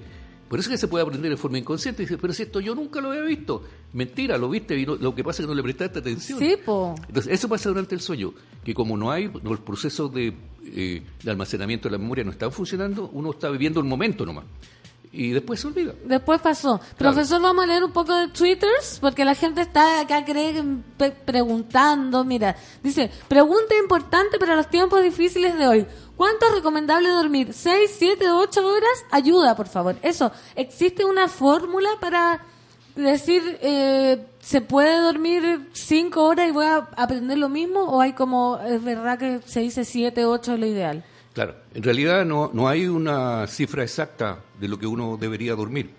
Por 0.50 0.58
eso 0.60 0.70
es 0.70 0.74
que 0.74 0.78
se 0.80 0.88
puede 0.88 1.04
aprender 1.04 1.30
de 1.30 1.38
forma 1.38 1.60
inconsciente. 1.60 2.02
Y 2.02 2.08
dice, 2.08 2.18
pero 2.18 2.34
si 2.34 2.42
esto 2.42 2.60
yo 2.60 2.74
nunca 2.74 3.00
lo 3.02 3.10
había 3.12 3.22
visto. 3.22 3.62
Mentira, 3.94 4.36
lo 4.36 4.50
viste 4.50 4.76
y 4.80 4.84
no- 4.84 4.96
lo 4.96 5.14
que 5.14 5.24
pasa 5.24 5.44
es 5.44 5.46
que 5.46 5.50
no 5.52 5.54
le 5.56 5.62
prestaste 5.62 6.00
atención. 6.00 6.40
Sí, 6.40 6.56
po. 6.66 6.96
Entonces, 7.08 7.32
eso 7.32 7.48
pasa 7.48 7.70
durante 7.70 7.94
el 7.94 8.02
sueño, 8.02 8.34
que 8.64 8.74
como 8.74 8.98
no 8.98 9.12
hay, 9.12 9.32
los 9.44 9.60
procesos 9.60 10.12
de, 10.12 10.34
eh, 10.66 11.04
de 11.24 11.32
almacenamiento 11.32 11.88
de 11.88 11.92
la 11.92 11.98
memoria 12.00 12.24
no 12.24 12.32
están 12.32 12.52
funcionando, 12.52 13.12
uno 13.14 13.30
está 13.30 13.48
viviendo 13.52 13.80
el 13.80 13.86
momento 13.86 14.26
nomás. 14.26 14.46
Y 15.12 15.32
después 15.32 15.60
se 15.60 15.68
olvida. 15.68 15.94
Después 16.06 16.40
pasó. 16.40 16.80
Profesor, 16.98 17.42
vamos 17.42 17.64
a 17.64 17.68
leer 17.68 17.84
un 17.84 17.92
poco 17.92 18.14
de 18.14 18.28
twitters, 18.28 19.00
porque 19.02 19.26
la 19.26 19.34
gente 19.34 19.62
está 19.62 20.02
acá 20.02 20.24
cree, 20.24 20.64
preguntando. 21.26 22.24
Mira, 22.24 22.56
dice, 22.84 23.10
pregunta 23.28 23.76
importante 23.76 24.38
para 24.38 24.56
los 24.56 24.70
tiempos 24.70 25.02
difíciles 25.02 25.58
de 25.58 25.68
hoy. 25.68 25.88
¿Cuánto 26.16 26.48
es 26.48 26.56
recomendable 26.56 27.10
dormir? 27.10 27.54
¿Seis, 27.54 27.96
siete, 27.98 28.30
ocho 28.30 28.68
horas? 28.68 29.06
Ayuda, 29.10 29.56
por 29.56 29.68
favor. 29.68 29.96
Eso, 30.04 30.32
¿existe 30.56 31.04
una 31.06 31.28
fórmula 31.28 31.90
para 32.00 32.44
decir, 32.96 33.58
eh, 33.62 34.28
se 34.40 34.62
puede 34.62 35.02
dormir 35.02 35.70
cinco 35.74 36.24
horas 36.26 36.50
y 36.50 36.52
voy 36.52 36.66
a 36.66 36.88
aprender 36.98 37.38
lo 37.38 37.50
mismo? 37.50 37.82
¿O 37.82 38.02
hay 38.02 38.14
como, 38.14 38.60
es 38.60 38.84
verdad 38.84 39.18
que 39.18 39.40
se 39.46 39.62
dice 39.62 39.86
siete, 39.86 40.26
ocho 40.26 40.54
es 40.54 40.60
lo 40.60 40.68
ideal? 40.68 41.04
Claro, 41.40 41.56
en 41.74 41.84
realidad 41.84 42.26
no, 42.26 42.52
no 42.54 42.68
hay 42.68 42.86
una 42.88 43.48
cifra 43.48 43.82
exacta 43.84 44.40
de 44.60 44.68
lo 44.68 44.78
que 44.78 44.88
uno 44.88 45.16
debería 45.18 45.56
dormir. 45.56 45.92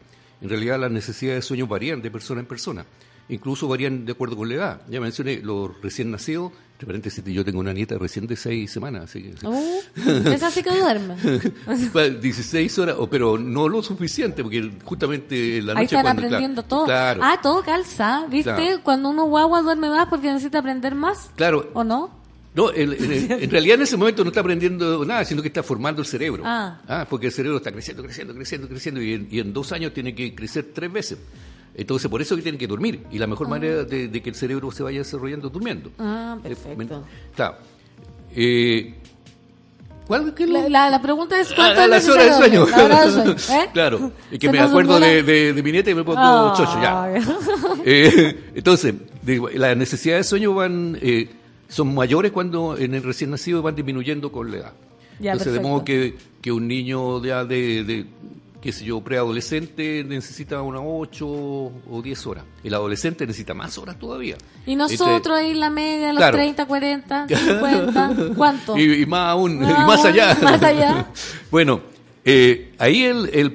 En 0.42 0.50
realidad 0.50 0.78
las 0.78 0.90
necesidades 0.90 1.38
de 1.44 1.48
sueño 1.48 1.66
varían 1.66 2.02
de 2.02 2.10
persona 2.10 2.40
en 2.40 2.46
persona. 2.46 2.84
Incluso 3.30 3.66
varían 3.66 4.04
de 4.04 4.12
acuerdo 4.12 4.36
con 4.36 4.50
la 4.50 4.54
edad. 4.56 4.82
Ya 4.90 5.00
mencioné 5.00 5.38
los 5.38 5.80
recién 5.80 6.10
nacidos. 6.10 6.52
Entre 6.72 6.86
paréntesis, 6.86 7.24
yo 7.24 7.42
tengo 7.42 7.58
una 7.60 7.72
nieta 7.72 7.96
recién 7.96 8.26
de 8.26 8.36
seis 8.36 8.70
semanas. 8.70 9.04
Así 9.04 9.22
que, 9.22 9.46
Uh, 9.46 9.80
esa 10.30 10.50
sí 10.50 10.62
que 10.62 10.76
duerme. 10.78 11.14
16 12.20 12.78
horas, 12.78 12.96
o- 12.98 13.08
pero 13.08 13.38
no 13.38 13.66
lo 13.68 13.82
suficiente, 13.82 14.42
porque 14.42 14.70
justamente 14.84 15.62
la 15.62 15.72
noche 15.72 15.80
Ahí 15.80 15.84
están 15.86 16.02
cuando- 16.02 16.22
aprendiendo 16.26 16.62
claro, 16.64 16.68
todo. 16.68 16.84
Claro, 16.84 17.20
Ah, 17.24 17.38
todo 17.42 17.62
calza, 17.62 18.26
¿viste? 18.28 18.52
Claro. 18.54 18.80
Cuando 18.82 19.08
uno 19.10 19.24
guagua 19.24 19.62
duerme 19.62 19.88
más 19.88 20.06
porque 20.08 20.28
necesita 20.28 20.58
aprender 20.58 20.94
más, 20.94 21.30
claro. 21.36 21.70
¿o 21.72 21.82
no? 21.84 22.19
No, 22.54 22.70
el- 22.70 22.94
en, 22.94 23.12
el- 23.12 23.32
en 23.44 23.50
realidad 23.50 23.76
en 23.76 23.82
ese 23.82 23.96
momento 23.96 24.24
no 24.24 24.28
está 24.30 24.40
aprendiendo 24.40 25.04
nada, 25.04 25.24
sino 25.24 25.40
que 25.40 25.48
está 25.48 25.62
formando 25.62 26.02
el 26.02 26.06
cerebro. 26.06 26.42
Ah. 26.44 27.06
porque 27.08 27.26
el 27.26 27.32
cerebro 27.32 27.58
está 27.58 27.70
creciendo, 27.70 28.02
creciendo, 28.02 28.34
creciendo, 28.34 28.68
creciendo, 28.68 29.00
y 29.00 29.14
en, 29.14 29.28
y 29.30 29.38
en 29.38 29.52
dos 29.52 29.70
años 29.72 29.92
tiene 29.94 30.14
que 30.14 30.34
crecer 30.34 30.66
tres 30.74 30.92
veces. 30.92 31.18
Entonces, 31.76 32.10
por 32.10 32.20
eso 32.20 32.34
que 32.34 32.42
tienen 32.42 32.58
que 32.58 32.66
dormir. 32.66 33.04
Y 33.12 33.18
la 33.18 33.28
mejor 33.28 33.46
manera 33.48 33.84
de, 33.84 34.08
de 34.08 34.22
que 34.22 34.30
el 34.30 34.34
cerebro 34.34 34.72
se 34.72 34.82
vaya 34.82 34.98
desarrollando 34.98 35.46
es 35.46 35.52
durmiendo. 35.52 35.92
Ah, 36.00 36.36
Eh, 36.44 36.48
perfecto. 36.48 37.04
Claro. 37.36 37.54
Eh, 38.34 38.94
¿Cuál 40.06 40.34
qué 40.34 40.44
La, 40.46 40.68
la- 40.68 40.90
la 40.90 41.00
pregunta 41.00 41.40
es 41.40 41.52
Ah, 41.52 41.54
cuánto 41.54 41.80
ah, 41.82 41.86
las 41.86 42.08
horas 42.08 42.26
de 42.26 42.32
sueño. 42.34 42.60
dormir? 42.66 42.76
La 42.76 42.84
hora 42.84 43.06
de 43.06 43.12
sueño, 43.12 43.36
¿eh? 43.62 43.68
Claro, 43.72 44.12
es 44.32 44.38
que 44.40 44.46
Se 44.48 44.52
me 44.52 44.58
acuerdo 44.58 44.98
de, 44.98 45.22
de, 45.22 45.52
de 45.52 45.62
mi 45.62 45.70
nieta 45.70 45.90
y 45.90 45.94
me 45.94 46.02
pongo 46.02 46.18
Ah, 46.20 46.52
chocho 46.56 46.82
ya. 46.82 47.14
Eh, 47.84 48.50
entonces, 48.56 48.94
las 49.54 49.76
necesidades 49.76 50.26
de 50.26 50.28
sueño 50.28 50.52
van 50.54 50.98
eh, 51.00 51.30
son 51.70 51.94
mayores 51.94 52.30
cuando 52.32 52.76
en 52.76 52.94
el 52.94 53.02
recién 53.02 53.30
nacido 53.30 53.62
van 53.62 53.74
disminuyendo 53.74 54.30
con 54.30 54.50
la 54.50 54.56
edad. 54.58 54.72
Ya, 55.18 55.32
entonces, 55.32 55.52
de 55.54 55.58
perfecto. 55.60 55.68
modo 55.68 55.84
que, 55.84 56.16
que 56.42 56.52
un 56.52 56.68
niño 56.68 57.22
ya 57.24 57.44
de, 57.44 57.84
de 57.84 58.06
qué 58.60 58.72
sé 58.72 58.84
yo, 58.84 59.00
preadolescente 59.00 60.04
necesita 60.04 60.60
unas 60.62 60.82
8 60.84 61.26
o 61.26 62.00
10 62.02 62.26
horas. 62.26 62.44
El 62.64 62.74
adolescente 62.74 63.26
necesita 63.26 63.54
más 63.54 63.76
horas 63.78 63.98
todavía. 63.98 64.36
Y 64.66 64.76
nosotros 64.76 65.16
Este, 65.16 65.32
ahí 65.32 65.54
la 65.54 65.70
media, 65.70 66.08
los 66.12 66.18
Claro. 66.18 66.36
30, 66.36 66.66
40, 66.66 67.26
50, 67.28 68.10
¿cuánto? 68.36 68.76
Y, 68.78 69.02
y 69.02 69.06
más 69.06 69.30
aún, 69.30 69.56
y 69.62 69.66
más 69.66 70.04
allá. 70.04 70.36
más 70.42 70.62
allá. 70.62 71.06
bueno, 71.50 71.80
eh, 72.24 72.72
ahí 72.78 73.04
el, 73.04 73.30
el- 73.32 73.52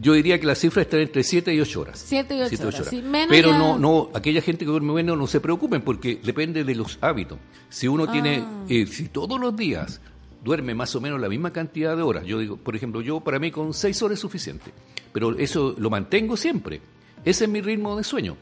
yo 0.00 0.12
diría 0.14 0.40
que 0.40 0.46
la 0.46 0.54
cifra 0.54 0.82
está 0.82 0.98
entre 0.98 1.22
7 1.22 1.54
y 1.54 1.60
8 1.60 1.80
horas. 1.80 2.02
7 2.04 2.34
y 2.36 2.40
8 2.40 2.48
Siete, 2.48 2.66
horas. 2.66 2.86
sí, 2.88 3.02
menos 3.02 3.28
Pero 3.30 3.50
ya- 3.50 3.58
no, 3.58 3.78
no, 3.78 4.10
aquella 4.14 4.40
gente 4.42 4.64
que 4.64 4.70
duerme 4.70 4.92
menos 4.92 5.16
no 5.16 5.26
se 5.26 5.40
preocupen 5.40 5.82
porque 5.82 6.20
depende 6.22 6.64
de 6.64 6.74
los 6.74 6.98
hábitos. 7.00 7.38
Si 7.68 7.86
uno 7.86 8.08
tiene, 8.10 8.38
Ah. 8.38 8.64
eh, 8.68 8.86
si 8.86 9.08
todos 9.08 9.38
los 9.40 9.56
días 9.56 10.00
duerme 10.42 10.74
más 10.74 10.94
o 10.96 11.00
menos 11.00 11.20
la 11.20 11.28
misma 11.28 11.52
cantidad 11.52 11.96
de 11.96 12.02
horas, 12.02 12.24
yo 12.26 12.38
digo, 12.38 12.56
por 12.56 12.74
ejemplo, 12.76 13.00
yo 13.02 13.20
para 13.20 13.38
mí 13.38 13.50
con 13.50 13.72
6 13.72 14.02
horas 14.02 14.14
es 14.16 14.20
suficiente, 14.20 14.72
pero 15.12 15.36
eso 15.38 15.74
lo 15.78 15.90
mantengo 15.90 16.36
siempre. 16.36 16.80
Ese 17.24 17.44
es 17.44 17.50
mi 17.50 17.60
ritmo 17.60 17.96
de 17.96 18.04
sueño. 18.04 18.36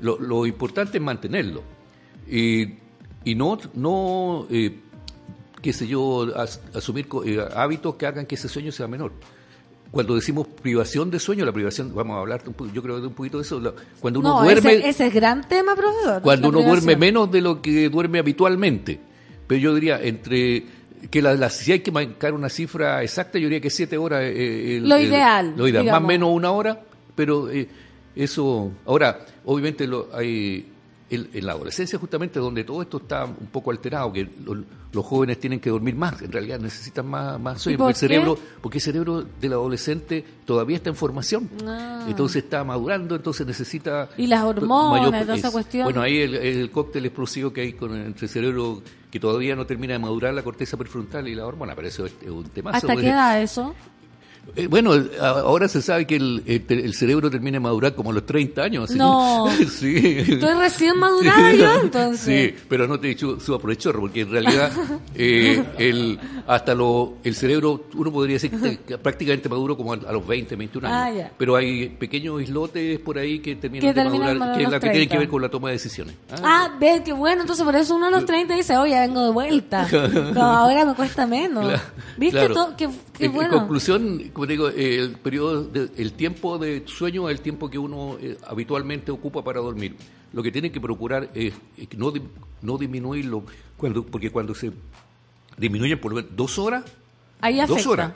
Lo, 0.00 0.18
lo 0.20 0.44
importante 0.46 0.98
es 0.98 1.02
mantenerlo. 1.02 1.62
Y, 2.30 2.74
y 3.24 3.34
no, 3.34 3.58
no 3.74 4.46
eh, 4.50 4.80
qué 5.62 5.72
sé 5.72 5.86
yo, 5.86 6.30
as- 6.36 6.60
asumir 6.74 7.06
eh, 7.24 7.40
hábitos 7.56 7.94
que 7.96 8.06
hagan 8.06 8.26
que 8.26 8.34
ese 8.34 8.48
sueño 8.48 8.70
sea 8.70 8.86
menor. 8.86 9.12
Cuando 9.94 10.14
decimos 10.16 10.46
privación 10.60 11.10
de 11.10 11.18
sueño, 11.20 11.44
la 11.44 11.52
privación, 11.52 11.94
vamos 11.94 12.16
a 12.16 12.20
hablar 12.20 12.42
un 12.46 12.72
yo 12.72 12.82
creo 12.82 13.00
de 13.00 13.06
un 13.06 13.14
poquito 13.14 13.38
de 13.38 13.44
eso, 13.44 13.62
cuando 14.00 14.18
uno 14.20 14.28
no, 14.30 14.42
duerme, 14.42 14.74
ese, 14.74 14.88
ese 14.88 15.06
es 15.06 15.14
gran 15.14 15.48
tema, 15.48 15.76
profesor. 15.76 16.20
cuando 16.20 16.48
uno 16.48 16.62
duerme 16.62 16.96
menos 16.96 17.30
de 17.30 17.40
lo 17.40 17.62
que 17.62 17.88
duerme 17.88 18.18
habitualmente. 18.18 18.98
Pero 19.46 19.60
yo 19.60 19.74
diría, 19.74 20.00
entre 20.02 20.64
que 21.10 21.22
la, 21.22 21.34
la- 21.34 21.48
si 21.48 21.70
hay 21.72 21.80
que 21.80 21.92
marcar 21.92 22.34
una 22.34 22.48
cifra 22.48 23.02
exacta, 23.02 23.38
yo 23.38 23.44
diría 23.44 23.60
que 23.60 23.70
siete 23.70 23.96
horas 23.96 24.22
eh, 24.24 24.78
el- 24.78 24.88
Lo 24.88 24.96
el- 24.96 25.06
ideal, 25.06 25.54
Lo 25.56 25.68
ideal, 25.68 25.86
más 25.86 26.02
o 26.02 26.06
menos 26.06 26.28
una 26.32 26.50
hora, 26.50 26.80
pero 27.14 27.48
eh, 27.50 27.68
eso. 28.16 28.72
Ahora, 28.86 29.24
obviamente, 29.44 29.86
lo, 29.86 30.08
hay. 30.12 30.72
El- 31.10 31.28
en 31.34 31.46
la 31.46 31.52
adolescencia, 31.52 31.98
justamente, 31.98 32.38
donde 32.40 32.64
todo 32.64 32.80
esto 32.82 32.96
está 32.98 33.24
un 33.24 33.48
poco 33.52 33.70
alterado, 33.70 34.12
que 34.12 34.28
lo- 34.44 34.64
los 34.92 35.04
jóvenes 35.04 35.38
tienen 35.40 35.58
que 35.60 35.70
dormir 35.70 35.94
más, 35.96 36.22
en 36.22 36.30
realidad 36.32 36.58
necesitan 36.60 37.06
más, 37.06 37.38
más 37.40 37.60
sueño, 37.60 37.74
¿Y 37.74 37.78
por 37.78 37.86
porque 37.86 37.92
el 37.92 37.96
cerebro, 37.98 38.38
porque 38.60 38.78
el 38.78 38.82
cerebro 38.82 39.24
del 39.40 39.52
adolescente 39.52 40.24
todavía 40.44 40.76
está 40.76 40.88
en 40.90 40.96
formación, 40.96 41.50
Ah. 41.66 42.06
entonces 42.08 42.44
está 42.44 42.62
madurando, 42.64 43.16
entonces 43.16 43.46
necesita 43.46 44.08
Y 44.16 44.26
las 44.28 44.44
hormonas, 44.44 45.10
mayor- 45.10 45.22
toda 45.24 45.36
esa 45.36 45.48
es- 45.48 45.52
cuestión. 45.52 45.84
Bueno, 45.84 46.00
ahí 46.00 46.18
el, 46.18 46.34
el 46.36 46.70
cóctel 46.70 47.06
explosivo 47.06 47.52
que 47.52 47.60
hay 47.62 47.72
con 47.74 47.94
entre 47.96 48.26
el 48.26 48.30
cerebro 48.32 48.82
que 49.10 49.20
todavía 49.20 49.54
no 49.56 49.66
termina 49.66 49.92
de 49.94 49.98
madurar 50.00 50.32
la 50.34 50.42
corteza 50.42 50.76
prefrontal 50.76 51.28
y 51.28 51.34
la 51.34 51.46
hormona, 51.46 51.74
pero 51.74 51.88
eso 51.88 52.06
es, 52.06 52.14
un 52.28 52.44
temazo. 52.44 52.76
¿Hasta 52.78 52.96
qué 52.96 53.08
edad 53.10 53.40
eso? 53.42 53.74
Eh, 54.56 54.66
bueno, 54.68 54.92
ahora 55.20 55.68
se 55.68 55.82
sabe 55.82 56.06
que 56.06 56.16
el, 56.16 56.42
el, 56.46 56.64
el 56.68 56.94
cerebro 56.94 57.30
termina 57.30 57.56
de 57.56 57.60
madurar 57.60 57.94
como 57.94 58.10
a 58.10 58.12
los 58.12 58.24
30 58.26 58.62
años. 58.62 58.90
así. 58.90 58.98
No. 58.98 59.48
sí. 59.68 59.96
Estoy 60.18 60.54
recién 60.54 60.98
madurada 60.98 61.52
yo, 61.54 61.80
entonces. 61.82 62.20
Sí, 62.20 62.64
pero 62.68 62.86
no 62.86 62.98
te 63.00 63.06
he 63.06 63.10
dicho 63.10 63.40
suba 63.40 63.58
por 63.58 63.70
el 63.70 63.78
chorro, 63.78 64.00
porque 64.00 64.20
en 64.22 64.30
realidad 64.30 64.70
eh, 65.14 65.62
el, 65.78 66.18
hasta 66.46 66.74
lo, 66.74 67.14
el 67.24 67.34
cerebro, 67.34 67.84
uno 67.94 68.12
podría 68.12 68.34
decir 68.34 68.50
que, 68.50 68.78
que 68.78 68.98
prácticamente 68.98 69.48
maduro 69.48 69.76
como 69.76 69.92
a, 69.92 69.96
a 69.96 70.12
los 70.12 70.26
20, 70.26 70.56
21 70.56 70.86
años. 70.88 71.26
Ah. 71.26 71.30
Pero 71.36 71.56
hay 71.56 71.88
pequeños 71.88 72.40
islotes 72.42 72.98
por 73.00 73.18
ahí 73.18 73.40
que 73.40 73.56
terminan 73.56 73.92
Que 73.92 74.00
de 74.00 74.04
madurar, 74.04 74.36
madurar 74.36 74.56
que 74.58 74.64
es 74.64 74.70
la 74.70 74.80
que 74.80 74.90
tiene 74.90 75.06
que 75.06 75.16
30. 75.16 75.18
ver 75.18 75.28
con 75.28 75.42
la 75.42 75.48
toma 75.48 75.68
de 75.68 75.74
decisiones. 75.74 76.14
Ah, 76.42 76.76
ve, 76.78 77.02
qué 77.04 77.12
bueno. 77.12 77.40
Entonces, 77.42 77.64
por 77.64 77.74
eso 77.76 77.94
uno 77.96 78.06
a 78.06 78.10
los 78.10 78.24
30 78.24 78.54
dice, 78.54 78.76
oye, 78.76 78.98
vengo 79.00 79.24
de 79.24 79.32
vuelta. 79.32 79.88
No, 80.34 80.42
ahora 80.42 80.84
me 80.84 80.94
cuesta 80.94 81.26
menos. 81.26 81.64
Claro, 81.64 81.82
¿Viste? 82.16 82.38
claro. 82.38 82.54
todo? 82.54 82.76
Qué, 82.76 82.88
qué 83.16 83.24
en, 83.24 83.30
en 83.30 83.32
bueno. 83.36 83.58
conclusión, 83.58 84.30
como 84.34 84.46
digo, 84.46 84.68
eh, 84.68 84.96
el 84.98 85.12
periodo, 85.12 85.64
de- 85.64 85.90
el 85.96 86.12
tiempo 86.12 86.58
de 86.58 86.82
sueño 86.86 87.28
es 87.30 87.36
el 87.36 87.40
tiempo 87.42 87.70
que 87.70 87.78
uno 87.78 88.18
eh, 88.20 88.36
habitualmente 88.46 89.10
ocupa 89.10 89.42
para 89.42 89.60
dormir. 89.60 89.96
Lo 90.34 90.42
que 90.42 90.52
tiene 90.52 90.70
que 90.70 90.80
procurar 90.80 91.30
es, 91.34 91.54
es 91.78 91.96
no, 91.96 92.12
no 92.60 92.76
disminuirlo, 92.76 93.44
cuando, 93.78 94.04
porque 94.04 94.30
cuando 94.30 94.54
se 94.54 94.72
disminuyen 95.56 96.00
por 96.00 96.12
lo 96.12 96.16
menos 96.16 96.36
dos 96.36 96.58
horas, 96.58 96.84
Ahí 97.40 97.60
dos 97.66 97.86
horas, 97.86 98.12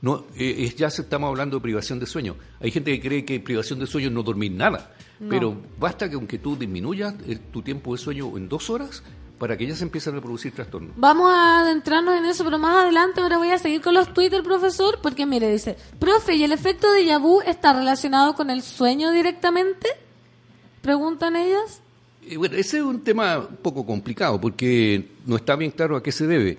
no, 0.00 0.24
eh, 0.36 0.74
ya 0.76 0.88
estamos 0.88 1.28
hablando 1.28 1.56
de 1.58 1.62
privación 1.62 1.98
de 2.00 2.06
sueño. 2.06 2.34
Hay 2.60 2.70
gente 2.70 2.90
que 2.98 3.06
cree 3.08 3.24
que 3.24 3.38
privación 3.38 3.78
de 3.78 3.86
sueño 3.86 4.08
es 4.08 4.12
no 4.12 4.22
dormir 4.22 4.50
nada, 4.52 4.92
No. 5.20 5.28
pero 5.28 5.56
basta 5.78 6.08
que 6.08 6.16
aunque 6.16 6.38
tú 6.38 6.56
disminuyas 6.56 7.14
el- 7.28 7.38
tu 7.40 7.62
tiempo 7.62 7.92
de 7.92 7.98
sueño 7.98 8.36
en 8.36 8.48
dos 8.48 8.68
horas 8.70 9.02
para 9.42 9.56
que 9.56 9.66
ya 9.66 9.74
se 9.74 9.82
empiecen 9.82 10.16
a 10.16 10.20
producir 10.20 10.52
trastornos. 10.52 10.92
Vamos 10.94 11.28
a 11.28 11.62
adentrarnos 11.62 12.16
en 12.16 12.26
eso, 12.26 12.44
pero 12.44 12.60
más 12.60 12.84
adelante 12.84 13.20
ahora 13.20 13.38
voy 13.38 13.50
a 13.50 13.58
seguir 13.58 13.80
con 13.80 13.92
los 13.92 14.14
Twitter, 14.14 14.40
profesor, 14.40 15.00
porque 15.02 15.26
mire, 15.26 15.50
dice, 15.50 15.76
profe, 15.98 16.36
¿y 16.36 16.44
el 16.44 16.52
efecto 16.52 16.92
de 16.92 17.06
Yabu 17.06 17.40
está 17.40 17.72
relacionado 17.72 18.36
con 18.36 18.50
el 18.50 18.62
sueño 18.62 19.10
directamente? 19.10 19.88
Preguntan 20.80 21.34
ellas. 21.34 21.82
Eh, 22.24 22.36
bueno, 22.36 22.54
ese 22.54 22.76
es 22.76 22.84
un 22.84 23.00
tema 23.00 23.38
un 23.38 23.56
poco 23.56 23.84
complicado 23.84 24.40
porque 24.40 25.08
no 25.26 25.34
está 25.34 25.56
bien 25.56 25.72
claro 25.72 25.96
a 25.96 26.02
qué 26.04 26.12
se 26.12 26.28
debe, 26.28 26.56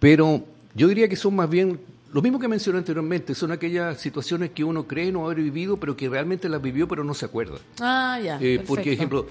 pero 0.00 0.42
yo 0.74 0.88
diría 0.88 1.10
que 1.10 1.16
son 1.16 1.36
más 1.36 1.50
bien 1.50 1.80
lo 2.14 2.22
mismo 2.22 2.38
que 2.38 2.48
mencioné 2.48 2.78
anteriormente, 2.78 3.34
son 3.34 3.52
aquellas 3.52 4.00
situaciones 4.00 4.52
que 4.52 4.64
uno 4.64 4.86
cree 4.86 5.12
no 5.12 5.26
haber 5.26 5.36
vivido, 5.36 5.76
pero 5.76 5.98
que 5.98 6.08
realmente 6.08 6.48
las 6.48 6.62
vivió, 6.62 6.88
pero 6.88 7.04
no 7.04 7.12
se 7.12 7.26
acuerda. 7.26 7.58
Ah, 7.78 8.18
ya. 8.24 8.38
Eh, 8.40 8.64
porque, 8.66 8.94
ejemplo, 8.94 9.26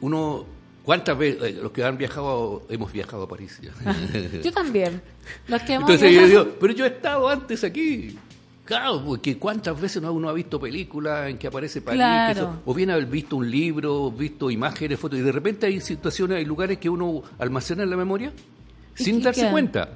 uno, 0.00 0.46
¿cuántas 0.86 1.18
veces, 1.18 1.42
eh, 1.42 1.58
los 1.62 1.70
que 1.72 1.84
han 1.84 1.98
viajado, 1.98 2.62
hemos 2.70 2.90
viajado 2.90 3.24
a 3.24 3.28
París? 3.28 3.60
ya. 3.60 3.72
Yo 4.42 4.52
también. 4.52 5.02
Los 5.48 5.60
que 5.62 5.74
hemos 5.74 5.90
Entonces 5.90 6.14
yo 6.14 6.20
viajado- 6.22 6.44
digo, 6.44 6.56
pero 6.58 6.72
yo 6.72 6.84
he 6.86 6.88
estado 6.88 7.28
antes 7.28 7.62
aquí. 7.64 8.16
Claro, 8.64 9.02
porque 9.04 9.36
cuántas 9.38 9.78
veces 9.80 10.00
no- 10.02 10.12
uno 10.12 10.28
ha 10.28 10.32
visto 10.32 10.58
películas 10.58 11.28
en 11.28 11.36
que 11.38 11.46
aparece 11.46 11.82
París, 11.82 11.98
Claro. 11.98 12.34
que 12.34 12.40
eso- 12.40 12.62
o 12.64 12.72
bien 12.74 12.90
haber 12.90 13.06
visto 13.06 13.36
un 13.36 13.48
libro, 13.50 14.10
visto 14.10 14.50
imágenes, 14.50 14.98
fotos, 14.98 15.18
y 15.18 15.22
de 15.22 15.30
repente 15.32 15.66
hay 15.66 15.80
situaciones, 15.80 16.38
hay 16.38 16.44
lugares 16.44 16.78
que 16.78 16.88
uno 16.88 17.22
almacena 17.38 17.82
en 17.84 17.90
la 17.90 17.96
memoria 17.96 18.32
¿Y 18.98 19.04
sin 19.04 19.20
darse 19.22 19.50
cuenta. 19.50 19.90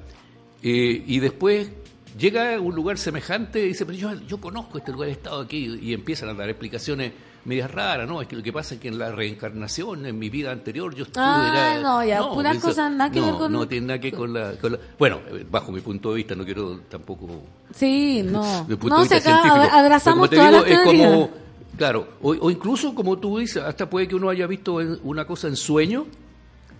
Eh, 0.63 1.03
y 1.07 1.19
después 1.19 1.69
llega 2.17 2.55
a 2.55 2.59
un 2.61 2.75
lugar 2.75 2.97
semejante 2.97 3.59
y 3.65 3.69
dice, 3.69 3.85
pero 3.85 3.97
yo, 3.97 4.13
yo 4.27 4.37
conozco 4.39 4.77
este 4.77 4.91
lugar, 4.91 5.09
he 5.09 5.13
estado 5.13 5.41
aquí, 5.41 5.79
y 5.81 5.93
empiezan 5.93 6.29
a 6.29 6.33
dar 6.33 6.49
explicaciones 6.49 7.11
medias 7.45 7.71
raras, 7.71 8.07
¿no? 8.07 8.21
Es 8.21 8.27
que 8.27 8.35
lo 8.35 8.43
que 8.43 8.53
pasa 8.53 8.75
es 8.75 8.81
que 8.81 8.87
en 8.87 8.97
la 8.99 9.11
reencarnación, 9.11 10.05
en 10.05 10.17
mi 10.19 10.29
vida 10.29 10.51
anterior, 10.51 10.93
yo 10.95 11.03
estuve... 11.05 11.23
Ah, 11.25 11.73
era- 11.75 11.81
no, 11.81 12.03
ya, 12.03 12.19
puras 12.29 12.57
eso- 12.57 12.67
cosas 12.67 12.91
nada 12.91 13.11
que 13.11 13.19
no, 13.19 13.25
ver 13.27 13.35
con- 13.35 13.51
No 13.51 13.67
tiene 13.67 13.87
nada 13.87 13.99
que 13.99 14.11
ver 14.11 14.19
con 14.19 14.33
la, 14.33 14.51
con 14.53 14.71
la- 14.73 14.79
Bueno, 14.99 15.19
eh, 15.31 15.45
bajo 15.49 15.71
mi 15.71 15.81
punto 15.81 16.09
de 16.11 16.15
vista, 16.17 16.35
no 16.35 16.45
quiero 16.45 16.79
tampoco... 16.89 17.27
Sí, 17.73 18.21
no. 18.23 18.65
el 18.69 18.77
punto 18.77 18.89
No, 18.89 18.97
de 18.97 19.01
vista 19.09 19.19
científico. 19.21 19.55
ab- 19.55 19.69
abrazamos 19.71 20.29
todas 20.29 20.51
las 20.51 20.65
digo, 20.65 20.77
es 20.77 20.83
teorías. 20.83 21.11
como... 21.11 21.29
Claro, 21.77 22.07
o, 22.21 22.29
o 22.31 22.51
incluso 22.51 22.93
como 22.93 23.17
tú 23.17 23.39
dices, 23.39 23.63
hasta 23.63 23.89
puede 23.89 24.07
que 24.07 24.15
uno 24.15 24.29
haya 24.29 24.45
visto 24.45 24.75
una 25.03 25.25
cosa 25.25 25.47
en 25.47 25.55
sueño, 25.55 26.05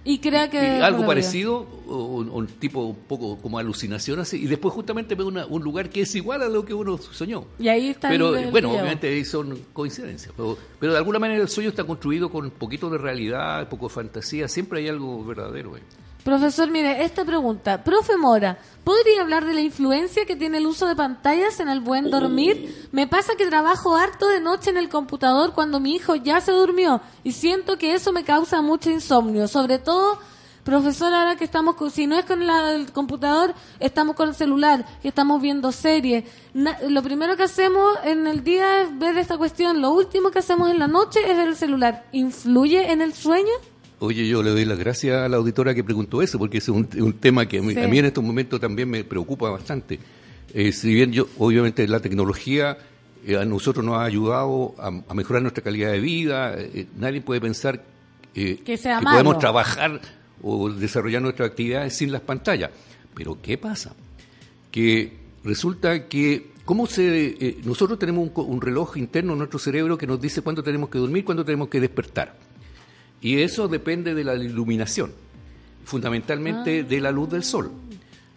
Y 0.04 0.18
crea 0.20 0.50
que... 0.50 0.58
y 0.80 0.82
algo 0.82 1.06
parecido, 1.06 1.58
o, 1.88 1.94
o 1.96 2.38
un 2.38 2.48
tipo 2.48 2.82
un 2.86 2.96
poco 2.96 3.38
como 3.38 3.60
alucinación 3.60 4.20
así, 4.20 4.38
y 4.44 4.48
después 4.48 4.74
justamente 4.74 5.14
ve 5.14 5.24
una- 5.24 5.46
un 5.46 5.62
lugar 5.64 5.90
que 5.90 6.02
es 6.02 6.16
igual 6.16 6.42
a 6.42 6.50
lo 6.50 6.66
que 6.66 6.74
uno 6.74 6.98
soñó. 6.98 7.46
Y 7.60 7.68
ahí 7.68 7.90
está 7.90 8.10
Pero 8.10 8.36
el, 8.36 8.46
el 8.46 8.52
bueno, 8.52 8.70
video. 8.70 8.82
obviamente 8.82 9.08
ahí 9.10 9.24
son 9.24 9.60
coincidencias. 9.74 10.34
Pero, 10.36 10.58
pero 10.80 10.94
de 10.94 10.98
alguna 10.98 11.20
manera 11.20 11.42
el 11.42 11.50
sueño 11.50 11.70
está 11.70 11.84
construido 11.84 12.30
con 12.32 12.46
un 12.46 12.52
poquito 12.52 12.90
de 12.90 12.98
realidad, 12.98 13.70
poco 13.70 13.90
de 13.90 13.94
fantasía. 13.94 14.48
Siempre 14.48 14.80
hay 14.80 14.88
algo 14.88 15.24
verdadero. 15.24 15.76
ahí. 15.76 15.82
Profesor, 16.24 16.70
mire, 16.70 17.04
esta 17.04 17.26
pregunta. 17.26 17.84
Profe 17.84 18.16
Mora, 18.16 18.60
¿podría 18.84 19.22
hablar 19.22 19.44
de 19.46 19.56
la 19.56 19.62
influencia 19.62 20.24
que 20.26 20.36
tiene 20.36 20.60
el 20.60 20.68
uso 20.68 20.86
de 20.86 20.96
pantallas 20.96 21.60
en 21.60 21.68
el 21.68 21.80
buen 21.80 22.12
dormir? 22.12 22.88
Me 22.92 23.08
pasa 23.08 23.34
que 23.36 23.48
trabajo 23.48 23.96
harto 23.96 24.28
de 24.30 24.40
noche 24.40 24.70
en 24.70 24.78
el 24.78 24.88
computador 24.88 25.54
cuando 25.54 25.80
mi 25.80 25.96
hijo 25.96 26.14
ya 26.16 26.40
se 26.40 26.52
durmió 26.52 27.02
y 27.24 27.32
siento 27.32 27.78
que 27.80 27.96
eso 27.96 28.12
me 28.12 28.24
causa 28.24 28.62
mucho 28.62 28.92
insomnio. 28.92 29.48
Sobre 29.48 29.80
todo, 29.80 30.20
profesor, 30.64 31.12
ahora 31.12 31.38
que 31.38 31.44
estamos, 31.44 31.74
con- 31.74 31.90
si 31.90 32.06
no 32.06 32.16
es 32.20 32.26
con 32.26 32.44
el 32.44 32.92
computador, 32.92 33.56
estamos 33.80 34.16
con 34.16 34.30
el 34.30 34.36
celular, 34.36 34.86
que 35.02 35.08
estamos 35.08 35.42
viendo 35.42 35.72
series. 35.72 36.26
Lo 36.88 37.02
primero 37.02 37.36
que 37.36 37.44
hacemos 37.44 37.98
en 38.04 38.28
el 38.28 38.44
día 38.44 38.82
es 38.84 39.00
ver 39.00 39.18
esta 39.18 39.40
cuestión. 39.40 39.82
Lo 39.82 39.90
último 39.90 40.30
que 40.30 40.38
hacemos 40.38 40.70
en 40.70 40.78
la 40.78 40.88
noche 40.88 41.20
es 41.32 41.36
ver 41.36 41.48
el 41.48 41.56
celular. 41.56 42.06
¿Influye 42.12 42.92
en 42.92 43.02
el 43.02 43.14
sueño? 43.16 43.54
Oye, 44.04 44.28
yo 44.28 44.42
le 44.42 44.50
doy 44.50 44.66
las 44.66 44.80
gracias 44.80 45.16
a 45.24 45.30
la 45.30 45.38
auditora 45.38 45.76
que 45.76 45.84
preguntó 45.84 46.22
eso, 46.24 46.40
porque 46.40 46.58
es 46.58 46.68
un, 46.70 46.88
un 47.00 47.14
tema 47.14 47.46
que 47.48 47.60
a 47.60 47.62
mí, 47.62 47.74
Sí. 47.76 47.80
a 47.80 47.88
mí 47.88 48.00
en 48.00 48.06
estos 48.06 48.24
momentos 48.24 48.60
también 48.60 48.90
me 48.90 49.04
preocupa 49.04 49.50
bastante. 49.52 50.00
Eh, 50.54 50.72
si 50.72 50.94
bien 50.94 51.12
yo, 51.12 51.28
obviamente, 51.38 51.88
la 51.88 52.00
tecnología 52.00 52.78
eh, 53.26 53.38
a 53.38 53.46
nosotros 53.46 53.86
nos 53.86 53.96
ha 53.98 54.04
ayudado 54.04 54.74
a, 54.80 54.88
a 55.08 55.14
mejorar 55.14 55.44
nuestra 55.44 55.64
calidad 55.64 55.92
de 55.92 56.00
vida. 56.00 56.56
eh, 56.58 56.88
nadie 56.98 57.22
puede 57.22 57.40
pensar 57.42 57.84
eh, 58.34 58.60
Que 58.66 58.76
sea 58.78 58.98
que 59.00 59.06
podemos 59.06 59.38
trabajar 59.38 60.02
o 60.42 60.70
desarrollar 60.72 61.22
nuestras 61.22 61.50
actividades 61.52 61.96
sin 61.96 62.12
las 62.12 62.22
pantallas. 62.22 62.72
Pero 63.14 63.38
¿qué 63.40 63.58
pasa? 63.60 63.94
Que 64.72 65.14
resulta 65.44 66.08
que 66.08 66.48
¿cómo 66.66 66.88
se, 66.88 67.36
eh, 67.40 67.58
nosotros 67.64 68.00
tenemos 68.00 68.30
un, 68.34 68.46
un 68.48 68.62
reloj 68.62 68.98
interno 68.98 69.34
en 69.34 69.38
nuestro 69.40 69.60
cerebro 69.60 69.96
que 69.98 70.08
nos 70.08 70.20
dice 70.20 70.42
cuándo 70.42 70.64
tenemos 70.64 70.90
que 70.90 70.98
dormir, 70.98 71.24
cuándo 71.24 71.46
tenemos 71.46 71.68
que 71.70 71.80
despertar. 71.80 72.36
Y 73.22 73.42
eso 73.42 73.68
depende 73.68 74.14
de 74.16 74.24
la 74.24 74.36
iluminación, 74.36 75.12
fundamentalmente 75.86 76.84
de 76.84 77.00
la 77.02 77.12
luz 77.12 77.30
del 77.30 77.44
sol. 77.44 77.72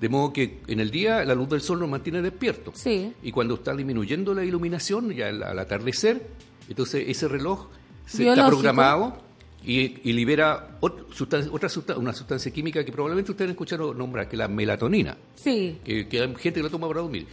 De 0.00 0.08
modo 0.08 0.32
que 0.32 0.58
en 0.66 0.80
el 0.80 0.90
día 0.90 1.24
la 1.24 1.34
luz 1.34 1.48
del 1.48 1.60
sol 1.60 1.78
nos 1.80 1.88
mantiene 1.88 2.20
despiertos. 2.20 2.74
Sí. 2.78 3.12
Y 3.22 3.32
cuando 3.32 3.54
está 3.54 3.74
disminuyendo 3.74 4.34
la 4.34 4.44
iluminación, 4.44 5.10
ya 5.12 5.28
al, 5.28 5.42
al 5.42 5.58
atardecer, 5.58 6.26
entonces 6.68 7.04
ese 7.08 7.28
reloj 7.28 7.68
se 8.06 8.28
está 8.28 8.46
programado 8.48 9.22
y, 9.64 10.00
y 10.08 10.12
libera 10.12 10.78
ot- 10.82 11.06
sustan- 11.08 11.48
otra 11.52 11.68
sustan- 11.70 11.96
una 11.96 12.12
sustancia 12.12 12.52
química 12.52 12.84
que 12.84 12.92
probablemente 12.92 13.30
ustedes 13.30 13.52
escucharon 13.52 13.96
nombrar, 13.96 14.28
que 14.28 14.36
es 14.36 14.38
la 14.38 14.48
melatonina, 14.48 15.16
Sí. 15.36 15.78
que, 15.82 16.06
que 16.08 16.20
hay 16.20 16.28
gente 16.36 16.60
que 16.60 16.62
la 16.64 16.68
toma 16.70 16.86
para 16.88 17.00
dormir. 17.00 17.26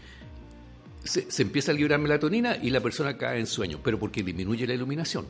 Se, 1.03 1.29
se 1.31 1.41
empieza 1.41 1.71
a 1.71 1.75
liberar 1.75 1.99
melatonina 1.99 2.55
y 2.61 2.69
la 2.69 2.79
persona 2.79 3.17
cae 3.17 3.39
en 3.39 3.47
sueño, 3.47 3.79
pero 3.83 3.99
porque 3.99 4.23
disminuye 4.23 4.65
la 4.67 4.75
iluminación. 4.75 5.25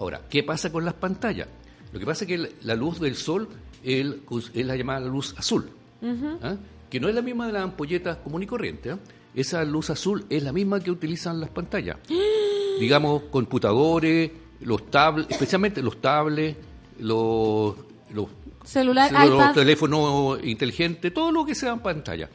Ahora, 0.00 0.22
¿qué 0.28 0.42
pasa 0.42 0.72
con 0.72 0.84
las 0.84 0.94
pantallas? 0.94 1.46
Lo 1.92 2.00
que 2.00 2.06
pasa 2.06 2.24
es 2.24 2.28
que 2.28 2.52
la- 2.62 2.74
luz 2.74 2.98
del 3.00 3.14
sol 3.14 3.48
el- 3.84 4.22
es 4.54 4.66
la 4.66 4.74
llamada 4.74 5.06
luz 5.06 5.34
azul. 5.38 5.70
¿ah? 6.42 6.56
que 6.88 6.98
no 6.98 7.08
es 7.08 7.14
la 7.14 7.22
misma 7.22 7.46
de 7.46 7.52
las 7.52 7.62
ampolletas 7.62 8.16
común 8.16 8.42
y 8.42 8.46
corriente. 8.46 8.90
¿ah? 8.90 8.98
Esa 9.34 9.62
luz 9.64 9.90
azul 9.90 10.24
es 10.28 10.42
la 10.42 10.52
misma 10.52 10.80
que 10.80 10.90
utilizan 10.90 11.38
las 11.38 11.50
pantallas. 11.50 11.98
Digamos, 12.80 13.24
computadores, 13.30 14.30
los 14.62 14.90
tablets, 14.90 15.30
especialmente 15.30 15.82
los 15.82 16.00
tablets, 16.00 16.56
los, 16.98 17.76
los, 18.14 18.26
Celular, 18.64 19.10
los 19.28 19.54
teléfonos 19.54 20.38
inteligentes, 20.44 21.12
todo 21.12 21.30
lo 21.30 21.44
que 21.44 21.54
sea 21.54 21.72
en 21.72 21.80
pantalla. 21.80 22.28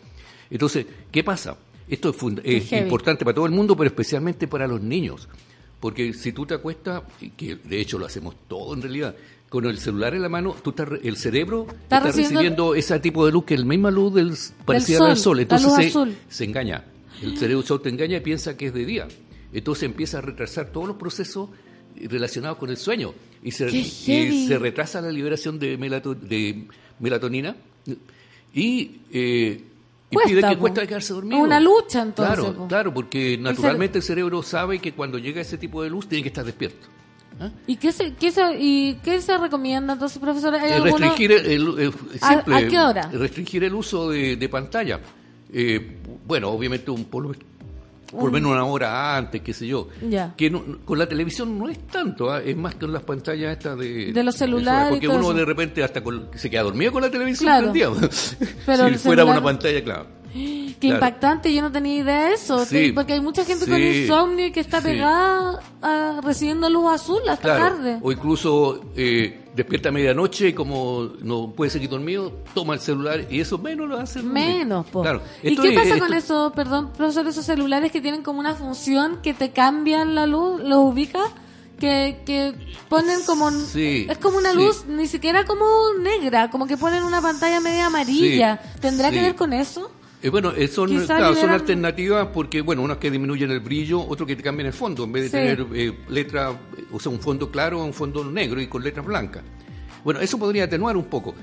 Entonces, 0.49 0.85
¿qué 1.11 1.23
pasa? 1.23 1.57
Esto 1.87 2.09
es, 2.09 2.15
es 2.43 2.71
importante 2.83 3.25
para 3.25 3.35
todo 3.35 3.45
el 3.47 3.51
mundo, 3.51 3.75
pero 3.75 3.87
especialmente 3.87 4.47
para 4.47 4.67
los 4.67 4.81
niños. 4.81 5.27
Porque 5.79 6.13
si 6.13 6.31
tú 6.31 6.45
te 6.45 6.53
acuestas, 6.55 7.03
y 7.21 7.29
que 7.31 7.55
de 7.55 7.79
hecho 7.79 7.97
lo 7.99 8.05
hacemos 8.05 8.35
todo 8.47 8.73
en 8.73 8.81
realidad, 8.81 9.15
con 9.49 9.65
el 9.65 9.77
celular 9.77 10.15
en 10.15 10.21
la 10.23 10.29
mano, 10.29 10.55
tú 10.63 10.71
estás 10.71 10.89
el 11.03 11.15
cerebro 11.17 11.67
está, 11.69 11.99
recibiendo- 11.99 12.39
recibiendo 12.39 12.75
ese 12.75 12.99
tipo 12.99 13.25
de 13.25 13.31
luz 13.31 13.45
que 13.45 13.53
es 13.53 13.59
la 13.59 13.65
misma 13.67 13.91
luz 13.91 14.13
del, 14.13 14.33
parecida 14.65 14.97
a 14.97 15.01
la 15.03 15.07
del 15.09 15.17
sol, 15.17 15.37
la 15.37 15.41
Entonces 15.43 15.67
luz 15.67 15.75
se, 15.77 15.87
azul. 15.87 16.15
se 16.27 16.43
engaña. 16.43 16.83
El 17.21 17.37
cerebro 17.37 17.63
sol 17.65 17.81
te 17.81 17.89
engaña 17.89 18.17
y 18.17 18.21
piensa 18.21 18.57
que 18.57 18.67
es 18.67 18.73
de 18.73 18.85
día. 18.85 19.07
Entonces 19.53 19.83
empieza 19.83 20.17
a 20.17 20.21
retrasar 20.21 20.71
todos 20.71 20.87
los 20.87 20.97
procesos 20.97 21.49
relacionados 21.95 22.57
con 22.57 22.69
el 22.69 22.77
sueño. 22.77 23.13
Y 23.43 23.51
se, 23.51 23.67
retrasa 24.59 24.99
la 25.01 25.11
liberación 25.11 25.59
de, 25.59 25.77
melato- 25.77 26.15
de 26.15 26.67
melatonina 26.99 27.55
y, 28.53 28.97
eh, 29.11 29.63
y 30.15 30.23
Cuesta, 30.23 30.29
pide 30.29 30.41
que 30.49 30.55
po. 30.55 30.61
cuesta 30.61 30.87
quedarse 30.87 31.13
dormido. 31.13 31.41
Una 31.41 31.59
lucha, 31.59 32.01
entonces, 32.01 32.35
Claro, 32.35 32.53
po. 32.55 32.67
claro, 32.67 32.93
porque 32.93 33.37
naturalmente 33.39 33.97
el 33.99 34.03
cerebro 34.03 34.41
sabe 34.43 34.79
que 34.79 34.93
cuando 34.93 35.17
llega 35.17 35.41
ese 35.41 35.57
tipo 35.57 35.81
de 35.83 35.89
luz 35.89 36.07
tiene 36.07 36.23
que 36.23 36.29
estar 36.29 36.43
despierto. 36.45 36.87
¿Ah? 37.39 37.49
¿Y 37.67 37.75
qué 37.75 37.91
se, 37.91 38.13
qué 38.13 38.31
se, 38.31 38.41
y 38.57 38.95
qué 39.03 39.19
se 39.21 39.37
recomienda 39.37 39.93
entonces, 39.93 40.17
profesor? 40.19 40.55
¿Hay 40.55 40.71
Eh, 40.71 40.79
restringir 40.79 41.31
el, 41.33 41.45
el- 41.45 41.79
el- 41.79 41.93
¿A- 42.21 42.29
simple, 42.33 42.55
a 42.55 42.67
qué 42.67 42.79
hora? 42.79 43.09
restringir 43.11 43.63
el 43.65 43.73
uso 43.75 44.09
de, 44.09 44.37
de 44.37 44.49
pantalla. 44.49 45.01
Eh, 45.51 45.97
bueno, 46.25 46.49
obviamente 46.49 46.91
un 46.91 47.03
por, 47.05 47.23
lo- 47.25 47.35
por 48.15 48.25
lo 48.25 48.31
menos 48.31 48.51
una 48.51 48.65
hora 48.65 49.15
antes, 49.17 49.41
qué 49.41 49.53
sé 49.53 49.67
yo. 49.67 49.87
Ya. 50.07 50.33
Que 50.35 50.49
no- 50.49 50.63
con 50.85 50.97
la 50.99 51.07
televisión 51.07 51.57
no 51.57 51.69
es 51.69 51.79
tanto, 51.87 52.31
¿ah? 52.31 52.41
es 52.41 52.55
más 52.57 52.75
con 52.75 52.91
las 52.93 53.03
pantallas 53.03 53.51
estas 53.51 53.77
de... 53.77 54.11
De 54.13 54.23
los 54.23 54.35
celulares 54.35 54.89
y 54.89 54.93
Porque 54.95 55.07
todo 55.07 55.17
uno 55.17 55.25
eso. 55.29 55.33
de 55.39 55.45
repente 55.45 55.83
hasta 55.83 56.03
con- 56.03 56.29
se 56.35 56.49
queda 56.49 56.63
dormido 56.63 56.91
con 56.91 57.01
la 57.01 57.11
televisión 57.11 57.47
Claro. 57.47 57.71
Pero 57.73 57.95
si 58.11 58.35
el 58.39 58.95
fuera 58.99 59.23
celular- 59.23 59.25
una 59.27 59.43
pantalla, 59.43 59.83
claro. 59.83 60.07
Qué 60.35 60.75
Claro. 60.89 60.95
impactante, 60.95 61.53
yo 61.53 61.61
no 61.61 61.71
tenía 61.71 61.95
idea 62.03 62.25
de 62.27 62.33
eso. 62.33 62.65
Sí. 62.65 62.91
Porque 62.93 63.13
hay 63.13 63.21
mucha 63.21 63.45
gente 63.45 63.65
con 63.65 63.77
Sí. 63.77 64.01
insomnio 64.03 64.47
y 64.47 64.51
que 64.51 64.59
está 64.59 64.81
Sí. 64.81 64.87
pegada 64.87 65.59
a, 65.81 66.19
recibiendo 66.21 66.69
luz 66.69 66.91
azul 66.93 67.21
hasta 67.29 67.55
Claro, 67.55 67.75
tarde. 67.75 67.99
o 68.01 68.11
incluso 68.11 68.81
eh, 68.97 69.44
despierta 69.55 69.89
a 69.89 69.91
medianoche 69.91 70.49
y 70.49 70.53
como 70.53 71.09
no 71.21 71.51
puede 71.51 71.71
seguir 71.71 71.89
dormido, 71.89 72.33
toma 72.53 72.73
el 72.73 72.79
celular 72.79 73.25
y 73.29 73.39
eso 73.39 73.57
menos 73.57 73.87
lo 73.87 73.97
hace. 73.97 74.21
Menos, 74.21 74.85
po. 74.87 75.01
Claro. 75.01 75.21
¿Y 75.41 75.55
qué 75.55 75.69
es- 75.69 75.75
pasa 75.75 75.93
esto- 75.95 75.99
con 76.05 76.13
eso, 76.13 76.51
perdón, 76.55 76.91
profesor, 76.95 77.27
esos 77.27 77.45
celulares 77.45 77.91
que 77.91 78.01
tienen 78.01 78.21
como 78.21 78.39
una 78.39 78.55
función 78.55 79.19
que 79.21 79.33
te 79.33 79.51
cambian 79.51 80.13
la 80.15 80.25
luz, 80.25 80.61
los 80.61 80.79
ubica? 80.79 81.19
Que, 81.79 82.21
que 82.25 82.53
ponen 82.87 83.19
como... 83.25 83.51
Sí, 83.51 84.07
es 84.09 84.17
como 84.17 84.37
una 84.37 84.51
sí. 84.51 84.57
luz, 84.57 84.85
ni 84.87 85.07
siquiera 85.07 85.43
como 85.43 85.65
negra, 86.01 86.49
como 86.49 86.67
que 86.67 86.77
ponen 86.77 87.03
una 87.03 87.21
pantalla 87.21 87.59
media 87.59 87.87
amarilla. 87.87 88.61
Sí, 88.75 88.79
¿Tendrá 88.79 89.11
que 89.11 89.21
ver 89.21 89.35
con 89.35 89.51
eso? 89.51 89.91
Eh, 90.25 90.29
bueno, 90.31 90.51
eh, 90.57 90.67
son, 90.67 90.89
claro, 91.05 91.35
son 91.35 91.51
alternativas 91.51 92.29
porque, 92.33 92.61
bueno, 92.61 92.81
unas 92.81 92.97
que 92.97 93.11
disminuyen 93.11 93.51
el 93.51 93.59
brillo, 93.59 94.01
otros 94.01 94.25
que 94.27 94.35
te 94.35 94.41
cambian 94.41 94.65
el 94.65 94.73
fondo. 94.73 95.03
En 95.03 95.11
vez 95.11 95.23
de 95.23 95.29
Sí. 95.29 95.55
tener 95.55 95.67
eh, 95.75 95.97
letra, 96.09 96.51
o 96.91 96.99
sea, 96.99 97.11
un 97.11 97.19
fondo 97.19 97.51
claro, 97.51 97.83
un 97.83 97.93
fondo 97.93 98.23
negro 98.25 98.59
y 98.59 98.65
con 98.65 98.83
letras 98.83 99.05
blancas. 99.05 99.43
Bueno, 100.03 100.19
eso 100.19 100.39
podría 100.39 100.63
atenuar 100.63 100.97
un 100.97 101.05
poco. 101.05 101.35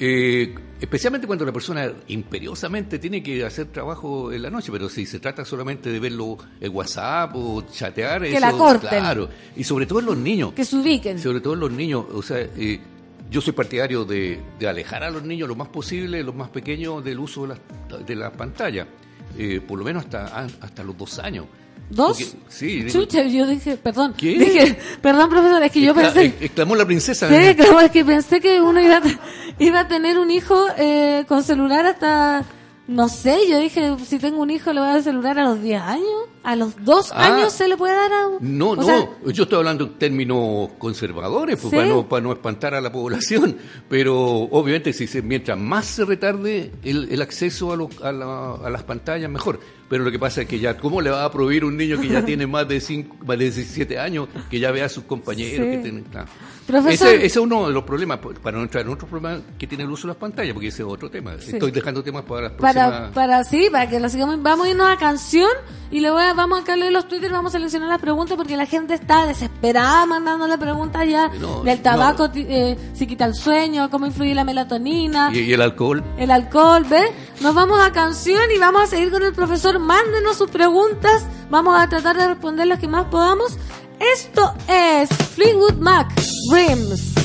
Eh, 0.00 0.52
especialmente 0.80 1.28
cuando 1.28 1.44
la 1.46 1.52
persona 1.52 1.88
imperiosamente 2.08 2.98
tiene 2.98 3.22
que 3.22 3.44
hacer 3.44 3.66
trabajo 3.66 4.32
en 4.32 4.42
la 4.42 4.50
noche, 4.50 4.72
pero 4.72 4.88
si 4.88 5.06
se 5.06 5.20
trata 5.20 5.44
solamente 5.44 5.90
de 5.92 6.00
verlo 6.00 6.36
el 6.60 6.70
WhatsApp 6.70 7.30
o 7.36 7.62
chatear, 7.70 8.22
Que 8.22 8.30
eso, 8.32 8.40
la 8.40 8.50
corten. 8.50 8.88
claro. 8.88 9.28
Y 9.54 9.62
sobre 9.62 9.86
todo 9.86 10.00
en 10.00 10.06
los 10.06 10.16
niños. 10.16 10.52
Que 10.54 10.64
se 10.64 10.74
ubiquen. 10.74 11.20
Sobre 11.20 11.40
todo 11.40 11.54
en 11.54 11.60
los 11.60 11.70
niños, 11.70 12.04
o 12.12 12.22
sea, 12.22 12.40
eh, 12.40 12.80
yo 13.30 13.40
soy 13.40 13.52
partidario 13.52 14.04
de, 14.04 14.40
de 14.58 14.68
alejar 14.68 15.02
a 15.04 15.10
los 15.10 15.22
niños 15.24 15.48
lo 15.48 15.54
más 15.56 15.68
posible, 15.68 16.22
los 16.22 16.34
más 16.34 16.48
pequeños, 16.50 17.02
del 17.04 17.18
uso 17.18 17.42
de 17.42 17.48
las 17.48 18.06
de 18.06 18.14
la 18.16 18.30
pantalla, 18.32 18.86
eh, 19.38 19.60
por 19.66 19.78
lo 19.78 19.84
menos 19.84 20.04
hasta, 20.04 20.46
hasta 20.60 20.82
los 20.84 20.96
dos 20.96 21.18
años. 21.18 21.46
¿Dos? 21.90 22.16
Porque- 22.18 22.38
sí. 22.48 22.86
Chucha, 22.90 23.24
yo 23.24 23.46
dije, 23.46 23.76
perdón. 23.76 24.14
¿Qué? 24.16 24.38
Dije, 24.38 24.78
perdón, 25.02 25.28
profesor, 25.30 25.62
es 25.62 25.70
que 25.72 25.80
yo 25.82 25.94
pensé... 25.94 26.24
ex- 26.26 26.42
exclamó 26.42 26.74
la 26.76 26.86
princesa. 26.86 27.28
Sí, 27.28 27.34
es 27.34 27.90
que 27.90 28.04
pensé 28.04 28.40
que 28.40 28.60
uno 28.60 28.80
iba 28.80 28.96
a, 28.98 29.02
iba 29.58 29.80
a 29.80 29.88
tener 29.88 30.18
un 30.18 30.30
hijo 30.30 30.66
eh, 30.78 31.24
con 31.28 31.42
celular 31.42 31.84
hasta, 31.86 32.44
no 32.88 33.08
sé, 33.08 33.38
yo 33.50 33.58
dije, 33.58 33.96
si 34.06 34.18
tengo 34.18 34.40
un 34.40 34.50
hijo 34.50 34.72
le 34.72 34.80
voy 34.80 34.88
a 34.88 34.92
dar 34.94 35.02
celular 35.02 35.38
a 35.38 35.44
los 35.44 35.60
10 35.62 35.80
años, 35.82 36.06
a 36.44 36.54
los 36.56 36.84
2 36.84 37.10
Ah. 37.12 37.34
años 37.34 37.52
se 37.52 37.66
le 37.68 37.76
puede 37.76 37.94
dar 37.94 38.12
a 38.12 38.26
un... 38.28 38.58
No, 38.58 38.70
o 38.70 38.76
no, 38.76 38.82
sea, 38.84 39.08
yo 39.32 39.42
estoy 39.44 39.58
hablando 39.58 39.84
en 39.84 39.94
términos 39.94 40.68
conservadores, 40.78 41.56
pues, 41.58 41.70
¿Sí? 41.70 41.76
para, 41.76 41.88
no, 41.88 42.08
para 42.08 42.22
no 42.22 42.32
espantar 42.32 42.74
a 42.74 42.80
la 42.80 42.92
población, 42.92 43.56
pero 43.88 44.14
obviamente 44.20 44.92
si 44.92 45.06
se, 45.06 45.22
mientras 45.22 45.58
más 45.58 45.86
se 45.86 46.04
retarde 46.04 46.70
el, 46.84 47.08
el 47.10 47.22
acceso 47.22 47.72
a, 47.72 47.76
los- 47.76 48.00
a, 48.02 48.12
la- 48.12 48.54
a 48.54 48.70
las 48.70 48.82
pantallas, 48.84 49.30
mejor. 49.30 49.58
Pero 49.88 50.02
lo 50.02 50.10
que 50.10 50.18
pasa 50.18 50.42
es 50.42 50.48
que 50.48 50.58
ya, 50.58 50.76
¿cómo 50.78 51.00
le 51.02 51.10
va 51.10 51.24
a 51.24 51.30
prohibir 51.30 51.64
un 51.64 51.76
niño 51.76 52.00
que 52.00 52.08
ya 52.08 52.22
tiene 52.26 52.46
más 52.46 52.66
de 52.66 52.80
cinco, 52.80 53.16
más 53.26 53.38
de 53.38 53.44
17 53.44 53.98
años, 53.98 54.28
que 54.50 54.58
ya 54.58 54.70
vea 54.70 54.86
a 54.86 54.88
sus 54.88 55.04
compañeros? 55.04 55.66
Sí. 55.66 55.70
Que 55.72 55.78
tienen, 55.78 56.04
claro. 56.04 56.26
Profesor. 56.66 57.08
Ese, 57.08 57.16
ese 57.16 57.26
es 57.26 57.36
uno 57.36 57.66
de 57.68 57.74
los 57.74 57.84
problemas, 57.84 58.18
pues, 58.18 58.38
para 58.38 58.56
no 58.56 58.62
entrar 58.62 58.84
en 58.86 58.92
otro 58.92 59.06
problema 59.06 59.38
que 59.58 59.66
tiene 59.66 59.84
el 59.84 59.90
uso 59.90 60.06
de 60.08 60.14
las 60.14 60.16
pantallas, 60.16 60.54
porque 60.54 60.68
ese 60.68 60.82
es 60.82 60.88
otro 60.88 61.10
tema. 61.10 61.34
Sí. 61.38 61.52
Estoy 61.52 61.70
dejando 61.70 62.02
temas 62.02 62.24
para 62.24 62.42
las 62.42 62.52
próximas... 62.52 62.90
para, 62.90 63.10
para, 63.12 63.44
sí, 63.44 63.68
para 63.70 63.88
que 63.88 64.00
lo 64.00 64.08
sigamos, 64.08 64.42
vamos 64.42 64.66
a 64.66 64.70
irnos 64.70 64.88
a 64.90 64.96
canción 64.96 65.50
y 65.90 66.00
le 66.00 66.10
voy 66.10 66.22
a, 66.22 66.33
vamos 66.36 66.60
acá 66.60 66.74
a 66.74 66.76
leer 66.76 66.92
los 66.92 67.08
Twitter, 67.08 67.30
vamos 67.30 67.54
a 67.54 67.58
seleccionar 67.58 67.88
las 67.88 68.00
preguntas 68.00 68.36
porque 68.36 68.56
la 68.56 68.66
gente 68.66 68.94
está 68.94 69.26
desesperada 69.26 70.06
mandándole 70.06 70.58
preguntas 70.58 71.06
ya 71.08 71.28
No, 71.28 71.62
del 71.62 71.80
tabaco, 71.82 72.30
eh, 72.34 72.76
si 72.94 73.06
quita 73.06 73.24
el 73.24 73.34
sueño, 73.34 73.90
cómo 73.90 74.06
influye 74.06 74.34
la 74.34 74.44
melatonina. 74.44 75.30
Y, 75.32 75.40
y 75.40 75.52
el 75.52 75.62
alcohol. 75.62 76.02
el 76.18 76.30
alcohol, 76.30 76.84
¿ves? 76.88 77.10
Nos 77.40 77.54
vamos 77.54 77.80
a 77.80 77.92
canción 77.92 78.42
y 78.54 78.58
vamos 78.58 78.82
a 78.82 78.86
seguir 78.86 79.10
con 79.10 79.22
el 79.22 79.32
profesor. 79.32 79.78
Mándenos 79.78 80.36
sus 80.36 80.50
preguntas. 80.50 81.26
Vamos 81.50 81.78
a 81.78 81.88
tratar 81.88 82.16
de 82.16 82.28
responder 82.28 82.66
las 82.66 82.78
que 82.78 82.88
más 82.88 83.06
podamos. 83.06 83.56
Esto 84.14 84.54
es 84.68 85.08
Fleetwood 85.34 85.76
Mac, 85.78 86.12
Dreams. 86.50 87.23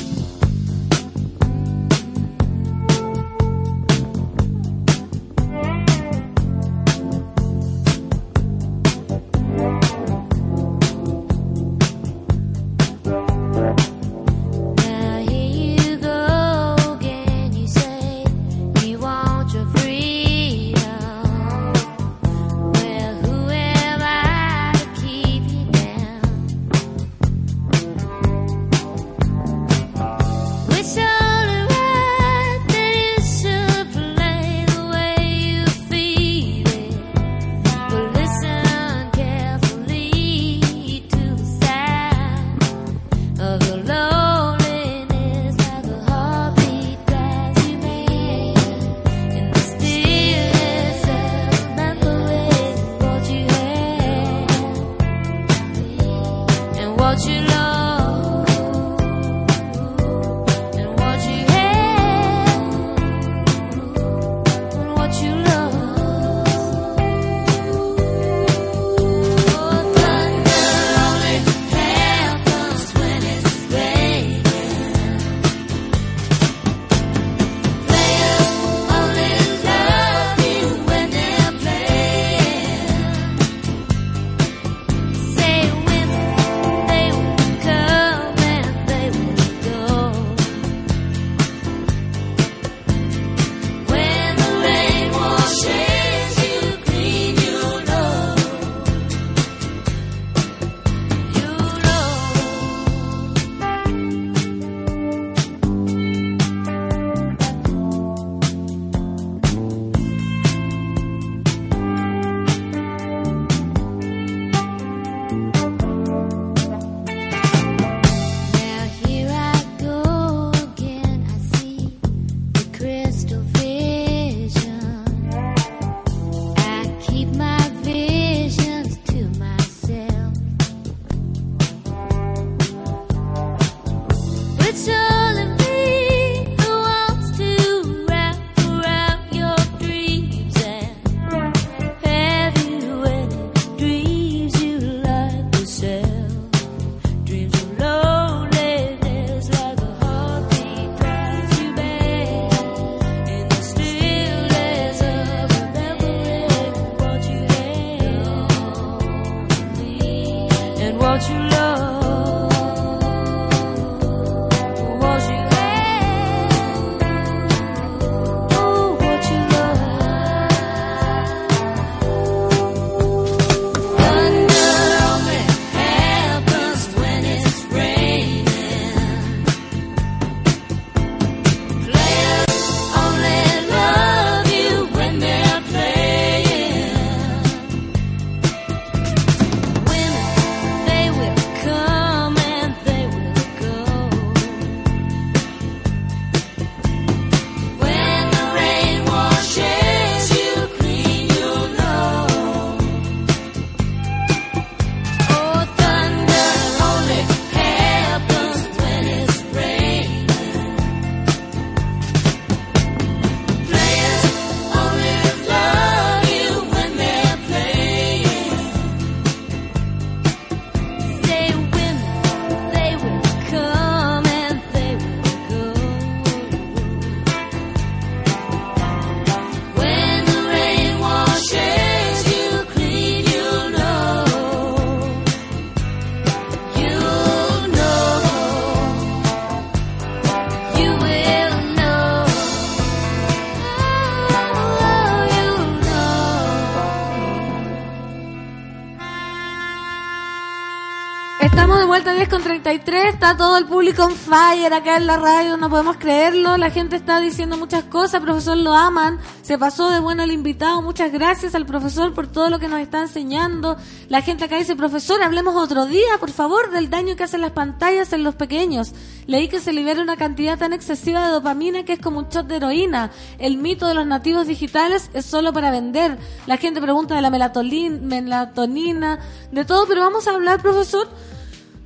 Con 252.30 252.42
33, 252.44 253.14
está 253.14 253.36
todo 253.36 253.58
el 253.58 253.66
público 253.66 254.04
on 254.04 254.14
fire 254.14 254.72
acá 254.72 254.96
en 254.96 255.08
la 255.08 255.16
radio, 255.16 255.56
no 255.56 255.68
podemos 255.68 255.96
creerlo, 255.96 256.56
la 256.56 256.70
gente 256.70 256.94
está 256.94 257.20
diciendo 257.20 257.56
muchas 257.56 257.82
cosas, 257.84 258.20
profesor 258.20 258.56
lo 258.56 258.72
aman, 258.72 259.18
se 259.42 259.58
pasó 259.58 259.90
de 259.90 259.98
bueno 259.98 260.22
el 260.22 260.30
invitado, 260.30 260.80
muchas 260.80 261.10
gracias 261.10 261.56
al 261.56 261.66
profesor 261.66 262.14
por 262.14 262.28
todo 262.28 262.48
lo 262.48 262.60
que 262.60 262.68
nos 262.68 262.78
está 262.78 263.00
enseñando, 263.00 263.76
la 264.08 264.22
gente 264.22 264.44
acá 264.44 264.56
dice, 264.56 264.76
profesor, 264.76 265.20
hablemos 265.24 265.56
otro 265.56 265.86
día, 265.86 266.18
por 266.20 266.30
favor, 266.30 266.70
del 266.70 266.88
daño 266.88 267.16
que 267.16 267.24
hacen 267.24 267.40
las 267.40 267.50
pantallas 267.50 268.12
en 268.12 268.22
los 268.22 268.36
pequeños, 268.36 268.92
leí 269.26 269.48
que 269.48 269.58
se 269.58 269.72
libera 269.72 270.00
una 270.00 270.16
cantidad 270.16 270.56
tan 270.56 270.72
excesiva 270.72 271.26
de 271.26 271.32
dopamina 271.32 271.82
que 271.84 271.94
es 271.94 272.00
como 272.00 272.20
un 272.20 272.28
shot 272.28 272.46
de 272.46 272.56
heroína, 272.56 273.10
el 273.38 273.56
mito 273.56 273.88
de 273.88 273.94
los 273.94 274.06
nativos 274.06 274.46
digitales 274.46 275.10
es 275.14 275.26
solo 275.26 275.52
para 275.52 275.72
vender, 275.72 276.16
la 276.46 276.58
gente 276.58 276.80
pregunta 276.80 277.16
de 277.16 277.22
la 277.22 277.30
melatonina, 277.30 279.18
de 279.50 279.64
todo, 279.64 279.86
pero 279.88 280.02
vamos 280.02 280.28
a 280.28 280.30
hablar, 280.30 280.62
profesor, 280.62 281.08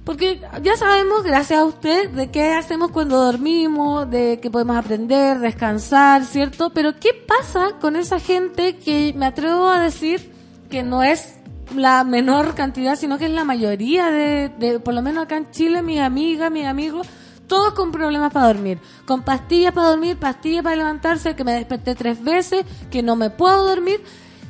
porque 0.05 0.41
ya 0.63 0.77
sabemos, 0.77 1.23
gracias 1.23 1.61
a 1.61 1.65
usted, 1.65 2.11
de 2.11 2.31
qué 2.31 2.53
hacemos 2.53 2.91
cuando 2.91 3.17
dormimos, 3.17 4.11
de 4.11 4.39
que 4.41 4.51
podemos 4.51 4.77
aprender, 4.77 5.39
descansar, 5.39 6.25
¿cierto? 6.27 6.71
Pero 6.71 6.95
¿qué 7.01 7.11
pasa 7.27 7.79
con 7.81 7.97
esa 7.97 8.21
gente 8.21 8.77
que 8.77 9.15
me 9.17 9.25
atrevo 9.25 9.69
a 9.69 9.81
decir 9.81 10.31
que 10.69 10.83
no 10.83 11.03
es 11.03 11.37
la 11.75 12.05
menor 12.05 12.55
cantidad, 12.55 12.97
sino 12.97 13.17
que 13.17 13.25
es 13.25 13.31
la 13.31 13.45
mayoría 13.45 14.11
de, 14.11 14.51
de 14.59 14.79
por 14.79 14.93
lo 14.93 15.01
menos 15.01 15.25
acá 15.25 15.39
en 15.39 15.51
Chile, 15.51 15.81
mi 15.81 15.99
amiga, 15.99 16.51
mis 16.51 16.67
amigos, 16.67 17.07
todos 17.47 17.73
con 17.73 17.91
problemas 17.91 18.31
para 18.31 18.49
dormir, 18.49 18.81
con 19.07 19.23
pastillas 19.23 19.73
para 19.73 19.89
dormir, 19.89 20.19
pastillas 20.19 20.63
para 20.63 20.77
levantarse, 20.77 21.35
que 21.35 21.45
me 21.45 21.53
desperté 21.53 21.95
tres 21.95 22.23
veces, 22.23 22.67
que 22.91 23.03
no 23.03 23.17
me 23.17 23.31
puedo 23.31 23.67
dormir. 23.67 24.03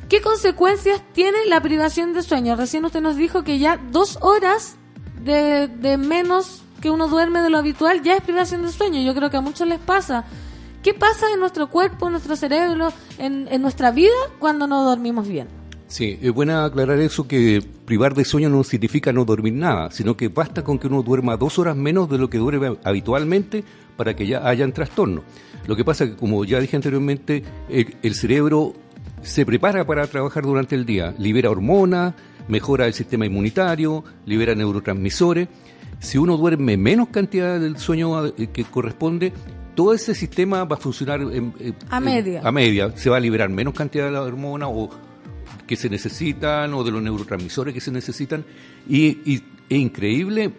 ¿Qué 0.09 0.21
consecuencias 0.21 1.01
tiene 1.13 1.47
la 1.47 1.61
privación 1.61 2.13
de 2.13 2.23
sueño? 2.23 2.57
Recién 2.57 2.85
usted 2.85 3.01
nos 3.01 3.17
dijo 3.17 3.45
que 3.45 3.59
ya 3.59 3.79
dos 3.91 4.19
horas 4.21 4.77
de, 5.25 5.69
de 5.69 5.97
menos 5.97 6.63
que 6.81 6.91
uno 6.91 7.09
duerme 7.09 7.41
de 7.41 7.51
lo 7.51 7.59
habitual 7.59 8.03
ya 8.03 8.15
es 8.15 8.23
privación 8.23 8.63
de 8.63 8.69
sueño. 8.71 9.01
Yo 9.03 9.15
creo 9.15 9.31
que 9.31 9.39
a 9.39 9.41
muchos 9.41 9.67
les 9.67 9.79
pasa. 9.79 10.25
¿Qué 10.83 10.93
pasa 10.93 11.27
en 11.33 11.41
nuestro 11.41 11.71
cuerpo, 11.71 12.07
en 12.07 12.13
nuestro 12.13 12.37
cerebro, 12.37 12.93
en, 13.19 13.49
en 13.51 13.63
nuestra 13.63 13.91
vida 13.91 14.13
cuando 14.39 14.67
no 14.67 14.85
dormimos 14.85 15.27
bien? 15.27 15.49
Sí, 15.87 16.19
es 16.21 16.33
buena 16.33 16.65
aclarar 16.65 16.99
eso 16.99 17.27
que 17.27 17.63
privar 17.87 18.15
de 18.15 18.25
sueño 18.25 18.51
no 18.51 18.65
significa 18.65 19.13
no 19.13 19.25
dormir 19.25 19.55
nada, 19.55 19.91
sino 19.91 20.17
que 20.17 20.29
basta 20.29 20.63
con 20.63 20.79
que 20.79 20.89
uno 20.89 21.03
duerma 21.03 21.37
dos 21.37 21.59
horas 21.59 21.77
menos 21.77 22.11
de 22.11 22.19
lo 22.19 22.29
que 22.29 22.39
duerme 22.39 22.77
habitualmente 22.85 23.65
para 23.97 24.15
que 24.15 24.27
ya 24.27 24.47
hayan 24.47 24.73
trastorno. 24.73 25.23
Lo 25.67 25.77
que 25.77 25.85
pasa 25.85 26.07
que, 26.07 26.17
como 26.17 26.45
ya 26.45 26.61
dije 26.61 26.77
anteriormente, 26.77 27.45
el 27.69 28.15
cerebro 28.15 28.75
se 29.23 29.47
prepara 29.47 29.87
para 29.87 30.07
trabajar 30.07 30.43
durante 30.43 30.75
el 30.75 30.85
día, 30.85 31.15
libera 31.19 31.51
hormonas, 31.51 32.15
mejora 32.49 32.87
el 32.87 32.95
sistema 32.95 33.27
inmunitario, 33.27 34.05
libera 34.27 34.55
neurotransmisores. 34.55 35.49
Si 36.01 36.19
uno 36.19 36.37
duerme 36.37 36.77
menos 36.77 37.09
cantidad 37.09 37.59
del 37.59 37.79
sueño 37.79 38.27
eh, 38.27 38.49
que 38.53 38.65
corresponde, 38.65 39.33
todo 39.75 39.95
ese 39.95 40.15
sistema 40.15 40.65
va 40.65 40.77
a 40.77 40.79
funcionar 40.79 41.21
en- 41.23 41.53
en- 41.59 41.75
A 41.91 41.99
en- 41.99 42.05
media. 42.05 42.41
a 42.45 42.53
media. 42.53 42.97
Se 42.97 43.11
va 43.11 43.17
a 43.17 43.21
liberar 43.21 43.49
menos 43.49 43.75
cantidad 43.75 44.05
de 44.07 44.11
la 44.13 44.23
hormona 44.23 44.69
o 44.69 44.91
que 45.67 45.77
se 45.77 45.89
necesitan 45.89 46.75
o 46.75 46.85
de 46.85 46.91
los 46.91 47.03
neurotransmisores 47.03 47.73
que 47.73 47.81
se 47.81 47.91
necesitan. 47.91 48.45
Y, 48.89 49.19
y 49.31 49.43
es 49.69 49.79
increíble, 49.79 50.53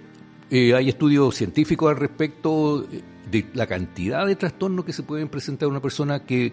eh, 0.49 0.73
hay 0.73 0.89
estudios 0.89 1.35
científicos 1.35 1.89
al 1.91 1.97
respecto 1.97 2.83
eh, 2.91 3.01
de 3.29 3.45
la 3.53 3.67
cantidad 3.67 4.25
de 4.25 4.35
trastornos 4.35 4.83
que 4.85 4.93
se 4.93 5.03
pueden 5.03 5.27
presentar 5.27 5.67
a 5.67 5.69
una 5.69 5.81
persona 5.81 6.23
que, 6.23 6.51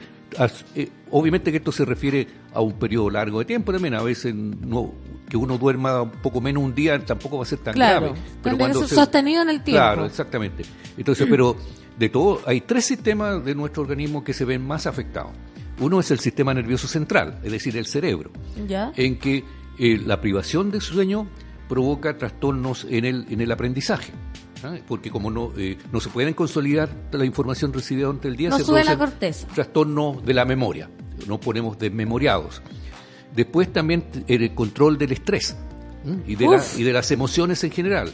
eh, 0.75 0.89
obviamente 1.11 1.51
que 1.51 1.59
esto 1.59 1.73
se 1.73 1.85
refiere 1.85 2.27
a 2.53 2.61
un 2.61 2.75
periodo 2.75 3.11
largo 3.11 3.39
de 3.39 3.45
tiempo 3.47 3.73
también, 3.73 3.95
a 3.95 4.03
veces 4.03 4.35
no 4.35 4.93
que 5.33 5.39
uno 5.39 5.57
duerma 5.57 6.03
un 6.03 6.11
poco 6.11 6.43
menos 6.43 6.63
un 6.63 6.75
día 6.75 7.03
tampoco 7.03 7.39
va 7.39 7.45
a 7.45 7.47
ser 7.47 7.59
tan 7.61 7.73
Claro, 7.73 8.09
grave. 8.13 8.21
tendría 8.43 8.69
que 8.69 8.75
ser 8.81 8.89
sostenido 8.89 9.41
en 9.41 9.49
el 9.49 9.63
tiempo. 9.63 9.79
Claro, 9.83 10.05
exactamente. 10.05 10.63
Entonces, 10.99 11.27
pero 11.31 11.57
de 11.99 12.11
todo, 12.11 12.43
hay 12.45 12.61
tres 12.61 12.85
sistemas 12.85 13.43
de 13.43 13.55
nuestro 13.55 13.83
organismo 13.83 14.23
que 14.23 14.35
se 14.35 14.45
ven 14.45 14.61
más 14.67 14.87
afectados. 14.87 15.31
Uno 15.81 16.01
es 16.01 16.11
el 16.11 16.19
sistema 16.19 16.53
nervioso 16.53 16.87
central, 16.87 17.39
es 17.43 17.51
decir, 17.51 17.75
el 17.79 17.87
cerebro, 17.87 18.31
¿Ya? 18.69 18.93
en 18.95 19.19
que 19.19 19.43
eh, 19.79 19.99
la 20.05 20.21
privación 20.21 20.71
de 20.71 20.83
sueño 20.83 21.27
provoca 21.67 22.19
trastornos 22.19 22.87
en 22.91 23.07
el, 23.07 23.25
en 23.31 23.41
el 23.41 23.51
aprendizaje. 23.53 24.13
¿ah? 24.63 24.75
Porque 24.87 25.11
como 25.11 25.31
no, 25.31 25.51
eh, 25.57 25.79
no 25.91 26.01
se 26.01 26.11
pueden 26.11 26.35
consolidar 26.35 26.91
la 27.11 27.25
información 27.25 27.73
recibida 27.73 28.05
durante 28.09 28.29
el 28.29 28.37
día, 28.37 28.51
No 28.51 28.59
se 28.59 28.65
sube 28.65 28.85
la 28.85 28.99
corteza. 28.99 29.47
trastornos 29.55 30.23
de 30.27 30.35
la 30.35 30.45
memoria. 30.45 30.91
Nos 31.27 31.39
ponemos 31.39 31.79
desmemoriados. 31.79 32.61
Después 33.35 33.73
también 33.73 34.05
el 34.27 34.55
control 34.55 34.99
del 34.99 35.13
estrés 35.13 35.57
¿m? 36.05 36.23
y 36.27 36.35
de, 36.37 36.47
la- 36.49 36.63
y 36.77 36.83
de 36.83 36.93
las 36.93 37.11
emociones 37.11 37.63
en 37.65 37.71
general. 37.71 38.13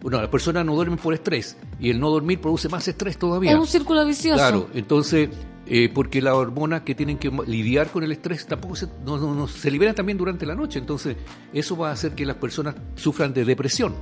Bueno, 0.00 0.20
las 0.20 0.28
personas 0.30 0.66
no 0.66 0.74
duermen 0.74 0.98
por 0.98 1.14
estrés 1.14 1.56
y 1.78 1.90
el 1.90 2.00
no 2.00 2.10
dormir 2.10 2.40
produce 2.40 2.68
más 2.68 2.86
estrés 2.88 3.16
todavía. 3.18 3.52
Es 3.52 3.58
un 3.58 3.66
círculo 3.68 4.04
vicioso. 4.04 4.36
Claro, 4.36 4.68
entonces, 4.74 5.28
eh, 5.64 5.88
porque 5.94 6.20
las 6.20 6.34
hormonas 6.34 6.82
que 6.82 6.96
tienen 6.96 7.18
que 7.18 7.30
lidiar 7.46 7.88
con 7.90 8.02
el 8.02 8.10
estrés 8.10 8.44
tampoco 8.46 8.74
se, 8.74 8.88
no, 9.06 9.16
no- 9.16 9.32
no- 9.34 9.46
se 9.46 9.70
liberan 9.70 9.94
también 9.94 10.18
durante 10.18 10.44
la 10.44 10.56
noche. 10.56 10.80
Entonces, 10.80 11.16
eso 11.52 11.76
va 11.76 11.90
a 11.90 11.92
hacer 11.92 12.16
que 12.16 12.26
las 12.26 12.36
personas 12.36 12.74
sufran 12.96 13.32
de 13.32 13.44
depresión 13.44 13.94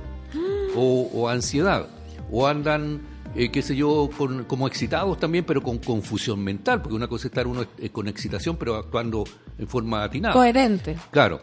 o, 0.75 1.09
o 1.13 1.29
ansiedad 1.29 1.87
o 2.31 2.47
andan, 2.47 3.01
eh, 3.35 3.49
qué 3.51 3.61
sé 3.61 3.75
yo, 3.75 4.09
con- 4.17 4.43
como 4.45 4.67
excitados 4.67 5.17
también, 5.19 5.45
pero 5.45 5.61
con 5.61 5.77
confusión 5.79 6.43
mental, 6.43 6.81
porque 6.81 6.95
una 6.95 7.07
cosa 7.07 7.23
es 7.27 7.31
estar 7.31 7.47
uno 7.47 7.65
eh, 7.77 7.89
con 7.89 8.07
excitación, 8.07 8.57
pero 8.57 8.75
actuando 8.75 9.23
en 9.57 9.67
forma 9.67 10.03
atinada. 10.03 10.33
Coherente. 10.33 10.97
Claro. 11.11 11.41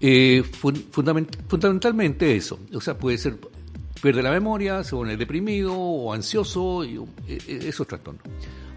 Eh, 0.00 0.42
fun- 0.42 0.84
fundament- 0.92 1.36
fundamentalmente 1.48 2.36
eso. 2.36 2.58
O 2.74 2.80
sea, 2.80 2.98
puede 2.98 3.16
ser, 3.18 3.38
pierde 4.02 4.22
la 4.22 4.30
memoria, 4.30 4.84
se 4.84 4.90
pone 4.90 5.16
deprimido 5.16 5.74
o 5.74 6.12
ansioso, 6.12 6.84
y, 6.84 6.96
eh, 7.28 7.38
esos 7.66 7.86
trastornos. 7.86 8.22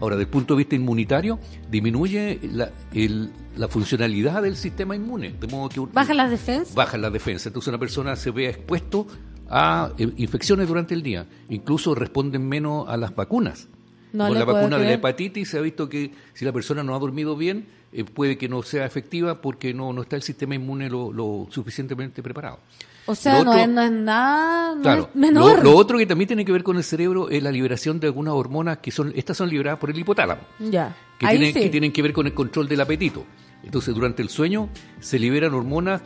Ahora, 0.00 0.16
desde 0.16 0.24
el 0.28 0.30
punto 0.30 0.54
de 0.54 0.58
vista 0.58 0.76
inmunitario, 0.76 1.38
disminuye 1.70 2.40
la, 2.54 2.70
el- 2.94 3.30
la 3.58 3.68
funcionalidad 3.68 4.40
del 4.42 4.56
sistema 4.56 4.96
inmune. 4.96 5.34
De 5.38 5.46
modo 5.46 5.68
que 5.68 5.78
un- 5.80 5.92
Baja 5.92 6.14
las 6.14 6.30
defensas. 6.30 6.74
baja 6.74 6.96
la 6.96 7.10
defensa. 7.10 7.50
Entonces 7.50 7.68
una 7.68 7.78
persona 7.78 8.16
se 8.16 8.30
ve 8.30 8.48
expuesto 8.48 9.06
a 9.50 9.90
eh, 9.98 10.08
infecciones 10.16 10.68
durante 10.68 10.94
el 10.94 11.02
día. 11.02 11.26
Incluso 11.48 11.94
responden 11.94 12.48
menos 12.48 12.88
a 12.88 12.96
las 12.96 13.14
vacunas. 13.14 13.68
No 14.12 14.26
Con 14.28 14.38
la 14.38 14.44
vacuna 14.44 14.78
de 14.78 14.84
la 14.86 14.92
hepatitis 14.94 15.50
se 15.50 15.58
ha 15.58 15.60
visto 15.60 15.88
que 15.88 16.12
si 16.34 16.44
la 16.44 16.52
persona 16.52 16.82
no 16.82 16.94
ha 16.96 16.98
dormido 16.98 17.36
bien, 17.36 17.66
eh, 17.92 18.02
puede 18.04 18.36
que 18.38 18.48
no 18.48 18.62
sea 18.62 18.84
efectiva 18.84 19.40
porque 19.40 19.72
no, 19.74 19.92
no 19.92 20.02
está 20.02 20.16
el 20.16 20.22
sistema 20.22 20.54
inmune 20.54 20.88
lo, 20.90 21.12
lo 21.12 21.46
suficientemente 21.50 22.22
preparado. 22.22 22.58
O 23.06 23.14
sea, 23.14 23.42
no, 23.44 23.54
es, 23.54 23.68
no 23.68 23.82
es 23.82 23.90
nada 23.90 24.74
no 24.74 24.82
Claro. 24.82 25.08
es 25.10 25.16
menor. 25.16 25.58
Lo, 25.58 25.62
lo 25.72 25.76
otro 25.76 25.96
que 25.98 26.06
también 26.06 26.28
tiene 26.28 26.44
que 26.44 26.52
ver 26.52 26.62
con 26.62 26.76
el 26.76 26.84
cerebro 26.84 27.28
es 27.30 27.42
la 27.42 27.50
liberación 27.52 27.98
de 28.00 28.08
algunas 28.08 28.34
hormonas 28.34 28.78
que 28.78 28.90
son, 28.90 29.12
estas 29.16 29.36
son 29.36 29.48
liberadas 29.48 29.78
por 29.80 29.90
el 29.90 29.98
hipotálamo 29.98 30.42
Ya. 30.58 30.94
que 31.18 31.26
Ahí 31.26 31.38
tienen, 31.38 31.54
sí. 31.54 31.60
que 31.60 31.70
tienen 31.70 31.92
que 31.92 32.02
ver 32.02 32.12
con 32.12 32.26
el 32.26 32.34
control 32.34 32.68
del 32.68 32.80
apetito. 32.80 33.24
Entonces, 33.62 33.94
durante 33.94 34.22
el 34.22 34.28
sueño 34.28 34.68
se 35.00 35.18
liberan 35.18 35.54
hormonas 35.54 36.02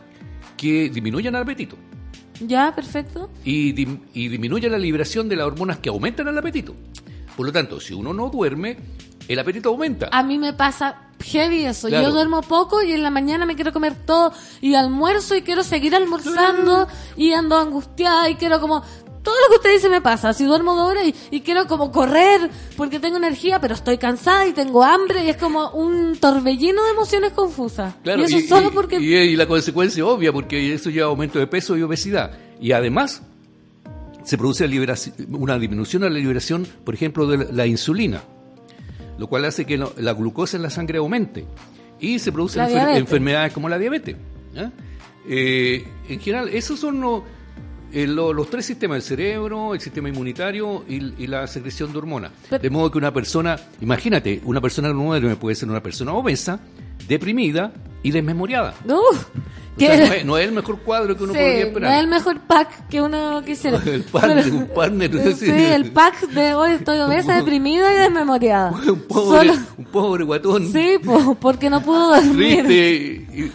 que 0.57 0.89
disminuyen 0.89 1.35
el 1.35 1.41
apetito 1.41 1.75
Ya, 2.41 2.73
perfecto. 2.75 3.29
y, 3.45 3.73
dim- 3.73 4.01
y 4.13 4.27
disminuyen 4.27 4.71
la 4.71 4.77
liberación 4.77 5.29
de 5.29 5.35
las 5.37 5.47
hormonas 5.47 5.77
que 5.79 5.89
aumentan 5.89 6.27
el 6.27 6.37
apetito. 6.37 6.75
Por 7.37 7.45
lo 7.45 7.51
tanto, 7.51 7.79
si 7.79 7.93
uno 7.93 8.13
no 8.13 8.29
duerme, 8.29 8.77
el 9.27 9.39
apetito 9.39 9.69
aumenta. 9.69 10.09
A 10.11 10.21
mí 10.23 10.37
me 10.37 10.53
pasa 10.53 11.01
heavy 11.23 11.65
eso. 11.65 11.87
Claro. 11.87 12.07
Yo 12.07 12.13
duermo 12.13 12.41
poco 12.41 12.81
y 12.81 12.91
en 12.91 13.03
la 13.03 13.09
mañana 13.09 13.45
me 13.45 13.55
quiero 13.55 13.71
comer 13.73 13.95
todo 14.05 14.33
y 14.61 14.75
almuerzo 14.75 15.35
y 15.35 15.41
quiero 15.41 15.63
seguir 15.63 15.95
almorzando 15.95 16.87
y 17.17 17.31
ando 17.33 17.57
angustiada 17.57 18.29
y 18.29 18.35
quiero 18.35 18.59
como... 18.59 18.83
Todo 19.25 19.35
lo 19.43 19.49
que 19.49 19.55
usted 19.57 19.73
dice 19.73 19.89
me 19.89 19.99
pasa. 19.99 20.31
Si 20.31 20.45
duermo 20.45 20.73
dos 20.75 20.89
horas 20.91 21.03
y, 21.07 21.15
y 21.35 21.41
quiero 21.41 21.67
como 21.67 21.91
correr 21.91 22.49
porque 22.77 22.99
tengo 23.01 23.17
energía, 23.17 23.59
pero 23.59 23.73
estoy 23.73 23.97
cansada 23.97 24.47
y 24.47 24.53
tengo 24.53 24.83
hambre 24.83 25.25
y 25.25 25.29
es 25.29 25.35
como 25.37 25.71
un 25.71 26.15
torbellino 26.17 26.81
de 26.85 26.91
emociones 26.91 27.33
confusas. 27.33 27.95
Claro, 28.03 28.21
y 28.21 28.25
eso 28.25 28.39
solo 28.47 28.71
porque... 28.71 28.99
y- 29.01 29.13
y 29.13 29.35
la 29.35 29.47
consecuencia 29.47 30.05
obvia, 30.05 30.31
porque 30.31 30.73
eso 30.73 30.89
lleva 30.89 31.07
a 31.07 31.09
aumento 31.09 31.39
de 31.39 31.47
peso 31.47 31.75
y 31.75 31.81
obesidad. 31.81 32.31
Y 32.61 32.71
además, 32.71 33.21
se 34.23 34.37
produce 34.37 34.65
una 35.29 35.59
disminución 35.59 36.03
a 36.03 36.09
la 36.09 36.17
liberación, 36.19 36.65
por 36.85 36.93
ejemplo, 36.93 37.27
de 37.27 37.51
la, 37.51 37.65
insulina, 37.67 38.21
lo 39.17 39.27
cual 39.27 39.45
hace 39.45 39.65
que 39.65 39.77
la 39.77 40.13
glucosa 40.13 40.55
en 40.57 40.63
la 40.63 40.69
sangre 40.69 40.99
aumente. 40.99 41.45
Y 41.99 42.19
se 42.19 42.31
producen 42.31 42.61
La 42.61 42.67
enfer- 42.67 42.71
diabetes. 42.73 42.99
enfermedades 42.99 43.53
como 43.53 43.69
la 43.69 43.77
diabetes. 43.79 44.15
¿ya? 44.53 44.71
Eh, 45.27 45.85
en 46.09 46.19
general, 46.19 46.49
esos 46.49 46.79
son 46.79 47.01
los, 47.01 47.19
eh, 47.19 47.23
lo- 47.23 47.34
los 47.93 48.49
tres 48.49 48.65
sistemas, 48.65 48.97
el 48.97 49.01
cerebro, 49.03 49.73
el 49.73 49.79
sistema 49.81 50.09
inmunitario 50.09 50.83
y, 50.87 51.23
y 51.23 51.27
la 51.27 51.47
secreción 51.47 51.91
de 51.91 51.97
hormonas. 51.97 52.31
Pero- 52.49 52.61
de 52.61 52.69
modo 52.69 52.91
que 52.91 52.97
una 52.97 53.13
persona, 53.13 53.57
imagínate, 53.81 54.41
una 54.45 54.61
persona 54.61 54.89
no 54.89 55.03
duerme 55.05 55.35
puede 55.35 55.55
ser 55.55 55.69
una 55.69 55.81
persona 55.81 56.13
obesa, 56.13 56.59
deprimida 57.07 57.71
y 58.03 58.11
desmemoriada. 58.11 58.73
Sea, 59.77 59.97
no, 60.07 60.13
es, 60.13 60.25
no 60.25 60.37
es 60.37 60.47
el 60.47 60.53
mejor 60.53 60.79
cuadro 60.79 61.17
que 61.17 61.23
uno 61.23 61.33
Sí, 61.33 61.39
podría 61.39 61.59
no 61.61 61.67
esperar. 61.67 61.93
es 61.93 61.99
el 61.99 62.07
mejor 62.07 62.39
pack 62.41 62.87
que 62.89 63.01
uno 63.01 63.43
quisiera. 63.45 63.81
El 63.85 64.03
partner, 64.03 64.43
Pero- 64.43 64.55
un 64.57 64.67
partner. 64.67 65.35
Sí, 65.35 65.49
el 65.51 65.91
pack 65.91 66.27
de 66.29 66.53
hoy 66.53 66.71
estoy 66.71 66.97
obesa, 66.99 67.35
deprimida 67.35 67.93
y 67.93 67.97
desmemoriada. 67.97 68.71
un, 68.71 69.01
pobre, 69.01 69.49
Solo- 69.49 69.59
un 69.77 69.85
pobre 69.85 70.23
guatón 70.23 70.71
Sí, 70.71 70.97
po, 71.03 71.35
porque 71.35 71.69
no 71.69 71.81
pudo 71.81 72.09
dormir. 72.15 72.63
triste 72.65 72.93
y, 73.33 73.51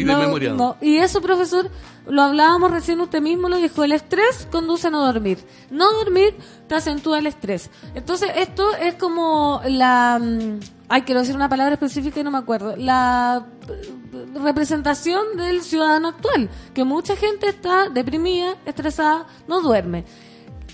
Y 0.00 0.04
No, 0.04 0.16
desmemoriado. 0.18 0.56
no. 0.56 0.76
Y 0.80 0.96
eso, 0.96 1.20
profesor, 1.22 1.70
lo 2.06 2.22
hablábamos 2.22 2.70
recién 2.70 3.00
usted 3.00 3.20
mismo, 3.20 3.48
lo 3.48 3.56
dijo, 3.56 3.84
el 3.84 3.92
estrés 3.92 4.48
conduce 4.50 4.88
a 4.88 4.90
no 4.90 5.04
dormir. 5.04 5.38
No 5.70 5.92
dormir 5.92 6.34
te 6.68 6.74
acentúa 6.74 7.18
el 7.18 7.26
estrés. 7.26 7.70
Entonces, 7.94 8.30
esto 8.36 8.74
es 8.76 8.94
como 8.94 9.60
la... 9.64 10.18
mm, 10.20 10.60
Ay, 10.88 11.02
quiero 11.02 11.20
decir 11.20 11.34
una 11.34 11.48
palabra 11.48 11.74
específica 11.74 12.20
y 12.20 12.22
no 12.22 12.30
me 12.30 12.36
acuerdo. 12.36 12.76
La 12.76 13.46
eh, 13.66 14.26
representación 14.34 15.38
del 15.38 15.62
ciudadano 15.62 16.08
actual, 16.08 16.50
que 16.74 16.84
mucha 16.84 17.16
gente 17.16 17.48
está 17.48 17.88
deprimida, 17.88 18.56
estresada, 18.66 19.26
no 19.48 19.62
duerme. 19.62 20.04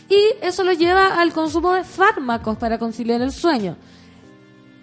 Y 0.09 0.19
eso 0.41 0.65
lo 0.65 0.73
lleva 0.73 1.21
al 1.21 1.33
consumo 1.33 1.73
de 1.73 1.85
fármacos 1.85 2.57
para 2.57 2.79
conciliar 2.79 3.21
el 3.21 3.31
sueño. 3.31 3.77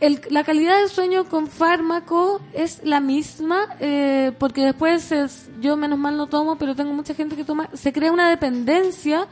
El- 0.02 0.20
la 0.30 0.44
calidad 0.44 0.78
del 0.80 0.90
sueño 0.90 1.26
con 1.26 1.48
fármaco 1.48 2.42
es 2.54 2.82
la 2.84 3.00
misma, 3.00 3.62
eh, 3.80 4.34
porque 4.38 4.66
después 4.66 5.12
es- 5.12 5.50
yo 5.62 5.78
menos 5.78 5.98
mal 5.98 6.18
no 6.18 6.28
tomo, 6.28 6.58
pero 6.58 6.76
tengo 6.76 6.92
mucha 6.94 7.14
gente 7.14 7.36
que 7.36 7.46
toma, 7.46 7.70
se 7.74 7.94
crea 7.94 8.12
una 8.12 8.30
dependencia. 8.30 9.28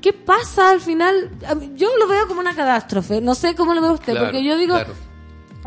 ¿Qué 0.00 0.12
pasa 0.12 0.70
al 0.70 0.80
final? 0.80 1.30
Yo 1.74 1.88
lo 1.98 2.06
veo 2.06 2.28
como 2.28 2.38
una 2.40 2.54
catástrofe, 2.54 3.20
no 3.20 3.34
sé 3.34 3.56
cómo 3.56 3.74
lo 3.74 3.80
ve 3.82 3.90
usted, 3.90 4.12
Claro, 4.12 4.26
porque 4.26 4.44
yo 4.44 4.56
digo, 4.56 4.74
claro. 4.74 4.94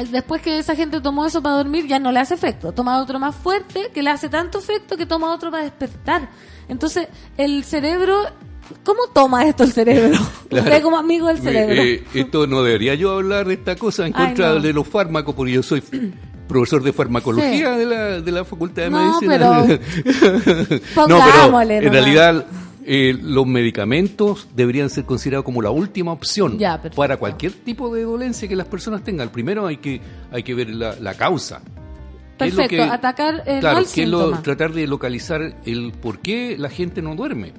después 0.10 0.42
que 0.42 0.58
esa 0.60 0.74
gente 0.76 1.02
tomó 1.02 1.26
eso 1.26 1.42
para 1.44 1.58
dormir, 1.58 1.86
ya 1.86 2.00
no 2.00 2.14
le 2.14 2.20
hace 2.22 2.36
efecto. 2.36 2.72
Toma 2.72 3.02
otro 3.02 3.20
más 3.20 3.36
fuerte, 3.36 3.92
que 3.94 4.02
le 4.02 4.10
hace 4.10 4.30
tanto 4.30 4.60
efecto 4.60 4.96
que 4.96 5.06
toma 5.06 5.34
otro 5.34 5.52
para 5.52 5.64
despertar. 5.64 6.30
Entonces, 6.70 7.10
el 7.36 7.66
cerebro, 7.66 8.24
¿cómo 8.84 9.00
toma 9.14 9.46
esto 9.46 9.64
el 9.64 9.72
cerebro? 9.72 10.18
Claro. 10.52 10.66
Usted 10.66 10.84
como 10.84 10.98
amigo 10.98 11.28
del 11.28 11.38
cerebro. 11.40 11.82
Eh, 11.82 12.04
esto 12.14 12.46
no 12.46 12.62
debería 12.62 12.94
yo 12.96 13.12
hablar 13.12 13.48
de 13.48 13.54
esta 13.54 13.76
cosa 13.78 14.06
en 14.06 14.14
Ay, 14.16 14.26
contra 14.28 14.56
no. 14.56 14.60
de 14.60 14.74
los 14.74 14.86
fármacos, 14.88 15.34
porque 15.34 15.54
yo 15.54 15.64
soy 15.64 15.82
profesor 16.50 16.84
de 16.84 16.92
farmacología 16.92 17.74
Sí. 17.74 17.80
de, 17.80 17.86
la, 17.86 18.20
de 18.20 18.32
la 18.34 18.44
Facultad 18.44 18.84
de 18.84 18.90
No, 18.90 19.00
Medicina. 19.22 19.38
no, 21.08 21.20
pero 21.20 21.62
en 21.62 21.92
realidad 21.94 22.46
eh, 22.86 23.18
los 23.22 23.46
medicamentos 23.48 24.48
deberían 24.56 24.90
ser 24.90 25.06
considerados 25.06 25.46
como 25.46 25.62
la 25.62 25.70
última 25.70 26.12
opción 26.12 26.58
Ya, 26.58 26.82
para 26.96 27.18
cualquier 27.18 27.54
tipo 27.54 27.94
de 27.94 28.04
dolencia 28.04 28.48
que 28.48 28.56
las 28.56 28.68
personas 28.68 29.04
tengan. 29.04 29.30
Primero 29.30 29.68
hay 29.68 29.78
que 29.78 30.02
hay 30.32 30.44
que 30.44 30.54
ver 30.54 30.70
la, 30.72 30.96
la 31.00 31.14
causa. 31.14 31.62
¿Qué 32.38 32.48
es 32.48 32.54
lo 32.56 32.62
Perfecto, 32.64 32.84
que- 32.88 32.92
atacar 32.92 33.44
eh, 33.46 33.58
claro, 33.60 33.80
el 33.80 33.86
que 33.86 34.04
es 34.04 34.10
lo- 34.10 34.32
tratar 34.40 34.74
de 34.74 34.88
localizar 34.88 35.56
el 35.66 35.92
por 35.94 36.20
qué 36.20 36.56
la 36.58 36.70
gente 36.70 37.02
no 37.02 37.16
duerme. 37.16 37.54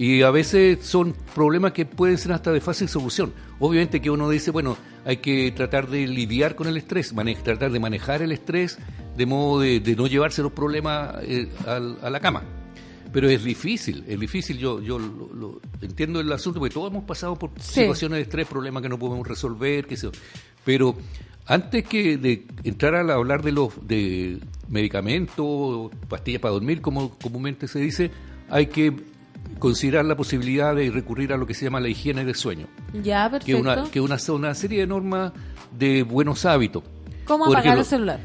Y 0.00 0.22
a 0.22 0.30
veces 0.30 0.78
son 0.86 1.14
problemas 1.34 1.72
que 1.72 1.84
pueden 1.84 2.16
ser 2.16 2.32
hasta 2.32 2.50
de 2.52 2.62
fácil 2.62 2.88
solución. 2.88 3.34
Obviamente 3.58 4.00
que 4.00 4.08
uno 4.08 4.30
dice, 4.30 4.50
bueno, 4.50 4.78
hay 5.04 5.18
que 5.18 5.52
tratar 5.52 5.90
de 5.90 6.06
lidiar 6.06 6.56
con 6.56 6.68
el 6.68 6.78
estrés, 6.78 7.12
tratar 7.44 7.70
de 7.70 7.78
manejar 7.80 8.22
el 8.22 8.32
estrés 8.32 8.78
de 9.14 9.26
modo 9.26 9.60
de, 9.60 9.78
de 9.80 9.94
no 9.96 10.06
llevarse 10.06 10.40
los 10.40 10.52
problemas 10.52 11.16
eh, 11.24 11.48
al- 11.66 11.98
a 12.02 12.08
la 12.08 12.18
cama. 12.18 12.42
Pero 13.12 13.28
es 13.28 13.44
difícil, 13.44 14.02
es 14.08 14.18
difícil. 14.18 14.56
Yo, 14.56 14.80
yo 14.80 14.98
lo, 14.98 15.34
lo- 15.34 15.60
entiendo 15.82 16.18
el 16.20 16.32
asunto 16.32 16.60
porque 16.60 16.72
todos 16.72 16.90
hemos 16.90 17.04
pasado 17.04 17.36
por 17.36 17.50
Sí. 17.60 17.80
situaciones 17.82 18.16
de 18.16 18.22
estrés, 18.22 18.46
problemas 18.46 18.82
que 18.82 18.88
no 18.88 18.98
podemos 18.98 19.28
resolver, 19.28 19.86
qué 19.86 19.98
sé 19.98 20.04
yo. 20.06 20.12
Pero 20.64 20.94
antes 21.44 21.86
que 21.86 22.16
de 22.16 22.46
entrar 22.64 22.94
a 22.94 23.12
hablar 23.12 23.42
de 23.42 23.52
los 23.52 23.86
de 23.86 24.38
medicamentos, 24.68 25.90
pastillas 26.08 26.40
para 26.40 26.54
dormir, 26.54 26.80
como 26.80 27.10
comúnmente 27.18 27.68
se 27.68 27.80
dice, 27.80 28.10
hay 28.48 28.66
que 28.68 29.09
considerar 29.60 30.04
la 30.04 30.16
posibilidad 30.16 30.74
de 30.74 30.90
recurrir 30.90 31.32
a 31.32 31.36
lo 31.36 31.46
que 31.46 31.54
se 31.54 31.64
llama 31.66 31.78
la 31.78 31.88
higiene 31.88 32.24
del 32.24 32.34
sueño, 32.34 32.66
Ya, 33.02 33.26
que 33.30 33.54
perfecto. 33.54 33.84
es 33.84 33.88
que 33.90 33.98
es 34.00 34.04
una, 34.04 34.18
una 34.34 34.54
serie 34.54 34.80
de 34.80 34.86
normas 34.88 35.32
de 35.78 36.02
buenos 36.02 36.44
hábitos. 36.44 36.82
¿Cómo 37.24 37.44
Por 37.44 37.56
apagar 37.56 37.78
ejemplo, 37.78 37.80
el 37.82 37.86
celular? 37.86 38.20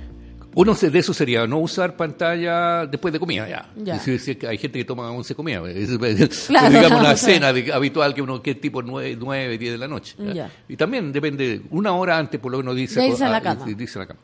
uno 0.55 0.73
de 0.73 0.97
eso 0.99 1.13
sería 1.13 1.45
no 1.45 1.59
usar 1.59 1.97
pantalla 1.97 2.85
después 2.87 3.11
de 3.11 3.19
comida 3.19 3.47
ya. 3.47 3.69
Ya. 3.75 3.99
Si- 3.99 4.17
si 4.17 4.37
hay 4.47 4.57
gente 4.57 4.79
que 4.79 4.85
toma 4.85 5.11
once 5.11 5.35
comidas. 5.35 5.67
Es, 5.67 5.89
Claro, 6.47 6.69
digamos 6.69 7.01
una 7.01 7.15
cena 7.17 7.51
de- 7.53 7.73
habitual 7.73 8.13
que 8.15 8.21
uno 8.21 8.41
que 8.41 8.51
es 8.51 8.61
tipo 8.61 8.81
9, 8.81 9.17
9 9.19 9.57
10 9.57 9.71
de 9.73 9.77
la 9.77 9.87
noche. 9.89 10.15
¿ya? 10.33 10.49
Y 10.69 10.77
también 10.77 11.11
depende, 11.11 11.61
una 11.71 11.91
hora 11.93 12.17
antes 12.17 12.39
por 12.39 12.51
lo 12.53 12.59
menos 12.59 12.75
dice, 12.77 13.01
De 13.01 13.09
irse 13.09 13.25
a 13.25 13.29
la 13.29 13.37
ah, 13.37 13.41
cama. 13.41 13.65
dice 13.65 13.99
a 13.99 14.01
la 14.03 14.07
cama. 14.07 14.19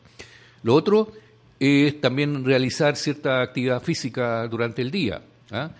Lo 0.62 0.74
otro 0.74 1.12
es 1.60 2.00
también 2.00 2.42
realizar 2.44 2.96
cierta 2.96 3.42
actividad 3.42 3.82
física 3.82 4.48
durante 4.48 4.80
el 4.82 4.90
día. 4.90 5.20
¿ah? 5.50 5.70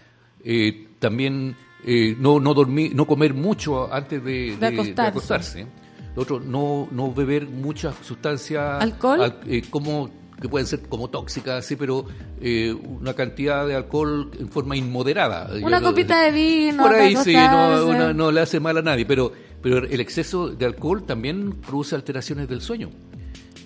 Eh, 0.45 0.87
también 1.03 1.55
eh, 1.85 2.17
no, 2.19 2.41
no 2.41 2.55
dormir, 2.55 2.95
no 2.95 3.07
comer 3.07 3.35
mucho 3.35 3.93
antes 3.93 4.25
de, 4.25 4.57
De 4.57 4.67
acostarse. 4.69 5.03
acostarse. 5.11 5.67
Lo 6.17 6.23
otro, 6.23 6.41
no, 6.41 6.89
no 6.91 7.13
beber 7.13 7.47
muchas 7.49 7.95
sustancias 8.03 8.81
¿Alcohol? 8.83 9.21
al- 9.23 9.41
eh, 9.47 9.63
como 9.69 10.09
que 10.41 10.49
pueden 10.49 10.67
ser 10.67 10.83
como 10.89 11.09
tóxicas, 11.09 11.65
sí, 11.65 11.77
pero 11.77 12.05
eh, 12.41 12.73
una 12.73 13.15
cantidad 13.15 13.67
de 13.67 13.75
alcohol 13.77 14.31
en 14.39 14.49
forma 14.49 14.77
inmoderada. 14.77 15.49
Una 15.63 15.79
Yo- 15.81 15.87
copita 15.87 16.23
de 16.23 16.33
vino. 16.33 16.83
por 16.83 16.95
ahí 16.95 17.15
sí, 17.17 17.33
no, 17.35 17.87
una- 17.87 18.13
no 18.13 18.31
le 18.33 18.41
hace 18.41 18.59
mal 18.61 18.77
a 18.79 18.83
nadie, 18.83 19.07
pero, 19.07 19.33
pero 19.63 19.79
el 19.79 20.01
exceso 20.01 20.49
de 20.49 20.67
alcohol 20.67 21.05
también 21.05 21.53
produce 21.53 21.95
alteraciones 21.95 22.49
del 22.49 22.61
sueño. 22.61 22.91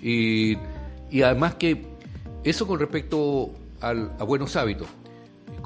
Y, 0.02 0.56
y 1.10 1.22
además 1.22 1.54
que 1.54 1.86
eso 2.44 2.66
con 2.66 2.78
respecto 2.78 3.52
al- 3.80 4.12
a 4.18 4.24
buenos 4.24 4.54
hábitos. 4.56 4.88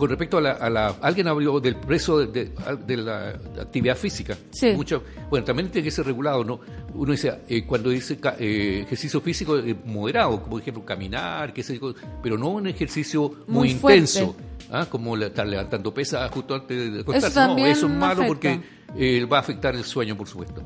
Con 0.01 0.09
respecto 0.09 0.39
a 0.39 0.41
la, 0.41 0.53
a 0.53 0.71
la- 0.71 0.97
alguien 1.03 1.29
habló 1.29 1.61
del 1.61 1.77
preso 1.77 2.19
de, 2.19 2.27
de- 2.47 2.53
de 2.87 2.97
la 2.97 3.29
actividad 3.61 3.95
física. 3.97 4.35
Sí. 4.51 4.73
Mucho, 4.73 5.05
bueno, 5.29 5.45
también 5.45 5.69
tiene 5.69 5.85
que 5.85 5.91
ser 5.91 6.07
regulado, 6.07 6.43
¿no? 6.43 6.59
Uno 6.95 7.13
dice, 7.13 7.41
eh, 7.47 7.67
cuando 7.67 7.91
dice 7.91 8.19
eh, 8.39 8.81
ejercicio 8.87 9.21
físico 9.21 9.59
eh, 9.59 9.77
moderado, 9.85 10.39
como 10.39 10.53
por 10.53 10.63
ejemplo 10.63 10.83
caminar, 10.87 11.53
qué 11.53 11.63
sé 11.63 11.79
yo, 11.79 11.95
pero 12.23 12.39
no 12.39 12.49
un 12.49 12.67
ejercicio 12.67 13.45
muy, 13.47 13.73
intenso, 13.73 14.35
¿ah? 14.73 14.87
como 14.89 15.19
estar 15.19 15.47
levantando 15.47 15.93
pesas 15.93 16.31
justo 16.31 16.55
antes 16.55 16.93
de 16.95 17.01
acostarse. 17.01 17.35
también 17.35 17.69
no, 17.69 17.73
eso 17.75 17.87
es 17.87 17.93
malo 17.93 18.23
afecta. 18.23 18.27
porque 18.27 19.27
va 19.27 19.37
a 19.37 19.41
afectar 19.41 19.75
el 19.77 19.85
sueño, 19.85 20.17
por 20.17 20.27
supuesto. 20.27 20.63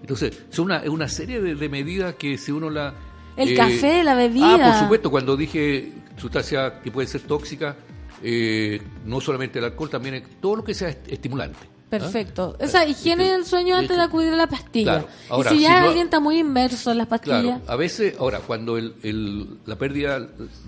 Entonces, 0.00 0.44
son 0.50 0.66
una, 0.66 0.78
es 0.78 0.88
una 0.90 1.08
serie 1.08 1.40
de, 1.40 1.56
de 1.56 1.68
medidas 1.68 2.14
que 2.14 2.38
si 2.38 2.52
uno 2.52 2.70
la... 2.70 2.94
El 3.36 3.56
café, 3.56 4.04
la 4.04 4.14
bebida. 4.14 4.54
Ah, 4.54 4.70
por 4.70 4.78
supuesto, 4.80 5.10
cuando 5.10 5.36
dije 5.36 5.92
sustancia 6.16 6.80
que 6.80 6.90
puede 6.92 7.08
ser 7.08 7.22
tóxica, 7.22 7.74
eh, 8.22 8.80
no 9.04 9.20
solamente 9.20 9.58
el 9.58 9.64
alcohol, 9.66 9.90
también 9.90 10.22
todo 10.40 10.56
lo 10.56 10.64
que 10.64 10.74
sea 10.74 10.88
est- 10.88 11.08
estimulante. 11.08 11.58
¿ah? 11.62 11.88
Perfecto. 11.90 12.56
Esa 12.58 12.84
higiene 12.86 13.30
del 13.32 13.44
sueño 13.46 13.76
antes 13.76 13.96
de 13.96 14.02
acudir 14.02 14.32
a 14.32 14.36
la 14.36 14.48
pastilla. 14.48 14.92
Claro. 15.00 15.08
Ahora, 15.30 15.50
y 15.50 15.54
si 15.54 15.58
si 15.58 15.62
ya 15.68 15.80
no- 15.80 15.86
alguien 15.88 16.06
está 16.06 16.18
muy 16.20 16.38
inmerso 16.38 16.90
en 16.90 16.98
las 16.98 17.06
pastillas. 17.06 17.42
Claro, 17.42 17.60
a 17.66 17.76
veces, 17.76 18.14
ahora, 18.18 18.40
cuando 18.40 18.76
el, 18.76 18.94
el- 19.02 19.58
la 19.66 19.76
pérdida 19.76 20.18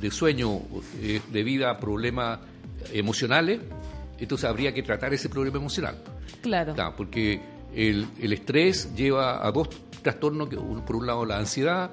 de 0.00 0.10
sueño 0.10 0.60
es 1.02 1.20
debido 1.32 1.68
a 1.68 1.78
problemas 1.78 2.38
emocionales, 2.92 3.60
entonces 4.18 4.48
habría 4.48 4.72
que 4.72 4.82
tratar 4.82 5.12
ese 5.12 5.28
problema 5.28 5.58
emocional. 5.58 5.96
Claro. 6.40 6.74
Claro, 6.74 6.94
porque 6.96 7.40
el, 7.74 8.06
el 8.20 8.32
estrés 8.32 8.94
lleva 8.94 9.46
a 9.46 9.50
dos 9.52 9.68
trastornos, 10.02 10.48
que 10.48 10.56
por 10.56 10.96
un 10.96 11.06
lado 11.06 11.24
la 11.24 11.38
ansiedad, 11.38 11.90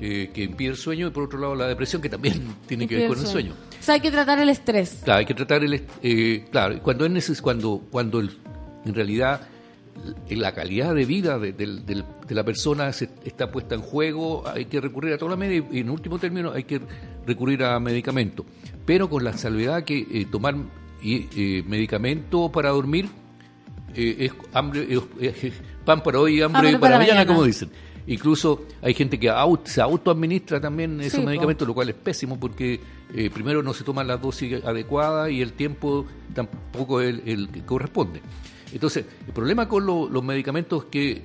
eh, 0.00 0.30
que 0.32 0.44
impide 0.44 0.70
el 0.70 0.76
sueño, 0.76 1.08
y 1.08 1.10
por 1.10 1.24
otro 1.24 1.38
lado 1.38 1.54
la 1.54 1.66
depresión, 1.66 2.00
que 2.02 2.08
también 2.08 2.54
tiene 2.66 2.86
que 2.86 2.96
ver 2.96 3.08
con 3.08 3.18
el 3.18 3.26
sueño. 3.26 3.52
O 3.80 3.82
sea, 3.82 3.94
hay 3.94 4.00
que 4.00 4.10
tratar 4.10 4.38
el 4.38 4.48
estrés. 4.48 5.00
Claro, 5.04 5.18
hay 5.20 5.26
que 5.26 5.34
tratar 5.34 5.62
el, 5.64 5.82
eh, 6.02 6.44
claro, 6.50 6.80
cuando 6.82 7.06
es 7.06 7.42
cuando 7.42 7.82
cuando 7.90 8.20
el- 8.20 8.30
en 8.84 8.94
realidad 8.94 9.40
la 10.30 10.54
calidad 10.54 10.94
de 10.94 11.04
vida 11.04 11.38
de, 11.38 11.52
del- 11.52 11.84
de 11.84 12.34
la 12.34 12.44
persona 12.44 12.92
se, 12.92 13.08
está 13.24 13.50
puesta 13.50 13.74
en 13.74 13.80
juego, 13.80 14.46
hay 14.46 14.66
que 14.66 14.80
recurrir 14.80 15.12
a 15.14 15.18
toda 15.18 15.32
la 15.32 15.36
media 15.36 15.64
y 15.72 15.80
en 15.80 15.90
último 15.90 16.18
término 16.18 16.52
hay 16.52 16.62
que 16.64 16.80
recurrir 17.26 17.64
a 17.64 17.80
medicamentos, 17.80 18.46
pero 18.86 19.10
con 19.10 19.24
la 19.24 19.32
salvedad 19.36 19.82
que 19.82 19.98
eh, 19.98 20.26
tomar 20.30 20.54
eh, 21.02 21.64
medicamento 21.66 22.50
para 22.52 22.70
dormir 22.70 23.08
eh, 23.94 24.16
es 24.26 24.32
hambre 24.52 24.86
pan 25.84 26.02
para 26.02 26.20
hoy 26.20 26.38
y 26.38 26.42
hambre, 26.42 26.58
Hambre 26.58 26.72
para, 26.72 26.80
para 26.80 26.98
mañana, 26.98 27.14
mañana. 27.20 27.26
como 27.34 27.44
dicen. 27.44 27.70
Incluso 28.08 28.64
hay 28.82 28.94
gente 28.94 29.18
que 29.20 29.30
au- 29.30 29.60
se 29.64 29.80
autoadministra 29.80 30.60
también 30.60 31.00
esos 31.00 31.12
Sí, 31.12 31.20
po. 31.20 31.26
medicamentos, 31.26 31.68
lo 31.68 31.74
cual 31.74 31.90
es 31.90 31.94
pésimo 31.94 32.40
porque 32.40 32.80
eh, 33.14 33.30
primero 33.30 33.62
no 33.62 33.72
se 33.74 33.84
toman 33.84 34.06
las 34.08 34.20
dosis 34.20 34.64
adecuadas 34.64 35.30
y 35.30 35.40
el 35.42 35.52
tiempo 35.52 36.06
tampoco 36.34 37.00
es 37.00 37.10
el, 37.10 37.22
el 37.28 37.48
que 37.50 37.62
corresponde. 37.64 38.20
Entonces, 38.72 39.04
el 39.26 39.32
problema 39.32 39.68
con 39.68 39.84
lo- 39.86 40.08
los 40.08 40.24
medicamentos 40.24 40.86
que 40.86 41.22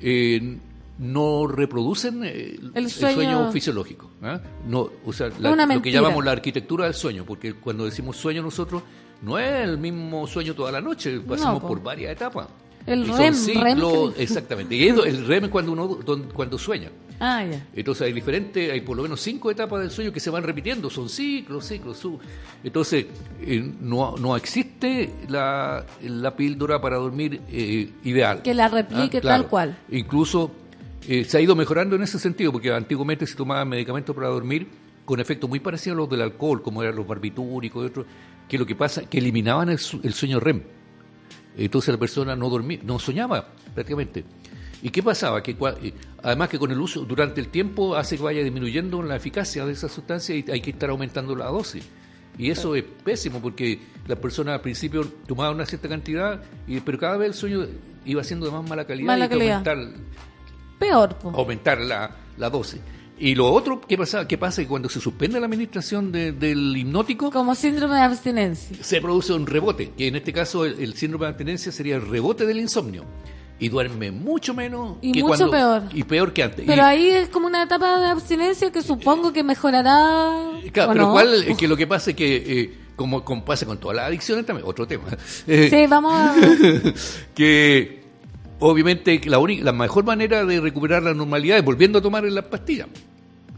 eh, 0.00 0.58
no 0.98 1.46
reproducen 1.46 2.22
eh, 2.24 2.58
el, 2.74 2.90
sueño- 2.90 3.14
sueño, 3.14 3.52
fisiológico. 3.52 4.10
¿ah? 4.22 4.40
No, 4.66 4.90
o 5.04 5.12
sea, 5.12 5.28
la- 5.38 5.50
lo 5.76 5.82
que 5.82 5.90
llamamos 5.92 6.24
la 6.24 6.32
arquitectura 6.32 6.84
del 6.84 6.94
sueño, 6.94 7.24
porque 7.26 7.54
cuando 7.54 7.84
decimos 7.86 8.16
sueño 8.16 8.42
nosotros, 8.42 8.82
no 9.22 9.38
es 9.38 9.64
el 9.64 9.78
mismo 9.78 10.26
sueño 10.26 10.54
toda 10.54 10.70
la 10.72 10.80
noche, 10.82 11.18
pasamos 11.20 11.62
po. 11.62 11.68
por 11.68 11.82
varias 11.82 12.12
etapas. 12.12 12.48
El 12.86 13.06
REM, 13.08 13.34
ciclos, 13.34 14.14
REM 14.14 14.22
exactamente. 14.22 14.74
Y 14.76 14.88
el 14.88 15.26
REM 15.26 15.44
es 15.44 15.50
cuando 15.50 15.72
uno 15.72 15.86
don- 16.04 16.28
cuando 16.32 16.56
sueña. 16.58 16.90
Ah, 17.18 17.44
ya. 17.44 17.66
Entonces 17.74 18.06
hay 18.06 18.12
diferentes, 18.12 18.70
hay 18.70 18.82
por 18.82 18.96
lo 18.96 19.02
menos 19.02 19.20
cinco 19.20 19.50
etapas 19.50 19.80
del 19.80 19.90
sueño 19.90 20.12
que 20.12 20.20
se 20.20 20.28
van 20.30 20.42
repitiendo, 20.44 20.88
son 20.90 21.08
ciclos, 21.08 21.64
ciclos. 21.66 21.96
su- 21.96 22.18
Entonces 22.62 23.06
eh, 23.40 23.72
no, 23.80 24.16
no 24.18 24.36
existe 24.36 25.10
la, 25.28 25.84
la 26.02 26.36
píldora 26.36 26.80
para 26.80 26.96
dormir 26.96 27.40
eh, 27.50 27.90
ideal. 28.04 28.42
Que 28.42 28.54
la 28.54 28.68
replique 28.68 29.18
Ah, 29.18 29.20
claro. 29.20 29.42
tal 29.42 29.50
cual. 29.50 29.78
Incluso 29.90 30.52
eh, 31.08 31.24
se 31.24 31.38
ha 31.38 31.40
ido 31.40 31.56
mejorando 31.56 31.96
en 31.96 32.02
ese 32.02 32.18
sentido, 32.18 32.52
porque 32.52 32.70
antiguamente 32.72 33.26
se 33.26 33.34
tomaban 33.34 33.68
medicamentos 33.68 34.14
para 34.14 34.28
dormir 34.28 34.68
con 35.04 35.18
efectos 35.20 35.48
muy 35.48 35.60
parecidos 35.60 35.94
a 35.96 35.98
los 36.00 36.10
del 36.10 36.20
alcohol, 36.22 36.62
como 36.62 36.82
eran 36.82 36.96
los 36.96 37.06
barbitúricos 37.06 37.82
y 37.82 37.86
otros, 37.86 38.06
que 38.48 38.58
lo 38.58 38.66
que 38.66 38.74
pasa 38.76 39.02
que 39.08 39.18
eliminaban 39.18 39.68
el, 39.70 39.78
el 40.02 40.12
sueño 40.14 40.38
REM. 40.38 40.62
Entonces 41.56 41.92
la 41.92 41.98
persona 41.98 42.36
no 42.36 42.48
dormía, 42.50 42.78
no 42.82 42.98
soñaba 42.98 43.48
prácticamente. 43.74 44.24
¿Y 44.82 44.90
qué 44.90 45.02
pasaba? 45.02 45.42
Que 45.42 45.52
eh, 45.52 45.94
además 46.22 46.48
que 46.50 46.58
con 46.58 46.70
el 46.70 46.78
uso 46.78 47.00
durante 47.04 47.40
el 47.40 47.48
tiempo 47.48 47.96
hace 47.96 48.16
que 48.16 48.22
vaya 48.22 48.42
disminuyendo 48.42 49.02
la 49.02 49.16
eficacia 49.16 49.64
de 49.64 49.72
esa 49.72 49.88
sustancia 49.88 50.34
y 50.36 50.44
hay 50.50 50.60
que 50.60 50.70
estar 50.70 50.90
aumentando 50.90 51.34
la 51.34 51.46
dosis. 51.46 51.84
Y 52.38 52.50
eso 52.50 52.74
es 52.76 52.84
pésimo 53.02 53.40
porque 53.40 53.80
la 54.06 54.16
persona 54.16 54.52
al 54.54 54.60
principio 54.60 55.06
tomaba 55.26 55.50
una 55.50 55.64
cierta 55.64 55.88
cantidad, 55.88 56.42
y, 56.66 56.80
pero 56.80 56.98
cada 56.98 57.16
vez 57.16 57.28
el 57.28 57.34
sueño 57.34 57.66
iba 58.04 58.22
siendo 58.22 58.44
de 58.46 58.52
más 58.52 58.68
mala 58.68 58.84
calidad 58.86 59.06
Mala 59.06 59.20
y 59.20 59.22
hay 59.22 59.28
que 59.30 59.34
calidad. 59.38 59.66
aumentar 59.66 60.00
Peor, 60.78 61.16
po. 61.16 61.30
aumentar 61.30 61.80
la, 61.80 62.10
la 62.36 62.50
dosis. 62.50 62.80
Y 63.18 63.34
lo 63.34 63.50
otro 63.50 63.80
que 63.80 63.96
pasa, 63.96 64.28
que 64.28 64.36
pasa 64.36 64.60
es 64.60 64.66
que 64.66 64.68
cuando 64.68 64.88
se 64.90 65.00
suspende 65.00 65.40
la 65.40 65.46
administración 65.46 66.12
de- 66.12 66.32
del 66.32 66.76
hipnótico, 66.76 67.30
Como 67.30 67.54
síndrome 67.54 67.94
de 67.96 68.02
abstinencia. 68.02 68.76
se 68.82 69.00
produce 69.00 69.32
un 69.32 69.46
rebote, 69.46 69.92
que 69.96 70.08
en 70.08 70.16
este 70.16 70.32
caso 70.34 70.64
el, 70.66 70.78
el 70.80 70.94
síndrome 70.94 71.24
de 71.24 71.30
abstinencia 71.30 71.72
sería 71.72 71.96
el 71.96 72.06
rebote 72.06 72.44
del 72.46 72.58
insomnio. 72.60 73.04
Y 73.58 73.70
duerme 73.70 74.10
mucho 74.10 74.52
menos 74.52 74.98
Y 75.00 75.12
que 75.12 75.22
mucho 75.22 75.48
cuando- 75.48 75.50
peor. 75.50 75.82
Y 75.94 76.02
peor 76.04 76.34
que 76.34 76.42
antes. 76.42 76.66
Pero 76.66 76.82
Y- 76.82 76.84
ahí 76.84 77.06
es 77.08 77.30
como 77.30 77.46
una 77.46 77.62
etapa 77.62 78.00
de 78.00 78.06
abstinencia 78.08 78.70
que 78.70 78.82
supongo 78.82 79.32
que 79.32 79.42
mejorará. 79.42 80.38
Claro, 80.74 80.90
¿o 80.90 80.92
pero 80.92 81.06
no? 81.06 81.12
cuál, 81.12 81.42
es 81.42 81.56
que 81.56 81.66
lo 81.66 81.74
que 81.74 81.86
pasa 81.86 82.10
es 82.10 82.16
que, 82.16 82.36
eh, 82.36 82.74
como, 82.96 83.24
como 83.24 83.46
pasa 83.46 83.64
con 83.64 83.78
todas 83.78 83.96
las 83.96 84.06
adicciones 84.08 84.44
también, 84.44 84.68
otro 84.68 84.86
tema. 84.86 85.04
Eh, 85.46 85.68
Sí, 85.70 85.86
vamos 85.88 86.12
a. 86.12 86.34
que 87.34 87.95
obviamente 88.60 89.20
la, 89.26 89.38
única, 89.38 89.64
la 89.64 89.72
mejor 89.72 90.04
manera 90.04 90.44
de 90.44 90.60
recuperar 90.60 91.02
la 91.02 91.14
normalidad 91.14 91.58
es 91.58 91.64
volviendo 91.64 91.98
a 91.98 92.02
tomar 92.02 92.24
las 92.24 92.44
pastillas. 92.44 92.88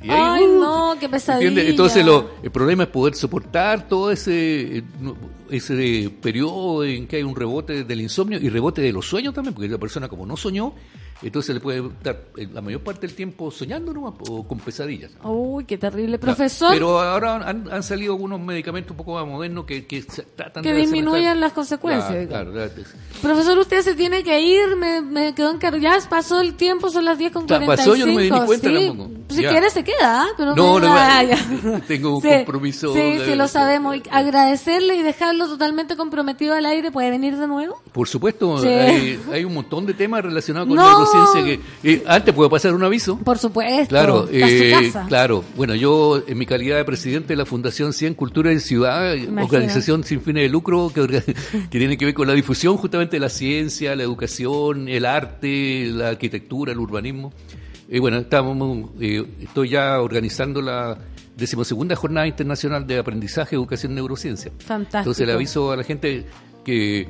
Y 0.03 0.11
ahí, 0.11 0.21
Ay, 0.21 0.45
uh, 0.45 0.61
no, 0.61 0.97
qué 1.01 1.09
pesadilla. 1.09 1.49
¿entiendes? 1.49 1.71
Entonces 1.71 2.05
lo, 2.05 2.31
el 2.43 2.51
problema 2.51 2.85
es 2.85 2.89
poder 2.89 3.15
soportar 3.15 3.89
todo 3.89 4.13
ese, 4.13 4.79
eh, 4.79 4.83
ese 5.51 6.11
periodo 6.21 6.85
en 6.85 7.07
que 7.07 7.17
hay 7.17 7.23
un 7.23 7.35
rebote 7.37 7.85
del 7.85 8.01
insomnio 8.01 8.39
y 8.41 8.49
rebote 8.49 8.81
de 8.83 8.93
los 8.93 9.07
sueños 9.07 9.35
también, 9.35 9.55
porque 9.55 9.69
la 9.69 9.79
persona 9.79 10.09
como 10.09 10.27
no 10.27 10.37
soñó, 10.37 10.75
entonces 11.21 11.53
le 11.55 11.61
puede 11.61 11.85
estar 11.87 12.17
eh, 12.37 12.47
la 12.53 12.61
mayor 12.61 12.81
parte 12.83 13.07
del 13.07 13.17
tiempo 13.17 13.51
soñando 13.51 13.93
nomás, 13.93 14.15
o 14.29 14.47
con 14.47 14.59
pesadillas. 14.61 15.11
Uy, 15.25 15.65
qué 15.65 15.77
terrible. 15.77 16.19
Profesor, 16.19 16.73
Pero 16.73 17.01
ahora 17.01 17.37
han, 17.49 17.69
han 17.73 17.83
salido 17.83 18.13
algunos 18.13 18.39
medicamentos 18.41 18.93
un 18.93 18.97
poco 18.99 19.15
más 19.15 19.27
modernos 19.27 19.65
que, 19.65 19.85
que 19.87 20.03
tratan 20.37 20.63
que 20.63 20.73
de 20.73 20.81
disminuyan 20.81 21.41
las 21.41 21.53
consecuencias. 21.53 22.29
Claro, 22.29 22.53
claro, 22.53 22.71
claro. 22.73 22.89
Profesor, 23.21 23.59
usted 23.59 23.83
se 23.83 23.95
tiene 23.95 24.23
que 24.23 24.41
ir, 24.41 24.77
me, 24.77 25.01
me 25.01 25.35
quedó 25.35 25.51
encargado, 25.51 25.83
ya 25.83 25.99
pasó 26.09 26.41
el 26.41 26.55
tiempo, 26.55 26.89
son 26.89 27.05
las 27.05 27.19
10 27.19 27.33
con 27.33 27.47
Ya, 27.49 27.59
45. 27.59 27.77
pasó, 27.77 27.97
yo 27.97 28.07
no 28.07 28.13
me 28.13 28.23
di 28.23 28.31
ni 28.31 28.41
cuenta 28.47 28.69
sí. 28.69 28.87
tampoco. 28.87 29.11
Si 29.31 29.43
Ya. 29.43 29.51
quiere 29.51 29.71
se 29.71 29.85
queda, 29.85 30.27
pero 30.37 30.55
No, 30.55 30.79
no, 30.79 30.95
no, 30.95 31.81
tengo 31.89 32.17
un 32.17 32.23
Sí, 32.23 32.29
compromiso. 32.29 32.93
Sí, 32.95 33.01
eh, 33.01 33.23
sí, 33.27 33.35
lo 33.35 33.49
sabemos. 33.49 33.97
Y 33.97 34.03
agradecerle 34.11 34.95
y 34.97 35.03
dejarlo 35.39 35.55
totalmente 35.55 35.97
comprometido 35.97 36.55
al 36.55 36.67
aire. 36.67 36.91
¿Puede 36.91 37.11
venir 37.11 37.37
de 37.37 37.47
nuevo? 37.47 37.81
Por 37.93 38.09
supuesto, 38.09 38.59
Sí. 38.59 38.69
hay, 38.69 39.21
hay 39.33 39.45
un 39.45 39.55
montón 39.55 39.87
de 39.87 39.95
temas 39.95 40.23
relacionados 40.23 40.69
con 40.69 40.77
No. 40.77 40.83
la 40.83 40.91
neurociencia 40.91 41.45
que 41.83 41.93
eh, 41.93 42.05
antes 42.07 42.35
puedo 42.35 42.51
pasar 42.51 42.75
un 42.75 42.83
aviso. 42.83 43.19
Por 43.19 43.39
supuesto. 43.39 43.89
Claro, 43.89 44.29
eh, 44.31 44.71
casa. 44.71 45.07
claro. 45.09 45.45
Bueno, 45.57 45.75
yo 45.75 46.23
en 46.27 46.39
mi 46.39 46.47
calidad 46.47 46.77
de 46.77 46.85
presidente 46.85 47.29
de 47.29 47.37
la 47.37 47.47
Fundación 47.47 47.93
100 47.93 48.15
Cultura 48.15 48.53
y 48.53 48.61
Ciudad, 48.61 49.15
eh, 49.15 49.29
organización 49.41 50.05
sin 50.05 50.21
fines 50.21 50.43
de 50.43 50.49
lucro 50.49 50.91
que, 50.95 51.23
tiene 51.71 51.97
que 51.97 52.05
ver 52.05 52.15
con 52.15 52.27
la 52.27 52.35
difusión 52.35 52.77
justamente 52.77 53.17
de 53.17 53.21
la 53.21 53.29
ciencia, 53.29 53.95
la 53.95 54.03
educación, 54.03 54.89
el 54.89 55.05
arte, 55.07 55.87
la 55.93 56.09
arquitectura, 56.09 56.73
el 56.73 56.79
urbanismo. 56.79 57.33
Y 57.91 58.01
bueno, 58.01 58.19
estamos, 58.19 58.91
eh, 59.01 59.25
estoy 59.41 59.71
ya 59.71 60.01
organizando 60.03 60.61
la 60.61 60.99
decimosegunda 61.39 61.97
Jornada 61.97 62.27
Internacional 62.27 62.87
de 62.87 62.99
Aprendizaje, 62.99 63.57
Educación, 63.57 63.95
Neurociencia. 63.95 64.53
Fantástico. 64.59 64.99
Entonces 64.99 65.27
le 65.27 65.33
aviso 65.33 65.73
a 65.73 65.77
la 65.77 65.85
gente 65.85 66.27
que 66.65 67.09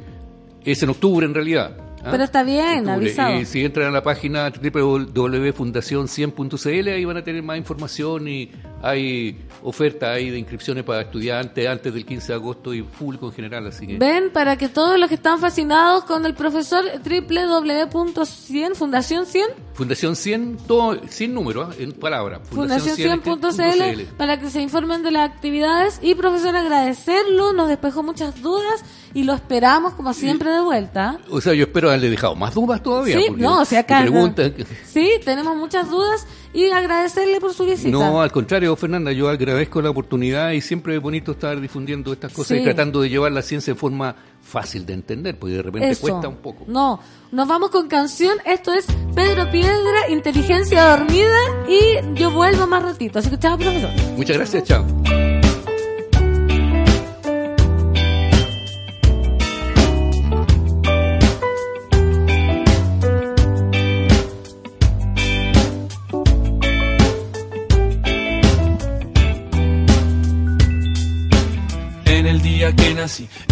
es 0.65 0.83
en 0.83 0.91
octubre 0.91 1.27
en 1.27 1.35
realidad. 1.35 1.88
¿Ah? 2.09 2.11
Pero 2.11 2.25
está 2.25 2.43
bien, 2.43 2.81
Octubre. 2.81 2.95
avisado. 2.95 3.41
Y 3.41 3.45
si 3.45 3.65
entran 3.65 3.87
a 3.89 3.91
la 3.91 4.03
página 4.03 4.51
www.fundacion100.cl 4.51 6.89
ahí 6.89 7.05
van 7.05 7.17
a 7.17 7.25
tener 7.25 7.43
más 7.43 7.59
información 7.59 8.29
y 8.29 8.51
hay 8.83 9.39
ofertas 9.63 10.11
ahí 10.11 10.31
de 10.31 10.39
inscripciones 10.39 10.85
para 10.85 11.03
estudiantes 11.03 11.67
antes 11.67 11.93
del 11.93 12.07
15 12.07 12.29
de 12.29 12.35
agosto 12.35 12.75
y 12.75 12.83
público 12.83 13.27
en 13.27 13.33
general, 13.33 13.67
así 13.67 13.87
que 13.87 13.99
Ven, 13.99 14.31
para 14.31 14.57
que 14.57 14.69
todos 14.69 14.99
los 14.99 15.09
que 15.09 15.17
están 15.17 15.39
fascinados 15.39 16.05
con 16.05 16.25
el 16.27 16.35
profesor, 16.35 16.85
www.100, 17.05 18.75
Fundación 18.75 19.27
100, 19.27 19.47
Fundación 19.75 20.17
100, 20.17 20.57
todo, 20.67 21.01
sin 21.09 21.35
número, 21.35 21.63
¿ah? 21.63 21.71
en 21.79 21.93
palabras. 21.93 22.41
fundación100.cl, 22.51 24.03
para 24.17 24.39
que 24.39 24.51
se 24.51 24.61
informen 24.61 25.03
de 25.03 25.11
las 25.11 25.31
actividades. 25.31 26.01
Y 26.03 26.15
profesor, 26.15 26.57
agradecerlo, 26.57 27.53
nos 27.53 27.69
despejó 27.69 28.03
muchas 28.03 28.41
dudas 28.43 28.85
y 29.15 29.25
lo 29.25 29.35
esperamos 29.35 29.95
como 29.95 30.13
siempre 30.13 30.51
de 30.51 30.61
vuelta. 30.61 31.19
O 31.31 31.41
sea, 31.41 31.55
yo 31.55 31.65
espero 31.65 31.89
haberle 31.89 32.11
dejado 32.11 32.35
más 32.37 32.55
dudas 32.55 32.83
todavía. 32.83 33.19
Sí, 33.19 33.27
no, 33.37 33.61
o 33.61 33.65
sea, 33.65 33.81
acá- 33.81 34.01
me 34.03 34.11
preguntan- 34.11 34.55
Sí, 34.87 35.13
tenemos 35.25 35.57
muchas 35.57 35.89
dudas 35.91 36.27
y 36.53 36.71
agradecerle 36.71 37.41
por 37.41 37.53
su 37.55 37.65
visita. 37.65 37.91
No, 37.91 38.21
al 38.23 38.33
contrario, 38.33 38.75
Fernanda, 38.77 39.13
yo 39.13 39.29
agradezco 39.29 39.81
la 39.83 39.91
oportunidad 39.91 40.51
y 40.53 40.61
siempre 40.61 40.97
es 40.97 41.03
bonito 41.03 41.33
estar 41.33 41.61
difundiendo 41.61 42.13
estas 42.13 42.33
cosas 42.33 42.57
Sí. 42.57 42.63
y 42.63 42.65
tratando 42.65 43.01
de 43.01 43.09
llevar 43.09 43.33
la 43.33 43.43
ciencia 43.43 43.75
de 43.75 43.79
forma 43.79 44.15
fácil 44.43 44.87
de 44.87 44.95
entender, 44.95 45.39
porque 45.39 45.57
de 45.57 45.63
repente 45.63 45.91
Eso. 45.91 46.01
cuesta 46.03 46.27
un 46.29 46.37
poco. 46.37 46.65
No, 46.67 47.01
nos 47.33 47.47
vamos 47.49 47.71
con 47.71 47.87
canción. 47.89 48.39
Esto 48.47 48.73
es 48.73 48.87
Pedro 49.15 49.51
Piedra, 49.51 50.09
Inteligencia 50.11 50.85
Dormida. 50.97 51.37
Y 51.69 52.15
yo 52.19 52.31
vuelvo 52.31 52.67
más 52.67 52.83
ratito. 52.83 53.19
Así 53.19 53.29
que 53.31 53.39
chao, 53.39 53.59
profesor. 53.59 53.91
Muchas 54.17 54.37
gracias, 54.39 54.65
chao. 54.65 55.28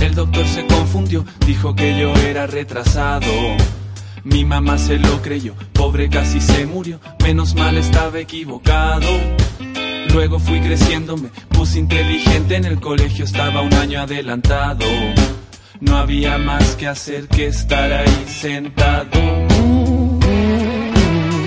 El 0.01 0.15
doctor 0.17 0.45
se 0.45 0.67
confundió, 0.67 1.25
dijo 1.47 1.77
que 1.77 1.97
yo 2.01 2.13
era 2.17 2.49
retrasado. 2.49 3.31
Mi 4.25 4.45
mamá 4.45 4.77
se 4.77 4.99
lo 4.99 5.23
creyó, 5.23 5.55
pobre 5.73 6.09
casi 6.09 6.41
se 6.41 6.67
murió, 6.67 6.99
menos 7.23 7.55
mal 7.55 7.77
estaba 7.77 8.19
equivocado. 8.19 9.07
Luego 10.13 10.41
fui 10.41 10.61
creciendo, 10.61 11.17
me 11.17 11.29
puse 11.51 11.79
inteligente, 11.79 12.57
en 12.57 12.65
el 12.65 12.81
colegio 12.81 13.25
estaba 13.25 13.61
un 13.61 13.73
año 13.75 14.01
adelantado. 14.01 14.85
No 15.79 15.97
había 15.97 16.39
más 16.39 16.75
que 16.75 16.89
hacer 16.89 17.29
que 17.29 17.47
estar 17.47 17.93
ahí 17.93 18.25
sentado. 18.27 19.11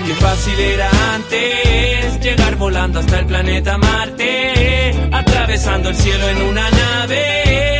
Qué 0.06 0.14
fácil 0.14 0.58
era 0.58 0.90
antes 1.14 2.20
llegar 2.22 2.56
volando 2.56 3.00
hasta 3.00 3.18
el 3.18 3.26
planeta 3.26 3.76
Marte, 3.76 4.94
atravesando 5.12 5.90
el 5.90 5.96
cielo 5.96 6.28
en 6.30 6.42
una 6.42 6.70
nave 6.70 7.79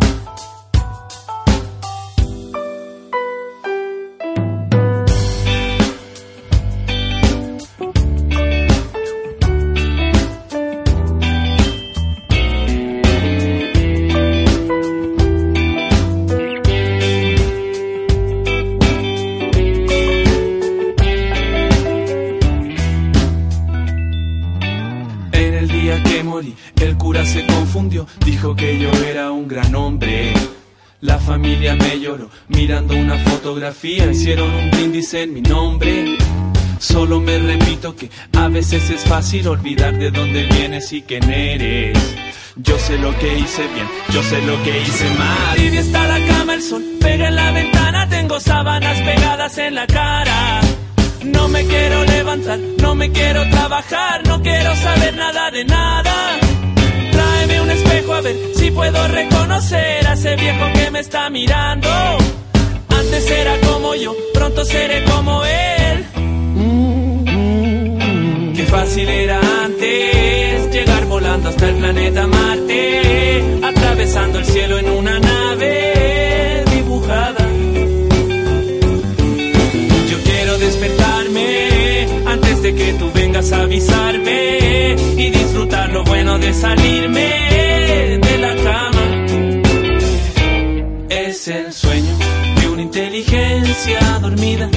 Que 26.03 26.23
morí, 26.23 26.55
el 26.79 26.97
cura 26.97 27.25
se 27.25 27.45
confundió, 27.45 28.07
dijo 28.25 28.55
que 28.55 28.79
yo 28.79 28.91
era 29.05 29.31
un 29.31 29.47
gran 29.47 29.73
hombre 29.75 30.33
familia 31.21 31.75
me 31.75 31.99
lloró 31.99 32.29
mirando 32.49 32.95
una 32.95 33.17
fotografía. 33.17 34.11
Hicieron 34.11 34.53
un 34.53 34.71
brindis 34.71 35.13
en 35.13 35.33
mi 35.33 35.41
nombre. 35.41 36.17
Solo 36.79 37.19
me 37.19 37.37
repito 37.37 37.95
que 37.95 38.09
a 38.37 38.47
veces 38.47 38.89
es 38.89 39.01
fácil 39.01 39.47
olvidar 39.47 39.97
de 39.97 40.11
dónde 40.11 40.45
vienes 40.47 40.91
y 40.91 41.03
quién 41.03 41.23
eres. 41.31 41.97
Yo 42.55 42.77
sé 42.79 42.97
lo 42.97 43.17
que 43.17 43.37
hice 43.37 43.61
bien, 43.73 43.87
yo 44.11 44.21
sé 44.23 44.41
lo 44.41 44.61
que 44.63 44.81
hice 44.81 45.09
mal. 45.17 45.55
Tibia 45.55 45.79
está 45.79 46.07
la 46.07 46.27
cama, 46.27 46.55
el 46.55 46.61
sol 46.61 46.83
pega 46.99 47.29
en 47.29 47.35
la 47.35 47.51
ventana, 47.51 48.09
tengo 48.09 48.39
sábanas 48.39 48.99
pegadas 48.99 49.57
en 49.57 49.75
la 49.75 49.87
cara. 49.87 50.80
No 51.23 51.47
me 51.47 51.65
quiero 51.65 52.03
levantar, 52.03 52.59
no 52.81 52.95
me 52.95 53.11
quiero 53.11 53.47
trabajar, 53.49 54.25
no 54.27 54.41
quiero 54.41 54.75
saber 54.75 55.15
nada 55.15 55.51
de 55.51 55.65
nada. 55.65 56.13
Tráeme 57.11 57.61
un 57.61 57.69
espejo 57.69 58.13
a 58.13 58.21
ver 58.21 58.35
si 58.55 58.71
puedo 58.71 59.07
reconocer 59.07 60.07
a 60.07 60.13
ese 60.13 60.35
viejo 60.35 60.65
que 60.73 60.91
me 60.91 60.99
está 60.99 61.29
mirando. 61.29 61.89
Antes 62.89 63.29
era 63.29 63.55
como 63.67 63.93
yo, 63.95 64.15
pronto 64.33 64.65
seré 64.65 65.03
como 65.05 65.43
él. 65.45 66.05
Qué 68.55 68.63
fácil 68.65 69.07
era 69.07 69.39
antes 69.63 70.71
llegar 70.73 71.05
volando 71.05 71.49
hasta 71.49 71.69
el 71.69 71.75
planeta 71.75 72.27
Marte, 72.27 73.59
atravesando 73.63 74.39
el 74.39 74.45
cielo 74.45 74.79
en 74.79 74.89
una 74.89 75.19
nave 75.19 76.63
dibujada. 76.73 77.40
Avisarme 83.49 84.95
y 85.17 85.31
disfrutar 85.31 85.91
lo 85.91 86.03
bueno 86.03 86.37
de 86.37 86.53
salirme 86.53 88.19
de 88.21 88.37
la 88.37 88.55
cama. 88.55 89.25
Es 91.09 91.47
el 91.47 91.73
sueño 91.73 92.15
de 92.61 92.67
una 92.69 92.81
inteligencia 92.83 93.99
dormida 94.21 94.69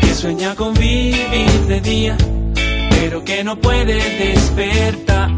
que 0.00 0.14
sueña 0.14 0.54
con 0.54 0.74
vivir 0.74 1.60
de 1.66 1.80
día, 1.80 2.16
pero 3.00 3.24
que 3.24 3.42
no 3.42 3.56
puede 3.60 3.94
despertar. 3.94 5.30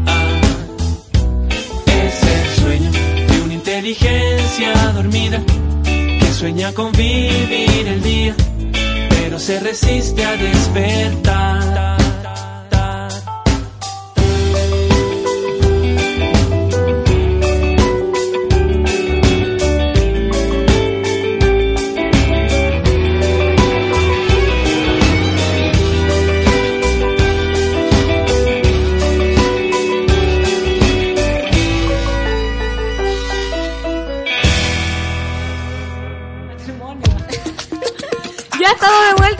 Es 1.87 2.23
el 2.23 2.63
sueño 2.63 2.91
de 2.91 3.41
una 3.43 3.53
inteligencia 3.55 4.73
dormida 4.93 5.41
que 6.19 6.31
sueña 6.31 6.71
con 6.73 6.91
vivir 6.91 7.87
el 7.87 8.03
día, 8.03 8.35
pero 9.09 9.39
se 9.39 9.59
resiste 9.59 10.23
a 10.23 10.37
despertar. 10.37 12.00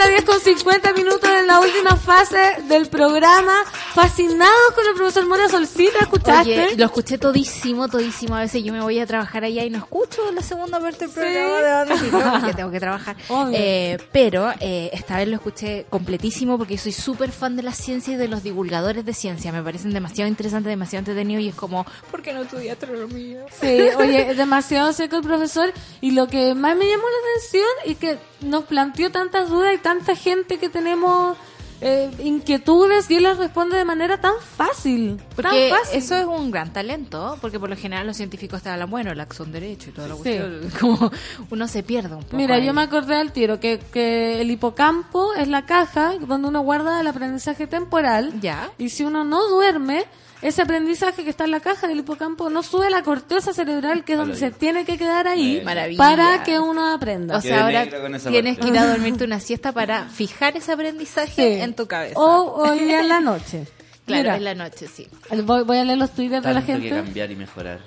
10 0.09 0.25
con 0.25 0.39
50 0.39 0.93
minutos 0.93 1.29
en 1.29 1.47
la 1.47 1.59
última 1.59 1.95
fase 1.95 2.57
del 2.67 2.87
programa. 2.87 3.53
Fascinados 3.93 4.71
con 4.73 4.87
el 4.87 4.93
profesor 4.95 5.25
Mora 5.27 5.49
Solcita, 5.49 5.99
¿escuchaste? 6.01 6.65
Oye, 6.67 6.77
lo 6.77 6.85
escuché 6.85 7.17
todísimo, 7.17 7.89
todísimo. 7.89 8.35
A 8.35 8.39
veces 8.39 8.63
yo 8.63 8.71
me 8.71 8.81
voy 8.81 8.99
a 8.99 9.05
trabajar 9.05 9.43
allá 9.43 9.65
y 9.65 9.69
no 9.69 9.79
escucho 9.79 10.21
la 10.31 10.41
segunda 10.41 10.79
parte 10.79 11.07
del 11.07 11.09
Sí. 11.13 11.19
programa 11.19 11.85
de 11.85 12.39
porque 12.41 12.53
tengo 12.53 12.71
que 12.71 12.79
trabajar. 12.79 13.17
Eh, 13.53 13.97
pero 14.13 14.49
eh, 14.61 14.89
esta 14.93 15.17
vez 15.17 15.27
lo 15.27 15.35
escuché 15.35 15.85
completísimo 15.89 16.57
porque 16.57 16.77
soy 16.77 16.93
súper 16.93 17.31
fan 17.31 17.55
de 17.57 17.63
la 17.63 17.73
ciencia 17.73 18.13
y 18.13 18.17
de 18.17 18.29
los 18.29 18.43
divulgadores 18.43 19.03
de 19.05 19.13
ciencia. 19.13 19.51
Me 19.51 19.61
parecen 19.61 19.93
demasiado 19.93 20.29
interesantes, 20.29 20.69
demasiado 20.69 20.99
entretenidos 21.01 21.43
y 21.43 21.49
es 21.49 21.55
como, 21.55 21.85
¿por 22.09 22.21
qué 22.21 22.31
no 22.33 22.43
estudié 22.43 22.71
astronomía? 22.71 23.45
Sí, 23.59 23.77
oye, 23.97 24.31
es 24.31 24.37
demasiado 24.37 24.93
seco 24.93 25.17
el 25.17 25.23
profesor 25.23 25.73
y 25.99 26.11
lo 26.11 26.27
que 26.27 26.55
más 26.55 26.77
me 26.77 26.85
llamó 26.89 27.03
la 27.03 27.29
atención 27.31 27.67
es 27.85 27.97
que 27.97 28.17
nos 28.39 28.63
planteó 28.63 29.11
tantas 29.11 29.49
dudas 29.49 29.73
y 29.75 29.79
tanta 29.79 30.15
gente 30.15 30.57
que 30.59 30.69
tenemos 30.69 31.37
eh, 31.81 32.09
inquietudes 32.23 33.09
y 33.09 33.15
él 33.15 33.23
las 33.23 33.37
responde 33.37 33.75
de 33.77 33.85
manera 33.85 34.21
tan 34.21 34.33
fácil. 34.39 35.19
Porque 35.35 35.69
tan 35.69 35.79
fácil. 35.79 35.97
eso 35.99 36.15
es 36.15 36.25
un 36.25 36.51
gran 36.51 36.71
talento, 36.71 37.37
porque 37.41 37.59
por 37.59 37.69
lo 37.69 37.75
general 37.75 38.07
los 38.07 38.17
científicos 38.17 38.61
te 38.61 38.69
hablan, 38.69 38.89
bueno, 38.89 39.11
el 39.11 39.19
axón 39.19 39.51
derecho 39.51 39.89
y 39.89 39.93
todo 39.93 40.07
lo 40.07 40.15
Sí. 40.17 40.21
cuestión. 40.21 40.71
Como 40.79 41.11
uno 41.49 41.67
se 41.67 41.83
pierde 41.83 42.15
un 42.15 42.23
poco. 42.23 42.37
Mira, 42.37 42.55
ahí. 42.55 42.65
yo 42.65 42.73
me 42.73 42.81
acordé 42.83 43.15
al 43.15 43.31
tiro 43.31 43.59
que, 43.59 43.79
que 43.91 44.41
el 44.41 44.51
hipocampo 44.51 45.33
es 45.33 45.47
la 45.47 45.65
caja 45.65 46.13
donde 46.19 46.47
uno 46.47 46.61
guarda 46.61 47.01
el 47.01 47.07
aprendizaje 47.07 47.67
temporal. 47.67 48.31
Ya. 48.41 48.69
Y 48.77 48.89
si 48.89 49.03
uno 49.03 49.23
no 49.23 49.47
duerme, 49.49 50.05
ese 50.41 50.61
aprendizaje 50.61 51.23
que 51.23 51.29
está 51.29 51.43
en 51.45 51.51
la 51.51 51.59
caja 51.59 51.87
del 51.87 51.99
hipocampo 51.99 52.49
no 52.49 52.63
sube 52.63 52.87
a 52.87 52.89
la 52.89 53.03
corteza 53.03 53.53
cerebral, 53.53 54.03
que 54.03 54.13
es 54.13 54.17
donde 54.19 54.35
se 54.35 54.51
tiene 54.51 54.85
que 54.85 54.97
quedar 54.97 55.27
ahí 55.27 55.61
Maravilla. 55.63 55.97
para 55.97 56.43
que 56.43 56.59
uno 56.59 56.91
aprenda. 56.93 57.37
O 57.37 57.41
sea, 57.41 57.65
ahora 57.65 57.87
tienes 58.29 58.57
que 58.57 58.67
ir 58.69 58.77
a 58.77 58.87
dormirte 58.87 59.23
una 59.25 59.39
siesta 59.39 59.71
para 59.71 60.05
fijar 60.09 60.57
ese 60.57 60.71
aprendizaje 60.71 61.55
Sí. 61.55 61.61
en 61.61 61.75
tu 61.75 61.87
cabeza. 61.87 62.19
O 62.19 62.63
hoy 62.63 62.79
día 62.79 63.01
en 63.01 63.09
la 63.09 63.19
noche. 63.19 63.67
claro, 64.05 64.23
Mira, 64.23 64.37
en 64.37 64.43
la 64.43 64.55
noche, 64.55 64.87
sí. 64.87 65.07
voy, 65.43 65.63
voy 65.63 65.77
a 65.77 65.83
leer 65.85 65.97
los 65.99 66.11
twitters 66.11 66.43
de 66.43 66.53
la 66.53 66.61
Tanto 66.61 66.65
que 66.81 66.89
gente. 66.89 66.89
cambiar 67.03 67.31
y 67.31 67.35
mejorar. 67.35 67.79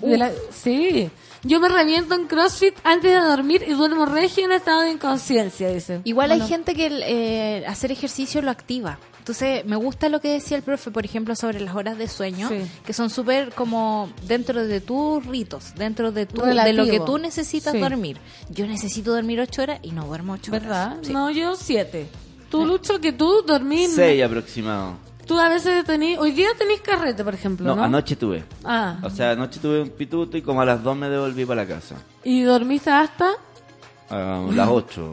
De 0.00 0.18
la- 0.18 0.30
sí. 0.50 1.10
Yo 1.44 1.58
me 1.58 1.68
reviento 1.68 2.14
en 2.14 2.26
CrossFit 2.26 2.74
antes 2.84 3.10
de 3.10 3.18
dormir 3.18 3.64
y 3.66 3.72
duermo 3.72 4.06
regio 4.06 4.44
en 4.44 4.52
estado 4.52 4.82
de 4.82 4.92
inconsciencia, 4.92 5.68
dice. 5.70 6.00
Igual 6.04 6.30
hay 6.32 6.40
gente 6.42 6.74
que 6.74 6.86
el, 6.86 7.02
eh, 7.04 7.64
hacer 7.66 7.90
ejercicio 7.90 8.40
lo 8.42 8.50
activa. 8.50 8.98
Entonces, 9.18 9.64
me 9.64 9.76
gusta 9.76 10.08
lo 10.08 10.20
que 10.20 10.28
decía 10.28 10.56
el 10.56 10.62
profe, 10.64 10.90
por 10.90 11.04
ejemplo, 11.04 11.36
sobre 11.36 11.60
las 11.60 11.76
horas 11.76 11.96
de 11.98 12.08
sueño, 12.08 12.48
Sí. 12.48 12.62
que 12.84 12.92
son 12.92 13.08
súper 13.08 13.52
como 13.52 14.10
dentro 14.26 14.66
de 14.66 14.80
tus 14.80 15.24
ritos, 15.26 15.74
dentro 15.76 16.10
de, 16.10 16.26
tu, 16.26 16.42
de 16.42 16.72
lo 16.72 16.86
que 16.86 16.98
tú 17.00 17.18
necesitas 17.18 17.72
Sí. 17.72 17.78
dormir. 17.78 18.18
Yo 18.50 18.66
necesito 18.66 19.12
dormir 19.14 19.40
ocho 19.40 19.62
horas 19.62 19.78
y 19.82 19.92
no 19.92 20.06
duermo 20.06 20.32
ocho 20.34 20.50
¿Verdad? 20.50 20.92
horas. 20.94 21.06
Sí. 21.06 21.12
No, 21.12 21.30
yo 21.30 21.54
siete. 21.56 22.08
Tú, 22.50 22.66
Lucho, 22.66 23.00
que 23.00 23.12
tú 23.12 23.42
dormís. 23.46 23.94
Seis 23.94 24.22
aproximado. 24.22 24.96
Tú 25.26 25.38
a 25.38 25.48
veces 25.48 25.84
tenés. 25.84 26.18
Hoy 26.18 26.32
día 26.32 26.48
tenés 26.58 26.80
carrete, 26.80 27.22
por 27.24 27.34
ejemplo, 27.34 27.66
No, 27.66 27.76
¿no? 27.76 27.84
anoche 27.84 28.16
tuve. 28.16 28.44
Ah. 28.64 28.98
O 29.02 29.10
sea, 29.10 29.30
anoche 29.32 29.60
tuve 29.60 29.80
un 29.82 29.90
pituto 29.90 30.36
y 30.36 30.42
como 30.42 30.60
a 30.60 30.64
las 30.64 30.82
dos 30.82 30.96
me 30.96 31.08
devolví 31.08 31.44
para 31.44 31.62
la 31.62 31.68
casa. 31.68 31.96
¿Y 32.24 32.42
dormiste 32.42 32.90
hasta? 32.90 33.30
A 34.10 34.42
las 34.52 34.68
ocho. 34.70 35.12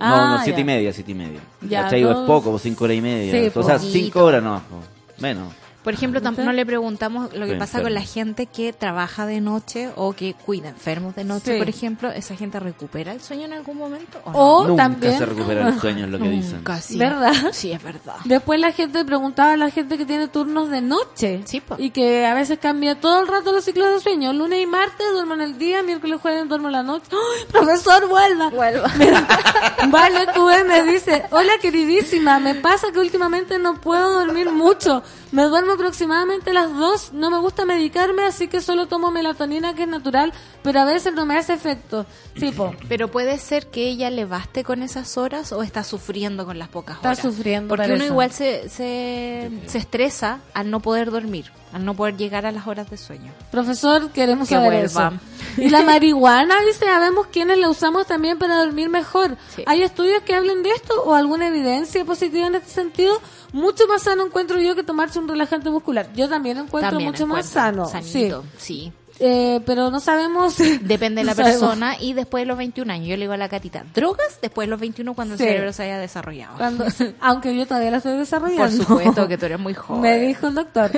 Ah, 0.00 0.10
no, 0.30 0.36
no, 0.38 0.44
siete 0.44 0.58
ya. 0.58 0.62
y 0.62 0.64
media, 0.64 0.92
siete 0.92 1.10
y 1.10 1.14
media. 1.14 1.40
Ya. 1.62 1.88
O 1.88 1.90
dos- 1.90 2.20
Es 2.20 2.26
poco, 2.26 2.50
pues 2.52 2.62
cinco 2.62 2.84
horas 2.84 2.96
y 2.96 3.00
media. 3.00 3.32
Sí, 3.32 3.58
o 3.58 3.62
sea, 3.64 3.74
poquito. 3.78 3.92
cinco 3.92 4.24
horas 4.24 4.42
no, 4.42 4.62
pues, 4.70 5.20
menos. 5.20 5.52
Por 5.88 5.94
ejemplo, 5.94 6.20
¿Viste? 6.20 6.44
no 6.44 6.52
le 6.52 6.66
preguntamos 6.66 7.32
lo 7.32 7.46
que 7.46 7.54
pasa 7.54 7.80
con 7.80 7.94
la 7.94 8.02
gente 8.02 8.44
que 8.44 8.74
trabaja 8.74 9.24
de 9.24 9.40
noche 9.40 9.88
o 9.96 10.12
que 10.12 10.34
cuida 10.34 10.68
enfermos 10.68 11.14
de 11.16 11.24
noche, 11.24 11.54
Sí. 11.54 11.58
por 11.58 11.66
ejemplo. 11.70 12.10
¿Esa 12.10 12.36
gente 12.36 12.60
recupera 12.60 13.12
el 13.14 13.22
sueño 13.22 13.46
en 13.46 13.54
algún 13.54 13.78
momento? 13.78 14.18
¿o 14.24 14.30
no? 14.32 14.38
O 14.38 14.66
Nunca 14.68 14.82
también. 14.82 15.16
se 15.16 15.24
recupera 15.24 15.66
el 15.66 15.80
sueño, 15.80 16.04
es 16.04 16.10
lo 16.10 16.18
que 16.18 16.28
dicen. 16.28 16.62
Sí. 16.82 16.98
¿Verdad? 16.98 17.32
Sí, 17.52 17.72
es 17.72 17.82
verdad. 17.82 18.16
Después 18.26 18.60
la 18.60 18.72
gente 18.72 19.02
preguntaba 19.02 19.52
a 19.52 19.56
la 19.56 19.70
gente 19.70 19.96
que 19.96 20.04
tiene 20.04 20.28
turnos 20.28 20.68
de 20.68 20.82
noche. 20.82 21.40
Sí, 21.46 21.62
po. 21.62 21.76
Y 21.78 21.88
que 21.88 22.26
a 22.26 22.34
veces 22.34 22.58
cambia 22.58 23.00
todo 23.00 23.22
el 23.22 23.26
rato 23.26 23.50
los 23.52 23.64
ciclos 23.64 23.90
de 23.90 24.00
sueño. 24.00 24.34
Lunes 24.34 24.62
y 24.62 24.66
martes 24.66 25.06
duermo 25.14 25.32
en 25.32 25.40
el 25.40 25.56
día, 25.56 25.82
miércoles 25.82 26.18
y 26.18 26.20
jueves 26.20 26.46
duermo 26.50 26.66
en 26.68 26.72
la 26.72 26.82
noche. 26.82 27.06
¡Ay, 27.12 27.46
profesor, 27.50 28.06
vuelva! 28.10 28.50
Vuelva. 28.50 28.92
Vale, 29.88 30.26
QB 30.34 30.66
me 30.68 30.82
dice, 30.92 31.24
hola 31.30 31.52
queridísima, 31.62 32.38
me 32.40 32.54
pasa 32.56 32.88
que 32.92 32.98
últimamente 32.98 33.58
no 33.58 33.80
puedo 33.80 34.22
dormir 34.22 34.50
mucho. 34.50 35.02
Me 35.32 35.44
duermo 35.44 35.76
aproximadamente 35.78 36.50
a 36.50 36.54
las 36.54 36.74
2, 36.76 37.12
no 37.12 37.30
me 37.30 37.38
gusta 37.38 37.64
medicarme, 37.64 38.24
así 38.24 38.48
que 38.48 38.60
solo 38.60 38.86
tomo 38.88 39.10
melatonina 39.10 39.74
que 39.74 39.82
es 39.84 39.88
natural, 39.88 40.32
pero 40.62 40.80
a 40.80 40.84
veces 40.84 41.14
no 41.14 41.24
me 41.24 41.36
hace 41.38 41.52
efecto. 41.54 42.04
Tipo, 42.38 42.74
Pero 42.88 43.08
puede 43.08 43.38
ser 43.38 43.68
que 43.68 43.88
ella 43.88 44.10
le 44.10 44.24
baste 44.24 44.64
con 44.64 44.82
esas 44.82 45.16
horas 45.16 45.52
o 45.52 45.62
está 45.62 45.84
sufriendo 45.84 46.44
con 46.44 46.58
las 46.58 46.68
pocas 46.68 46.96
Está 46.96 47.10
horas. 47.10 47.20
sufriendo, 47.20 47.68
Porque 47.74 47.92
uno 47.92 48.04
igual 48.04 48.32
se, 48.32 48.68
se, 48.68 49.50
se 49.66 49.78
estresa 49.78 50.40
al 50.54 50.70
no 50.70 50.80
poder 50.80 51.10
dormir, 51.10 51.52
al 51.72 51.84
no 51.84 51.94
poder 51.94 52.16
llegar 52.16 52.44
a 52.46 52.52
las 52.52 52.66
horas 52.66 52.90
de 52.90 52.96
sueño. 52.96 53.32
profesor, 53.50 54.10
queremos 54.10 54.48
Que 54.48 54.54
saber 54.56 54.72
vuelva. 54.88 55.08
eso. 55.08 55.20
Y 55.62 55.70
la 55.70 55.82
marihuana, 55.82 56.54
dice, 56.66 56.84
sabemos 56.86 57.26
quiénes 57.32 57.58
la 57.58 57.68
usamos 57.68 58.06
también 58.06 58.38
para 58.38 58.58
dormir 58.64 58.88
mejor. 58.88 59.36
Sí. 59.56 59.64
¿Hay 59.66 59.82
estudios 59.82 60.22
que 60.22 60.34
hablen 60.34 60.62
de 60.62 60.70
esto 60.70 61.02
o 61.04 61.14
alguna 61.14 61.48
evidencia 61.48 62.04
positiva 62.04 62.46
en 62.46 62.54
este 62.56 62.70
sentido? 62.70 63.20
Mucho 63.52 63.86
más 63.86 64.02
sano 64.02 64.26
encuentro 64.26 64.60
yo 64.60 64.74
que 64.74 64.82
tomarse 64.82 65.18
un 65.18 65.28
relajante 65.28 65.70
muscular. 65.70 66.10
Yo 66.14 66.28
también 66.28 66.56
lo 66.58 66.64
encuentro 66.64 66.90
También 66.90 67.10
mucho 67.10 67.26
más 67.26 67.46
sano. 67.46 67.86
sanito, 67.88 68.44
sí. 68.58 68.92
Eh, 69.20 69.60
pero 69.66 69.90
no 69.90 69.98
sabemos. 69.98 70.56
Depende 70.82 71.22
de 71.22 71.24
la 71.24 71.32
no 71.32 71.36
sabemos. 71.36 71.60
persona 71.60 71.96
y 71.98 72.12
después 72.12 72.42
de 72.42 72.46
los 72.46 72.56
21 72.56 72.92
años. 72.92 73.08
Yo 73.08 73.16
le 73.16 73.22
digo 73.22 73.32
a 73.32 73.36
la 73.36 73.48
catita, 73.48 73.84
drogas 73.92 74.38
después 74.40 74.66
de 74.68 74.70
los 74.70 74.78
21 74.78 75.12
cuando 75.14 75.36
Sí. 75.36 75.42
el 75.42 75.48
cerebro 75.48 75.72
se 75.72 75.82
haya 75.82 75.98
desarrollado. 75.98 76.56
Cuando- 76.56 76.84
aunque 77.20 77.56
yo 77.56 77.66
todavía 77.66 77.90
la 77.90 77.96
estoy 77.96 78.16
desarrollando. 78.16 78.62
Por 78.84 78.86
supuesto 78.86 79.26
que 79.26 79.36
tú 79.36 79.46
eres 79.46 79.58
muy 79.58 79.74
joven. 79.74 80.02
Me 80.02 80.18
dijo 80.20 80.46
el 80.48 80.54
doctor. 80.54 80.92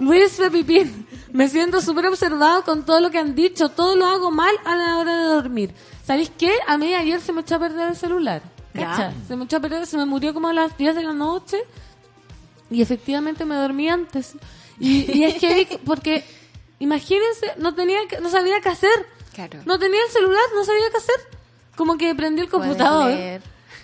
Luis 0.00 0.32
Pepipín, 0.36 1.06
me 1.32 1.48
siento 1.48 1.80
súper 1.80 2.06
observado 2.06 2.62
con 2.64 2.84
todo 2.84 3.00
lo 3.00 3.10
que 3.10 3.18
han 3.18 3.34
dicho. 3.34 3.70
Todo 3.70 3.96
lo 3.96 4.04
hago 4.06 4.30
mal 4.30 4.54
a 4.66 4.76
la 4.76 4.98
hora 4.98 5.16
de 5.16 5.24
dormir. 5.28 5.74
¿Sabéis 6.04 6.30
qué? 6.36 6.52
A 6.66 6.76
mí 6.76 6.92
ayer 6.94 7.20
se 7.22 7.32
me 7.32 7.40
echó 7.40 7.54
a 7.54 7.58
perder 7.60 7.88
el 7.88 7.96
celular. 7.96 8.42
Ya. 8.74 9.14
Se 9.28 9.34
me 9.36 9.44
echó 9.44 9.58
a 9.58 9.60
perder, 9.60 9.86
se 9.86 9.96
me 9.96 10.04
murió 10.04 10.34
como 10.34 10.48
a 10.48 10.52
las 10.52 10.76
10 10.76 10.94
de 10.94 11.02
la 11.04 11.12
noche. 11.14 11.58
Y 12.72 12.82
efectivamente 12.82 13.44
me 13.44 13.54
dormí 13.56 13.88
antes. 13.88 14.32
Y, 14.80 15.10
y 15.16 15.24
es 15.24 15.34
que, 15.34 15.78
porque, 15.84 16.24
imagínense, 16.78 17.52
no 17.58 17.74
tenía, 17.74 17.98
que- 18.08 18.20
no 18.20 18.30
sabía 18.30 18.60
qué 18.60 18.68
hacer. 18.70 19.06
Claro. 19.34 19.60
No 19.64 19.78
tenía 19.78 20.00
el 20.06 20.10
celular, 20.12 20.42
no 20.54 20.64
sabía 20.64 20.90
qué 20.90 20.96
hacer. 20.96 21.14
Como 21.76 21.96
que 21.96 22.14
prendí 22.14 22.42
el 22.42 22.48
computador. 22.48 23.12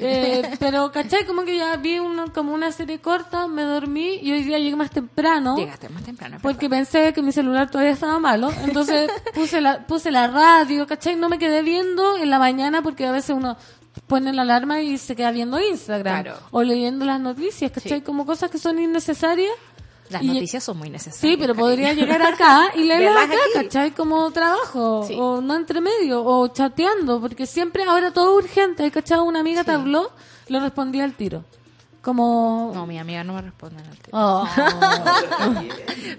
Eh, 0.00 0.56
pero, 0.60 0.92
¿cachai? 0.92 1.26
Como 1.26 1.44
que 1.44 1.56
ya 1.56 1.74
vi 1.76 1.98
una, 1.98 2.26
como 2.32 2.52
una 2.54 2.70
serie 2.70 3.00
corta, 3.00 3.48
me 3.48 3.62
dormí 3.62 4.20
y 4.22 4.30
hoy 4.30 4.44
día 4.44 4.58
llegué 4.58 4.76
más 4.76 4.90
temprano. 4.92 5.56
Llegaste 5.56 5.88
más 5.88 6.04
temprano. 6.04 6.38
Porque 6.40 6.68
pensé 6.68 7.12
que 7.12 7.20
mi 7.22 7.32
celular 7.32 7.68
todavía 7.68 7.92
estaba 7.94 8.18
malo. 8.20 8.50
Entonces 8.62 9.10
puse 9.34 9.60
la, 9.60 9.86
puse 9.88 10.12
la 10.12 10.28
radio, 10.28 10.86
¿cachai? 10.86 11.16
No 11.16 11.28
me 11.28 11.38
quedé 11.40 11.62
viendo 11.62 12.16
en 12.16 12.30
la 12.30 12.38
mañana 12.38 12.80
porque 12.82 13.06
a 13.06 13.10
veces 13.12 13.30
uno 13.30 13.56
pone 14.06 14.32
la 14.32 14.42
alarma 14.42 14.80
y 14.80 14.98
se 14.98 15.14
queda 15.16 15.30
viendo 15.30 15.60
Instagram. 15.60 16.22
Claro. 16.24 16.38
O 16.50 16.62
leyendo 16.62 17.04
las 17.04 17.20
noticias, 17.20 17.70
¿cachai? 17.70 17.98
Sí. 17.98 18.04
Como 18.04 18.24
cosas 18.26 18.50
que 18.50 18.58
son 18.58 18.78
innecesarias. 18.78 19.52
Las 20.10 20.22
Y- 20.22 20.28
noticias 20.28 20.64
son 20.64 20.78
muy 20.78 20.88
necesarias. 20.88 21.20
Sí, 21.20 21.36
pero 21.38 21.54
cariño. 21.54 21.66
podría 21.68 21.92
llegar 22.20 22.22
acá 22.22 22.70
y 22.74 22.84
leerlas 22.84 23.24
acá, 23.24 23.34
aquí. 23.34 23.64
¿cachai? 23.66 23.90
Como 23.90 24.30
trabajo, 24.30 25.04
Sí. 25.06 25.14
o 25.18 25.40
no 25.42 25.54
entre 25.54 25.80
medio, 25.82 26.24
o 26.24 26.48
chateando, 26.48 27.20
porque 27.20 27.46
siempre 27.46 27.84
ahora 27.84 28.10
todo 28.12 28.34
urgente, 28.36 28.90
¿cachai? 28.90 29.18
Una 29.18 29.40
amiga 29.40 29.64
te 29.64 29.72
habló, 29.72 30.10
le 30.48 30.60
respondí 30.60 31.00
al 31.00 31.12
tiro. 31.12 31.44
Como... 32.00 32.70
No, 32.74 32.86
mi 32.86 32.98
amiga 32.98 33.24
no 33.24 33.34
me 33.34 33.42
responde 33.42 33.82
al. 33.82 33.98
Oh. 34.12 34.48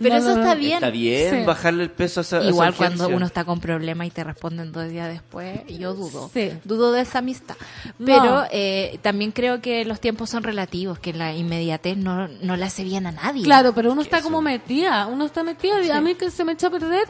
Pero 0.02 0.16
No, 0.16 0.22
eso 0.22 0.32
está 0.40 0.56
bien. 0.56 0.74
Está 0.76 0.90
bien 0.90 1.40
Sí. 1.40 1.46
bajarle 1.46 1.84
el 1.84 1.92
peso 1.92 2.20
a 2.20 2.24
esa 2.24 2.38
a 2.38 2.40
esa 2.42 2.50
Igual 2.50 2.76
cuando 2.76 3.08
uno 3.08 3.26
está 3.26 3.46
con 3.46 3.60
problemas 3.60 4.08
y 4.08 4.12
te 4.12 4.24
responden 4.24 4.72
dos 4.72 4.90
días 4.90 5.08
después, 5.10 5.62
yo 5.68 5.94
dudo. 5.94 6.30
Sí. 6.34 6.52
Dudo 6.64 6.92
de 6.92 7.02
esa 7.02 7.20
amistad. 7.20 7.56
No. 7.98 8.06
Pero 8.06 8.44
eh, 8.52 9.00
también 9.02 9.32
creo 9.32 9.62
que 9.62 9.86
los 9.86 10.00
tiempos 10.00 10.30
son 10.30 10.44
relativos, 10.44 11.00
que 11.00 11.14
la 11.14 11.34
inmediatez 11.34 11.98
no, 11.98 12.28
no 12.28 12.56
le 12.56 12.66
hace 12.66 12.84
bien 12.84 13.08
a 13.08 13.12
nadie. 13.12 13.44
Claro, 13.44 13.74
pero 13.74 13.92
uno 13.92 14.02
está 14.02 14.22
como 14.22 14.42
metida, 14.42 15.08
uno 15.08 15.26
está 15.26 15.44
metida 15.44 15.82
y 15.82 15.90
a 15.90 16.02
mí 16.02 16.16
que 16.16 16.30
se 16.30 16.44
me 16.44 16.54
echó 16.54 16.68
a 16.68 16.72
perder 16.72 17.08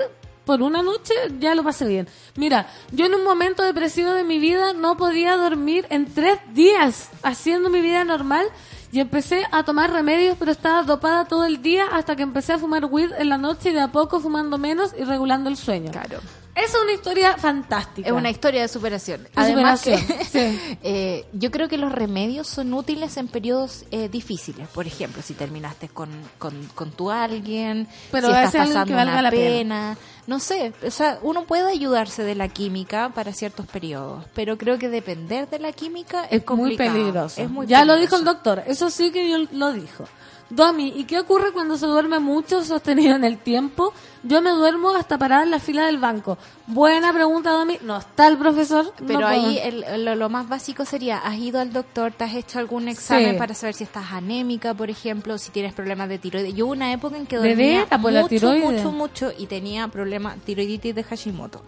por 0.49 0.63
una 0.63 0.81
noche 0.81 1.13
ya 1.39 1.53
lo 1.53 1.63
pasé 1.63 1.85
bien. 1.85 2.07
Mira, 2.35 2.65
yo 2.91 3.05
en 3.05 3.13
un 3.13 3.23
momento 3.23 3.61
depresivo 3.61 4.13
de 4.13 4.23
mi 4.23 4.39
vida 4.39 4.73
no 4.73 4.97
podía 4.97 5.37
dormir 5.37 5.85
en 5.91 6.11
tres 6.11 6.39
días 6.55 7.11
haciendo 7.21 7.69
mi 7.69 7.81
vida 7.81 8.03
normal 8.03 8.47
y 8.91 8.99
empecé 8.99 9.43
a 9.51 9.61
tomar 9.61 9.91
remedios 9.91 10.37
pero 10.39 10.49
estaba 10.49 10.81
dopada 10.81 11.25
todo 11.25 11.45
el 11.45 11.61
día 11.61 11.85
hasta 11.93 12.15
que 12.15 12.23
empecé 12.23 12.53
a 12.53 12.57
fumar 12.57 12.85
weed 12.85 13.11
en 13.19 13.29
la 13.29 13.37
noche 13.37 13.69
y 13.69 13.73
de 13.73 13.81
a 13.81 13.91
poco 13.91 14.19
fumando 14.19 14.57
menos 14.57 14.91
y 14.97 15.03
regulando 15.03 15.51
el 15.51 15.55
sueño. 15.55 15.91
Claro. 15.91 16.19
Esa 16.63 16.77
es 16.77 16.83
una 16.83 16.93
historia 16.93 17.37
fantástica. 17.37 18.07
Es 18.07 18.13
una 18.13 18.29
historia 18.29 18.61
de 18.61 18.67
superación. 18.67 19.23
De 19.23 19.29
Además, 19.35 19.79
superación, 19.81 20.17
que, 20.17 20.25
sí. 20.25 20.77
eh, 20.83 21.25
yo 21.33 21.51
creo 21.51 21.67
que 21.69 21.77
los 21.77 21.91
remedios 21.91 22.47
son 22.47 22.73
útiles 22.73 23.15
en 23.17 23.27
periodos 23.27 23.85
eh, 23.91 24.09
difíciles. 24.09 24.67
Por 24.69 24.85
ejemplo, 24.85 25.21
si 25.21 25.33
terminaste 25.33 25.87
con, 25.87 26.09
con, 26.37 26.53
con 26.75 26.91
tu 26.91 27.11
alguien, 27.11 27.87
Pero 28.11 28.27
si 28.27 28.33
estás 28.33 28.67
pasando 28.67 28.85
que 28.85 28.93
valga 28.93 29.13
una 29.13 29.21
la 29.21 29.31
pena. 29.31 29.95
pena. 29.95 29.97
No 30.27 30.39
sé, 30.39 30.73
o 30.85 30.91
sea, 30.91 31.17
uno 31.23 31.45
puede 31.45 31.71
ayudarse 31.71 32.23
de 32.23 32.35
la 32.35 32.49
química 32.49 33.09
para 33.15 33.33
ciertos 33.33 33.65
periodos, 33.65 34.25
pero 34.35 34.59
creo 34.59 34.77
que 34.77 34.87
depender 34.87 35.49
de 35.49 35.57
la 35.57 35.71
química 35.71 36.25
es, 36.25 36.43
es 36.43 36.49
muy 36.49 36.77
peligroso. 36.77 37.41
Es 37.41 37.49
muy 37.49 37.65
ya 37.65 37.83
lo 37.83 37.95
dijo 37.95 38.15
el 38.15 38.25
doctor, 38.25 38.61
eso 38.67 38.91
sí 38.91 39.11
que 39.11 39.27
yo 39.27 39.37
lo 39.51 39.73
dijo. 39.73 40.05
Domi, 40.49 40.93
¿y 40.95 41.03
qué 41.03 41.19
ocurre 41.19 41.51
cuando 41.51 41.77
se 41.77 41.85
duerme 41.85 42.17
mucho 42.19 42.63
sostenido 42.63 43.15
en 43.15 43.23
el 43.23 43.37
tiempo? 43.37 43.93
Yo 44.23 44.41
me 44.41 44.49
duermo 44.49 44.89
hasta 44.89 45.17
parar 45.17 45.43
en 45.43 45.51
la 45.51 45.59
fila 45.59 45.85
del 45.85 45.97
banco. 45.99 46.37
Buena 46.65 47.13
pregunta, 47.13 47.51
Domi. 47.51 47.77
No 47.83 47.97
está 47.97 48.27
el 48.27 48.37
profesor. 48.37 48.91
Pero 49.05 49.19
no 49.21 49.27
ahí 49.27 49.59
el- 49.59 50.03
lo, 50.03 50.15
lo 50.15 50.27
más 50.29 50.49
básico 50.49 50.85
sería, 50.85 51.19
¿has 51.19 51.37
ido 51.37 51.59
al 51.59 51.71
doctor? 51.71 52.11
¿Te 52.13 52.23
has 52.23 52.33
hecho 52.33 52.57
algún 52.57 52.87
examen 52.87 53.33
Sí. 53.33 53.37
para 53.37 53.53
saber 53.53 53.75
si 53.75 53.83
estás 53.83 54.11
anémica, 54.11 54.73
por 54.73 54.89
ejemplo, 54.89 55.37
si 55.37 55.51
tienes 55.51 55.73
problemas 55.73 56.09
de 56.09 56.17
tiroides? 56.17 56.55
Yo 56.55 56.65
hubo 56.65 56.73
una 56.73 56.91
época 56.91 57.15
en 57.15 57.27
que 57.27 57.37
¿De 57.37 57.49
dormía 57.49 57.87
mucho, 57.99 58.51
mucho, 58.57 58.91
mucho 58.91 59.31
y 59.37 59.45
tenía 59.45 59.87
problemas, 59.87 60.37
tiroiditis 60.43 60.95
de 60.95 61.03
Hashimoto. 61.03 61.61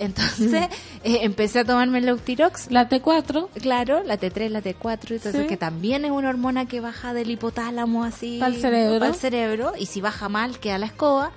Entonces 0.00 0.64
eh, 1.04 1.18
empecé 1.22 1.60
a 1.60 1.64
tomarme 1.64 1.98
el 1.98 2.08
Eutirox. 2.08 2.70
La 2.70 2.88
T4. 2.88 3.48
Claro, 3.60 4.02
la 4.02 4.18
T3, 4.18 4.48
la 4.48 4.62
T4, 4.62 5.12
entonces 5.12 5.42
Sí. 5.42 5.46
que 5.46 5.56
también 5.56 6.04
es 6.04 6.10
una 6.10 6.30
hormona 6.30 6.66
que 6.66 6.80
baja 6.80 7.14
del 7.14 7.30
hipotálamo 7.30 8.02
así. 8.02 8.38
Pa'l 8.40 8.56
cerebro. 8.56 8.98
pa'l 8.98 9.14
cerebro, 9.14 9.72
y 9.78 9.86
si 9.86 10.00
baja 10.00 10.28
mal 10.28 10.58
queda 10.58 10.78
la 10.78 10.86
escoba. 10.86 11.30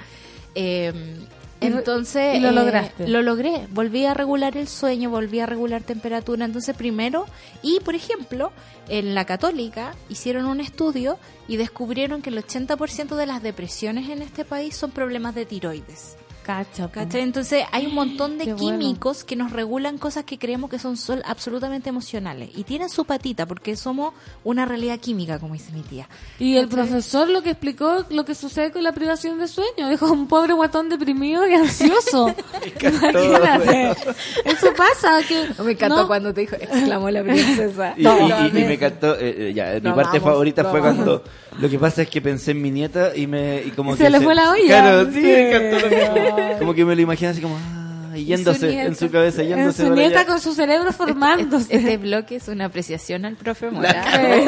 Eh, 0.55 0.91
entonces 1.61 2.35
y 2.35 2.39
lo 2.39 2.49
eh, 2.49 2.51
lograste. 2.51 3.07
lo 3.07 3.21
logré, 3.21 3.67
volví 3.71 4.05
a 4.05 4.13
regular 4.13 4.57
el 4.57 4.67
sueño, 4.67 5.09
volví 5.09 5.39
a 5.39 5.45
regular 5.45 5.81
temperatura, 5.81 6.45
entonces 6.45 6.75
primero, 6.75 7.25
y 7.61 7.79
por 7.81 7.95
ejemplo, 7.95 8.51
en 8.89 9.15
la 9.15 9.25
católica 9.25 9.95
hicieron 10.09 10.45
un 10.45 10.59
estudio 10.59 11.17
y 11.47 11.57
descubrieron 11.57 12.21
que 12.21 12.29
el 12.31 12.37
80% 12.37 13.15
de 13.15 13.25
las 13.25 13.41
depresiones 13.41 14.09
en 14.09 14.21
este 14.21 14.43
país 14.45 14.75
son 14.75 14.91
problemas 14.91 15.35
de 15.35 15.45
tiroides. 15.45 16.17
Cacha. 16.43 16.89
¿Cachai? 16.91 17.21
Entonces 17.21 17.63
hay 17.71 17.85
un 17.87 17.95
montón 17.95 18.37
de 18.37 18.45
Qué 18.45 18.53
bueno. 18.53 18.79
químicos 18.79 19.23
que 19.23 19.35
nos 19.35 19.51
regulan 19.51 19.97
cosas 19.97 20.25
que 20.25 20.37
creemos 20.37 20.69
que 20.69 20.77
son 20.79 20.97
sol- 20.97 21.23
absolutamente 21.25 21.89
emocionales. 21.89 22.49
Y 22.55 22.63
tienen 22.63 22.89
su 22.89 23.05
patita 23.05 23.45
porque 23.45 23.75
somos 23.75 24.13
una 24.43 24.65
realidad 24.65 24.99
química, 24.99 25.39
como 25.39 25.53
dice 25.53 25.71
mi 25.71 25.81
tía. 25.81 26.07
Y 26.39 26.57
el 26.57 26.67
profesor 26.67 27.29
lo 27.29 27.41
que 27.41 27.51
explicó 27.51 28.05
lo 28.09 28.25
que 28.25 28.35
sucede 28.35 28.71
con 28.71 28.83
la 28.83 28.91
privación 28.91 29.39
de 29.39 29.47
sueño. 29.47 29.89
Dijo 29.89 30.11
un 30.11 30.27
pobre 30.27 30.53
guatón 30.53 30.89
deprimido 30.89 31.47
y 31.47 31.53
ansioso. 31.53 32.33
Imagínate. 32.81 33.91
Eso 34.45 34.67
pasa. 34.75 35.19
Que, 35.27 35.47
Me 35.63 35.71
encantó 35.71 35.97
¿no? 36.03 36.07
cuando 36.07 36.33
te 36.33 36.41
dijo, 36.41 36.55
exclamó 36.55 37.09
la 37.09 37.23
princesa. 37.23 37.93
Y, 37.97 38.01
y- 38.01 38.03
No, 38.03 38.19
y- 38.25 38.29
no, 38.29 38.47
y 38.47 38.51
me 38.51 38.73
encantó, 38.73 39.15
eh, 39.15 39.49
eh, 39.49 39.53
ya, 39.53 39.79
mi 39.81 39.91
parte 39.95 40.19
favorita 40.19 40.65
fue 40.65 40.79
cuando 40.81 41.23
lo 41.59 41.69
que 41.69 41.77
pasa 41.79 42.01
es 42.01 42.09
que 42.09 42.19
pensé 42.21 42.51
en 42.51 42.61
mi 42.61 42.71
nieta 42.71 43.15
y 43.15 43.27
me 43.27 43.61
y 43.63 43.69
como 43.71 43.95
Se 43.95 44.05
que 44.05 44.09
le 44.09 44.21
fue 44.21 44.33
la 44.35 44.51
olla. 44.51 44.65
Claro, 44.65 45.05
sí, 45.05 45.13
Sí. 45.13 45.21
me 45.21 45.49
encantó 45.49 45.87
lo 45.87 45.95
mismo. 45.95 46.32
Como 46.59 46.73
que 46.73 46.85
me 46.85 46.95
lo 46.95 47.01
imaginé 47.01 47.31
así 47.31 47.41
como 47.41 47.57
ah, 47.57 48.15
yéndose 48.17 48.67
nieta. 48.67 48.83
en 48.83 48.95
su 48.95 49.09
cabeza, 49.09 49.41
En 49.41 49.49
yéndose 49.49 49.83
su 49.83 49.89
para 49.89 49.95
nieta 50.01 50.25
con 50.25 50.39
su 50.39 50.53
cerebro 50.53 50.91
formándose. 50.91 51.75
Este 51.75 51.97
bloque 51.97 52.35
es 52.35 52.47
una 52.47 52.65
apreciación 52.65 53.25
al 53.25 53.35
profe 53.35 53.69
Mora. 53.71 54.03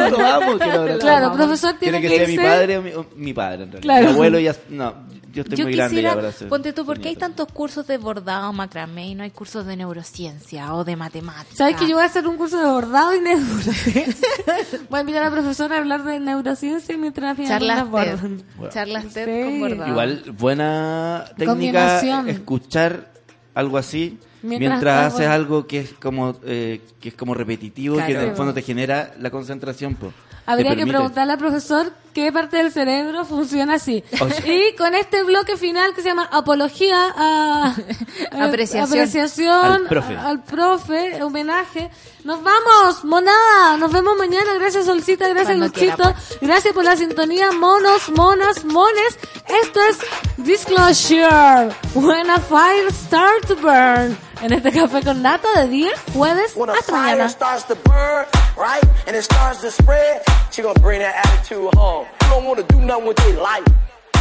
Claro. 0.10 1.00
Claro, 1.00 1.34
profesor 1.34 1.76
¿Quiere 1.78 2.00
tiene 2.00 2.02
que 2.02 2.16
sea 2.18 2.28
mi 2.28 2.34
irse. 2.34 2.46
padre 2.46 2.78
o 2.78 2.82
mi, 2.82 2.92
o 2.94 3.06
mi 3.16 3.34
padre 3.34 3.64
en 3.64 3.72
realidad? 3.72 3.82
Claro. 3.82 4.08
Mi 4.08 4.14
abuelo 4.14 4.40
ya 4.40 4.56
no, 4.70 4.94
yo 5.36 5.42
estoy 5.42 5.58
Yo 5.58 5.66
muy 5.66 5.74
grande 5.76 5.96
quisiera, 5.98 6.16
ya 6.16 6.32
para 6.38 6.50
ponte 6.50 6.74
tú, 6.74 6.86
¿por 6.86 7.00
qué 7.00 7.10
hay 7.10 7.16
tantos 7.18 7.48
cursos 7.52 7.86
de 7.86 7.98
bordado, 7.98 8.54
macramé 8.54 9.10
y 9.10 9.16
no 9.16 9.24
hay 9.24 9.32
cursos 9.32 9.66
de 9.66 9.76
neurociencia 9.76 10.74
o 10.74 10.84
de 10.86 10.96
matemáticas? 10.96 11.58
¿Sabes 11.58 11.76
que 11.76 11.88
yo 11.88 11.96
voy 11.96 12.04
a 12.04 12.08
hacer 12.08 12.26
un 12.28 12.38
curso 12.38 12.58
de 12.58 12.66
bordado 12.72 13.14
y 13.14 13.20
neurociencia? 13.20 14.28
voy 14.90 14.98
a 14.98 15.02
invitar 15.02 15.24
a 15.24 15.26
la 15.26 15.32
profesora 15.32 15.76
a 15.76 15.80
hablar 15.80 16.04
de 16.06 16.20
neurociencia 16.20 16.98
mientras 16.98 17.38
las 17.38 17.48
Charlas 17.48 17.90
bordan. 17.90 18.44
Charlas 18.70 19.14
TED 19.14 19.26
Sí. 19.26 19.44
con 19.52 19.60
bordado. 19.60 19.92
Igual 19.92 20.24
buena 20.38 21.26
técnica 21.38 22.00
escuchar 22.30 23.12
algo 23.54 23.78
así 23.78 24.18
Mientras 24.42 25.14
haces 25.14 25.28
algo 25.28 25.66
que 25.68 25.80
es 25.80 25.94
como 25.94 26.36
eh, 26.46 26.82
que 27.00 27.10
es 27.10 27.16
como 27.16 27.34
repetitivo 27.34 27.96
que 27.98 28.04
en 28.04 28.12
Claro. 28.12 28.30
el 28.30 28.36
fondo 28.36 28.54
te 28.54 28.62
genera 28.62 29.14
la 29.20 29.32
concentración 29.32 29.96
po. 29.96 30.14
Habría 30.46 30.76
que 30.76 30.86
preguntarle 30.86 31.34
al 31.34 31.40
profesor 31.40 31.92
qué 32.14 32.32
parte 32.32 32.58
del 32.58 32.72
cerebro 32.72 33.26
funciona 33.26 33.74
así. 33.76 34.04
O 34.22 34.30
sea- 34.30 34.46
y 34.48 34.76
con 34.76 34.94
este 34.96 35.24
bloque 35.24 35.58
final 35.58 35.94
que 35.94 36.02
se 36.02 36.10
llama 36.10 36.30
Apología 36.32 37.14
a 37.18 37.76
Apreciación. 38.32 38.84
apreciación 39.00 39.66
Al 39.66 39.88
profe. 39.88 40.16
al 40.18 40.44
profe, 40.44 41.24
homenaje. 41.24 41.90
Nos 42.24 42.42
vamos, 42.42 43.04
monada. 43.04 43.78
Nos 43.78 43.92
vemos 43.92 44.18
mañana. 44.18 44.54
Gracias, 44.60 44.86
Solcita. 44.86 45.28
Gracias, 45.28 45.58
Cuando 45.58 45.66
Luchito. 45.68 45.96
quiera, 45.96 46.16
Gracias 46.42 46.74
por 46.74 46.84
la 46.86 46.96
sintonía. 46.96 47.52
Monos, 47.52 48.10
monas, 48.16 48.64
mones. 48.66 49.18
Esto 49.64 49.80
es 49.90 49.98
Disclosure. 50.38 51.70
When 51.96 52.30
a 52.30 52.40
fire 52.40 52.92
starts 52.92 53.48
to 53.48 53.56
burn. 53.56 54.18
En 54.46 54.54
este 54.54 54.72
café 54.72 55.02
con 55.02 55.24
nata 55.24 55.48
de 55.60 55.68
día, 55.70 55.92
jueves 56.14 56.56
When 56.56 56.70
a 56.70 56.74
hasta 56.74 56.92
fire 56.92 57.18
mañana. 57.18 57.30
starts 57.30 57.64
to 57.64 57.74
burn, 57.74 58.28
right, 58.56 58.84
and 59.08 59.16
it 59.16 59.24
starts 59.24 59.62
to 59.62 59.72
spread, 59.72 60.22
she 60.52 60.62
gonna 60.62 60.80
bring 60.82 61.00
that 61.00 61.16
attitude 61.26 61.74
home. 61.74 62.06
You 62.22 62.30
don't 62.30 62.46
wanna 62.46 62.62
do 62.62 62.80
nothing 62.80 63.08
with 63.08 63.18
their 63.18 63.42
life. 63.42 63.66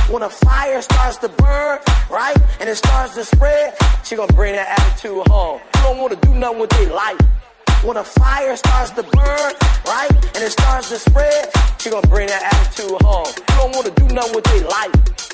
When 0.09 0.23
a 0.23 0.31
fire 0.31 0.81
starts 0.81 1.19
to 1.19 1.29
burn, 1.29 1.79
right, 2.09 2.39
and 2.59 2.71
it 2.71 2.77
starts 2.77 3.15
to 3.17 3.25
spread, 3.27 3.75
she 4.03 4.17
gonna 4.17 4.33
bring 4.33 4.55
that 4.55 4.81
attitude 4.81 5.29
home. 5.29 5.61
You 5.75 5.83
don't 5.83 5.99
wanna 5.99 6.17
do 6.17 6.33
nothing 6.33 6.59
with 6.59 6.71
their 6.71 6.89
life. 6.89 7.21
When 7.83 7.99
a 7.99 8.05
fire 8.05 8.57
starts 8.57 8.93
to 8.93 9.03
burn, 9.03 9.53
right, 9.85 10.11
and 10.11 10.43
it 10.43 10.53
starts 10.53 10.89
to 10.89 10.99
spread, 11.01 11.51
she 11.77 11.91
gonna 11.91 12.09
bring 12.09 12.29
that 12.29 12.43
attitude 12.51 12.97
home. 13.03 13.27
You 13.27 13.57
don't 13.59 13.77
wanna 13.77 13.91
do 13.91 14.07
nothing 14.15 14.37
with 14.37 14.45
their 14.45 14.69
life. 14.69 15.34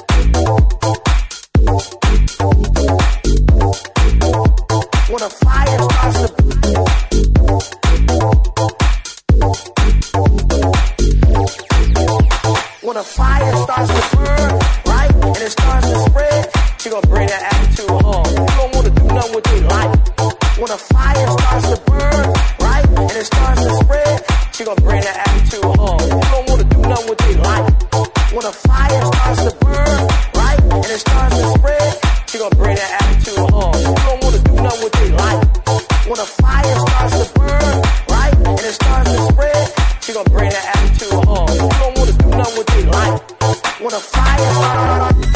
fire 13.11 13.55
starts 13.55 13.91
to 13.91 14.15
burn, 14.15 14.59
right, 14.87 15.11
and 15.11 15.37
it 15.37 15.51
starts 15.51 15.87
to 15.91 15.97
spread, 16.07 16.49
she 16.79 16.89
gonna 16.89 17.07
bring 17.07 17.27
that 17.27 17.43
attitude 17.51 17.89
home. 17.89 18.25
You 18.31 18.47
don't 18.55 18.71
wanna 18.75 18.89
do 18.89 19.03
nothing 19.11 19.35
with 19.35 19.43
their 19.43 19.63
life. 19.67 19.95
When 20.57 20.71
a 20.71 20.77
fire 20.77 21.27
starts 21.27 21.67
to 21.71 21.77
burn, 21.91 22.27
right, 22.63 22.87
and 22.87 23.11
it 23.11 23.25
starts 23.25 23.61
to 23.63 23.71
spread, 23.83 24.15
she 24.55 24.63
gonna 24.63 24.81
bring 24.81 25.01
that 25.01 25.17
attitude 25.27 25.63
home. 25.75 25.99
You 25.99 26.21
don't 26.31 26.47
wanna 26.49 26.63
do 26.63 26.79
nothing 26.87 27.09
with 27.09 27.17
their 27.19 27.37
life. 27.43 27.67
When 28.31 28.45
a 28.45 28.51
fire 28.51 29.01
starts 29.11 29.39
to 29.43 29.51
burn, 29.59 29.99
right, 30.39 30.59
and 30.71 30.85
it 30.85 30.99
starts 30.99 31.35
to 31.35 31.45
spread, 31.59 31.89
she 32.27 32.37
gonna 32.39 32.55
bring 32.55 32.75
that 32.75 32.91
attitude 33.01 33.43
home. 33.51 33.75
You 33.75 33.95
don't 34.07 34.23
wanna 34.23 34.39
do 34.39 34.53
nothing 34.55 34.83
with 34.83 34.93
their 34.93 35.11
life. 35.19 35.43
When 36.07 36.19
a 36.19 36.27
fire 36.39 36.75
starts 36.87 37.13
to 37.19 37.27
burn, 37.35 37.75
right, 38.07 38.35
and 38.39 38.59
it 38.59 38.75
starts 38.79 39.11
to 39.11 39.19
spread, 39.31 39.63
she 39.99 40.13
gonna 40.13 40.29
bring 40.29 40.49
that 40.49 40.63
attitude 40.63 40.80
When 43.91 43.99
a 43.99 44.03
fire 44.03 45.30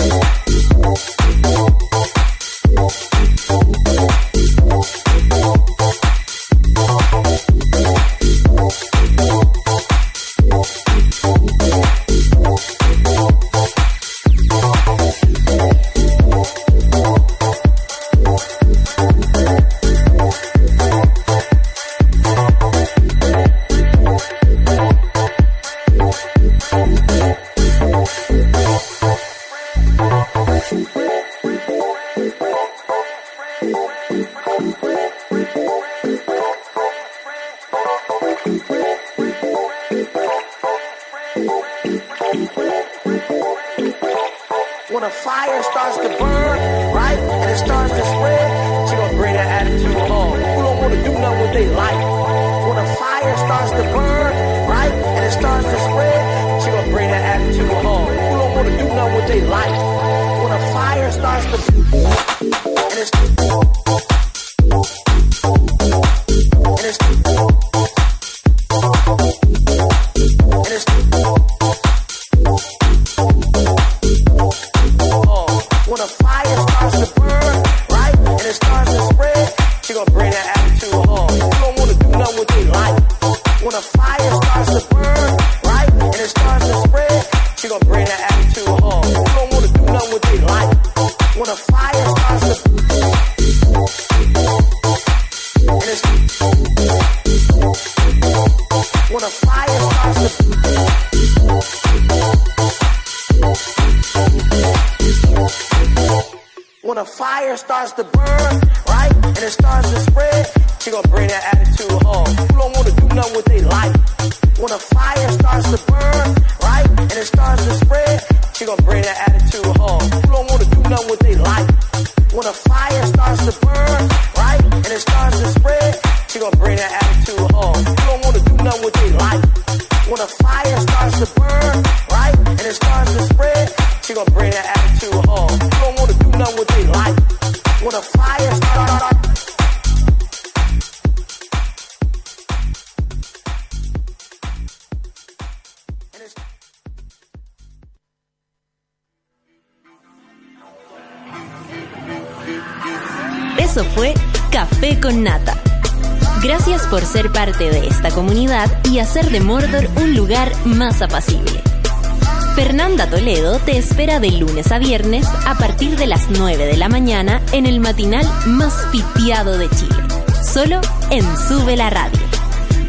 de 164.20 164.32
lunes 164.32 164.72
a 164.72 164.78
viernes 164.78 165.28
a 165.46 165.56
partir 165.56 165.98
de 165.98 166.08
las 166.08 166.30
9 166.30 166.66
de 166.68 166.78
la 166.78 166.88
mañana 166.88 167.42
en 167.52 167.66
el 167.66 167.80
matinal 167.80 168.26
más 168.48 168.74
pitiado 168.92 169.58
de 169.58 169.70
Chile. 169.70 169.96
Solo 170.42 170.80
en 171.10 171.24
Sube 171.38 171.76
la 171.76 171.90
Radio. 171.90 172.20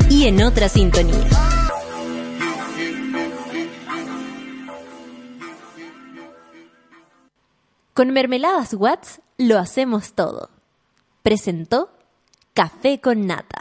Y 0.09 0.27
en 0.27 0.43
otra 0.43 0.69
sintonía. 0.69 1.27
Con 7.93 8.11
Mermeladas 8.13 8.75
Watts 8.75 9.21
lo 9.39 9.59
hacemos 9.59 10.13
todo. 10.13 10.51
Presentó 11.23 11.91
Café 12.55 13.01
con 13.01 13.27
Nata. 13.27 13.56